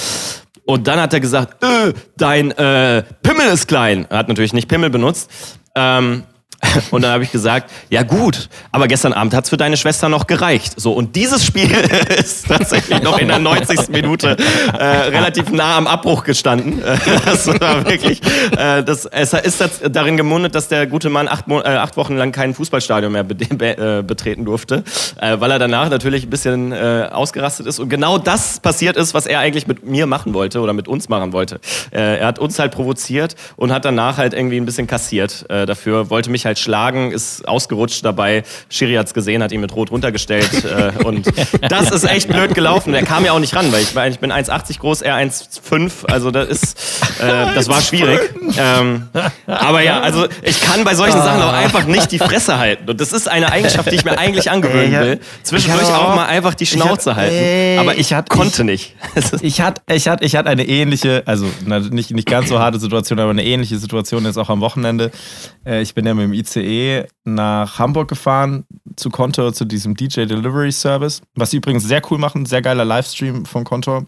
Und 0.65 0.87
dann 0.87 0.99
hat 0.99 1.13
er 1.13 1.19
gesagt, 1.19 1.63
äh, 1.63 1.93
dein 2.17 2.51
äh, 2.51 3.03
Pimmel 3.21 3.47
ist 3.47 3.67
klein. 3.67 4.07
Er 4.09 4.17
hat 4.17 4.29
natürlich 4.29 4.53
nicht 4.53 4.67
Pimmel 4.67 4.89
benutzt. 4.89 5.29
Ähm, 5.75 6.23
und 6.91 7.01
dann 7.01 7.11
habe 7.11 7.23
ich 7.23 7.31
gesagt, 7.31 7.71
ja 7.89 8.03
gut, 8.03 8.49
aber 8.71 8.87
gestern 8.87 9.13
Abend 9.13 9.33
hat's 9.33 9.49
für 9.49 9.57
deine 9.57 9.77
Schwester 9.77 10.09
noch 10.09 10.27
gereicht. 10.27 10.73
So, 10.79 10.93
und 10.93 11.15
dieses 11.15 11.45
Spiel 11.45 11.71
ist 12.17 12.47
tatsächlich 12.47 13.01
noch 13.01 13.17
in 13.19 13.27
der 13.27 13.39
90. 13.39 13.89
Minute 13.89 14.37
äh, 14.77 14.83
relativ 14.83 15.51
nah 15.51 15.77
am 15.77 15.87
Abbruch 15.87 16.23
gestanden. 16.23 16.81
das 17.25 17.47
war 17.47 17.85
wirklich, 17.85 18.21
äh, 18.57 18.83
das, 18.83 19.05
es 19.05 19.33
ist 19.33 19.61
das 19.61 19.81
darin 19.89 20.17
gemundet, 20.17 20.55
dass 20.55 20.67
der 20.67 20.87
gute 20.87 21.09
Mann 21.09 21.27
acht, 21.27 21.45
äh, 21.47 21.53
acht 21.53 21.97
Wochen 21.97 22.15
lang 22.15 22.31
kein 22.31 22.53
Fußballstadion 22.53 23.11
mehr 23.11 23.23
be 23.23 23.35
be 23.35 23.77
äh, 23.77 24.03
betreten 24.03 24.45
durfte, 24.45 24.83
äh, 25.19 25.39
weil 25.39 25.51
er 25.51 25.59
danach 25.59 25.89
natürlich 25.89 26.25
ein 26.25 26.29
bisschen 26.29 26.71
äh, 26.71 27.09
ausgerastet 27.11 27.67
ist. 27.67 27.79
Und 27.79 27.89
genau 27.89 28.17
das 28.17 28.59
passiert 28.59 28.97
ist, 28.97 29.13
was 29.13 29.25
er 29.25 29.39
eigentlich 29.39 29.67
mit 29.67 29.85
mir 29.85 30.05
machen 30.05 30.33
wollte 30.33 30.61
oder 30.61 30.73
mit 30.73 30.87
uns 30.87 31.09
machen 31.09 31.33
wollte. 31.33 31.59
Äh, 31.91 32.19
er 32.19 32.27
hat 32.27 32.39
uns 32.39 32.59
halt 32.59 32.71
provoziert 32.71 33.35
und 33.55 33.71
hat 33.71 33.85
danach 33.85 34.17
halt 34.17 34.33
irgendwie 34.33 34.57
ein 34.57 34.65
bisschen 34.65 34.87
kassiert 34.87 35.45
äh, 35.49 35.65
dafür, 35.65 36.09
wollte 36.09 36.29
mich 36.29 36.45
halt 36.45 36.52
schlagen, 36.59 37.11
ist 37.11 37.47
ausgerutscht 37.47 38.03
dabei. 38.05 38.43
Schiri 38.69 38.95
hat's 38.95 39.13
gesehen, 39.13 39.43
hat 39.43 39.51
ihn 39.51 39.61
mit 39.61 39.75
Rot 39.75 39.91
runtergestellt. 39.91 40.49
äh, 40.63 41.03
und 41.03 41.27
das 41.69 41.91
ist 41.91 42.03
echt 42.03 42.27
blöd 42.27 42.53
gelaufen. 42.55 42.93
Er 42.93 43.03
kam 43.03 43.25
ja 43.25 43.31
auch 43.31 43.39
nicht 43.39 43.55
ran, 43.55 43.71
weil 43.71 43.81
ich, 43.81 43.95
ich 44.13 44.19
bin 44.19 44.31
1,80 44.31 44.79
groß, 44.79 45.01
er 45.01 45.15
1,5. 45.15 46.05
Also 46.07 46.31
das 46.31 46.49
ist, 46.49 46.77
äh, 47.19 47.53
das 47.53 47.67
war 47.67 47.81
schwierig. 47.81 48.19
Ähm, 48.57 49.09
aber 49.47 49.81
ja, 49.81 50.01
also 50.01 50.25
ich 50.41 50.61
kann 50.61 50.83
bei 50.83 50.95
solchen 50.95 51.21
Sachen 51.21 51.41
auch 51.41 51.53
einfach 51.53 51.85
nicht 51.85 52.11
die 52.11 52.19
Fresse 52.19 52.57
halten. 52.57 52.89
Und 52.89 52.99
das 53.01 53.13
ist 53.13 53.27
eine 53.29 53.51
Eigenschaft, 53.51 53.91
die 53.91 53.95
ich 53.95 54.05
mir 54.05 54.17
eigentlich 54.17 54.49
angewöhnen 54.49 54.99
will. 54.99 55.19
Zwischendurch 55.43 55.87
auch 55.93 56.15
mal 56.15 56.25
einfach 56.25 56.53
die 56.53 56.65
Schnauze 56.65 57.15
halten. 57.15 57.79
Aber 57.79 57.97
ich 57.97 58.13
konnte 58.29 58.63
nicht. 58.63 58.95
Ich 59.41 59.61
hatte, 59.61 59.81
ich 59.91 60.07
hatte, 60.07 60.23
ich 60.25 60.35
hatte 60.35 60.49
eine 60.49 60.65
ähnliche, 60.67 61.23
also 61.25 61.47
nicht, 61.65 62.11
nicht 62.11 62.27
ganz 62.27 62.49
so 62.49 62.59
harte 62.59 62.79
Situation, 62.79 63.19
aber 63.19 63.31
eine 63.31 63.43
ähnliche 63.43 63.77
Situation 63.77 64.25
jetzt 64.25 64.37
auch 64.37 64.49
am 64.49 64.61
Wochenende. 64.61 65.11
Äh, 65.65 65.81
ich 65.81 65.93
bin 65.93 66.05
ja 66.05 66.13
mit 66.13 66.25
dem 66.25 66.33
ICE 66.43 67.05
nach 67.23 67.79
Hamburg 67.79 68.09
gefahren 68.09 68.65
zu 68.95 69.09
Contour, 69.09 69.53
zu 69.53 69.65
diesem 69.65 69.95
DJ 69.95 70.25
Delivery 70.25 70.71
Service, 70.71 71.21
was 71.35 71.51
sie 71.51 71.57
übrigens 71.57 71.83
sehr 71.83 72.01
cool 72.11 72.17
machen, 72.17 72.45
sehr 72.45 72.61
geiler 72.61 72.85
Livestream 72.85 73.45
von 73.45 73.63
Contour. 73.63 74.05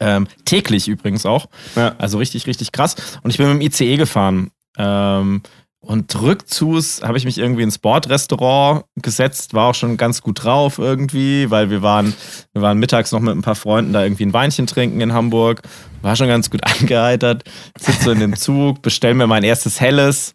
Ähm, 0.00 0.26
täglich 0.44 0.88
übrigens 0.88 1.26
auch. 1.26 1.46
Ja. 1.76 1.94
Also 1.98 2.18
richtig, 2.18 2.46
richtig 2.46 2.72
krass. 2.72 2.96
Und 3.22 3.30
ich 3.30 3.36
bin 3.36 3.48
mit 3.48 3.56
dem 3.56 3.66
ICE 3.66 3.96
gefahren. 3.96 4.50
Ähm, 4.78 5.42
und 5.84 6.22
rückzus 6.22 7.02
habe 7.02 7.18
ich 7.18 7.24
mich 7.24 7.38
irgendwie 7.38 7.64
ins 7.64 7.78
Bordrestaurant 7.78 8.84
gesetzt, 9.02 9.52
war 9.52 9.70
auch 9.70 9.74
schon 9.74 9.96
ganz 9.96 10.22
gut 10.22 10.44
drauf 10.44 10.78
irgendwie, 10.78 11.50
weil 11.50 11.70
wir 11.70 11.82
waren, 11.82 12.14
wir 12.52 12.62
waren 12.62 12.78
mittags 12.78 13.10
noch 13.10 13.18
mit 13.18 13.34
ein 13.34 13.42
paar 13.42 13.56
Freunden 13.56 13.92
da 13.92 14.04
irgendwie 14.04 14.24
ein 14.24 14.32
Weinchen 14.32 14.68
trinken 14.68 15.00
in 15.00 15.12
Hamburg, 15.12 15.62
war 16.00 16.14
schon 16.14 16.28
ganz 16.28 16.50
gut 16.50 16.60
angeheitert, 16.80 17.42
sitze 17.76 18.04
so 18.04 18.10
in 18.12 18.20
dem 18.20 18.36
Zug, 18.36 18.80
bestell 18.80 19.14
mir 19.14 19.26
mein 19.26 19.42
erstes 19.42 19.80
Helles 19.80 20.34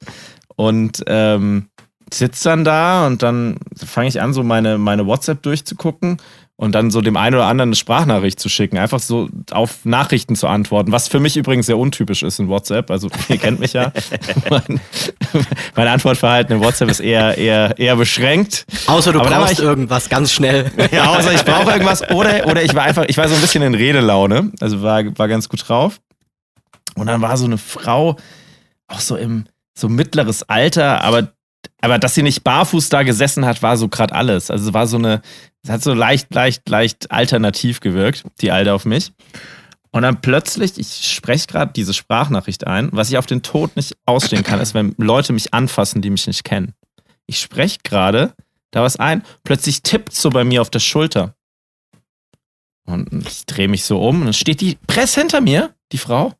und 0.57 1.03
ähm, 1.07 1.69
sitze 2.13 2.49
dann 2.49 2.65
da 2.65 3.07
und 3.07 3.23
dann 3.23 3.57
fange 3.75 4.09
ich 4.09 4.21
an, 4.21 4.33
so 4.33 4.43
meine, 4.43 4.77
meine 4.77 5.05
WhatsApp 5.05 5.41
durchzugucken 5.43 6.17
und 6.55 6.73
dann 6.73 6.89
so 6.89 7.01
dem 7.01 7.17
einen 7.17 7.35
oder 7.35 7.45
anderen 7.45 7.69
eine 7.69 7.75
Sprachnachricht 7.75 8.39
zu 8.39 8.49
schicken, 8.49 8.77
einfach 8.77 8.99
so 8.99 9.29
auf 9.51 9.85
Nachrichten 9.85 10.35
zu 10.35 10.47
antworten, 10.47 10.91
was 10.91 11.07
für 11.07 11.19
mich 11.19 11.37
übrigens 11.37 11.67
sehr 11.67 11.77
untypisch 11.77 12.23
ist 12.23 12.39
in 12.39 12.47
WhatsApp. 12.47 12.89
Also 12.89 13.09
ihr 13.29 13.37
kennt 13.37 13.59
mich 13.59 13.73
ja. 13.73 13.91
mein, 14.49 14.81
mein, 15.75 15.87
Antwortverhalten 15.87 16.55
in 16.55 16.63
WhatsApp 16.63 16.89
ist 16.89 16.99
eher, 16.99 17.37
eher, 17.37 17.77
eher 17.77 17.95
beschränkt. 17.95 18.65
Außer 18.87 19.13
du 19.13 19.19
Aber 19.19 19.29
brauchst 19.29 19.53
ich, 19.53 19.59
irgendwas 19.59 20.09
ganz 20.09 20.31
schnell. 20.31 20.71
Ja, 20.91 21.09
außer 21.09 21.33
ich 21.33 21.43
brauche 21.43 21.71
irgendwas 21.71 22.09
oder, 22.11 22.47
oder 22.47 22.63
ich 22.63 22.73
war 22.73 22.83
einfach, 22.83 23.05
ich 23.07 23.17
war 23.17 23.27
so 23.27 23.35
ein 23.35 23.41
bisschen 23.41 23.61
in 23.61 23.75
Redelaune, 23.75 24.51
also 24.61 24.81
war, 24.81 25.03
war 25.17 25.27
ganz 25.27 25.49
gut 25.49 25.67
drauf. 25.67 25.99
Und 26.95 27.07
dann 27.07 27.21
war 27.21 27.35
so 27.37 27.45
eine 27.45 27.57
Frau, 27.57 28.15
auch 28.87 28.99
so 28.99 29.17
im 29.17 29.45
so 29.77 29.89
mittleres 29.89 30.43
Alter, 30.43 31.03
aber 31.03 31.33
aber 31.81 31.99
dass 31.99 32.15
sie 32.15 32.23
nicht 32.23 32.43
barfuß 32.43 32.89
da 32.89 33.03
gesessen 33.03 33.45
hat, 33.45 33.61
war 33.61 33.77
so 33.77 33.87
gerade 33.87 34.15
alles. 34.15 34.49
Also 34.49 34.69
es 34.69 34.73
war 34.73 34.87
so 34.87 34.97
eine, 34.97 35.21
es 35.63 35.69
hat 35.69 35.83
so 35.83 35.93
leicht, 35.93 36.33
leicht, 36.33 36.67
leicht 36.67 37.11
alternativ 37.11 37.81
gewirkt, 37.81 38.23
die 38.41 38.51
Alte 38.51 38.73
auf 38.73 38.85
mich. 38.85 39.11
Und 39.91 40.03
dann 40.03 40.21
plötzlich, 40.21 40.77
ich 40.77 41.11
spreche 41.11 41.47
gerade 41.47 41.71
diese 41.73 41.93
Sprachnachricht 41.93 42.67
ein, 42.67 42.89
was 42.91 43.09
ich 43.09 43.17
auf 43.17 43.25
den 43.25 43.41
Tod 43.41 43.75
nicht 43.75 43.95
ausstehen 44.05 44.43
kann, 44.43 44.59
ist, 44.59 44.73
wenn 44.73 44.95
Leute 44.97 45.33
mich 45.33 45.53
anfassen, 45.53 46.01
die 46.01 46.09
mich 46.09 46.27
nicht 46.27 46.43
kennen. 46.43 46.73
Ich 47.25 47.39
spreche 47.39 47.79
gerade 47.83 48.33
da 48.71 48.83
was 48.83 48.97
ein, 48.97 49.23
plötzlich 49.43 49.81
tippt 49.81 50.13
so 50.13 50.29
bei 50.29 50.43
mir 50.43 50.61
auf 50.61 50.69
der 50.69 50.79
Schulter. 50.79 51.35
Und 52.85 53.27
ich 53.27 53.45
drehe 53.45 53.67
mich 53.67 53.83
so 53.83 54.01
um 54.01 54.19
und 54.19 54.25
dann 54.25 54.33
steht 54.33 54.61
die 54.61 54.77
Press 54.87 55.15
hinter 55.15 55.41
mir, 55.41 55.73
die 55.91 55.97
Frau, 55.97 56.33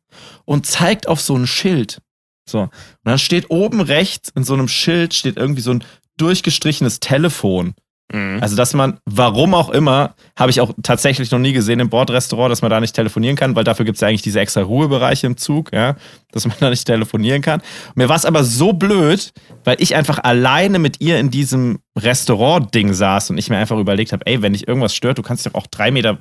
und 0.44 0.66
zeigt 0.66 1.08
auf 1.08 1.20
so 1.20 1.36
ein 1.36 1.46
Schild. 1.46 2.00
So. 2.48 2.62
Und 2.62 2.70
dann 3.04 3.18
steht 3.18 3.50
oben 3.50 3.80
rechts 3.80 4.30
in 4.34 4.44
so 4.44 4.54
einem 4.54 4.68
Schild 4.68 5.14
steht 5.14 5.36
irgendwie 5.36 5.62
so 5.62 5.72
ein 5.72 5.84
durchgestrichenes 6.16 7.00
Telefon. 7.00 7.74
Mhm. 8.12 8.38
Also, 8.40 8.56
dass 8.56 8.72
man, 8.72 8.98
warum 9.04 9.52
auch 9.52 9.68
immer, 9.68 10.14
habe 10.34 10.50
ich 10.50 10.62
auch 10.62 10.72
tatsächlich 10.82 11.30
noch 11.30 11.38
nie 11.38 11.52
gesehen 11.52 11.78
im 11.78 11.90
Bordrestaurant, 11.90 12.50
dass 12.50 12.62
man 12.62 12.70
da 12.70 12.80
nicht 12.80 12.94
telefonieren 12.94 13.36
kann, 13.36 13.54
weil 13.54 13.64
dafür 13.64 13.84
gibt 13.84 13.96
es 13.96 14.00
ja 14.00 14.08
eigentlich 14.08 14.22
diese 14.22 14.40
extra 14.40 14.62
Ruhebereiche 14.62 15.26
im 15.26 15.36
Zug, 15.36 15.72
ja, 15.74 15.94
dass 16.32 16.46
man 16.46 16.56
da 16.60 16.70
nicht 16.70 16.86
telefonieren 16.86 17.42
kann. 17.42 17.60
Mir 17.94 18.08
war 18.08 18.16
es 18.16 18.24
aber 18.24 18.44
so 18.44 18.72
blöd, 18.72 19.32
weil 19.64 19.76
ich 19.78 19.94
einfach 19.94 20.20
alleine 20.24 20.78
mit 20.78 21.02
ihr 21.02 21.18
in 21.18 21.30
diesem 21.30 21.80
Restaurant-Ding 21.98 22.94
saß 22.94 23.30
und 23.30 23.38
ich 23.38 23.50
mir 23.50 23.58
einfach 23.58 23.78
überlegt 23.78 24.12
habe, 24.12 24.26
ey, 24.26 24.40
wenn 24.40 24.54
dich 24.54 24.66
irgendwas 24.66 24.94
stört, 24.94 25.18
du 25.18 25.22
kannst 25.22 25.44
dich 25.44 25.54
auch 25.54 25.66
3,50 25.66 25.90
Meter 25.92 26.18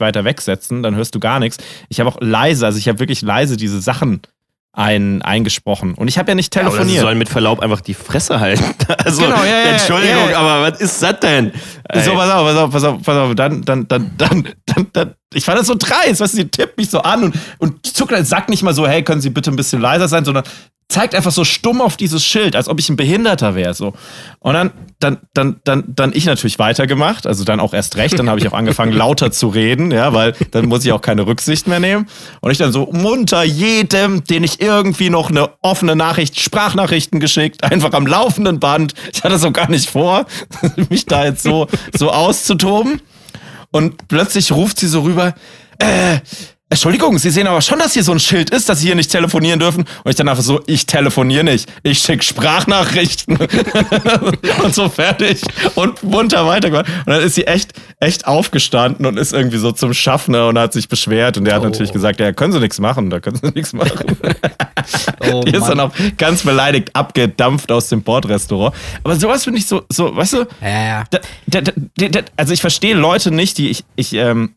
weiter 0.00 0.24
wegsetzen, 0.24 0.82
dann 0.82 0.96
hörst 0.96 1.14
du 1.14 1.20
gar 1.20 1.40
nichts. 1.40 1.58
Ich 1.88 1.98
habe 1.98 2.10
auch 2.10 2.20
leise, 2.20 2.66
also 2.66 2.78
ich 2.78 2.88
habe 2.88 2.98
wirklich 2.98 3.22
leise 3.22 3.56
diese 3.56 3.80
Sachen 3.80 4.20
ein, 4.74 5.20
eingesprochen. 5.20 5.94
Und 5.94 6.08
ich 6.08 6.18
habe 6.18 6.30
ja 6.30 6.34
nicht 6.34 6.52
telefoniert. 6.52 6.88
Ja, 6.88 6.94
sie 6.94 7.00
sollen 7.00 7.18
mit 7.18 7.28
Verlaub 7.28 7.60
einfach 7.60 7.80
die 7.80 7.94
Fresse 7.94 8.40
halten. 8.40 8.64
Also, 9.04 9.22
genau, 9.22 9.42
ja, 9.42 9.62
Entschuldigung, 9.72 10.30
ja, 10.30 10.38
aber 10.38 10.70
was 10.70 10.80
ist 10.80 11.02
das 11.02 11.18
denn? 11.20 11.52
So, 11.94 12.12
pass 12.14 12.30
auf, 12.30 12.46
pass 12.46 12.56
auf, 12.56 12.70
pass 12.70 12.84
auf, 12.84 13.02
pass 13.02 13.16
auf. 13.16 13.34
Dann, 13.34 13.62
dann, 13.62 13.88
dann, 13.88 14.10
dann, 14.16 14.48
dann, 14.74 14.86
dann, 14.92 15.14
ich 15.32 15.44
fand 15.44 15.58
das 15.58 15.66
so 15.66 15.74
dreist, 15.74 16.20
weißt 16.20 16.34
du, 16.34 16.36
sie 16.36 16.48
tippt 16.48 16.78
mich 16.78 16.90
so 16.90 17.00
an 17.00 17.24
und, 17.24 17.36
und 17.58 17.86
zuckt, 17.86 18.14
sagt 18.26 18.50
nicht 18.50 18.62
mal 18.62 18.74
so, 18.74 18.86
hey, 18.86 19.02
können 19.02 19.20
Sie 19.20 19.30
bitte 19.30 19.50
ein 19.50 19.56
bisschen 19.56 19.80
leiser 19.80 20.08
sein, 20.08 20.24
sondern 20.24 20.44
zeigt 20.92 21.14
einfach 21.14 21.32
so 21.32 21.44
stumm 21.44 21.80
auf 21.80 21.96
dieses 21.96 22.24
Schild, 22.24 22.54
als 22.54 22.68
ob 22.68 22.78
ich 22.78 22.88
ein 22.90 22.96
Behinderter 22.96 23.54
wäre. 23.54 23.72
So. 23.72 23.94
Und 24.40 24.52
dann, 24.52 24.70
dann, 25.00 25.18
dann, 25.32 25.60
dann, 25.64 25.84
dann 25.86 26.12
ich 26.12 26.26
natürlich 26.26 26.58
weitergemacht, 26.58 27.26
also 27.26 27.44
dann 27.44 27.60
auch 27.60 27.72
erst 27.72 27.96
recht, 27.96 28.18
dann 28.18 28.28
habe 28.28 28.38
ich 28.38 28.48
auch 28.48 28.52
angefangen, 28.52 28.92
lauter 28.96 29.32
zu 29.32 29.48
reden, 29.48 29.90
ja, 29.90 30.12
weil 30.12 30.34
dann 30.50 30.66
muss 30.66 30.84
ich 30.84 30.92
auch 30.92 31.00
keine 31.00 31.26
Rücksicht 31.26 31.66
mehr 31.66 31.80
nehmen. 31.80 32.08
Und 32.40 32.50
ich 32.50 32.58
dann 32.58 32.72
so 32.72 32.90
munter 32.92 33.42
jedem, 33.42 34.24
den 34.24 34.44
ich 34.44 34.60
irgendwie 34.60 35.08
noch 35.08 35.30
eine 35.30 35.48
offene 35.62 35.96
Nachricht, 35.96 36.38
Sprachnachrichten 36.38 37.20
geschickt, 37.20 37.64
einfach 37.64 37.92
am 37.92 38.06
laufenden 38.06 38.60
Band. 38.60 38.92
Ich 39.12 39.24
hatte 39.24 39.38
so 39.38 39.50
gar 39.50 39.70
nicht 39.70 39.88
vor, 39.88 40.26
mich 40.90 41.06
da 41.06 41.24
jetzt 41.24 41.42
so, 41.42 41.68
so 41.94 42.10
auszutoben. 42.10 43.00
Und 43.72 44.06
plötzlich 44.06 44.52
ruft 44.52 44.78
sie 44.78 44.86
so 44.86 45.00
rüber, 45.00 45.34
äh, 45.78 46.20
Entschuldigung, 46.72 47.18
Sie 47.18 47.28
sehen 47.28 47.46
aber 47.46 47.60
schon, 47.60 47.78
dass 47.78 47.92
hier 47.92 48.02
so 48.02 48.12
ein 48.12 48.18
Schild 48.18 48.48
ist, 48.48 48.66
dass 48.66 48.80
Sie 48.80 48.86
hier 48.86 48.94
nicht 48.94 49.10
telefonieren 49.10 49.60
dürfen. 49.60 49.84
Und 50.04 50.10
ich 50.10 50.16
dann 50.16 50.26
einfach 50.26 50.42
so, 50.42 50.62
ich 50.64 50.86
telefoniere 50.86 51.44
nicht. 51.44 51.70
Ich 51.82 51.98
schicke 51.98 52.24
Sprachnachrichten. 52.24 53.36
und 54.64 54.74
so 54.74 54.88
fertig. 54.88 55.42
Und 55.74 56.02
munter 56.02 56.46
weitergemacht. 56.46 56.86
Und 56.88 57.08
dann 57.08 57.20
ist 57.20 57.34
sie 57.34 57.46
echt, 57.46 57.74
echt 58.00 58.26
aufgestanden 58.26 59.04
und 59.04 59.18
ist 59.18 59.34
irgendwie 59.34 59.58
so 59.58 59.72
zum 59.72 59.92
Schaffner 59.92 60.48
und 60.48 60.58
hat 60.58 60.72
sich 60.72 60.88
beschwert. 60.88 61.36
Und 61.36 61.44
der 61.44 61.56
hat 61.56 61.60
oh. 61.60 61.66
natürlich 61.66 61.92
gesagt, 61.92 62.20
ja, 62.20 62.32
können 62.32 62.54
Sie 62.54 62.60
nichts 62.60 62.80
machen, 62.80 63.10
da 63.10 63.20
können 63.20 63.36
Sie 63.36 63.50
nichts 63.50 63.74
machen. 63.74 64.16
oh, 65.30 65.42
Die 65.42 65.54
ist 65.54 65.66
dann 65.66 65.78
auch 65.78 65.92
ganz 66.16 66.42
beleidigt 66.42 66.96
abgedampft 66.96 67.70
aus 67.70 67.90
dem 67.90 68.02
Bordrestaurant. 68.02 68.74
Aber 69.04 69.14
sowas 69.16 69.44
finde 69.44 69.58
ich 69.58 69.66
so, 69.66 69.82
so, 69.90 70.16
weißt 70.16 70.32
du? 70.32 70.46
Ja, 70.62 70.84
ja. 70.84 71.04
Da, 71.10 71.20
da, 71.60 72.08
da, 72.08 72.20
also 72.34 72.54
ich 72.54 72.62
verstehe 72.62 72.94
Leute 72.94 73.30
nicht, 73.30 73.58
die 73.58 73.68
ich, 73.68 73.84
ich, 73.94 74.14
ähm, 74.14 74.54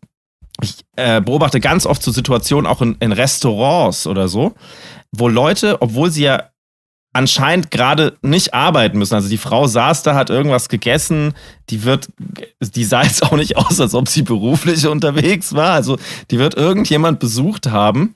ich 0.62 0.78
äh, 0.96 1.22
beobachte 1.22 1.60
ganz 1.60 1.86
oft 1.86 2.02
so 2.02 2.12
Situationen 2.12 2.66
auch 2.66 2.82
in, 2.82 2.96
in 3.00 3.12
Restaurants 3.12 4.08
oder 4.08 4.28
so, 4.28 4.54
wo 5.12 5.28
Leute, 5.28 5.82
obwohl 5.82 6.12
sie 6.12 6.24
ja 6.24 6.50
anscheinend 7.16 7.72
gerade 7.72 8.18
nicht 8.22 8.54
arbeiten 8.54 8.98
müssen. 8.98 9.16
Also 9.16 9.30
die 9.30 9.38
Frau 9.38 9.68
saß 9.68 10.04
da, 10.04 10.16
hat 10.16 10.30
irgendwas 10.30 10.68
gegessen, 10.68 11.34
die 11.70 11.84
wird, 11.84 12.10
die 12.60 12.84
sah 12.84 13.04
jetzt 13.04 13.24
auch 13.24 13.38
nicht 13.38 13.56
aus, 13.56 13.80
als 13.80 13.96
ob 13.96 14.10
sie 14.10 14.22
beruflich 14.22 14.86
unterwegs 14.88 15.54
war. 15.54 15.72
Also 15.72 15.98
die 16.30 16.40
wird 16.40 16.56
irgendjemand 16.56 17.20
besucht 17.20 17.68
haben. 17.68 18.16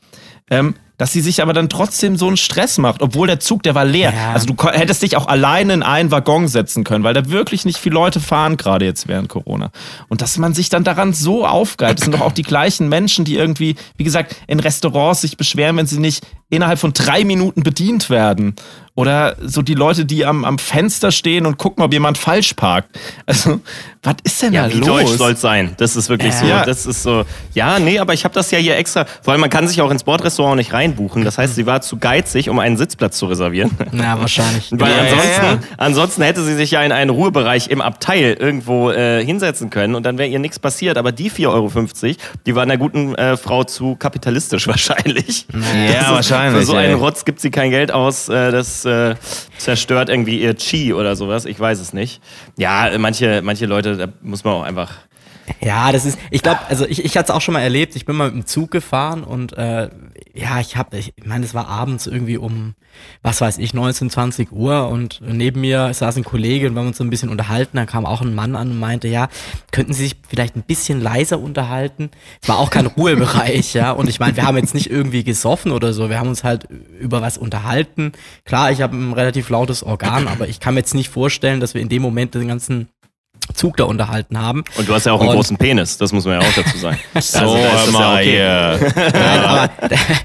Ähm, 0.52 0.76
dass 1.00 1.14
sie 1.14 1.22
sich 1.22 1.42
aber 1.42 1.54
dann 1.54 1.70
trotzdem 1.70 2.18
so 2.18 2.28
einen 2.28 2.38
Stress 2.38 2.78
macht, 2.78 3.02
obwohl 3.02 3.26
der 3.26 3.40
Zug, 3.40 3.64
der 3.64 3.74
war 3.74 3.86
leer. 3.86 4.14
Ja. 4.14 4.34
Also 4.34 4.48
du 4.48 4.56
hättest 4.68 5.02
dich 5.02 5.16
auch 5.16 5.28
alleine 5.28 5.74
in 5.74 5.82
einen 5.82 6.12
Waggon 6.12 6.50
setzen 6.50 6.84
können, 6.84 7.06
weil 7.06 7.14
da 7.14 7.30
wirklich 7.30 7.64
nicht 7.64 7.78
viele 7.80 7.96
Leute 7.96 8.20
fahren, 8.20 8.58
gerade 8.58 8.84
jetzt 8.84 9.08
während 9.08 9.30
Corona. 9.30 9.72
Und 10.10 10.22
dass 10.22 10.38
man 10.38 10.54
sich 10.54 10.68
dann 10.68 10.84
daran 10.84 11.14
so 11.14 11.48
aufgreift, 11.48 12.00
das 12.00 12.04
sind 12.04 12.14
doch 12.14 12.22
auch 12.22 12.34
die 12.34 12.44
gleichen 12.44 12.90
Menschen, 12.90 13.24
die 13.24 13.36
irgendwie, 13.36 13.78
wie 13.96 14.04
gesagt, 14.04 14.36
in 14.48 14.60
Restaurants 14.60 15.22
sich 15.22 15.38
beschweren, 15.38 15.78
wenn 15.78 15.88
sie 15.88 16.00
nicht 16.00 16.26
innerhalb 16.50 16.80
von 16.80 16.94
drei 16.94 17.24
Minuten 17.26 17.64
bedient 17.64 18.10
werden. 18.10 18.56
Oder 18.96 19.38
so 19.42 19.62
die 19.62 19.76
Leute, 19.76 20.04
die 20.04 20.26
am, 20.26 20.44
am 20.44 20.60
Fenster 20.60 21.12
stehen 21.14 21.46
und 21.46 21.58
gucken, 21.58 21.86
ob 21.86 21.94
jemand 21.94 22.18
falsch 22.18 22.54
parkt. 22.56 23.00
Also, 23.26 23.62
was 24.04 24.16
ist 24.24 24.42
denn 24.42 24.52
ja, 24.52 24.68
da 24.68 24.74
wie 24.74 24.80
los? 24.80 24.88
deutsch 24.88 25.18
soll 25.18 25.32
es 25.34 25.42
sein. 25.42 25.74
Das 25.78 25.96
ist 25.96 26.10
wirklich 26.10 26.34
so. 26.34 26.46
Ja. 26.46 26.66
Das 26.66 26.86
ist 26.86 27.04
so. 27.04 27.24
Ja, 27.54 27.80
nee, 27.80 27.98
aber 28.00 28.14
ich 28.14 28.26
habe 28.26 28.34
das 28.34 28.52
ja 28.52 28.58
hier 28.58 28.76
extra. 28.76 29.06
Vor 29.22 29.32
allem, 29.32 29.40
man 29.40 29.50
kann 29.50 29.66
sich 29.70 29.82
auch 29.82 29.90
ins 29.90 30.04
Bordrestaurant 30.04 30.58
nicht 30.58 30.74
reinbuchen. 30.74 31.24
Das 31.24 31.38
heißt, 31.38 31.56
sie 31.56 31.66
war 31.66 31.80
zu 31.80 31.96
geizig, 31.96 32.50
um 32.50 32.60
einen 32.60 32.76
Sitzplatz 32.76 33.18
zu 33.18 33.28
reservieren. 33.28 33.72
Ja, 33.94 34.20
wahrscheinlich. 34.20 34.68
Weil 34.72 34.92
Ja, 34.92 34.98
ansonsten, 34.98 35.46
ja. 35.46 35.60
ansonsten 35.78 36.22
hätte 36.24 36.44
sie 36.44 36.56
sich 36.56 36.72
ja 36.72 36.82
in 36.84 36.92
einen 36.92 37.10
Ruhebereich 37.12 37.70
im 37.70 37.80
Abteil 37.80 38.34
irgendwo 38.38 38.92
äh, 38.92 39.24
hinsetzen 39.24 39.70
können 39.70 39.96
und 39.96 40.04
dann 40.06 40.18
wäre 40.18 40.28
ihr 40.28 40.40
nichts 40.40 40.60
passiert. 40.60 40.98
Aber 40.98 41.14
die 41.14 41.32
4,50 41.32 41.46
Euro, 41.48 42.16
die 42.46 42.56
waren 42.56 42.68
der 42.68 42.78
guten 42.78 43.16
äh, 43.16 43.38
Frau 43.38 43.64
zu 43.64 43.96
kapitalistisch 43.96 44.68
wahrscheinlich. 44.68 45.46
Ja, 45.54 45.94
Das 45.94 46.02
ist- 46.02 46.16
wahrscheinlich, 46.46 46.66
Für 46.66 46.72
so 46.72 46.78
ey. 46.78 46.86
einen 46.86 47.00
Rotz 47.00 47.26
gibt 47.26 47.40
sie 47.40 47.52
kein 47.52 47.72
Geld 47.72 47.92
aus. 47.92 48.30
Äh, 48.30 48.52
das 48.52 48.86
äh, 48.86 49.16
zerstört 49.58 50.10
irgendwie 50.10 50.42
ihr 50.42 50.56
Chi 50.56 50.94
oder 50.94 51.16
sowas. 51.16 51.46
Ich 51.46 51.60
weiß 51.60 51.80
es 51.80 51.94
nicht. 51.94 52.22
Ja, 52.58 52.90
manche, 52.98 53.42
manche 53.44 53.66
Leute, 53.66 53.98
da 53.98 54.08
muss 54.22 54.44
man 54.44 54.54
auch 54.54 54.64
einfach. 54.64 54.92
Ja, 55.62 55.92
das 55.92 56.06
ist, 56.06 56.18
ich 56.32 56.42
glaube, 56.42 56.60
also 56.70 56.86
ich, 56.86 57.04
ich 57.04 57.18
hatte 57.18 57.32
es 57.32 57.36
auch 57.36 57.42
schon 57.42 57.54
mal 57.54 57.62
erlebt, 57.62 57.96
ich 57.96 58.06
bin 58.06 58.16
mal 58.16 58.28
mit 58.28 58.36
dem 58.36 58.46
Zug 58.46 58.72
gefahren 58.72 59.24
und 59.24 59.54
äh, 59.58 59.90
ja, 60.34 60.60
ich 60.60 60.78
habe, 60.78 60.98
ich 60.98 61.14
meine, 61.24 61.46
es 61.46 61.54
war 61.54 61.68
abends 61.68 62.08
irgendwie 62.08 62.38
um, 62.38 62.76
was 63.22 63.42
weiß 63.42 63.58
ich, 63.58 63.74
19, 63.74 64.10
20 64.10 64.52
Uhr 64.52 64.88
und 64.88 65.22
neben 65.22 65.62
mir 65.62 65.94
saß 65.94 66.18
ein 66.18 66.24
Kollege 66.24 66.68
und 66.68 66.74
wir 66.76 66.80
haben 66.80 66.88
uns 66.88 66.98
so 66.98 67.04
ein 67.04 67.10
bisschen 67.10 67.30
unterhalten, 67.30 67.78
dann 67.78 67.88
kam 67.88 68.06
auch 68.06 68.22
ein 68.22 68.36
Mann 68.36 68.56
an 68.56 68.72
und 68.72 68.80
meinte, 68.80 69.08
ja, 69.08 69.28
könnten 69.72 69.94
Sie 69.94 70.04
sich 70.04 70.16
vielleicht 70.28 70.56
ein 70.56 70.64
bisschen 70.64 71.02
leiser 71.02 71.40
unterhalten? 71.40 72.12
Es 72.42 72.50
war 72.50 72.60
auch 72.60 72.70
kein 72.70 72.86
Ruhebereich, 73.00 73.74
ja, 73.74 73.92
und 73.92 74.08
ich 74.10 74.20
meine, 74.20 74.36
wir 74.36 74.46
haben 74.46 74.58
jetzt 74.58 74.74
nicht 74.74 74.90
irgendwie 74.90 75.24
gesoffen 75.24 75.72
oder 75.72 75.94
so, 75.94 76.10
wir 76.10 76.20
haben 76.20 76.30
uns 76.30 76.44
halt 76.44 76.68
über 77.00 77.22
was 77.22 77.38
unterhalten. 77.38 78.14
Klar, 78.46 78.72
ich 78.72 78.82
habe 78.82 78.96
ein 78.96 79.14
relativ 79.14 79.50
lautes 79.50 79.84
Organ, 79.84 80.28
aber 80.30 80.48
ich 80.48 80.60
kann 80.60 80.74
mir 80.74 80.82
jetzt 80.82 80.96
nicht 80.96 81.10
vorstellen, 81.10 81.60
dass 81.60 81.74
wir 81.74 81.82
in 81.82 81.90
dem 81.90 82.02
Moment 82.02 82.36
den 82.36 82.48
ganzen 82.48 82.88
Zug 83.54 83.78
da 83.78 83.86
unterhalten 83.86 84.40
haben. 84.40 84.64
Und 84.78 84.88
du 84.88 84.94
hast 84.94 85.06
ja 85.06 85.14
auch 85.14 85.20
einen 85.20 85.30
Und- 85.30 85.36
großen 85.36 85.58
Penis, 85.58 85.98
das 85.98 86.12
muss 86.12 86.26
man 86.26 86.42
ja 86.42 86.48
auch 86.48 86.54
dazu 86.54 86.78
sagen. 86.78 87.00
So, 87.20 87.40
Also, 87.40 87.54
da 87.56 87.66
ist 87.68 87.74
das 87.74 87.86
ja 87.86 87.92
mal 88.00 88.14
okay. 88.16 88.32
hier. 88.32 88.94
Nein, 89.14 89.40
aber 89.44 89.70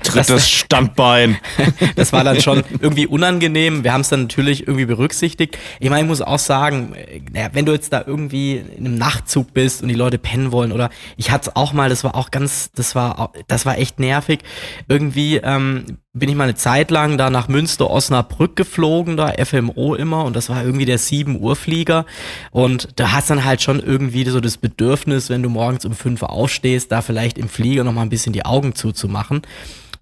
Drittes 0.04 0.48
Standbein. 0.50 1.36
das 1.96 2.12
war 2.12 2.24
dann 2.24 2.40
schon 2.40 2.62
irgendwie 2.80 3.06
unangenehm. 3.06 3.84
Wir 3.84 3.92
haben 3.92 4.02
es 4.02 4.08
dann 4.08 4.22
natürlich 4.22 4.66
irgendwie 4.66 4.86
berücksichtigt. 4.86 5.58
Ich 5.80 5.90
meine, 5.90 6.02
ich 6.02 6.08
muss 6.08 6.22
auch 6.22 6.38
sagen, 6.38 6.94
äh, 6.94 7.20
naja, 7.32 7.48
wenn 7.52 7.66
du 7.66 7.72
jetzt 7.72 7.92
da 7.92 8.02
irgendwie 8.06 8.56
in 8.56 8.86
einem 8.86 8.98
Nachtzug 8.98 9.52
bist 9.54 9.82
und 9.82 9.88
die 9.88 9.94
Leute 9.94 10.18
pennen 10.18 10.52
wollen 10.52 10.72
oder 10.72 10.90
ich 11.16 11.30
hatte 11.30 11.50
es 11.50 11.56
auch 11.56 11.72
mal, 11.72 11.88
das 11.88 12.04
war 12.04 12.14
auch 12.14 12.30
ganz, 12.30 12.70
das 12.74 12.94
war, 12.94 13.32
das 13.48 13.66
war 13.66 13.78
echt 13.78 13.98
nervig. 14.00 14.40
Irgendwie 14.88 15.36
ähm, 15.36 15.98
bin 16.14 16.28
ich 16.28 16.36
mal 16.36 16.44
eine 16.44 16.54
Zeit 16.54 16.92
lang 16.92 17.18
da 17.18 17.28
nach 17.28 17.48
Münster 17.48 17.90
Osnabrück 17.90 18.54
geflogen, 18.54 19.16
da 19.16 19.32
FMO 19.44 19.96
immer 19.96 20.24
und 20.24 20.36
das 20.36 20.48
war 20.48 20.64
irgendwie 20.64 20.84
der 20.84 20.98
7 20.98 21.40
Uhr 21.40 21.56
Flieger 21.56 22.06
und 22.52 22.88
da 22.96 23.10
hast 23.10 23.30
dann 23.30 23.44
halt 23.44 23.62
schon 23.62 23.80
irgendwie 23.80 24.24
so 24.24 24.40
das 24.40 24.56
Bedürfnis, 24.56 25.28
wenn 25.28 25.42
du 25.42 25.48
morgens 25.48 25.84
um 25.84 25.92
5 25.92 26.22
Uhr 26.22 26.30
aufstehst, 26.30 26.92
da 26.92 27.02
vielleicht 27.02 27.36
im 27.36 27.48
Flieger 27.48 27.82
noch 27.82 27.92
mal 27.92 28.02
ein 28.02 28.10
bisschen 28.10 28.32
die 28.32 28.44
Augen 28.44 28.76
zuzumachen. 28.76 29.42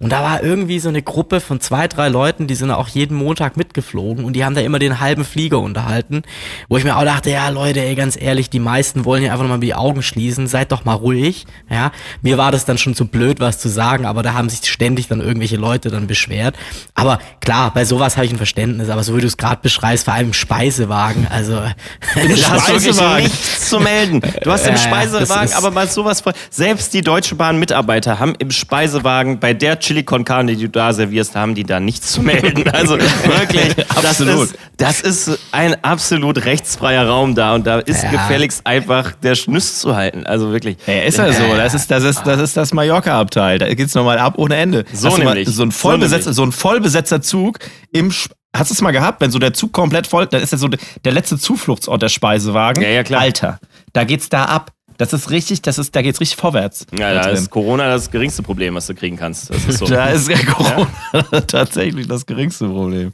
Und 0.03 0.11
da 0.11 0.21
war 0.23 0.43
irgendwie 0.43 0.81
so 0.81 0.89
eine 0.89 1.01
Gruppe 1.01 1.39
von 1.39 1.61
zwei, 1.61 1.87
drei 1.87 2.09
Leuten, 2.09 2.49
die 2.49 2.57
sind 2.57 2.73
auch 2.73 2.89
jeden 2.89 3.17
Montag 3.17 3.57
mitgeflogen 3.57 4.25
und 4.25 4.33
die 4.33 4.45
haben 4.45 4.57
da 4.57 4.61
immer 4.61 4.81
den 4.81 4.99
halben 4.99 5.25
Flieger 5.25 5.61
unterhalten, 5.61 6.23
wo 6.69 6.77
ich 6.77 6.83
mir 6.83 6.97
auch 6.97 7.05
dachte, 7.05 7.31
ja 7.31 7.49
Leute, 7.51 7.81
ey, 7.81 7.95
ganz 7.95 8.21
ehrlich, 8.21 8.51
die 8.51 8.59
meisten 8.59 9.05
wollen 9.05 9.23
ja 9.23 9.31
einfach 9.31 9.45
nochmal 9.45 9.61
die 9.61 9.77
Augen 9.77 10.03
schließen, 10.03 10.49
seid 10.49 10.73
doch 10.73 10.85
mal 10.85 10.95
ruhig, 10.95 11.47
ja. 11.71 11.93
Mir 12.21 12.37
war 12.37 12.51
das 12.51 12.65
dann 12.65 12.79
schon 12.79 12.97
zu 12.97 13.07
blöd, 13.07 13.39
was 13.39 13.61
zu 13.61 13.69
sagen, 13.69 14.05
aber 14.05 14.25
da 14.25 14.35
haben 14.35 14.49
sich 14.49 14.69
ständig 14.69 15.07
dann 15.07 15.21
irgendwelche 15.21 15.57
Leute 15.57 15.89
dann 15.89 16.09
beschwert. 16.09 16.57
Aber 16.95 17.21
klar, 17.41 17.73
bei 17.73 17.85
sowas 17.85 18.17
habe 18.17 18.27
ich 18.27 18.33
ein 18.33 18.39
Verständnis, 18.39 18.89
aber 18.89 19.05
so 19.05 19.17
wie 19.17 19.21
du 19.21 19.29
es 19.29 19.37
gerade 19.37 19.61
beschreibst, 19.63 20.07
vor 20.07 20.15
allem 20.15 20.29
im 20.29 20.33
Speisewagen, 20.33 21.29
also 21.31 21.53
wirklich 22.15 22.45
Speisewagen. 22.45 23.23
nichts 23.23 23.69
zu 23.69 23.79
melden. 23.79 24.21
Du 24.43 24.51
hast 24.51 24.67
im 24.67 24.77
Speisewagen 24.83 25.53
aber 25.53 25.71
mal 25.71 25.87
sowas 25.87 26.21
von. 26.21 26.33
Selbst 26.51 26.93
die 26.93 27.03
Deutsche 27.03 27.37
Bahn 27.37 27.61
Mitarbeiter 27.61 28.19
haben 28.19 28.35
im 28.41 28.51
Speisewagen 28.51 29.39
bei 29.39 29.55
der 29.55 29.79
Chili 29.93 30.05
con 30.05 30.25
Carne, 30.25 30.57
die 30.57 30.63
du 30.63 30.69
da 30.71 30.93
servierst, 30.95 31.37
haben 31.37 31.55
die 31.55 31.65
da 31.65 31.79
nichts 31.79 32.13
zu 32.13 32.23
melden. 32.23 32.67
Also 32.71 32.99
wirklich, 32.99 33.75
das 33.89 34.05
Absolut. 34.05 34.45
ist, 34.45 34.55
das 34.79 35.01
ist 35.03 35.39
ein 35.53 35.77
absolut 35.85 36.45
rechtsfreier 36.47 37.07
Raum 37.07 37.35
da 37.35 37.55
und 37.55 37.67
da 37.67 37.79
ist 37.81 38.03
Ja. 38.05 38.11
gefälligst 38.11 38.67
einfach 38.67 39.13
der 39.13 39.35
Schnüss 39.35 39.81
zu 39.81 39.95
halten. 39.95 40.25
Also 40.25 40.51
wirklich. 40.51 40.79
Ja, 40.87 41.03
ist 41.03 41.19
ja 41.19 41.31
so. 41.31 41.43
Das 41.57 41.75
ist 41.75 41.91
das, 41.91 42.05
ist, 42.05 42.23
das, 42.25 42.41
ist 42.41 42.57
das 42.57 42.73
Mallorca-Abteil. 42.73 43.59
Da 43.59 43.73
geht's 43.75 43.95
nochmal 43.95 44.17
ab 44.19 44.35
ohne 44.39 44.57
Ende. 44.57 44.85
So 44.95 45.09
Hast 45.11 45.19
nämlich. 45.19 45.47
So 45.49 45.63
ein, 45.65 45.71
So 45.71 45.91
nämlich. 45.97 46.25
so 46.25 46.43
ein 46.43 46.53
vollbesetzter 46.53 47.21
Zug 47.21 47.59
im. 47.93 48.09
Sp- 48.09 48.33
Hast 48.55 48.69
du 48.71 48.75
es 48.75 48.83
mal 48.83 48.91
gehabt, 48.91 49.23
wenn 49.23 49.31
so 49.31 49.39
der 49.39 49.55
Zug 49.55 49.73
komplett 49.73 50.07
voll, 50.07 50.27
dann 50.27 50.43
ist 50.43 50.53
ja 50.53 50.59
so 50.59 50.69
der, 50.69 50.79
der 51.07 51.13
letzte 51.13 51.39
Zufluchtsort 51.39 52.03
der 52.03 52.11
Speisewagen. 52.11 52.83
Ja, 52.83 52.91
ja, 52.91 53.03
klar. 53.03 53.23
Alter, 53.23 53.59
da 53.95 54.05
geht's 54.05 54.29
da 54.29 54.45
ab. 54.45 54.73
Das 55.03 55.13
ist 55.13 55.31
richtig, 55.31 55.63
das 55.63 55.79
ist, 55.79 55.95
da 55.97 56.03
geht's 56.03 56.21
richtig 56.21 56.37
vorwärts. 56.37 56.87
Ja, 56.99 57.13
da 57.15 57.23
drin. 57.23 57.35
ist 57.35 57.51
Corona 57.51 57.89
das 57.89 58.11
geringste 58.11 58.43
Problem, 58.43 58.75
was 58.75 58.87
du 58.87 58.95
kriegen 58.95 59.17
kannst. 59.17 59.51
Das 59.51 59.65
ist 59.65 59.79
so. 59.79 59.87
Da 59.93 60.07
ist 60.11 60.29
ja 60.29 60.39
Corona 60.45 60.87
tatsächlich 61.47 62.07
das 62.07 62.25
geringste 62.27 62.67
Problem. 62.69 63.13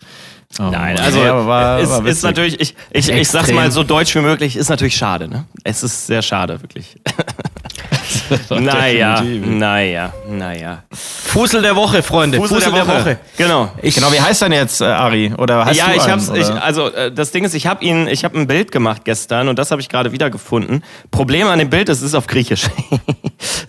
Oh 0.59 0.64
Nein, 0.64 0.99
also 0.99 1.18
Ja, 1.22 1.47
war, 1.47 1.78
es 1.80 1.89
war 1.91 2.07
ist 2.07 2.22
natürlich, 2.22 2.61
ich, 2.61 2.74
ich, 2.91 3.09
ich 3.11 3.28
sag's 3.28 3.45
Extrem. 3.49 3.57
mal 3.57 3.70
so 3.70 3.82
deutsch 3.84 4.14
wie 4.14 4.20
möglich, 4.20 4.57
ist 4.57 4.68
natürlich 4.70 4.97
schade, 4.97 5.28
ne? 5.28 5.45
Es 5.64 5.82
ist 5.82 6.07
sehr 6.07 6.22
schade, 6.22 6.61
wirklich. 6.62 6.97
naja, 8.51 9.23
naja, 9.23 10.13
naja. 10.29 10.83
Fusel 10.93 11.63
der 11.63 11.77
Woche, 11.77 12.03
Freunde, 12.03 12.39
Fusel, 12.39 12.61
der, 12.61 12.87
Woche. 12.87 13.19
Genau. 13.37 13.71
Ich, 13.83 13.95
Genau, 13.95 14.13
wie 14.13 14.21
heißt 14.21 14.43
denn 14.43 14.53
jetzt 14.53 14.81
äh, 14.81 14.85
Ari? 14.85 15.33
Oder 15.37 15.65
hast 15.65 15.77
ja, 15.77 15.87
du 15.89 15.97
ich 15.97 16.03
einen, 16.03 16.13
hab's, 16.13 16.31
ich, 16.35 16.49
also 16.51 16.89
äh, 16.93 17.11
das 17.13 17.33
Ding 17.33 17.45
ist, 17.45 17.55
ich 17.55 17.67
habe 17.67 17.85
ihn, 17.85 18.07
ich 18.07 18.25
habe 18.25 18.39
ein 18.39 18.47
Bild 18.47 18.71
gemacht 18.73 19.03
gestern 19.05 19.49
und 19.49 19.59
das 19.59 19.71
habe 19.71 19.81
ich 19.81 19.89
gerade 19.89 20.13
wieder 20.13 20.31
gefunden. 20.31 20.83
Problem 21.11 21.49
an 21.49 21.59
dem 21.59 21.69
Bild, 21.71 21.89
es 21.89 22.03
ist 22.03 22.15
auf 22.15 22.27
Griechisch. 22.27 22.63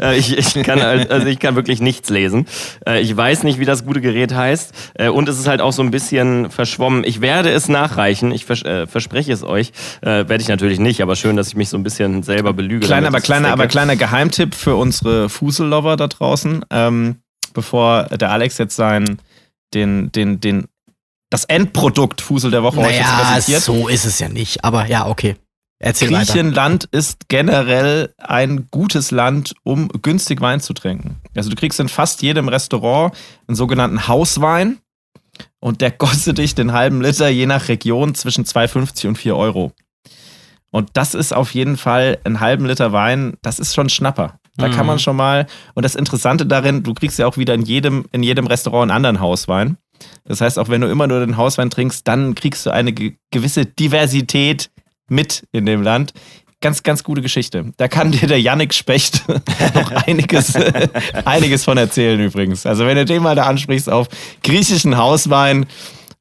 Äh, 0.02 0.18
ich, 0.18 0.36
ich 0.36 0.64
kann 0.64 0.82
halt- 0.82 1.12
also 1.12 1.28
ich 1.28 1.38
kann 1.40 1.56
wirklich 1.56 1.80
nichts 1.82 2.10
lesen. 2.10 2.48
Äh, 2.88 3.02
Ich 3.02 3.16
weiß 3.16 3.44
nicht, 3.44 3.60
wie 3.60 3.66
das 3.66 3.86
gute 3.86 4.02
Gerät 4.02 4.34
heißt 4.34 4.72
Äh, 4.96 5.10
und 5.10 5.28
es 5.30 5.38
ist 5.38 5.48
halt 5.48 5.62
auch 5.62 5.74
so 5.74 5.84
ein 5.84 5.92
bisschen 5.92 6.50
verschwommen. 6.50 7.04
Ich 7.04 7.22
werde 7.22 7.52
es 7.52 7.68
nachreichen, 7.68 8.32
ich 8.32 8.46
vers 8.46 8.64
äh, 8.64 8.88
verspreche 8.88 9.32
es 9.32 9.44
euch. 9.44 9.72
Äh, 10.02 10.08
Werde 10.30 10.38
ich 10.42 10.48
natürlich 10.48 10.80
nicht, 10.80 11.02
aber 11.02 11.16
schön, 11.16 11.36
dass 11.36 11.50
ich 11.50 11.56
mich 11.56 11.70
so 11.70 11.78
ein 11.78 11.84
bisschen 11.84 12.24
selber 12.24 12.54
belüge. 12.54 12.86
Kleiner, 12.88 13.08
aber 13.10 13.18
ich 13.20 13.24
kleiner, 13.26 13.50
aber 13.52 13.68
kleiner 13.68 13.96
Geheimtipp. 14.30 14.52
Tipp 14.52 14.56
für 14.56 14.76
unsere 14.76 15.30
Fusellover 15.30 15.98
da 15.98 16.08
draußen, 16.08 16.66
ähm, 16.70 17.18
bevor 17.54 18.04
der 18.04 18.32
Alex 18.32 18.58
jetzt 18.58 18.76
seinen, 18.76 19.20
den, 19.74 20.12
den, 20.12 20.40
den, 20.40 20.68
das 21.30 21.46
Endprodukt 21.46 22.22
Fusel 22.22 22.52
der 22.52 22.64
Woche 22.64 22.80
euch 22.80 22.96
jetzt 22.96 23.08
Naja, 23.08 23.34
präsentiert. 23.34 23.62
so 23.62 23.88
ist 23.88 24.06
es 24.06 24.20
ja 24.20 24.30
nicht. 24.30 24.64
Aber 24.64 24.88
ja, 24.88 25.08
okay. 25.08 25.36
Erzähl 25.82 26.12
weiter. 26.12 26.34
Griechenland 26.34 26.86
ist 26.92 27.30
generell 27.30 28.14
ein 28.18 28.68
gutes 28.70 29.12
Land, 29.12 29.54
um 29.64 29.88
günstig 29.88 30.42
Wein 30.42 30.60
zu 30.60 30.74
trinken. 30.74 31.22
Also 31.36 31.50
du 31.50 31.56
kriegst 31.56 31.80
in 31.80 31.88
fast 31.88 32.22
jedem 32.22 32.50
Restaurant 32.50 33.16
einen 33.48 33.56
sogenannten 33.56 34.08
Hauswein 34.08 34.80
und 35.62 35.80
der 35.80 35.92
kostet 35.92 36.38
dich 36.38 36.54
den 36.54 36.74
halben 36.74 37.02
Liter 37.02 37.30
je 37.30 37.46
nach 37.46 37.70
Region 37.70 38.14
zwischen 38.14 38.44
2,50 38.44 39.08
und 39.08 39.18
4 39.18 39.36
Euro. 39.38 39.72
Und 40.72 40.90
das 40.94 41.16
ist 41.16 41.34
auf 41.34 41.54
jeden 41.54 41.78
Fall 41.78 42.20
einen 42.24 42.40
halben 42.40 42.66
Liter 42.66 42.92
Wein, 42.92 43.38
das 43.42 43.60
ist 43.60 43.74
schon 43.74 43.88
ein 43.88 43.90
Schnapper. 43.90 44.40
Da 44.60 44.68
kann 44.68 44.86
man 44.86 45.00
schon 45.00 45.16
mal, 45.16 45.48
und 45.74 45.84
das 45.84 45.96
Interessante 45.96 46.46
darin, 46.46 46.84
du 46.84 46.94
kriegst 46.94 47.18
ja 47.18 47.26
auch 47.28 47.38
wieder 47.38 47.54
in 47.54 47.62
jedem, 47.62 48.06
in 48.12 48.24
jedem 48.24 48.46
Restaurant 48.46 48.92
einen 48.92 48.98
anderen 48.98 49.22
Hauswein. 49.22 49.78
Das 50.26 50.42
heißt, 50.42 50.60
auch 50.60 50.70
wenn 50.70 50.82
du 50.82 50.88
immer 50.88 51.08
nur 51.08 51.20
den 51.20 51.38
Hauswein 51.38 51.70
trinkst, 51.70 52.08
dann 52.08 52.36
kriegst 52.36 52.66
du 52.66 52.72
eine 52.72 52.94
ge 52.94 53.14
gewisse 53.32 53.66
Diversität 53.66 54.70
mit 55.10 55.46
in 55.52 55.66
dem 55.66 55.82
Land. 55.82 56.14
Ganz, 56.62 56.84
ganz 56.84 57.04
gute 57.06 57.22
Geschichte. 57.22 57.72
Da 57.78 57.88
kann 57.88 58.12
dir 58.12 58.28
der 58.28 58.42
Yannick 58.42 58.74
Specht 58.74 59.24
noch 59.74 59.92
einiges, 59.92 60.56
einiges 61.26 61.64
von 61.64 61.78
erzählen 61.78 62.20
übrigens. 62.20 62.66
Also 62.66 62.86
wenn 62.86 62.98
du 62.98 63.06
den 63.06 63.24
mal 63.24 63.36
da 63.36 63.44
ansprichst 63.44 63.90
auf 63.90 64.10
griechischen 64.44 64.98
Hauswein, 64.98 65.68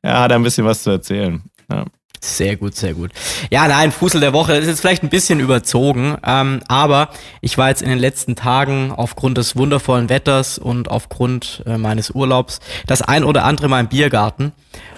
ja, 0.04 0.20
hat 0.20 0.30
er 0.30 0.38
ein 0.38 0.44
bisschen 0.44 0.64
was 0.64 0.84
zu 0.84 0.90
erzählen. 0.90 1.42
Ja. 1.70 1.84
Sehr 2.20 2.56
gut, 2.56 2.74
sehr 2.74 2.94
gut. 2.94 3.12
Ja, 3.50 3.68
nein, 3.68 3.92
Fusel 3.92 4.20
der 4.20 4.32
Woche 4.32 4.54
ist 4.54 4.66
jetzt 4.66 4.80
vielleicht 4.80 5.02
ein 5.02 5.08
bisschen 5.08 5.40
überzogen, 5.40 6.16
ähm, 6.26 6.60
aber 6.68 7.10
ich 7.40 7.56
war 7.58 7.68
jetzt 7.68 7.82
in 7.82 7.88
den 7.88 7.98
letzten 7.98 8.34
Tagen 8.36 8.92
aufgrund 8.92 9.38
des 9.38 9.56
wundervollen 9.56 10.08
Wetters 10.08 10.58
und 10.58 10.90
aufgrund 10.90 11.62
äh, 11.66 11.78
meines 11.78 12.10
Urlaubs 12.10 12.60
das 12.86 13.02
ein 13.02 13.24
oder 13.24 13.44
andere 13.44 13.68
Mal 13.68 13.80
im 13.80 13.88
Biergarten. 13.88 14.52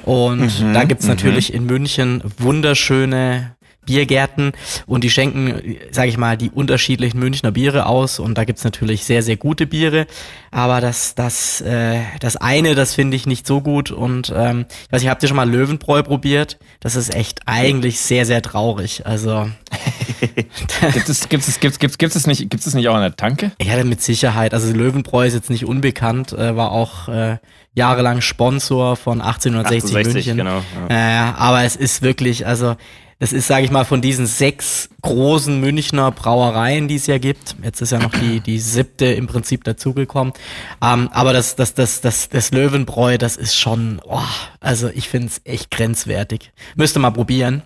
Und 0.04 0.60
Mhm, 0.60 0.72
da 0.74 0.84
gibt's 0.84 1.06
natürlich 1.06 1.52
in 1.52 1.66
München 1.66 2.22
wunderschöne 2.38 3.54
Biergärten 3.86 4.52
und 4.86 5.04
die 5.04 5.10
schenken, 5.10 5.76
sage 5.90 6.08
ich 6.08 6.16
mal, 6.16 6.36
die 6.36 6.50
unterschiedlichen 6.50 7.18
Münchner 7.18 7.50
Biere 7.50 7.86
aus 7.86 8.18
und 8.18 8.36
da 8.36 8.44
gibt's 8.44 8.64
natürlich 8.64 9.04
sehr, 9.04 9.22
sehr 9.22 9.36
gute 9.36 9.66
Biere, 9.66 10.06
aber 10.50 10.80
das, 10.80 11.14
das, 11.14 11.60
äh, 11.60 12.00
das 12.20 12.36
eine, 12.36 12.74
das 12.74 12.94
finde 12.94 13.16
ich 13.16 13.26
nicht 13.26 13.46
so 13.46 13.60
gut 13.60 13.90
und 13.90 14.32
ähm, 14.36 14.66
ich 14.86 14.92
weiß 14.92 15.02
nicht, 15.02 15.10
habt 15.10 15.22
ihr 15.22 15.28
schon 15.28 15.36
mal 15.36 15.50
Löwenbräu 15.50 16.02
probiert? 16.02 16.58
Das 16.80 16.96
ist 16.96 17.14
echt 17.14 17.40
eigentlich 17.46 18.00
sehr, 18.00 18.26
sehr 18.26 18.42
traurig, 18.42 19.06
also 19.06 19.48
Gibt 20.20 21.08
es, 21.08 21.28
gibt 21.28 21.48
es, 21.48 21.60
gibt 21.60 21.74
es, 21.74 21.98
gibt 21.98 22.26
nicht, 22.26 22.50
gibt 22.50 22.66
es 22.66 22.74
nicht 22.74 22.88
auch 22.88 22.94
an 22.94 23.02
der 23.02 23.16
Tanke? 23.16 23.52
ja, 23.60 23.82
mit 23.84 24.02
Sicherheit, 24.02 24.54
also 24.54 24.72
Löwenbräu 24.72 25.26
ist 25.26 25.34
jetzt 25.34 25.50
nicht 25.50 25.64
unbekannt, 25.64 26.32
äh, 26.32 26.56
war 26.56 26.72
auch 26.72 27.08
äh, 27.08 27.38
jahrelang 27.74 28.20
Sponsor 28.20 28.96
von 28.96 29.20
1860 29.20 30.14
München. 30.14 30.36
genau. 30.36 30.62
Ja. 30.88 31.30
Äh, 31.30 31.32
aber 31.36 31.64
es 31.64 31.76
ist 31.76 32.02
wirklich, 32.02 32.46
also 32.46 32.76
das 33.20 33.34
ist, 33.34 33.46
sage 33.46 33.66
ich 33.66 33.70
mal, 33.70 33.84
von 33.84 34.00
diesen 34.00 34.26
sechs 34.26 34.88
großen 35.02 35.60
Münchner 35.60 36.10
Brauereien, 36.10 36.88
die 36.88 36.96
es 36.96 37.06
ja 37.06 37.18
gibt. 37.18 37.54
Jetzt 37.62 37.82
ist 37.82 37.92
ja 37.92 37.98
noch 37.98 38.12
die, 38.12 38.40
die 38.40 38.58
siebte 38.58 39.04
im 39.04 39.26
Prinzip 39.26 39.62
dazugekommen. 39.62 40.32
Ähm, 40.82 41.10
aber 41.12 41.34
das, 41.34 41.54
das, 41.54 41.74
das, 41.74 42.00
das, 42.00 42.30
das 42.30 42.50
Löwenbräu, 42.50 43.18
das 43.18 43.36
ist 43.36 43.54
schon, 43.54 44.00
oh, 44.04 44.18
also 44.60 44.88
ich 44.88 45.10
finde 45.10 45.28
es 45.28 45.42
echt 45.44 45.70
grenzwertig. 45.70 46.50
Müsste 46.76 46.98
mal 46.98 47.10
probieren. 47.10 47.62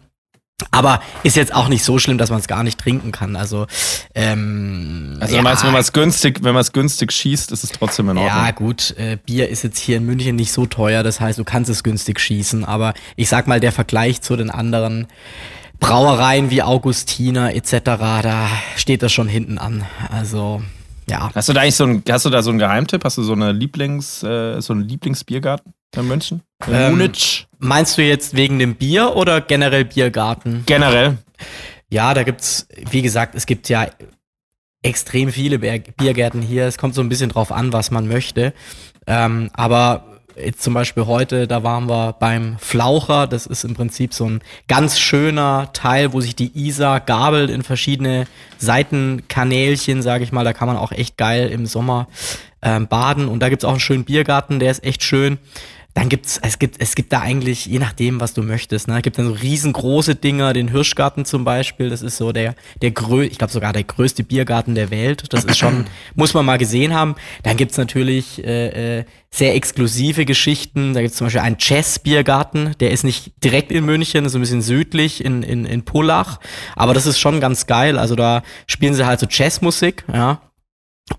Aber 0.71 1.01
ist 1.25 1.37
jetzt 1.37 1.55
auch 1.55 1.69
nicht 1.69 1.85
so 1.85 1.99
schlimm, 1.99 2.19
dass 2.19 2.31
man 2.31 2.39
es 2.39 2.47
gar 2.47 2.63
nicht 2.63 2.79
trinken 2.79 3.13
kann. 3.13 3.37
Also, 3.37 3.67
ähm, 4.15 5.17
Also 5.21 5.37
du 5.37 5.43
meinst, 5.43 5.65
wenn 5.65 5.73
man 5.73 5.81
es 5.81 5.93
günstig, 5.93 6.43
wenn 6.43 6.55
man 6.55 6.61
es 6.61 6.73
günstig 6.73 7.13
schießt, 7.13 7.51
ist 7.53 7.65
es 7.65 7.71
trotzdem 7.71 8.09
in 8.11 8.19
Ordnung. 8.19 8.27
ja, 8.27 8.51
gut, 8.53 8.95
äh, 8.97 9.17
Bier 9.25 9.49
ist 9.49 9.65
jetzt 9.65 9.79
hier 9.79 9.97
in 9.97 10.07
München 10.07 10.37
nicht 10.37 10.53
so 10.53 10.67
teuer, 10.67 11.03
das 11.03 11.21
heißt, 11.21 11.39
du 11.39 11.45
kannst 11.45 11.71
es 11.71 11.83
günstig 11.83 12.21
schießen, 12.21 12.65
aber 12.65 12.95
ich 13.17 13.29
sag 13.29 13.47
mal, 13.47 13.61
der 13.61 13.73
Vergleich 13.73 14.21
zu 14.23 14.37
den 14.37 14.51
anderen 14.51 15.07
Brauereien 15.81 16.51
wie 16.51 16.63
Augustiner 16.63 17.55
etc., 17.55 17.81
da 17.83 18.49
steht 18.77 19.03
das 19.03 19.13
schon 19.13 19.29
hinten 19.29 19.59
an. 19.59 19.85
Also, 20.11 20.63
ja. 21.11 21.31
Hast 21.35 21.49
du 21.49 21.53
da 21.53 21.63
eigentlich 21.63 21.77
so 21.77 21.85
ein, 21.85 22.03
hast 22.09 22.25
du 22.25 22.31
da 22.31 22.43
so 22.43 22.51
einen 22.51 22.59
Geheimtipp? 22.59 23.05
Hast 23.05 23.19
du 23.19 23.23
so 23.23 23.33
eine 23.33 23.53
Lieblings, 23.53 24.23
äh, 24.23 24.61
so 24.61 24.73
einen 24.73 24.89
Lieblingsbiergarten 24.89 25.74
in 25.97 26.09
München? 26.09 26.43
In 26.67 26.75
Ähm, 26.75 26.91
Munich? 26.93 27.47
Meinst 27.59 27.97
du 27.99 28.03
jetzt 28.03 28.35
wegen 28.37 28.59
dem 28.59 28.75
Bier 28.75 29.17
oder 29.17 29.41
generell 29.41 29.85
Biergarten? 29.85 30.63
Generell. 30.67 31.19
Ja, 31.89 32.15
da 32.15 32.23
gibt's, 32.23 32.67
wie 32.91 33.03
gesagt, 33.03 33.35
es 33.35 33.47
gibt 33.47 33.69
ja 33.69 33.87
extrem 34.83 35.31
viele 35.33 35.59
Bier- 35.59 35.83
Biergärten 35.97 36.43
hier. 36.43 36.67
Es 36.67 36.77
kommt 36.79 36.95
so 36.95 37.01
ein 37.01 37.09
bisschen 37.09 37.31
drauf 37.31 37.51
an, 37.53 37.73
was 37.73 37.91
man 37.91 38.07
möchte. 38.07 38.53
Ähm, 39.07 39.51
aber 39.55 40.05
jetzt 40.37 40.63
zum 40.63 40.75
Beispiel 40.75 41.07
heute, 41.07 41.47
da 41.47 41.63
waren 41.63 41.89
wir 41.89 42.15
beim 42.19 42.57
Flaucher. 42.59 43.27
Das 43.27 43.47
ist 43.47 43.65
im 43.65 43.75
Prinzip 43.75 44.13
so 44.13 44.29
ein 44.29 44.41
ganz 44.69 44.99
schöner 44.99 45.71
Teil, 45.73 46.13
wo 46.13 46.21
sich 46.21 46.35
die 46.37 46.51
Isar 46.59 47.01
gabelt 47.01 47.51
in 47.51 47.63
verschiedene 47.63 48.27
Seitenkanälchen, 48.59 50.03
sage 50.03 50.25
ich 50.25 50.33
mal. 50.33 50.45
Da 50.45 50.53
kann 50.53 50.69
man 50.69 50.77
auch 50.77 50.93
echt 50.93 51.17
geil 51.17 51.49
im 51.51 51.67
Sommer 51.67 52.09
ähm, 52.63 52.89
baden. 52.89 53.29
Und 53.29 53.41
da 53.41 53.49
gibt's 53.49 53.65
auch 53.65 53.71
einen 53.71 53.81
schönen 53.81 54.05
Biergarten, 54.05 54.59
der 54.59 54.71
ist 54.71 54.85
echt 54.85 55.03
schön. 55.03 55.39
Dann 55.95 56.09
gibt's, 56.09 56.41
es 56.43 56.59
gibt, 56.59 56.81
es 56.81 56.97
gibt 56.97 57.13
da 57.13 57.21
eigentlich, 57.21 57.67
je 57.67 57.79
nachdem, 57.79 58.21
was 58.21 58.35
du 58.35 58.43
möchtest, 58.43 58.89
ne, 58.89 58.97
es 58.97 59.03
gibt 59.03 59.17
dann 59.17 59.27
so 59.27 59.33
riesengroße 59.33 60.17
Dinger, 60.17 60.53
den 60.53 60.69
Hirschgarten 60.69 61.25
zum 61.25 61.45
Beispiel, 61.45 61.89
das 61.89 62.03
ist 62.03 62.17
so 62.17 62.33
der, 62.33 62.57
der 62.83 62.91
grö, 62.91 63.23
ich 63.23 63.39
glaube 63.39 63.53
sogar 63.53 63.73
der 63.73 63.85
größte 63.85 64.25
Biergarten 64.25 64.75
der 64.75 64.91
Welt. 64.91 65.33
Das 65.33 65.45
ist 65.45 65.57
schon, 65.57 65.87
muss 66.17 66.35
man 66.35 66.45
mal 66.45 66.59
gesehen 66.59 66.95
haben. 66.95 67.15
Dann 67.45 67.57
gibt's 67.57 67.77
natürlich 67.77 68.45
äh, 68.45 68.99
äh, 68.99 69.05
sehr 69.31 69.55
exklusive 69.55 70.25
Geschichten. 70.25 70.95
Da 70.95 71.01
gibt's 71.01 71.17
zum 71.17 71.27
Beispiel 71.27 71.43
einen 71.43 71.57
Jazz-Biergarten, 71.61 72.75
der 72.81 72.91
ist 72.91 73.05
nicht 73.05 73.33
direkt 73.45 73.71
in 73.71 73.85
München, 73.85 74.25
ist 74.25 74.35
ein 74.35 74.41
bisschen 74.41 74.63
südlich 74.63 75.25
in, 75.25 75.45
in, 75.45 75.65
in 75.65 75.85
Pullach. 75.85 76.41
Aber 76.75 76.95
das 76.95 77.07
ist 77.07 77.21
schon 77.21 77.41
ganz 77.41 77.67
geil. 77.67 77.99
Also 77.99 78.17
da 78.17 78.43
spielen 78.67 78.95
sie 78.95 79.07
halt 79.07 79.21
so 79.21 79.27
Jazzmusik, 79.31 80.05
ja. 80.13 80.41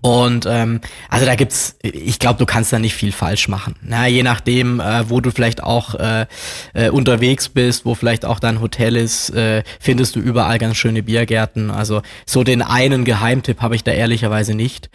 Und 0.00 0.46
ähm, 0.46 0.80
also 1.08 1.26
da 1.26 1.36
gibt's, 1.36 1.76
ich 1.80 2.18
glaube, 2.18 2.40
du 2.40 2.46
kannst 2.46 2.72
da 2.72 2.78
nicht 2.80 2.94
viel 2.94 3.12
falsch 3.12 3.46
machen. 3.46 3.76
Na, 3.82 4.08
je 4.08 4.24
nachdem, 4.24 4.80
äh, 4.80 5.08
wo 5.08 5.20
du 5.20 5.30
vielleicht 5.30 5.62
auch 5.62 5.94
äh, 5.94 6.26
äh, 6.74 6.90
unterwegs 6.90 7.48
bist, 7.48 7.84
wo 7.84 7.94
vielleicht 7.94 8.24
auch 8.24 8.40
dein 8.40 8.60
Hotel 8.60 8.96
ist, 8.96 9.30
äh, 9.30 9.62
findest 9.78 10.16
du 10.16 10.20
überall 10.20 10.58
ganz 10.58 10.76
schöne 10.76 11.04
Biergärten. 11.04 11.70
Also 11.70 12.02
so 12.26 12.42
den 12.42 12.62
einen 12.62 13.04
Geheimtipp 13.04 13.62
habe 13.62 13.76
ich 13.76 13.84
da 13.84 13.92
ehrlicherweise 13.92 14.54
nicht. 14.54 14.90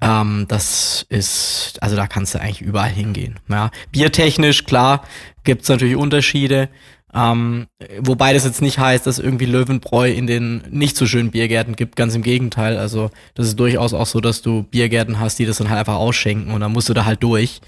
Ähm, 0.00 0.46
das 0.48 1.04
ist, 1.08 1.78
also 1.80 1.96
da 1.96 2.06
kannst 2.06 2.34
du 2.34 2.40
eigentlich 2.40 2.62
überall 2.62 2.90
hingehen. 2.90 3.40
Ja, 3.48 3.70
biertechnisch 3.90 4.64
klar 4.64 5.02
gibt's 5.42 5.68
natürlich 5.68 5.96
Unterschiede. 5.96 6.68
Ähm, 7.16 7.66
wobei 8.00 8.34
das 8.34 8.44
jetzt 8.44 8.60
nicht 8.60 8.78
heißt, 8.78 9.06
dass 9.06 9.18
irgendwie 9.18 9.46
Löwenbräu 9.46 10.10
in 10.10 10.26
den 10.26 10.62
nicht 10.70 10.96
so 10.96 11.06
schönen 11.06 11.30
Biergärten 11.30 11.74
gibt. 11.74 11.96
Ganz 11.96 12.14
im 12.14 12.22
Gegenteil. 12.22 12.76
Also 12.76 13.10
das 13.34 13.46
ist 13.46 13.58
durchaus 13.58 13.94
auch 13.94 14.06
so, 14.06 14.20
dass 14.20 14.42
du 14.42 14.64
Biergärten 14.64 15.18
hast, 15.18 15.38
die 15.38 15.46
das 15.46 15.58
dann 15.58 15.70
halt 15.70 15.80
einfach 15.80 15.96
ausschenken 15.96 16.52
und 16.52 16.60
dann 16.60 16.72
musst 16.72 16.88
du 16.88 16.94
da 16.94 17.06
halt 17.06 17.22
durch. 17.22 17.60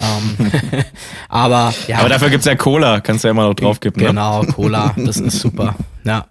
Ähm, 0.00 0.50
aber 1.28 1.74
ja. 1.86 1.98
Aber 1.98 2.08
dafür 2.08 2.30
gibt's 2.30 2.46
ja 2.46 2.54
Cola, 2.54 3.00
kannst 3.00 3.24
du 3.24 3.28
ja 3.28 3.32
immer 3.32 3.44
noch 3.44 3.54
draufkippen. 3.54 4.02
Ne? 4.02 4.08
Genau, 4.08 4.42
Cola, 4.44 4.94
das 4.96 5.18
ist 5.18 5.40
super. 5.40 5.74
Ja. 6.06 6.26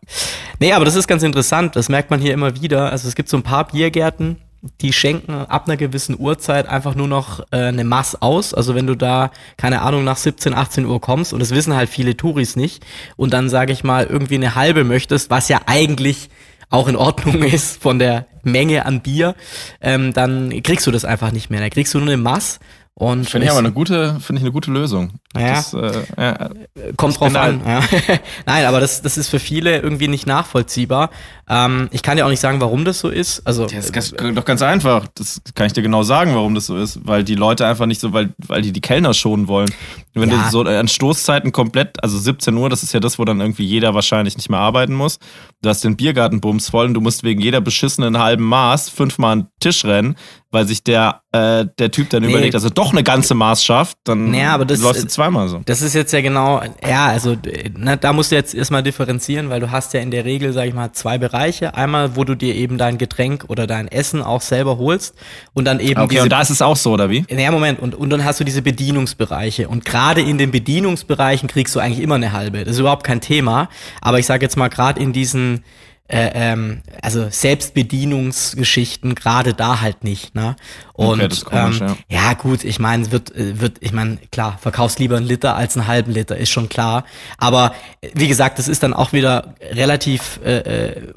Nee, 0.60 0.72
aber 0.72 0.86
das 0.86 0.94
ist 0.94 1.08
ganz 1.08 1.24
interessant, 1.24 1.76
das 1.76 1.90
merkt 1.90 2.12
man 2.12 2.20
hier 2.20 2.32
immer 2.32 2.62
wieder. 2.62 2.92
Also 2.92 3.08
es 3.08 3.16
gibt 3.16 3.28
so 3.28 3.38
ein 3.38 3.42
paar 3.42 3.66
Biergärten, 3.66 4.38
die 4.82 4.94
schenken 4.94 5.34
ab 5.34 5.68
einer 5.68 5.78
gewissen 5.78 6.18
Uhrzeit 6.18 6.68
einfach 6.68 6.96
nur 6.96 7.08
noch 7.08 7.42
äh, 7.52 7.58
eine 7.58 7.84
Mass 7.84 8.22
aus. 8.22 8.54
Also 8.54 8.76
wenn 8.76 8.88
du 8.88 8.96
da, 8.96 9.32
keine 9.58 9.82
Ahnung, 9.82 10.04
nach 10.04 10.18
17, 10.18 10.54
18 10.54 10.86
Uhr 10.86 11.02
kommst, 11.02 11.34
und 11.34 11.40
das 11.40 11.52
wissen 11.52 11.76
halt 11.76 11.90
viele 11.90 12.16
Touris 12.16 12.56
nicht, 12.56 12.86
und 13.18 13.34
dann, 13.34 13.50
sage 13.50 13.74
ich 13.74 13.84
mal, 13.84 14.06
irgendwie 14.06 14.36
eine 14.36 14.56
halbe 14.56 14.84
möchtest, 14.84 15.30
was 15.30 15.50
ja 15.50 15.62
eigentlich 15.66 16.30
auch 16.70 16.88
in 16.88 16.96
Ordnung 16.96 17.44
ist 17.44 17.82
von 17.82 18.00
der 18.00 18.26
Menge 18.44 18.86
an 18.86 19.02
Bier, 19.02 19.36
ähm, 19.82 20.14
dann 20.14 20.64
kriegst 20.64 20.88
du 20.88 20.92
das 20.92 21.06
einfach 21.06 21.32
nicht 21.32 21.50
mehr. 21.50 21.60
Da 21.60 21.70
kriegst 21.70 21.94
du 21.94 22.00
nur 22.00 22.08
eine 22.08 22.18
Mass. 22.18 22.60
Und 22.96 23.30
Finde 23.30 23.46
ich 23.46 23.52
aber 23.52 23.60
eine 23.60 23.72
gute, 23.72 24.20
finde 24.20 24.40
ich 24.40 24.44
eine 24.44 24.52
gute 24.52 24.72
Lösung. 24.72 25.20
Ja. 25.36 25.54
Das, 25.56 25.74
äh, 25.74 25.92
ja. 26.18 26.50
Kommt 26.96 27.20
drauf 27.20 27.36
an. 27.36 27.62
Ja. 27.66 27.82
Nein, 28.46 28.66
aber 28.66 28.80
das, 28.80 29.02
das 29.02 29.18
ist 29.18 29.30
für 29.30 29.40
viele 29.40 29.80
irgendwie 29.80 30.08
nicht 30.08 30.28
nachvollziehbar. 30.28 31.10
Ähm, 31.50 31.90
ich 31.92 32.04
kann 32.04 32.18
ja 32.18 32.26
auch 32.26 32.30
nicht 32.30 32.40
sagen, 32.40 32.62
warum 32.62 32.86
das 32.86 33.00
so 33.00 33.10
ist. 33.10 33.46
Also 33.46 33.66
Das 33.66 33.86
ist 33.86 33.94
ganz, 33.94 34.12
doch 34.12 34.46
ganz 34.46 34.62
einfach. 34.62 35.08
Das 35.16 35.42
kann 35.56 35.66
ich 35.68 35.74
dir 35.74 35.82
genau 35.82 36.04
sagen, 36.04 36.36
warum 36.36 36.54
das 36.56 36.68
so 36.68 36.78
ist. 36.78 37.00
Weil 37.06 37.24
die 37.24 37.36
Leute 37.36 37.66
einfach 37.66 37.86
nicht 37.88 38.00
so, 38.00 38.14
weil, 38.14 38.30
weil 38.48 38.62
die 38.62 38.72
die 38.72 38.82
Kellner 38.82 39.14
schonen 39.14 39.48
wollen. 39.48 39.70
Wenn 40.14 40.30
Ja. 40.30 40.44
du 40.44 40.50
so 40.52 40.62
an 40.62 40.88
Stoßzeiten 40.88 41.52
komplett, 41.52 42.02
also 42.04 42.18
17 42.20 42.54
Uhr, 42.56 42.70
das 42.70 42.84
ist 42.84 42.94
ja 42.94 43.00
das, 43.00 43.18
wo 43.18 43.26
dann 43.26 43.42
irgendwie 43.42 43.66
jeder 43.66 43.94
wahrscheinlich 43.96 44.38
nicht 44.38 44.50
mehr 44.50 44.60
arbeiten 44.60 44.94
muss. 44.94 45.18
Du 45.64 45.70
hast 45.70 45.84
den 45.84 45.96
Biergartenbums 45.98 46.70
voll 46.70 46.86
und 46.86 46.94
du 46.94 47.02
musst 47.02 47.24
wegen 47.24 47.42
jeder 47.42 47.62
beschissenen 47.62 48.20
halben 48.20 48.44
Maß 48.44 48.90
fünfmal 48.90 49.32
an 49.32 49.40
den 49.42 49.48
Tisch 49.60 49.84
rennen, 49.86 50.16
weil 50.52 50.68
sich 50.68 50.84
der, 50.84 51.22
äh, 51.32 51.66
der 51.80 51.90
Typ 51.92 52.10
dann 52.12 52.22
Nee. 52.24 52.30
überlegt, 52.30 52.54
dass 52.54 52.64
er 52.64 52.70
doch 52.70 52.92
eine 52.92 53.02
ganze 53.04 53.34
Maß 53.34 53.64
schafft. 53.64 53.98
Dann 54.04 54.32
Naja, 54.32 54.54
aber 54.54 54.66
das- 54.66 54.82
läufst 54.82 55.04
du 55.04 55.08
zweimal 55.24 55.48
so. 55.48 55.62
Das 55.66 55.82
ist 55.82 55.94
jetzt 55.94 56.12
ja 56.12 56.22
genau, 56.22 56.62
ja, 56.88 57.08
also 57.08 57.36
na, 57.78 57.96
da 57.96 58.14
musst 58.14 58.32
du 58.32 58.36
jetzt 58.36 58.54
erstmal 58.54 58.84
differenzieren, 58.84 59.50
weil 59.50 59.60
du 59.60 59.72
hast 59.72 59.94
ja 59.94 60.02
in 60.02 60.12
der 60.12 60.26
Regel, 60.26 60.54
sag 60.54 60.68
ich 60.68 60.74
mal, 60.74 60.92
zwei 60.92 61.18
Bereiche. 61.18 61.76
Einmal, 61.76 62.16
wo 62.16 62.24
du 62.24 62.36
dir 62.36 62.56
eben 62.56 62.78
dein 62.78 62.98
Getränk 62.98 63.46
oder 63.48 63.68
dein 63.68 63.88
Essen 63.88 64.22
auch 64.22 64.42
selber 64.42 64.78
holst 64.78 65.16
und 65.54 65.66
dann 65.66 65.80
eben 65.80 66.02
Okay, 66.02 66.16
diese 66.16 66.24
und 66.24 66.32
da 66.32 66.42
ist 66.42 66.50
es 66.50 66.62
auch 66.62 66.76
so, 66.76 66.92
oder 66.92 67.10
wie? 67.10 67.26
Ja, 67.30 67.52
Moment, 67.52 67.80
und, 67.80 67.96
und 67.96 68.10
dann 68.10 68.26
hast 68.26 68.40
du 68.40 68.44
diese 68.44 68.62
Bedienungsbereiche. 68.62 69.68
Und 69.68 69.86
gerade 69.86 70.22
in 70.22 70.38
den 70.38 70.52
Bedienungsbereichen 70.52 71.48
kriegst 71.48 71.76
du 71.76 71.80
eigentlich 71.80 72.02
immer 72.02 72.16
eine 72.16 72.34
halbe. 72.34 72.64
Das 72.64 72.74
ist 72.74 72.80
überhaupt 72.80 73.04
kein 73.04 73.22
Thema. 73.22 73.70
Aber 74.02 74.20
ich 74.20 74.26
sage 74.26 74.44
jetzt 74.44 74.58
mal, 74.58 74.70
gerade 74.70 75.00
in 75.00 75.14
diesen 75.14 75.64
äh, 76.08 76.32
ähm, 76.34 76.82
also 77.02 77.30
Selbstbedienungsgeschichten, 77.30 79.16
gerade 79.16 79.54
da 79.54 79.82
halt 79.82 80.04
nicht. 80.04 80.36
Ne? 80.36 80.56
Und 80.94 81.20
Okay, 81.20 81.28
das 81.30 81.46
komisch, 81.46 81.82
ähm, 81.82 81.96
ja. 82.10 82.34
gut, 82.34 82.64
ich 82.64 82.80
meine, 82.80 83.12
wird, 83.12 83.36
äh, 83.36 83.60
wird, 83.60 83.78
ich 83.80 83.94
meine, 83.94 84.18
klar, 84.32 84.58
verkaufst 84.62 85.00
lieber 85.00 85.18
einen 85.18 85.26
Liter 85.26 85.56
als 85.56 85.78
einen 85.78 85.88
halben 85.88 86.12
Liter, 86.12 86.38
ist 86.38 86.50
schon 86.50 86.70
klar. 86.70 87.06
Aber 87.38 87.74
äh, 88.02 88.10
wie 88.14 88.28
gesagt, 88.28 88.60
das 88.60 88.68
ist 88.68 88.84
dann 88.84 88.94
auch 88.94 89.14
wieder 89.14 89.56
relativ 89.72 90.40
äh, 90.44 90.92
äh, 90.92 91.14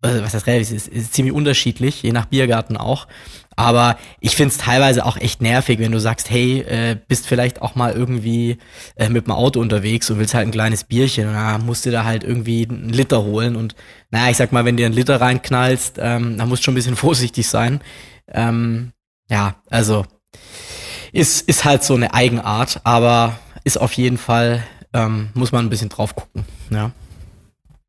also 0.00 0.22
was 0.22 0.34
heißt 0.34 0.46
relativ, 0.46 0.70
ist, 0.70 0.88
ist 0.88 1.14
ziemlich 1.14 1.34
unterschiedlich, 1.34 2.02
je 2.02 2.12
nach 2.12 2.26
Biergarten 2.26 2.76
auch. 2.76 3.08
Aber 3.58 3.98
ich 4.20 4.36
find's 4.36 4.56
teilweise 4.56 5.04
auch 5.04 5.16
echt 5.16 5.42
nervig, 5.42 5.80
wenn 5.80 5.90
du 5.90 5.98
sagst, 5.98 6.30
hey, 6.30 6.60
äh, 6.60 6.96
bist 7.08 7.26
vielleicht 7.26 7.60
auch 7.60 7.74
mal 7.74 7.92
irgendwie 7.92 8.58
äh, 8.94 9.08
mit 9.08 9.26
dem 9.26 9.32
Auto 9.32 9.58
unterwegs 9.60 10.08
und 10.08 10.20
willst 10.20 10.32
halt 10.32 10.46
ein 10.46 10.52
kleines 10.52 10.84
Bierchen 10.84 11.26
und 11.26 11.34
dann 11.34 11.66
musst 11.66 11.84
du 11.84 11.90
da 11.90 12.04
halt 12.04 12.22
irgendwie 12.22 12.68
einen 12.70 12.90
Liter 12.90 13.24
holen 13.24 13.56
und 13.56 13.74
naja, 14.12 14.30
ich 14.30 14.36
sag 14.36 14.52
mal, 14.52 14.64
wenn 14.64 14.76
du 14.76 14.84
einen 14.84 14.94
Liter 14.94 15.20
reinknallst, 15.20 15.96
ähm, 15.98 16.38
dann 16.38 16.48
musst 16.48 16.62
du 16.62 16.66
schon 16.66 16.74
ein 16.74 16.76
bisschen 16.76 16.94
vorsichtig 16.96 17.48
sein. 17.48 17.80
Ähm, 18.28 18.92
ja, 19.28 19.56
also 19.68 20.06
ist, 21.10 21.48
ist 21.48 21.64
halt 21.64 21.82
so 21.82 21.94
eine 21.94 22.14
Eigenart, 22.14 22.80
aber 22.84 23.40
ist 23.64 23.80
auf 23.80 23.92
jeden 23.94 24.18
Fall, 24.18 24.62
ähm, 24.92 25.30
muss 25.34 25.50
man 25.50 25.66
ein 25.66 25.70
bisschen 25.70 25.88
drauf 25.88 26.14
gucken. 26.14 26.44
Ja. 26.70 26.92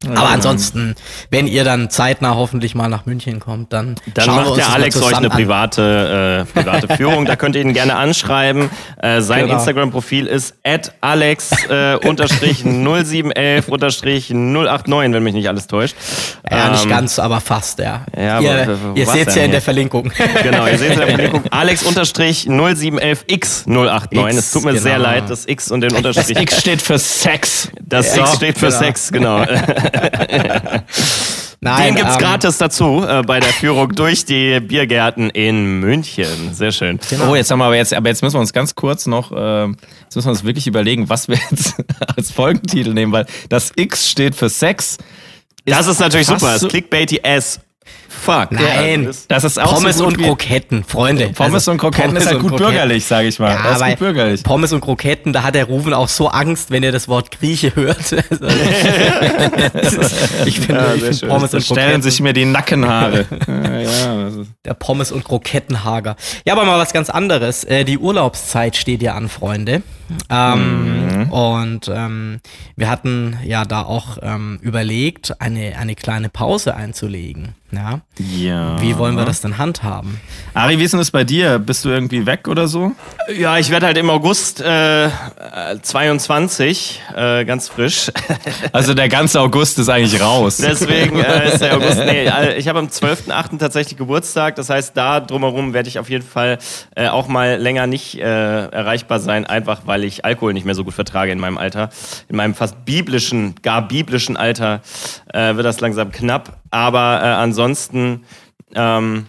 Aber 0.07 0.29
ansonsten, 0.29 0.95
wenn 1.29 1.45
ihr 1.45 1.65
dann 1.65 1.89
zeitnah 1.89 2.35
hoffentlich 2.35 2.73
mal 2.73 2.87
nach 2.87 3.05
München 3.05 3.41
kommt, 3.41 3.73
dann, 3.73 3.95
Dann 4.13 4.23
schauen 4.23 4.35
wir 4.35 4.41
macht 4.43 4.47
uns 4.51 4.55
der 4.55 4.65
das 4.65 4.73
mal 4.73 4.81
Alex 4.81 5.01
euch 5.03 5.17
eine 5.17 5.29
private, 5.29 6.45
äh, 6.55 6.59
private 6.63 6.87
Führung. 6.95 7.25
Da 7.25 7.35
könnt 7.35 7.57
ihr 7.57 7.61
ihn 7.61 7.73
gerne 7.73 7.97
anschreiben. 7.97 8.69
Äh, 9.01 9.19
sein 9.19 9.41
Genau. 9.47 9.55
Instagram-Profil 9.57 10.25
ist 10.27 10.55
at 10.63 10.93
alex 11.01 11.49
äh, 11.69 11.95
unterstrich 11.97 12.59
0711 12.63 13.67
unterstrich 13.67 14.29
089, 14.29 15.13
wenn 15.13 15.21
mich 15.21 15.33
nicht 15.33 15.49
alles 15.49 15.67
täuscht. 15.67 15.97
Ja, 16.49 16.69
nicht 16.69 16.85
Ähm, 16.85 16.89
ganz, 16.89 17.19
aber 17.19 17.41
fast, 17.41 17.79
ja. 17.79 18.05
Ja, 18.17 18.39
ihr 18.39 18.51
aber 18.63 18.95
ihr 18.95 19.05
seht 19.05 19.27
ja 19.27 19.33
denn 19.33 19.43
in 19.45 19.51
der? 19.51 19.61
Verlinkung. 19.61 20.13
Genau, 20.43 20.65
ihr 20.65 20.77
seht 20.77 20.91
es 20.91 20.93
in 20.93 20.99
der 20.99 21.07
Verlinkung. 21.09 21.43
Alex 21.51 21.83
unterstrich 21.83 22.47
0711x089. 22.47 24.27
Es 24.37 24.51
tut 24.51 24.63
mir 24.63 24.71
X, 24.75 24.83
sehr 24.83 24.95
genau. 24.95 25.09
leid, 25.09 25.29
das 25.29 25.45
X 25.45 25.71
und 25.71 25.81
den 25.81 25.89
Das 25.89 25.97
Unterstrich. 25.97 26.39
X 26.39 26.57
steht 26.61 26.81
für 26.81 26.97
Sex. 26.97 27.69
Das 27.81 28.15
Ja, 28.15 28.21
X 28.23 28.35
steht 28.35 28.57
für 28.57 28.67
genau. 28.67 28.79
Sex, 28.79 29.11
genau. 29.11 29.45
Nein, 31.61 31.87
Den 31.87 31.95
gibt's 31.95 32.13
ähm, 32.15 32.21
gratis 32.21 32.57
dazu 32.57 33.05
äh, 33.05 33.21
bei 33.23 33.41
der 33.41 33.49
Führung 33.49 33.93
durch 33.93 34.23
die 34.23 34.61
Biergärten 34.61 35.29
in 35.29 35.81
München. 35.81 36.53
Sehr 36.53 36.71
schön. 36.71 36.99
Oh, 37.29 37.35
jetzt 37.35 37.51
haben 37.51 37.59
wir 37.59 37.65
aber 37.65 37.75
jetzt, 37.75 37.93
aber 37.93 38.07
jetzt 38.07 38.21
müssen 38.23 38.35
wir 38.35 38.39
uns 38.39 38.53
ganz 38.53 38.75
kurz 38.75 39.07
noch, 39.07 39.33
ähm, 39.35 39.75
jetzt 40.03 40.15
müssen 40.15 40.27
wir 40.27 40.31
uns 40.31 40.43
wirklich 40.45 40.67
überlegen, 40.67 41.09
was 41.09 41.27
wir 41.27 41.37
jetzt 41.51 41.75
als 42.15 42.31
Folgentitel 42.31 42.93
nehmen, 42.93 43.11
weil 43.11 43.25
das 43.49 43.73
X 43.75 44.09
steht 44.09 44.35
für 44.35 44.49
Sex. 44.49 44.97
Das 45.65 45.87
ist 45.87 45.99
natürlich 45.99 46.27
super. 46.27 46.53
Das 46.53 46.61
so- 46.61 46.67
ist 46.67 46.71
clickbaity 46.71 47.19
as 47.23 47.59
fuck. 48.09 48.51
Nein, 48.51 49.01
Ja, 49.03 49.07
das- 49.07 49.27
Das 49.27 49.43
ist 49.43 49.59
auch 49.59 49.73
Pommes 49.75 49.97
so 49.97 50.07
und 50.07 50.17
Kroketten, 50.21 50.83
Freunde. 50.83 51.29
Pommes 51.29 51.53
Also, 51.53 51.71
und 51.71 51.77
Kroketten 51.77 52.07
Pommes 52.09 52.23
ist 52.23 52.29
halt 52.29 52.39
gut 52.41 52.49
Kroketten. 52.51 52.71
bürgerlich, 52.73 53.05
sage 53.05 53.27
ich 53.27 53.39
mal. 53.39 53.51
Ja, 53.51 53.63
das 53.63 53.81
ist 53.81 53.87
gut 53.87 53.99
bürgerlich. 53.99 54.43
Pommes 54.43 54.73
und 54.73 54.81
Kroketten, 54.81 55.31
da 55.33 55.43
hat 55.43 55.55
der 55.55 55.65
Rufen 55.65 55.93
auch 55.93 56.07
so 56.09 56.27
Angst, 56.29 56.71
wenn 56.71 56.83
er 56.83 56.91
das 56.91 57.07
Wort 57.07 57.31
Grieche 57.31 57.75
hört. 57.75 58.11
Ist- 59.73 60.15
ich 60.45 60.59
finde, 60.59 60.81
Ja, 60.81 60.93
ich 61.09 61.19
schön. 61.19 61.29
Pommes 61.29 61.53
und 61.53 61.61
stellen 61.63 61.77
Kroketten, 61.79 62.01
sich 62.01 62.21
mir 62.21 62.33
die 62.33 62.45
Nackenhaare. 62.45 63.25
ja, 63.47 64.29
der 64.65 64.73
Pommes 64.73 65.11
und 65.11 65.23
Krokettenhager. 65.23 66.15
Ja, 66.45 66.53
aber 66.53 66.65
mal 66.65 66.79
was 66.79 66.93
ganz 66.93 67.09
anderes. 67.09 67.63
Äh, 67.63 67.83
die 67.85 67.97
Urlaubszeit 67.97 68.75
steht 68.75 69.01
ja 69.01 69.13
an, 69.15 69.29
Freunde. 69.29 69.81
Ähm, 70.29 70.95
Mhm. 71.09 71.31
Und 71.31 71.91
ähm, 71.93 72.39
wir 72.75 72.89
hatten 72.89 73.37
ja 73.43 73.65
da 73.65 73.83
auch 73.83 74.17
ähm, 74.21 74.57
überlegt, 74.61 75.39
eine, 75.41 75.77
eine 75.77 75.95
kleine 75.95 76.29
Pause 76.29 76.75
einzulegen. 76.75 77.55
Ja. 77.71 77.98
Ja. 78.17 78.81
Wie 78.81 78.97
wollen 78.97 79.15
wir 79.15 79.25
das 79.25 79.41
denn 79.41 79.57
handhaben? 79.57 80.19
Ari, 80.53 80.79
wie 80.79 80.83
ist 80.83 80.91
denn 80.91 80.99
das 80.99 81.11
bei 81.11 81.23
dir? 81.23 81.59
Bist 81.59 81.85
du 81.85 81.89
irgendwie 81.89 82.25
weg 82.25 82.47
oder 82.47 82.67
so? 82.67 82.91
Ja, 83.33 83.57
ich 83.57 83.69
werde 83.69 83.85
halt 83.85 83.97
im 83.97 84.09
August 84.09 84.61
äh, 84.61 85.05
äh, 85.05 85.09
22, 85.81 87.01
äh, 87.15 87.45
ganz 87.45 87.69
frisch. 87.69 88.11
Also 88.71 88.93
der 88.93 89.09
ganze 89.09 89.39
August 89.41 89.79
ist 89.79 89.89
eigentlich 89.89 90.21
raus. 90.21 90.57
Deswegen 90.57 91.19
äh, 91.19 91.47
ist 91.53 91.61
der 91.61 91.75
August. 91.75 91.97
Nee, 91.97 92.25
äh, 92.25 92.57
ich 92.57 92.67
habe 92.67 92.79
am 92.79 92.87
12.8. 92.87 93.57
tatsächlich 93.57 93.97
Geburtstag. 93.97 94.55
Das 94.55 94.69
heißt, 94.69 94.95
da 94.95 95.19
drumherum 95.19 95.73
werde 95.73 95.89
ich 95.89 95.97
auf 95.97 96.09
jeden 96.09 96.25
Fall 96.25 96.59
äh, 96.95 97.07
auch 97.07 97.27
mal 97.27 97.57
länger 97.57 97.87
nicht 97.87 98.19
äh, 98.19 98.21
erreichbar 98.21 99.19
sein, 99.19 99.45
einfach 99.45 99.81
weil 99.85 100.03
ich 100.03 100.25
Alkohol 100.25 100.53
nicht 100.53 100.65
mehr 100.65 100.75
so 100.75 100.83
gut 100.83 100.93
vertrage 100.93 101.31
in 101.31 101.39
meinem 101.39 101.57
Alter. 101.57 101.89
In 102.27 102.35
meinem 102.35 102.53
fast 102.53 102.85
biblischen, 102.85 103.55
gar 103.61 103.87
biblischen 103.87 104.37
Alter 104.37 104.81
äh, 105.33 105.55
wird 105.55 105.65
das 105.65 105.79
langsam 105.79 106.11
knapp. 106.11 106.57
Aber 106.71 107.19
äh, 107.21 107.25
ansonsten. 107.25 108.23
Ähm, 108.75 109.25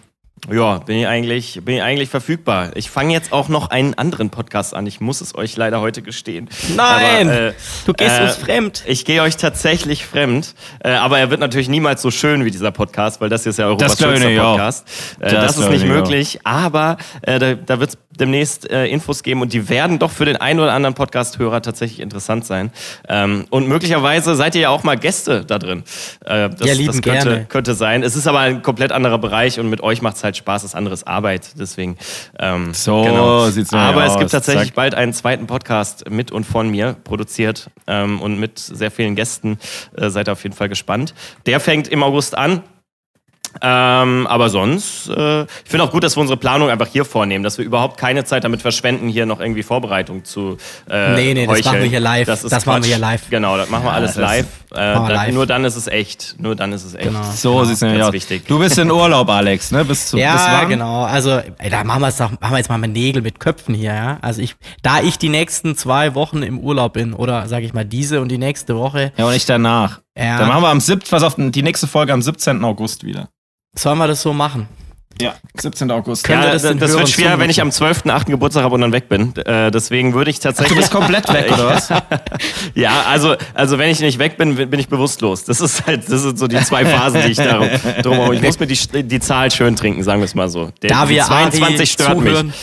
ja, 0.49 0.79
bin 0.79 0.97
ich 0.97 1.07
eigentlich, 1.07 1.59
bin 1.63 1.75
ich 1.75 1.83
eigentlich 1.83 2.09
verfügbar. 2.09 2.71
Ich 2.73 2.89
fange 2.89 3.13
jetzt 3.13 3.31
auch 3.31 3.47
noch 3.47 3.69
einen 3.69 3.93
anderen 3.93 4.31
Podcast 4.31 4.73
an. 4.73 4.87
Ich 4.87 4.99
muss 4.99 5.21
es 5.21 5.35
euch 5.35 5.55
leider 5.55 5.81
heute 5.81 6.01
gestehen. 6.01 6.49
Nein! 6.75 7.29
Aber, 7.29 7.39
äh, 7.49 7.53
Du 7.85 7.93
gehst 7.93 8.19
äh, 8.19 8.23
uns 8.23 8.35
fremd. 8.37 8.83
Ich 8.87 9.05
gehe 9.05 9.21
euch 9.21 9.37
tatsächlich 9.37 10.03
fremd, 10.05 10.55
äh, 10.83 10.89
aber 10.93 11.19
er 11.19 11.29
wird 11.29 11.41
natürlich 11.41 11.69
niemals 11.69 12.01
so 12.01 12.09
schön 12.09 12.43
wie 12.43 12.49
dieser 12.49 12.71
Podcast, 12.71 13.21
weil 13.21 13.29
das 13.29 13.43
hier 13.43 13.51
ist 13.51 13.59
ja 13.59 13.67
Europas 13.67 13.97
Das 13.97 13.99
schönster 13.99 14.43
auch. 14.43 14.51
Podcast. 14.53 14.87
Äh, 15.19 15.29
Das 15.31 15.41
das, 15.43 15.57
ist 15.57 15.69
nicht 15.69 15.75
ich 15.75 15.83
nicht, 15.83 15.93
möglich, 15.93 16.39
aber 16.43 16.97
äh, 17.21 17.37
da, 17.37 17.53
da 17.53 17.79
wird 17.79 17.91
es 17.91 17.97
demnächst 18.21 18.69
äh, 18.69 18.85
Infos 18.85 19.23
geben 19.23 19.41
und 19.41 19.51
die 19.51 19.67
werden 19.67 19.99
doch 19.99 20.11
für 20.11 20.23
den 20.25 20.37
einen 20.37 20.59
oder 20.59 20.71
anderen 20.73 20.93
Podcast-Hörer 20.95 21.61
tatsächlich 21.61 21.99
interessant 21.99 22.45
sein. 22.45 22.71
Ähm, 23.09 23.45
und 23.49 23.67
möglicherweise 23.67 24.35
seid 24.35 24.55
ihr 24.55 24.61
ja 24.61 24.69
auch 24.69 24.83
mal 24.83 24.97
Gäste 24.97 25.43
da 25.43 25.59
drin. 25.59 25.83
Äh, 26.23 26.49
das, 26.49 26.67
Ja, 26.67 26.73
lieben 26.73 26.87
das 26.87 27.01
könnte, 27.01 27.23
gerne. 27.29 27.45
könnte 27.49 27.73
sein. 27.73 28.03
Es 28.03 28.15
ist 28.15 28.27
aber 28.27 28.39
ein 28.39 28.61
komplett 28.61 28.91
anderer 28.91 29.17
Bereich 29.17 29.59
und 29.59 29.69
mit 29.69 29.81
euch 29.81 30.01
macht 30.01 30.15
es 30.17 30.23
halt 30.23 30.37
Spaß, 30.37 30.63
es 30.63 30.71
ist 30.71 30.75
anderes 30.75 31.05
Arbeit. 31.05 31.49
Deswegen. 31.59 31.97
Ähm, 32.39 32.73
So 32.73 33.49
sieht's 33.49 33.71
nämlich 33.71 33.89
Aber 33.89 34.05
es 34.05 34.13
aus. 34.13 34.19
gibt 34.19 34.31
tatsächlich 34.31 34.67
Zack. 34.67 34.75
bald 34.75 34.95
einen 34.95 35.13
zweiten 35.13 35.47
Podcast 35.47 36.09
mit 36.09 36.31
und 36.31 36.45
von 36.45 36.69
mir 36.69 36.95
produziert 37.03 37.69
ähm, 37.87 38.21
und 38.21 38.39
mit 38.39 38.59
sehr 38.59 38.91
vielen 38.91 39.15
Gästen. 39.15 39.57
Äh, 39.97 40.09
seid 40.09 40.29
ihr 40.29 40.33
auf 40.33 40.43
jeden 40.43 40.55
Fall 40.55 40.69
gespannt. 40.69 41.13
Der 41.47 41.59
fängt 41.59 41.87
im 41.87 42.03
August 42.03 42.37
an. 42.37 42.61
Ähm, 43.61 44.27
aber 44.27 44.49
sonst, 44.49 45.09
äh, 45.09 45.43
ich 45.43 45.47
finde 45.65 45.83
auch 45.83 45.91
gut, 45.91 46.03
dass 46.03 46.15
wir 46.15 46.21
unsere 46.21 46.37
Planung 46.37 46.69
einfach 46.69 46.87
hier 46.87 47.05
vornehmen, 47.05 47.43
dass 47.43 47.57
wir 47.57 47.65
überhaupt 47.65 47.97
keine 47.97 48.23
Zeit 48.23 48.43
damit 48.43 48.61
verschwenden, 48.61 49.07
hier 49.09 49.25
noch 49.25 49.39
irgendwie 49.39 49.63
Vorbereitung 49.63 50.23
zu 50.23 50.57
äh, 50.89 51.15
Nee, 51.15 51.33
nee, 51.33 51.45
das 51.45 51.57
heucheln. 51.57 51.65
machen 51.73 51.83
wir 51.83 51.89
hier 51.89 51.99
live. 51.99 52.27
Das, 52.27 52.43
ist 52.43 52.51
Das 52.51 52.65
machen 52.65 52.83
wir 52.83 52.87
hier 52.89 52.97
live. 52.97 53.29
Genau, 53.29 53.57
das 53.57 53.69
machen 53.69 53.83
wir 53.83 53.91
alles 53.93 54.13
das 54.13 54.21
live. 54.21 54.47
Äh, 54.71 54.75
wir 54.77 55.09
live. 55.09 55.33
Nur 55.33 55.45
dann 55.47 55.65
ist 55.65 55.75
es 55.75 55.87
echt. 55.87 56.35
Nur 56.39 56.55
dann 56.55 56.71
ist 56.71 56.85
es 56.85 56.95
echt. 56.95 57.07
Genau. 57.07 57.21
So 57.35 57.63
sieht's 57.65 57.81
nämlich 57.81 57.99
ganz 57.99 58.07
aus. 58.09 58.13
wichtig. 58.13 58.45
Du 58.47 58.57
bist 58.59 58.77
in 58.77 58.89
Urlaub, 58.91 59.29
Alex, 59.29 59.71
ne? 59.71 59.83
Bis 59.83 60.07
zu 60.07 60.15
bis 60.17 60.23
Ja, 60.25 60.59
wann? 60.61 60.69
genau. 60.69 61.03
Also, 61.03 61.41
ey, 61.57 61.69
da 61.69 61.83
machen 61.83 62.01
wir 62.01 62.07
es 62.07 62.17
doch, 62.17 62.31
machen 62.31 62.51
wir 62.51 62.57
jetzt 62.57 62.69
mal 62.69 62.77
mit 62.77 62.93
Nägel 62.93 63.21
mit 63.21 63.39
Köpfen 63.39 63.75
hier, 63.75 63.93
ja. 63.93 64.17
Also 64.21 64.41
ich, 64.41 64.55
da 64.81 65.01
ich 65.01 65.17
die 65.17 65.29
nächsten 65.29 65.75
zwei 65.75 66.15
Wochen 66.15 66.41
im 66.43 66.59
Urlaub 66.59 66.93
bin, 66.93 67.13
oder 67.13 67.47
sage 67.47 67.65
ich 67.65 67.73
mal 67.73 67.85
diese 67.85 68.21
und 68.21 68.29
die 68.29 68.37
nächste 68.37 68.77
Woche, 68.77 69.11
Ja, 69.17 69.25
und 69.25 69.33
nicht 69.33 69.49
danach. 69.49 69.99
Ja. 70.17 70.37
Dann 70.39 70.47
machen 70.47 70.61
wir 70.63 70.69
am 70.69 70.79
7. 70.79 71.01
Pass 71.09 71.23
auf, 71.23 71.35
die 71.37 71.63
nächste 71.63 71.87
Folge 71.87 72.13
am 72.13 72.21
17. 72.21 72.63
August 72.63 73.03
wieder. 73.05 73.29
Sollen 73.77 73.97
wir 73.97 74.07
das 74.07 74.21
so 74.21 74.33
machen? 74.33 74.67
Ja, 75.19 75.35
17. 75.59 75.91
August. 75.91 76.27
Ja, 76.27 76.51
das, 76.51 76.61
das 76.61 76.93
wird 76.93 77.09
schwer, 77.09 77.37
wenn 77.39 77.49
ich 77.49 77.59
am 77.61 77.69
zumuten? 77.71 77.81
12.8. 77.81 78.25
Geburtstag 78.25 78.63
habe 78.63 78.75
und 78.75 78.81
dann 78.81 78.91
weg 78.91 79.09
bin. 79.09 79.35
Äh, 79.37 79.71
deswegen 79.71 80.13
würde 80.13 80.29
ich 80.29 80.37
Du 80.37 80.43
tatsächlich. 80.43 80.77
bist 80.77 80.91
komplett 80.91 81.31
weg, 81.33 81.51
oder 81.51 81.67
was? 81.67 81.89
Ja, 82.75 83.03
also, 83.07 83.35
also 83.53 83.77
wenn 83.77 83.89
ich 83.89 83.99
nicht 83.99 84.19
weg 84.19 84.37
bin, 84.37 84.55
bin 84.55 84.79
ich 84.79 84.87
bewusstlos. 84.87 85.43
Das 85.43 85.59
ist 85.61 85.85
halt, 85.85 86.03
das 86.09 86.21
sind 86.21 86.37
so 86.39 86.47
die 86.47 86.59
zwei 86.61 86.85
Phasen, 86.85 87.21
die 87.25 87.31
ich 87.31 87.37
da 87.37 87.59
drum 88.01 88.31
Ich 88.33 88.41
muss 88.41 88.59
mir 88.59 88.67
die, 88.67 89.03
die 89.03 89.19
Zahl 89.19 89.51
schön 89.51 89.75
trinken, 89.75 90.03
sagen 90.03 90.21
wir 90.21 90.25
es 90.25 90.35
mal 90.35 90.47
so. 90.49 90.71
Der, 90.81 90.89
Da 90.91 91.09
wir 91.09 91.23
22 91.23 91.63
Ari 91.79 91.85
stört 91.87 92.17
zuhören, 92.17 92.47
mich. 92.47 92.55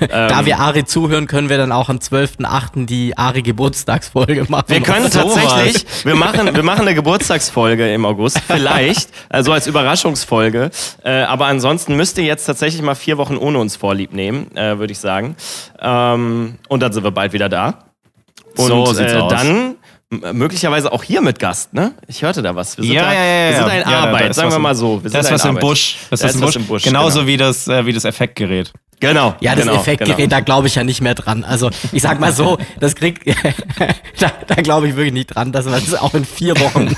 Ähm, 0.00 0.08
da 0.10 0.44
wir 0.46 0.58
Ari 0.58 0.84
zuhören, 0.84 1.26
können 1.26 1.48
wir 1.48 1.58
dann 1.58 1.70
auch 1.70 1.88
am 1.88 1.98
12.8. 1.98 2.86
die 2.86 3.16
Ari 3.16 3.42
Geburtstagsfolge 3.42 4.46
machen. 4.48 4.64
Wir 4.68 4.80
können 4.80 5.10
tatsächlich, 5.10 5.84
wir 6.04 6.16
machen, 6.16 6.54
wir 6.54 6.62
machen 6.62 6.82
eine 6.82 6.94
Geburtstagsfolge 6.94 7.92
im 7.92 8.04
August, 8.04 8.40
vielleicht, 8.46 9.10
also 9.28 9.52
als 9.52 9.66
Überraschungsfolge. 9.66 10.70
Äh, 11.04 11.10
aber 11.22 11.46
ansonsten 11.46 11.91
müsst 11.96 12.18
ihr 12.18 12.24
jetzt 12.24 12.44
tatsächlich 12.46 12.82
mal 12.82 12.94
vier 12.94 13.18
Wochen 13.18 13.36
ohne 13.36 13.58
uns 13.58 13.76
vorlieb 13.76 14.12
nehmen, 14.12 14.54
äh, 14.56 14.78
würde 14.78 14.92
ich 14.92 14.98
sagen. 14.98 15.36
Ähm, 15.80 16.54
und 16.68 16.80
dann 16.82 16.92
sind 16.92 17.04
wir 17.04 17.10
bald 17.10 17.32
wieder 17.32 17.48
da. 17.48 17.84
Und 18.56 18.66
So 18.66 18.98
äh, 19.00 19.28
dann 19.28 19.76
m- 20.10 20.36
möglicherweise 20.38 20.92
auch 20.92 21.02
hier 21.02 21.20
mit 21.22 21.38
Gast, 21.38 21.72
ne? 21.72 21.92
Ich 22.06 22.22
hörte 22.22 22.42
da 22.42 22.54
was. 22.54 22.76
Wir 22.76 22.84
sind 22.84 22.92
Ja, 22.94 23.02
da, 23.04 23.14
ja, 23.14 23.24
ja, 23.24 23.48
Wir 23.50 23.56
sind 23.56 23.76
in 23.78 23.82
Arbeit, 23.94 24.34
sagen 24.34 24.50
wir 24.50 24.58
mal 24.58 24.74
so. 24.74 25.02
Wir 25.02 25.10
Das 25.10 25.26
ist 25.26 25.32
was 25.32 25.44
im. 25.46 25.54
Busch. 25.56 25.96
Das 26.10 26.20
Da 26.20 26.28
ist 26.28 26.42
was 26.42 26.56
im 26.56 26.66
Busch. 26.66 26.82
Genauso 26.84 27.20
genau. 27.20 27.28
wie, 27.28 27.36
das, 27.38 27.66
äh, 27.68 27.86
wie 27.86 27.92
das 27.92 28.04
Effektgerät. 28.04 28.72
Genau. 29.02 29.34
Ja, 29.40 29.56
das 29.56 29.64
genau, 29.64 29.80
Effektgerät, 29.80 30.16
genau. 30.16 30.28
da 30.30 30.40
glaube 30.40 30.68
ich 30.68 30.76
ja 30.76 30.84
nicht 30.84 31.00
mehr 31.00 31.16
dran. 31.16 31.42
Also 31.42 31.70
ich 31.90 32.02
sag 32.02 32.20
mal 32.20 32.32
so, 32.32 32.56
das 32.80 32.94
kriegt, 32.94 33.26
da, 34.20 34.30
da 34.46 34.54
glaube 34.62 34.86
ich 34.88 34.94
wirklich 34.94 35.12
nicht 35.12 35.26
dran, 35.34 35.50
dass 35.50 35.64
man 35.64 35.82
das 35.84 35.94
auch 36.00 36.14
in 36.14 36.24
vier 36.24 36.54
Wochen. 36.60 36.84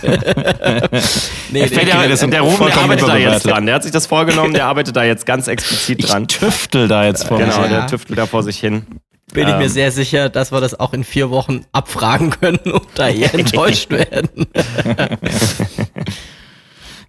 nee, 1.51 1.67
nee, 1.67 1.89
ja, 1.89 2.07
das 2.07 2.21
der, 2.21 2.43
Ruben, 2.43 2.67
der 2.67 2.77
arbeitet 2.77 3.09
da 3.09 3.17
jetzt 3.17 3.47
dran. 3.47 3.65
Der 3.65 3.77
hat 3.77 3.85
sich 3.85 3.93
das 3.93 4.07
vorgenommen, 4.07 4.53
der 4.53 4.67
arbeitet 4.67 4.95
da 4.97 5.03
jetzt 5.03 5.25
ganz 5.25 5.49
explizit 5.49 6.07
dran. 6.07 6.29
Tüftel 6.29 6.89
da 6.89 7.07
jetzt 7.07 7.27
vor 7.27 7.39
Genau, 7.39 7.63
mir. 7.63 7.69
der 7.69 7.79
Ja. 7.79 7.87
tüftelt 7.87 8.19
da 8.19 8.27
vor 8.27 8.43
sich 8.43 8.59
hin. 8.59 8.85
bin 9.33 9.49
ich 9.49 9.55
mir 9.57 9.63
Ähm. 9.63 9.69
sehr 9.71 9.91
sicher, 9.91 10.29
dass 10.29 10.53
wir 10.53 10.61
das 10.61 10.79
auch 10.79 10.93
in 10.93 11.05
vier 11.05 11.31
Wochen 11.31 11.65
abfragen 11.73 12.29
können 12.39 12.59
und 12.71 12.87
da 12.97 13.09
eher 13.09 13.33
enttäuscht 13.33 13.91
werden. 13.91 14.29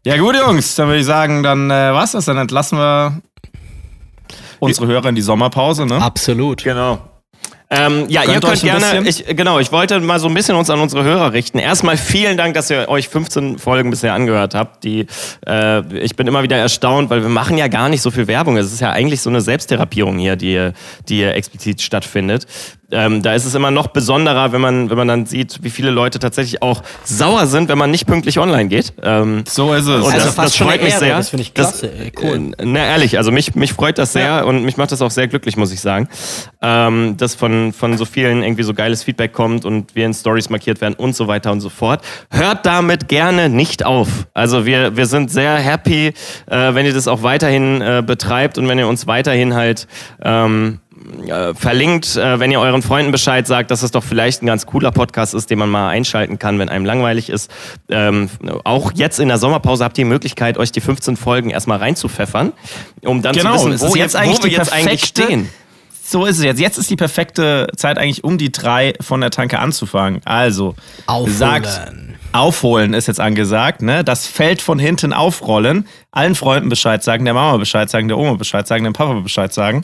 Ja 0.06 0.18
gut, 0.18 0.36
Jungs, 0.36 0.76
dann 0.76 0.88
würde 0.88 1.00
ich 1.00 1.06
sagen, 1.06 1.44
dann 1.44 1.70
äh, 1.72 1.92
war's 1.92 2.12
das. 2.14 2.26
Dann 2.26 2.38
entlassen 2.38 2.78
wir 2.78 3.22
unsere 4.66 4.88
Hörer 4.88 5.10
in 5.10 5.16
die 5.16 5.22
Sommerpause, 5.22 5.86
ne? 5.86 6.02
Absolut. 6.02 6.64
Genau. 6.64 7.00
Ähm, 7.70 8.06
ja, 8.10 8.22
ihr 8.22 8.34
Gönnt 8.34 8.46
euch 8.46 8.62
könnt 8.62 8.80
gerne, 8.80 9.10
ich, 9.10 9.26
genau, 9.26 9.60
ich 9.60 9.72
wollte 9.72 10.00
mal 10.00 10.20
so 10.20 10.28
ein 10.28 10.34
bisschen 10.36 10.56
uns 10.56 10.70
an 10.70 10.80
unsere 10.80 11.04
Hörer 11.04 11.34
richten. 11.34 11.58
Erstmal 11.58 11.98
vielen 11.98 12.38
Dank, 12.38 12.54
dass 12.54 12.70
ihr 12.70 12.88
euch 12.90 13.10
15 13.10 13.58
Folgen 13.58 13.90
bisher 13.90 14.14
angehört 14.14 14.54
habt. 14.54 14.84
Die, 14.84 15.08
äh, 15.48 15.82
ich 15.98 16.16
bin 16.16 16.28
immer 16.28 16.44
wieder 16.44 16.58
erstaunt, 16.58 17.10
weil 17.10 17.24
wir 17.24 17.30
machen 17.30 17.58
ja 17.58 17.68
gar 17.68 17.90
nicht 17.90 18.02
so 18.02 18.12
viel 18.12 18.28
Werbung. 18.28 18.58
Es 18.58 18.72
ist 18.72 18.82
ja 18.82 18.92
eigentlich 18.92 19.22
so 19.22 19.32
eine 19.32 19.42
Selbsttherapierung 19.42 20.20
hier, 20.20 20.36
die, 20.36 20.70
die 21.10 21.24
explizit 21.24 21.82
stattfindet. 21.82 22.46
Ähm, 22.92 23.24
da 23.24 23.34
ist 23.34 23.46
es 23.46 23.56
immer 23.56 23.72
noch 23.72 23.88
besonderer, 23.88 24.52
wenn 24.52 24.62
man, 24.62 24.90
wenn 24.92 24.98
man 24.98 25.08
dann 25.08 25.26
sieht, 25.26 25.64
wie 25.64 25.72
viele 25.72 25.90
Leute 25.90 26.20
tatsächlich 26.20 26.62
auch 26.62 26.84
sauer 27.04 27.48
sind, 27.48 27.68
wenn 27.68 27.80
man 27.80 27.90
nicht 27.90 28.06
pünktlich 28.06 28.38
online 28.38 28.68
geht. 28.68 28.94
Ähm, 29.02 29.44
So 29.48 29.74
ist 29.74 29.88
es. 29.88 30.04
und 30.04 30.14
Also 30.14 30.28
das, 30.28 30.36
das 30.36 30.56
freut 30.56 30.84
mich 30.84 30.92
Ehre, 30.92 31.00
sehr. 31.00 31.18
das 31.18 31.30
finde 31.30 31.42
ich 31.42 31.54
klasse, 31.56 31.92
ey, 31.92 32.12
cool. 32.22 32.52
Äh, 32.58 32.64
na 32.64 32.86
ehrlich, 32.86 33.18
also 33.18 33.32
mich, 33.32 33.56
mich 33.56 33.74
freut 33.74 33.98
das 33.98 34.14
sehr 34.14 34.46
und 34.46 34.64
mich 34.64 34.78
macht 34.78 34.92
das 34.92 35.02
auch 35.02 35.10
sehr 35.10 35.28
glücklich, 35.28 35.58
muss 35.58 35.72
ich 35.72 35.82
sagen, 35.82 36.08
ähm, 36.62 37.18
dass 37.18 37.34
von, 37.34 37.55
von 37.74 37.98
so 37.98 38.06
vielen 38.06 38.44
irgendwie 38.44 38.64
so 38.64 38.74
geiles 38.74 39.04
Feedback 39.04 39.34
kommt 39.34 39.66
und 39.66 39.96
wir 39.96 40.06
in 40.06 40.14
Stories 40.14 40.50
markiert 40.50 40.82
werden 40.82 40.96
und 40.96 41.16
so 41.16 41.28
weiter 41.28 41.52
und 41.52 41.62
so 41.62 41.70
fort. 41.70 42.02
Hört 42.32 42.66
damit 42.66 43.08
gerne 43.08 43.50
nicht 43.50 43.86
auf. 43.86 44.28
Also 44.34 44.66
wir, 44.66 44.96
wir 44.98 45.06
sind 45.06 45.32
sehr 45.32 45.56
happy, 45.58 46.08
äh, 46.08 46.14
wenn 46.74 46.86
ihr 46.86 46.94
das 46.94 47.08
auch 47.08 47.24
weiterhin 47.24 47.82
äh, 47.82 48.04
betreibt 48.06 48.58
und 48.58 48.68
wenn 48.68 48.80
ihr 48.80 48.88
uns 48.88 49.08
weiterhin 49.08 49.54
halt 49.54 49.88
ähm, 50.22 50.80
äh, 51.28 51.54
verlinkt, 51.54 52.16
äh, 52.16 52.40
wenn 52.40 52.52
ihr 52.52 52.60
euren 52.60 52.82
Freunden 52.82 53.12
Bescheid 53.12 53.46
sagt, 53.46 53.70
dass 53.70 53.84
es 53.84 53.92
doch 53.92 54.04
vielleicht 54.04 54.42
ein 54.42 54.48
ganz 54.48 54.66
cooler 54.66 54.92
Podcast 54.92 55.34
ist, 55.34 55.50
den 55.50 55.60
man 55.60 55.70
mal 55.70 55.90
einschalten 55.90 56.40
kann, 56.40 56.58
wenn 56.58 56.70
einem 56.70 56.86
langweilig 56.86 57.30
ist. 57.30 57.52
Ähm, 57.90 58.30
auch 58.64 58.92
jetzt 58.96 59.20
in 59.20 59.28
der 59.28 59.38
Sommerpause 59.38 59.84
habt 59.84 59.98
ihr 59.98 60.06
die 60.06 60.10
Möglichkeit, 60.10 60.58
euch 60.58 60.72
die 60.72 60.82
15 60.82 61.18
Folgen 61.18 61.50
erstmal 61.50 61.78
reinzupfeffern, 61.78 62.54
um 63.04 63.22
dann 63.22 63.36
Genau, 63.36 63.58
zu 63.58 63.72
wissen, 63.72 63.90
wo, 63.90 63.96
jetzt 63.96 64.16
eigentlich 64.16 64.40
wo 64.40 64.44
wir 64.44 64.52
jetzt 64.52 64.74
eigentlich 64.74 65.06
stehen. 65.06 65.50
So 66.08 66.26
ist 66.26 66.38
es 66.38 66.44
jetzt. 66.44 66.60
Jetzt 66.60 66.78
ist 66.78 66.90
die 66.92 66.96
perfekte 66.96 67.68
Zeit 67.76 67.98
eigentlich, 67.98 68.24
um 68.24 68.38
die 68.38 68.52
drei 68.52 68.94
von 69.02 69.22
der 69.22 69.32
Tanke 69.32 69.58
anzufangen. 69.58 70.22
Also, 70.24 70.76
Aufholen. 71.08 71.34
sagt, 71.34 71.92
aufholen 72.32 72.94
ist 72.94 73.08
jetzt 73.08 73.20
angesagt, 73.20 73.82
ne? 73.82 74.04
Das 74.04 74.28
Feld 74.28 74.62
von 74.62 74.78
hinten 74.78 75.14
aufrollen, 75.14 75.88
allen 76.12 76.36
Freunden 76.36 76.70
Bescheid 76.70 77.04
sagen, 77.04 77.26
der 77.26 77.34
Mama 77.34 77.58
Bescheid 77.58 77.90
sagen, 77.90 78.08
der 78.08 78.20
Oma 78.20 78.36
Bescheid 78.36 78.68
sagen, 78.68 78.84
dem 78.84 78.94
Papa 78.94 79.20
Bescheid 79.22 79.52
sagen. 79.52 79.84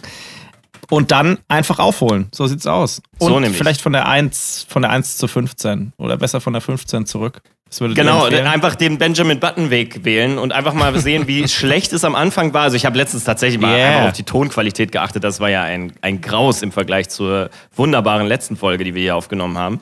Und 0.92 1.12
dann 1.12 1.40
einfach 1.48 1.80
aufholen. 1.80 2.28
So 2.32 2.46
sieht's 2.46 2.68
aus. 2.68 3.02
So 3.20 3.34
Und 3.34 3.42
nämlich. 3.42 3.58
vielleicht 3.58 3.82
von 3.82 3.94
der 3.94 4.08
1, 4.08 4.68
von 4.70 4.84
der 4.84 4.92
1 4.92 5.18
zu 5.18 5.28
15. 5.28 5.94
Oder 5.98 6.18
besser 6.18 6.40
von 6.40 6.54
der 6.54 6.62
15 6.62 7.08
zurück. 7.08 7.42
Genau, 7.80 8.26
einfach 8.26 8.76
den 8.76 8.98
Benjamin 8.98 9.40
Button 9.40 9.70
Weg 9.70 10.04
wählen 10.04 10.38
und 10.38 10.52
einfach 10.52 10.74
mal 10.74 10.98
sehen, 11.00 11.28
wie 11.28 11.48
schlecht 11.48 11.94
es 11.94 12.04
am 12.04 12.16
Anfang 12.16 12.54
war. 12.54 12.64
Also 12.64 12.76
ich 12.76 12.86
habe 12.86 12.98
letztens 12.98 13.24
tatsächlich 13.24 13.62
mal 13.62 13.72
Yeah. 13.72 13.88
einfach 13.88 14.08
auf 14.10 14.14
die 14.14 14.24
Tonqualität 14.24 14.92
geachtet. 14.92 15.24
Das 15.24 15.40
war 15.40 15.50
ja 15.50 15.64
ein, 15.64 15.94
ein 16.02 16.20
Graus 16.20 16.62
im 16.62 16.74
Vergleich 16.74 17.08
zur 17.08 17.50
wunderbaren 17.74 18.28
letzten 18.28 18.58
Folge, 18.58 18.84
die 18.84 18.94
wir 18.94 19.02
hier 19.02 19.16
aufgenommen 19.16 19.58
haben. 19.58 19.80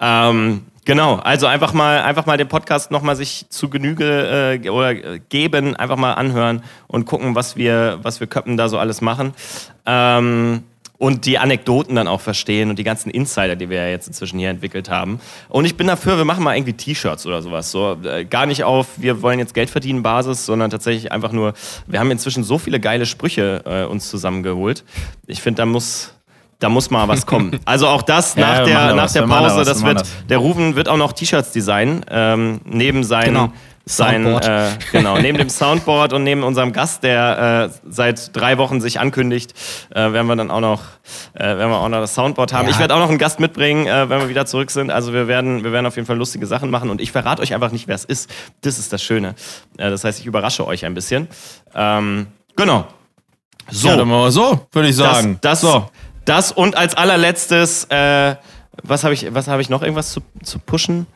Ähm, 0.00 0.62
genau, 0.84 1.16
also 1.16 1.48
einfach 1.48 1.72
mal, 1.72 2.02
einfach 2.02 2.26
mal 2.26 2.36
den 2.36 2.48
Podcast 2.48 2.92
nochmal 2.92 3.16
sich 3.16 3.46
zu 3.48 3.68
Genüge 3.68 4.60
äh, 4.62 4.68
oder 4.70 4.92
äh, 4.92 5.20
geben, 5.28 5.74
einfach 5.74 5.96
mal 5.96 6.12
anhören 6.12 6.62
und 6.86 7.06
gucken, 7.06 7.34
was 7.34 7.56
wir, 7.56 7.98
was 8.02 8.20
wir 8.20 8.28
Köppen 8.28 8.56
da 8.56 8.68
so 8.68 8.78
alles 8.78 9.00
machen. 9.00 9.34
Ähm, 9.84 10.62
und 11.02 11.26
die 11.26 11.36
Anekdoten 11.36 11.96
dann 11.96 12.06
auch 12.06 12.20
verstehen 12.20 12.70
und 12.70 12.78
die 12.78 12.84
ganzen 12.84 13.10
Insider, 13.10 13.56
die 13.56 13.68
wir 13.68 13.78
ja 13.78 13.88
jetzt 13.88 14.06
inzwischen 14.06 14.38
hier 14.38 14.50
entwickelt 14.50 14.88
haben. 14.88 15.18
Und 15.48 15.64
ich 15.64 15.76
bin 15.76 15.88
dafür, 15.88 16.16
wir 16.16 16.24
machen 16.24 16.44
mal 16.44 16.54
irgendwie 16.54 16.74
T-Shirts 16.74 17.26
oder 17.26 17.42
sowas. 17.42 17.72
So, 17.72 17.96
äh, 18.04 18.24
gar 18.24 18.46
nicht 18.46 18.62
auf, 18.62 18.86
wir 18.98 19.20
wollen 19.20 19.40
jetzt 19.40 19.52
Geld 19.52 19.68
verdienen 19.68 20.04
Basis, 20.04 20.46
sondern 20.46 20.70
tatsächlich 20.70 21.10
einfach 21.10 21.32
nur, 21.32 21.54
wir 21.88 21.98
haben 21.98 22.12
inzwischen 22.12 22.44
so 22.44 22.56
viele 22.56 22.78
geile 22.78 23.04
Sprüche 23.04 23.62
äh, 23.66 23.84
uns 23.84 24.10
zusammengeholt. 24.10 24.84
Ich 25.26 25.42
finde, 25.42 25.62
da 25.62 25.66
muss, 25.66 26.14
da 26.60 26.68
muss 26.68 26.88
mal 26.88 27.08
was 27.08 27.26
kommen. 27.26 27.58
Also 27.64 27.88
auch 27.88 28.02
das 28.02 28.36
Ja, 28.36 28.60
nach 28.60 28.64
der, 28.64 28.94
nach 28.94 29.02
was, 29.02 29.12
der 29.14 29.22
Pause, 29.22 29.64
das 29.64 29.78
wir 29.78 29.86
machen 29.86 29.96
wird, 29.96 30.00
das. 30.02 30.26
der 30.28 30.38
Rufen 30.38 30.76
wird 30.76 30.88
auch 30.88 30.98
noch 30.98 31.14
T-Shirts 31.14 31.50
designen, 31.50 32.06
ähm, 32.12 32.60
neben 32.64 33.02
seinen, 33.02 33.24
Genau. 33.24 33.52
Sein, 33.84 34.26
äh, 34.26 34.68
genau, 34.92 35.18
neben 35.18 35.38
dem 35.38 35.48
Soundboard 35.50 36.12
und 36.12 36.22
neben 36.22 36.44
unserem 36.44 36.72
Gast, 36.72 37.02
der 37.02 37.70
äh, 37.72 37.78
seit 37.88 38.34
drei 38.36 38.56
Wochen 38.58 38.80
sich 38.80 39.00
ankündigt, 39.00 39.54
äh, 39.90 40.12
werden 40.12 40.26
wir 40.26 40.36
dann 40.36 40.50
auch 40.50 40.60
noch, 40.60 40.82
äh, 41.34 41.40
werden 41.40 41.70
wir 41.70 41.78
auch 41.78 41.88
noch 41.88 41.98
das 41.98 42.14
Soundboard 42.14 42.52
haben. 42.52 42.66
Ja. 42.66 42.70
Ich 42.70 42.78
werde 42.78 42.94
auch 42.94 43.00
noch 43.00 43.08
einen 43.08 43.18
Gast 43.18 43.40
mitbringen, 43.40 43.86
äh, 43.86 44.08
wenn 44.08 44.20
wir 44.20 44.28
wieder 44.28 44.46
zurück 44.46 44.70
sind. 44.70 44.90
Also 44.90 45.12
wir 45.12 45.26
werden, 45.26 45.64
wir 45.64 45.72
werden 45.72 45.86
auf 45.86 45.96
jeden 45.96 46.06
Fall 46.06 46.16
lustige 46.16 46.46
Sachen 46.46 46.70
machen 46.70 46.90
und 46.90 47.00
ich 47.00 47.10
verrate 47.10 47.42
euch 47.42 47.54
einfach 47.54 47.72
nicht, 47.72 47.88
wer 47.88 47.96
es 47.96 48.04
ist. 48.04 48.30
Das 48.60 48.78
ist 48.78 48.92
das 48.92 49.02
Schöne. 49.02 49.34
Äh, 49.78 49.90
das 49.90 50.04
heißt, 50.04 50.20
ich 50.20 50.26
überrasche 50.26 50.66
euch 50.66 50.84
ein 50.84 50.94
bisschen. 50.94 51.26
Ähm, 51.74 52.28
genau. 52.54 52.86
So, 53.70 53.88
Ja, 53.88 53.96
dann 53.96 54.08
wir 54.08 54.30
so, 54.30 54.66
würde 54.72 54.88
ich 54.88 54.96
sagen. 54.96 55.38
das, 55.40 55.60
das, 55.60 55.72
so. 55.72 55.90
das 56.24 56.52
und 56.52 56.76
als 56.76 56.94
allerletztes, 56.94 57.88
was 57.88 59.04
habe 59.04 59.14
ich, 59.14 59.32
was 59.34 59.48
habe 59.48 59.62
ich 59.62 59.70
noch 59.70 59.82
irgendwas 59.82 60.12
zu, 60.12 60.20
zu 60.42 60.58
pushen? 60.58 61.06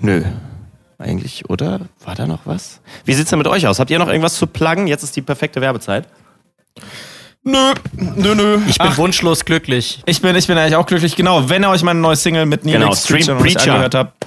Nö. 0.00 0.22
Eigentlich, 0.98 1.48
oder? 1.50 1.80
War 2.04 2.14
da 2.14 2.26
noch 2.26 2.40
was? 2.46 2.80
Wie 3.04 3.12
sieht's 3.14 3.30
denn 3.30 3.38
mit 3.38 3.48
euch 3.48 3.66
aus? 3.66 3.78
Habt 3.78 3.90
ihr 3.90 3.98
noch 3.98 4.08
irgendwas 4.08 4.36
zu 4.36 4.46
pluggen? 4.46 4.86
Jetzt 4.86 5.02
ist 5.02 5.14
die 5.14 5.22
perfekte 5.22 5.60
Werbezeit. 5.60 6.08
Nö, 7.42 7.74
nö, 7.92 8.34
nö. 8.34 8.58
Ich 8.66 8.78
bin 8.78 8.96
wunschlos 8.96 9.44
glücklich. 9.44 10.02
Ich 10.06 10.20
bin, 10.20 10.34
ich 10.34 10.46
bin 10.48 10.58
eigentlich 10.58 10.74
auch 10.74 10.86
glücklich. 10.86 11.14
Genau, 11.14 11.48
wenn 11.48 11.62
ihr 11.64 11.68
euch 11.70 11.82
meine 11.84 12.00
neue 12.00 12.16
Single 12.16 12.44
mit 12.46 12.64
Nilix 12.64 12.80
Genau, 12.80 12.94
Stream 12.94 13.38
Preacher 13.38 13.58
Preacher. 13.58 13.72
angehört 13.72 13.94
habt, 13.94 14.25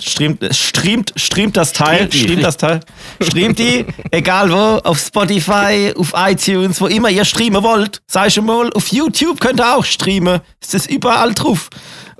streamt, 0.00 0.44
streamt, 0.54 1.12
streamt 1.16 1.56
das 1.56 1.72
Teil, 1.72 2.10
Streamt 2.12 2.44
das 2.44 2.56
Teil, 2.56 2.80
streamt 3.20 3.58
die, 3.58 3.84
egal 4.10 4.50
wo, 4.50 4.56
auf 4.88 4.98
Spotify, 4.98 5.92
auf 5.96 6.12
iTunes, 6.16 6.80
wo 6.80 6.86
immer 6.86 7.10
ihr 7.10 7.24
streamen 7.24 7.62
wollt. 7.62 8.00
Sag 8.06 8.28
ich 8.28 8.34
schon 8.34 8.46
mal, 8.46 8.70
auf 8.74 8.88
YouTube 8.88 9.40
könnt 9.40 9.60
ihr 9.60 9.76
auch 9.76 9.84
streamen. 9.84 10.40
Es 10.60 10.74
ist 10.74 10.90
überall 10.90 11.34
drauf. 11.34 11.68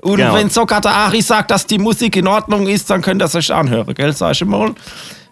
Und 0.01 0.17
Genau. 0.17 0.33
wenn 0.33 0.49
sogar 0.49 0.79
der 0.81 0.91
Ari 0.91 1.21
sagt, 1.21 1.51
dass 1.51 1.65
die 1.67 1.77
Musik 1.77 2.15
in 2.15 2.27
Ordnung 2.27 2.67
ist, 2.67 2.89
dann 2.89 3.01
könnt 3.01 3.21
ihr 3.21 3.25
es 3.25 3.35
euch 3.35 3.51
anhören, 3.53 3.93
gell? 3.93 4.13
Sag 4.13 4.31
ich 4.31 4.37
schon 4.37 4.49
mal. 4.49 4.73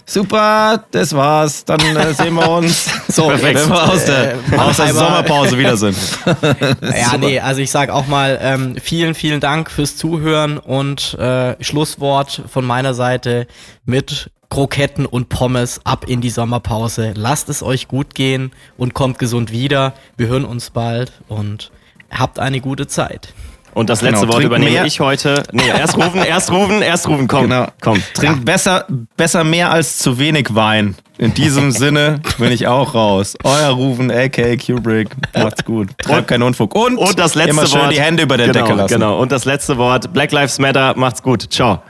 Super, 0.10 0.86
das 0.92 1.14
war's. 1.14 1.66
Dann 1.66 1.82
äh, 1.82 2.14
sehen 2.14 2.36
wir 2.36 2.50
uns, 2.50 2.90
So, 3.10 3.28
wenn 3.28 3.58
jetzt, 3.58 3.70
wir 3.70 3.84
aus 3.92 4.06
der, 4.06 4.36
äh, 4.36 4.58
aus 4.58 4.78
der 4.78 4.94
Sommerpause 4.94 5.58
wieder 5.58 5.76
sind. 5.76 5.98
Ja, 6.82 7.18
nee, 7.18 7.40
also 7.40 7.62
ich 7.62 7.70
sag 7.70 7.90
auch 7.90 8.08
mal 8.08 8.40
ähm, 8.42 8.78
vielen, 8.82 9.16
vielen 9.16 9.42
Dank 9.42 9.70
fürs 9.70 9.98
Zuhören 9.98 10.58
und 10.58 11.14
äh, 11.16 11.62
Schlusswort 11.62 12.44
von 12.48 12.66
meiner 12.66 12.94
Seite 12.94 13.48
mit 13.86 14.32
Kroketten 14.50 15.06
und 15.06 15.28
Pommes 15.28 15.82
ab 15.84 16.06
in 16.08 16.22
die 16.22 16.30
Sommerpause. 16.30 17.14
Lasst 17.16 17.50
es 17.50 17.62
euch 17.62 17.90
gut 17.90 18.16
gehen 18.16 18.52
und 18.78 18.94
kommt 18.94 19.20
gesund 19.20 19.52
wieder. 19.52 19.94
Wir 20.16 20.28
hören 20.28 20.46
uns 20.46 20.70
bald 20.70 21.12
und 21.28 21.72
habt 22.10 22.40
eine 22.40 22.62
gute 22.62 22.88
Zeit. 22.88 23.34
Und 23.78 23.90
das 23.90 24.02
letzte 24.02 24.22
Genau, 24.22 24.28
Wort 24.34 24.38
trink 24.42 24.48
übernehme 24.48 24.72
mehr. 24.72 24.86
ich 24.86 25.00
heute. 25.00 25.44
Nee, 25.52 25.68
erst 25.68 25.98
rufen, 25.98 26.22
erst 26.24 26.52
rufen, 26.52 26.82
erst 26.82 27.08
rufen. 27.08 27.28
Komm, 27.28 27.44
Genau. 27.44 27.68
komm. 27.80 28.02
Trinkt 28.14 28.44
besser, 28.44 28.86
besser 29.16 29.44
mehr 29.44 29.72
als 29.72 30.00
zu 30.00 30.18
wenig 30.18 30.56
Wein. 30.56 30.96
In 31.20 31.34
diesem 31.34 31.72
Sinne 31.72 32.20
bin 32.38 32.52
ich 32.52 32.68
auch 32.68 32.94
raus. 32.94 33.36
Euer 33.44 33.70
Rufen, 33.70 34.12
a.k.a. 34.12 34.56
Kubrick. 34.56 35.10
Macht's 35.36 35.64
gut. 35.66 35.90
Treibt 36.00 36.28
keinen 36.28 36.44
Unfug. 36.44 36.76
Und, 36.76 36.98
Und 36.98 37.18
das 37.18 37.34
letzte 37.36 37.52
immer 37.52 37.66
schön 37.68 37.82
Wort. 37.82 37.92
die 37.92 38.02
Hände 38.02 38.24
über 38.24 38.38
der 38.38 38.48
genau, 38.48 38.66
Decke 38.66 38.78
lassen. 38.78 38.94
Genau. 38.94 39.20
Und 39.20 39.32
das 39.32 39.46
letzte 39.46 39.78
Wort. 39.78 40.12
Black 40.14 40.32
Lives 40.32 40.60
Matter. 40.60 40.94
Macht's 40.96 41.22
gut. 41.24 41.44
Ciao. 41.52 41.82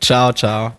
Ciao, 0.00 0.32
ciao. 0.32 0.72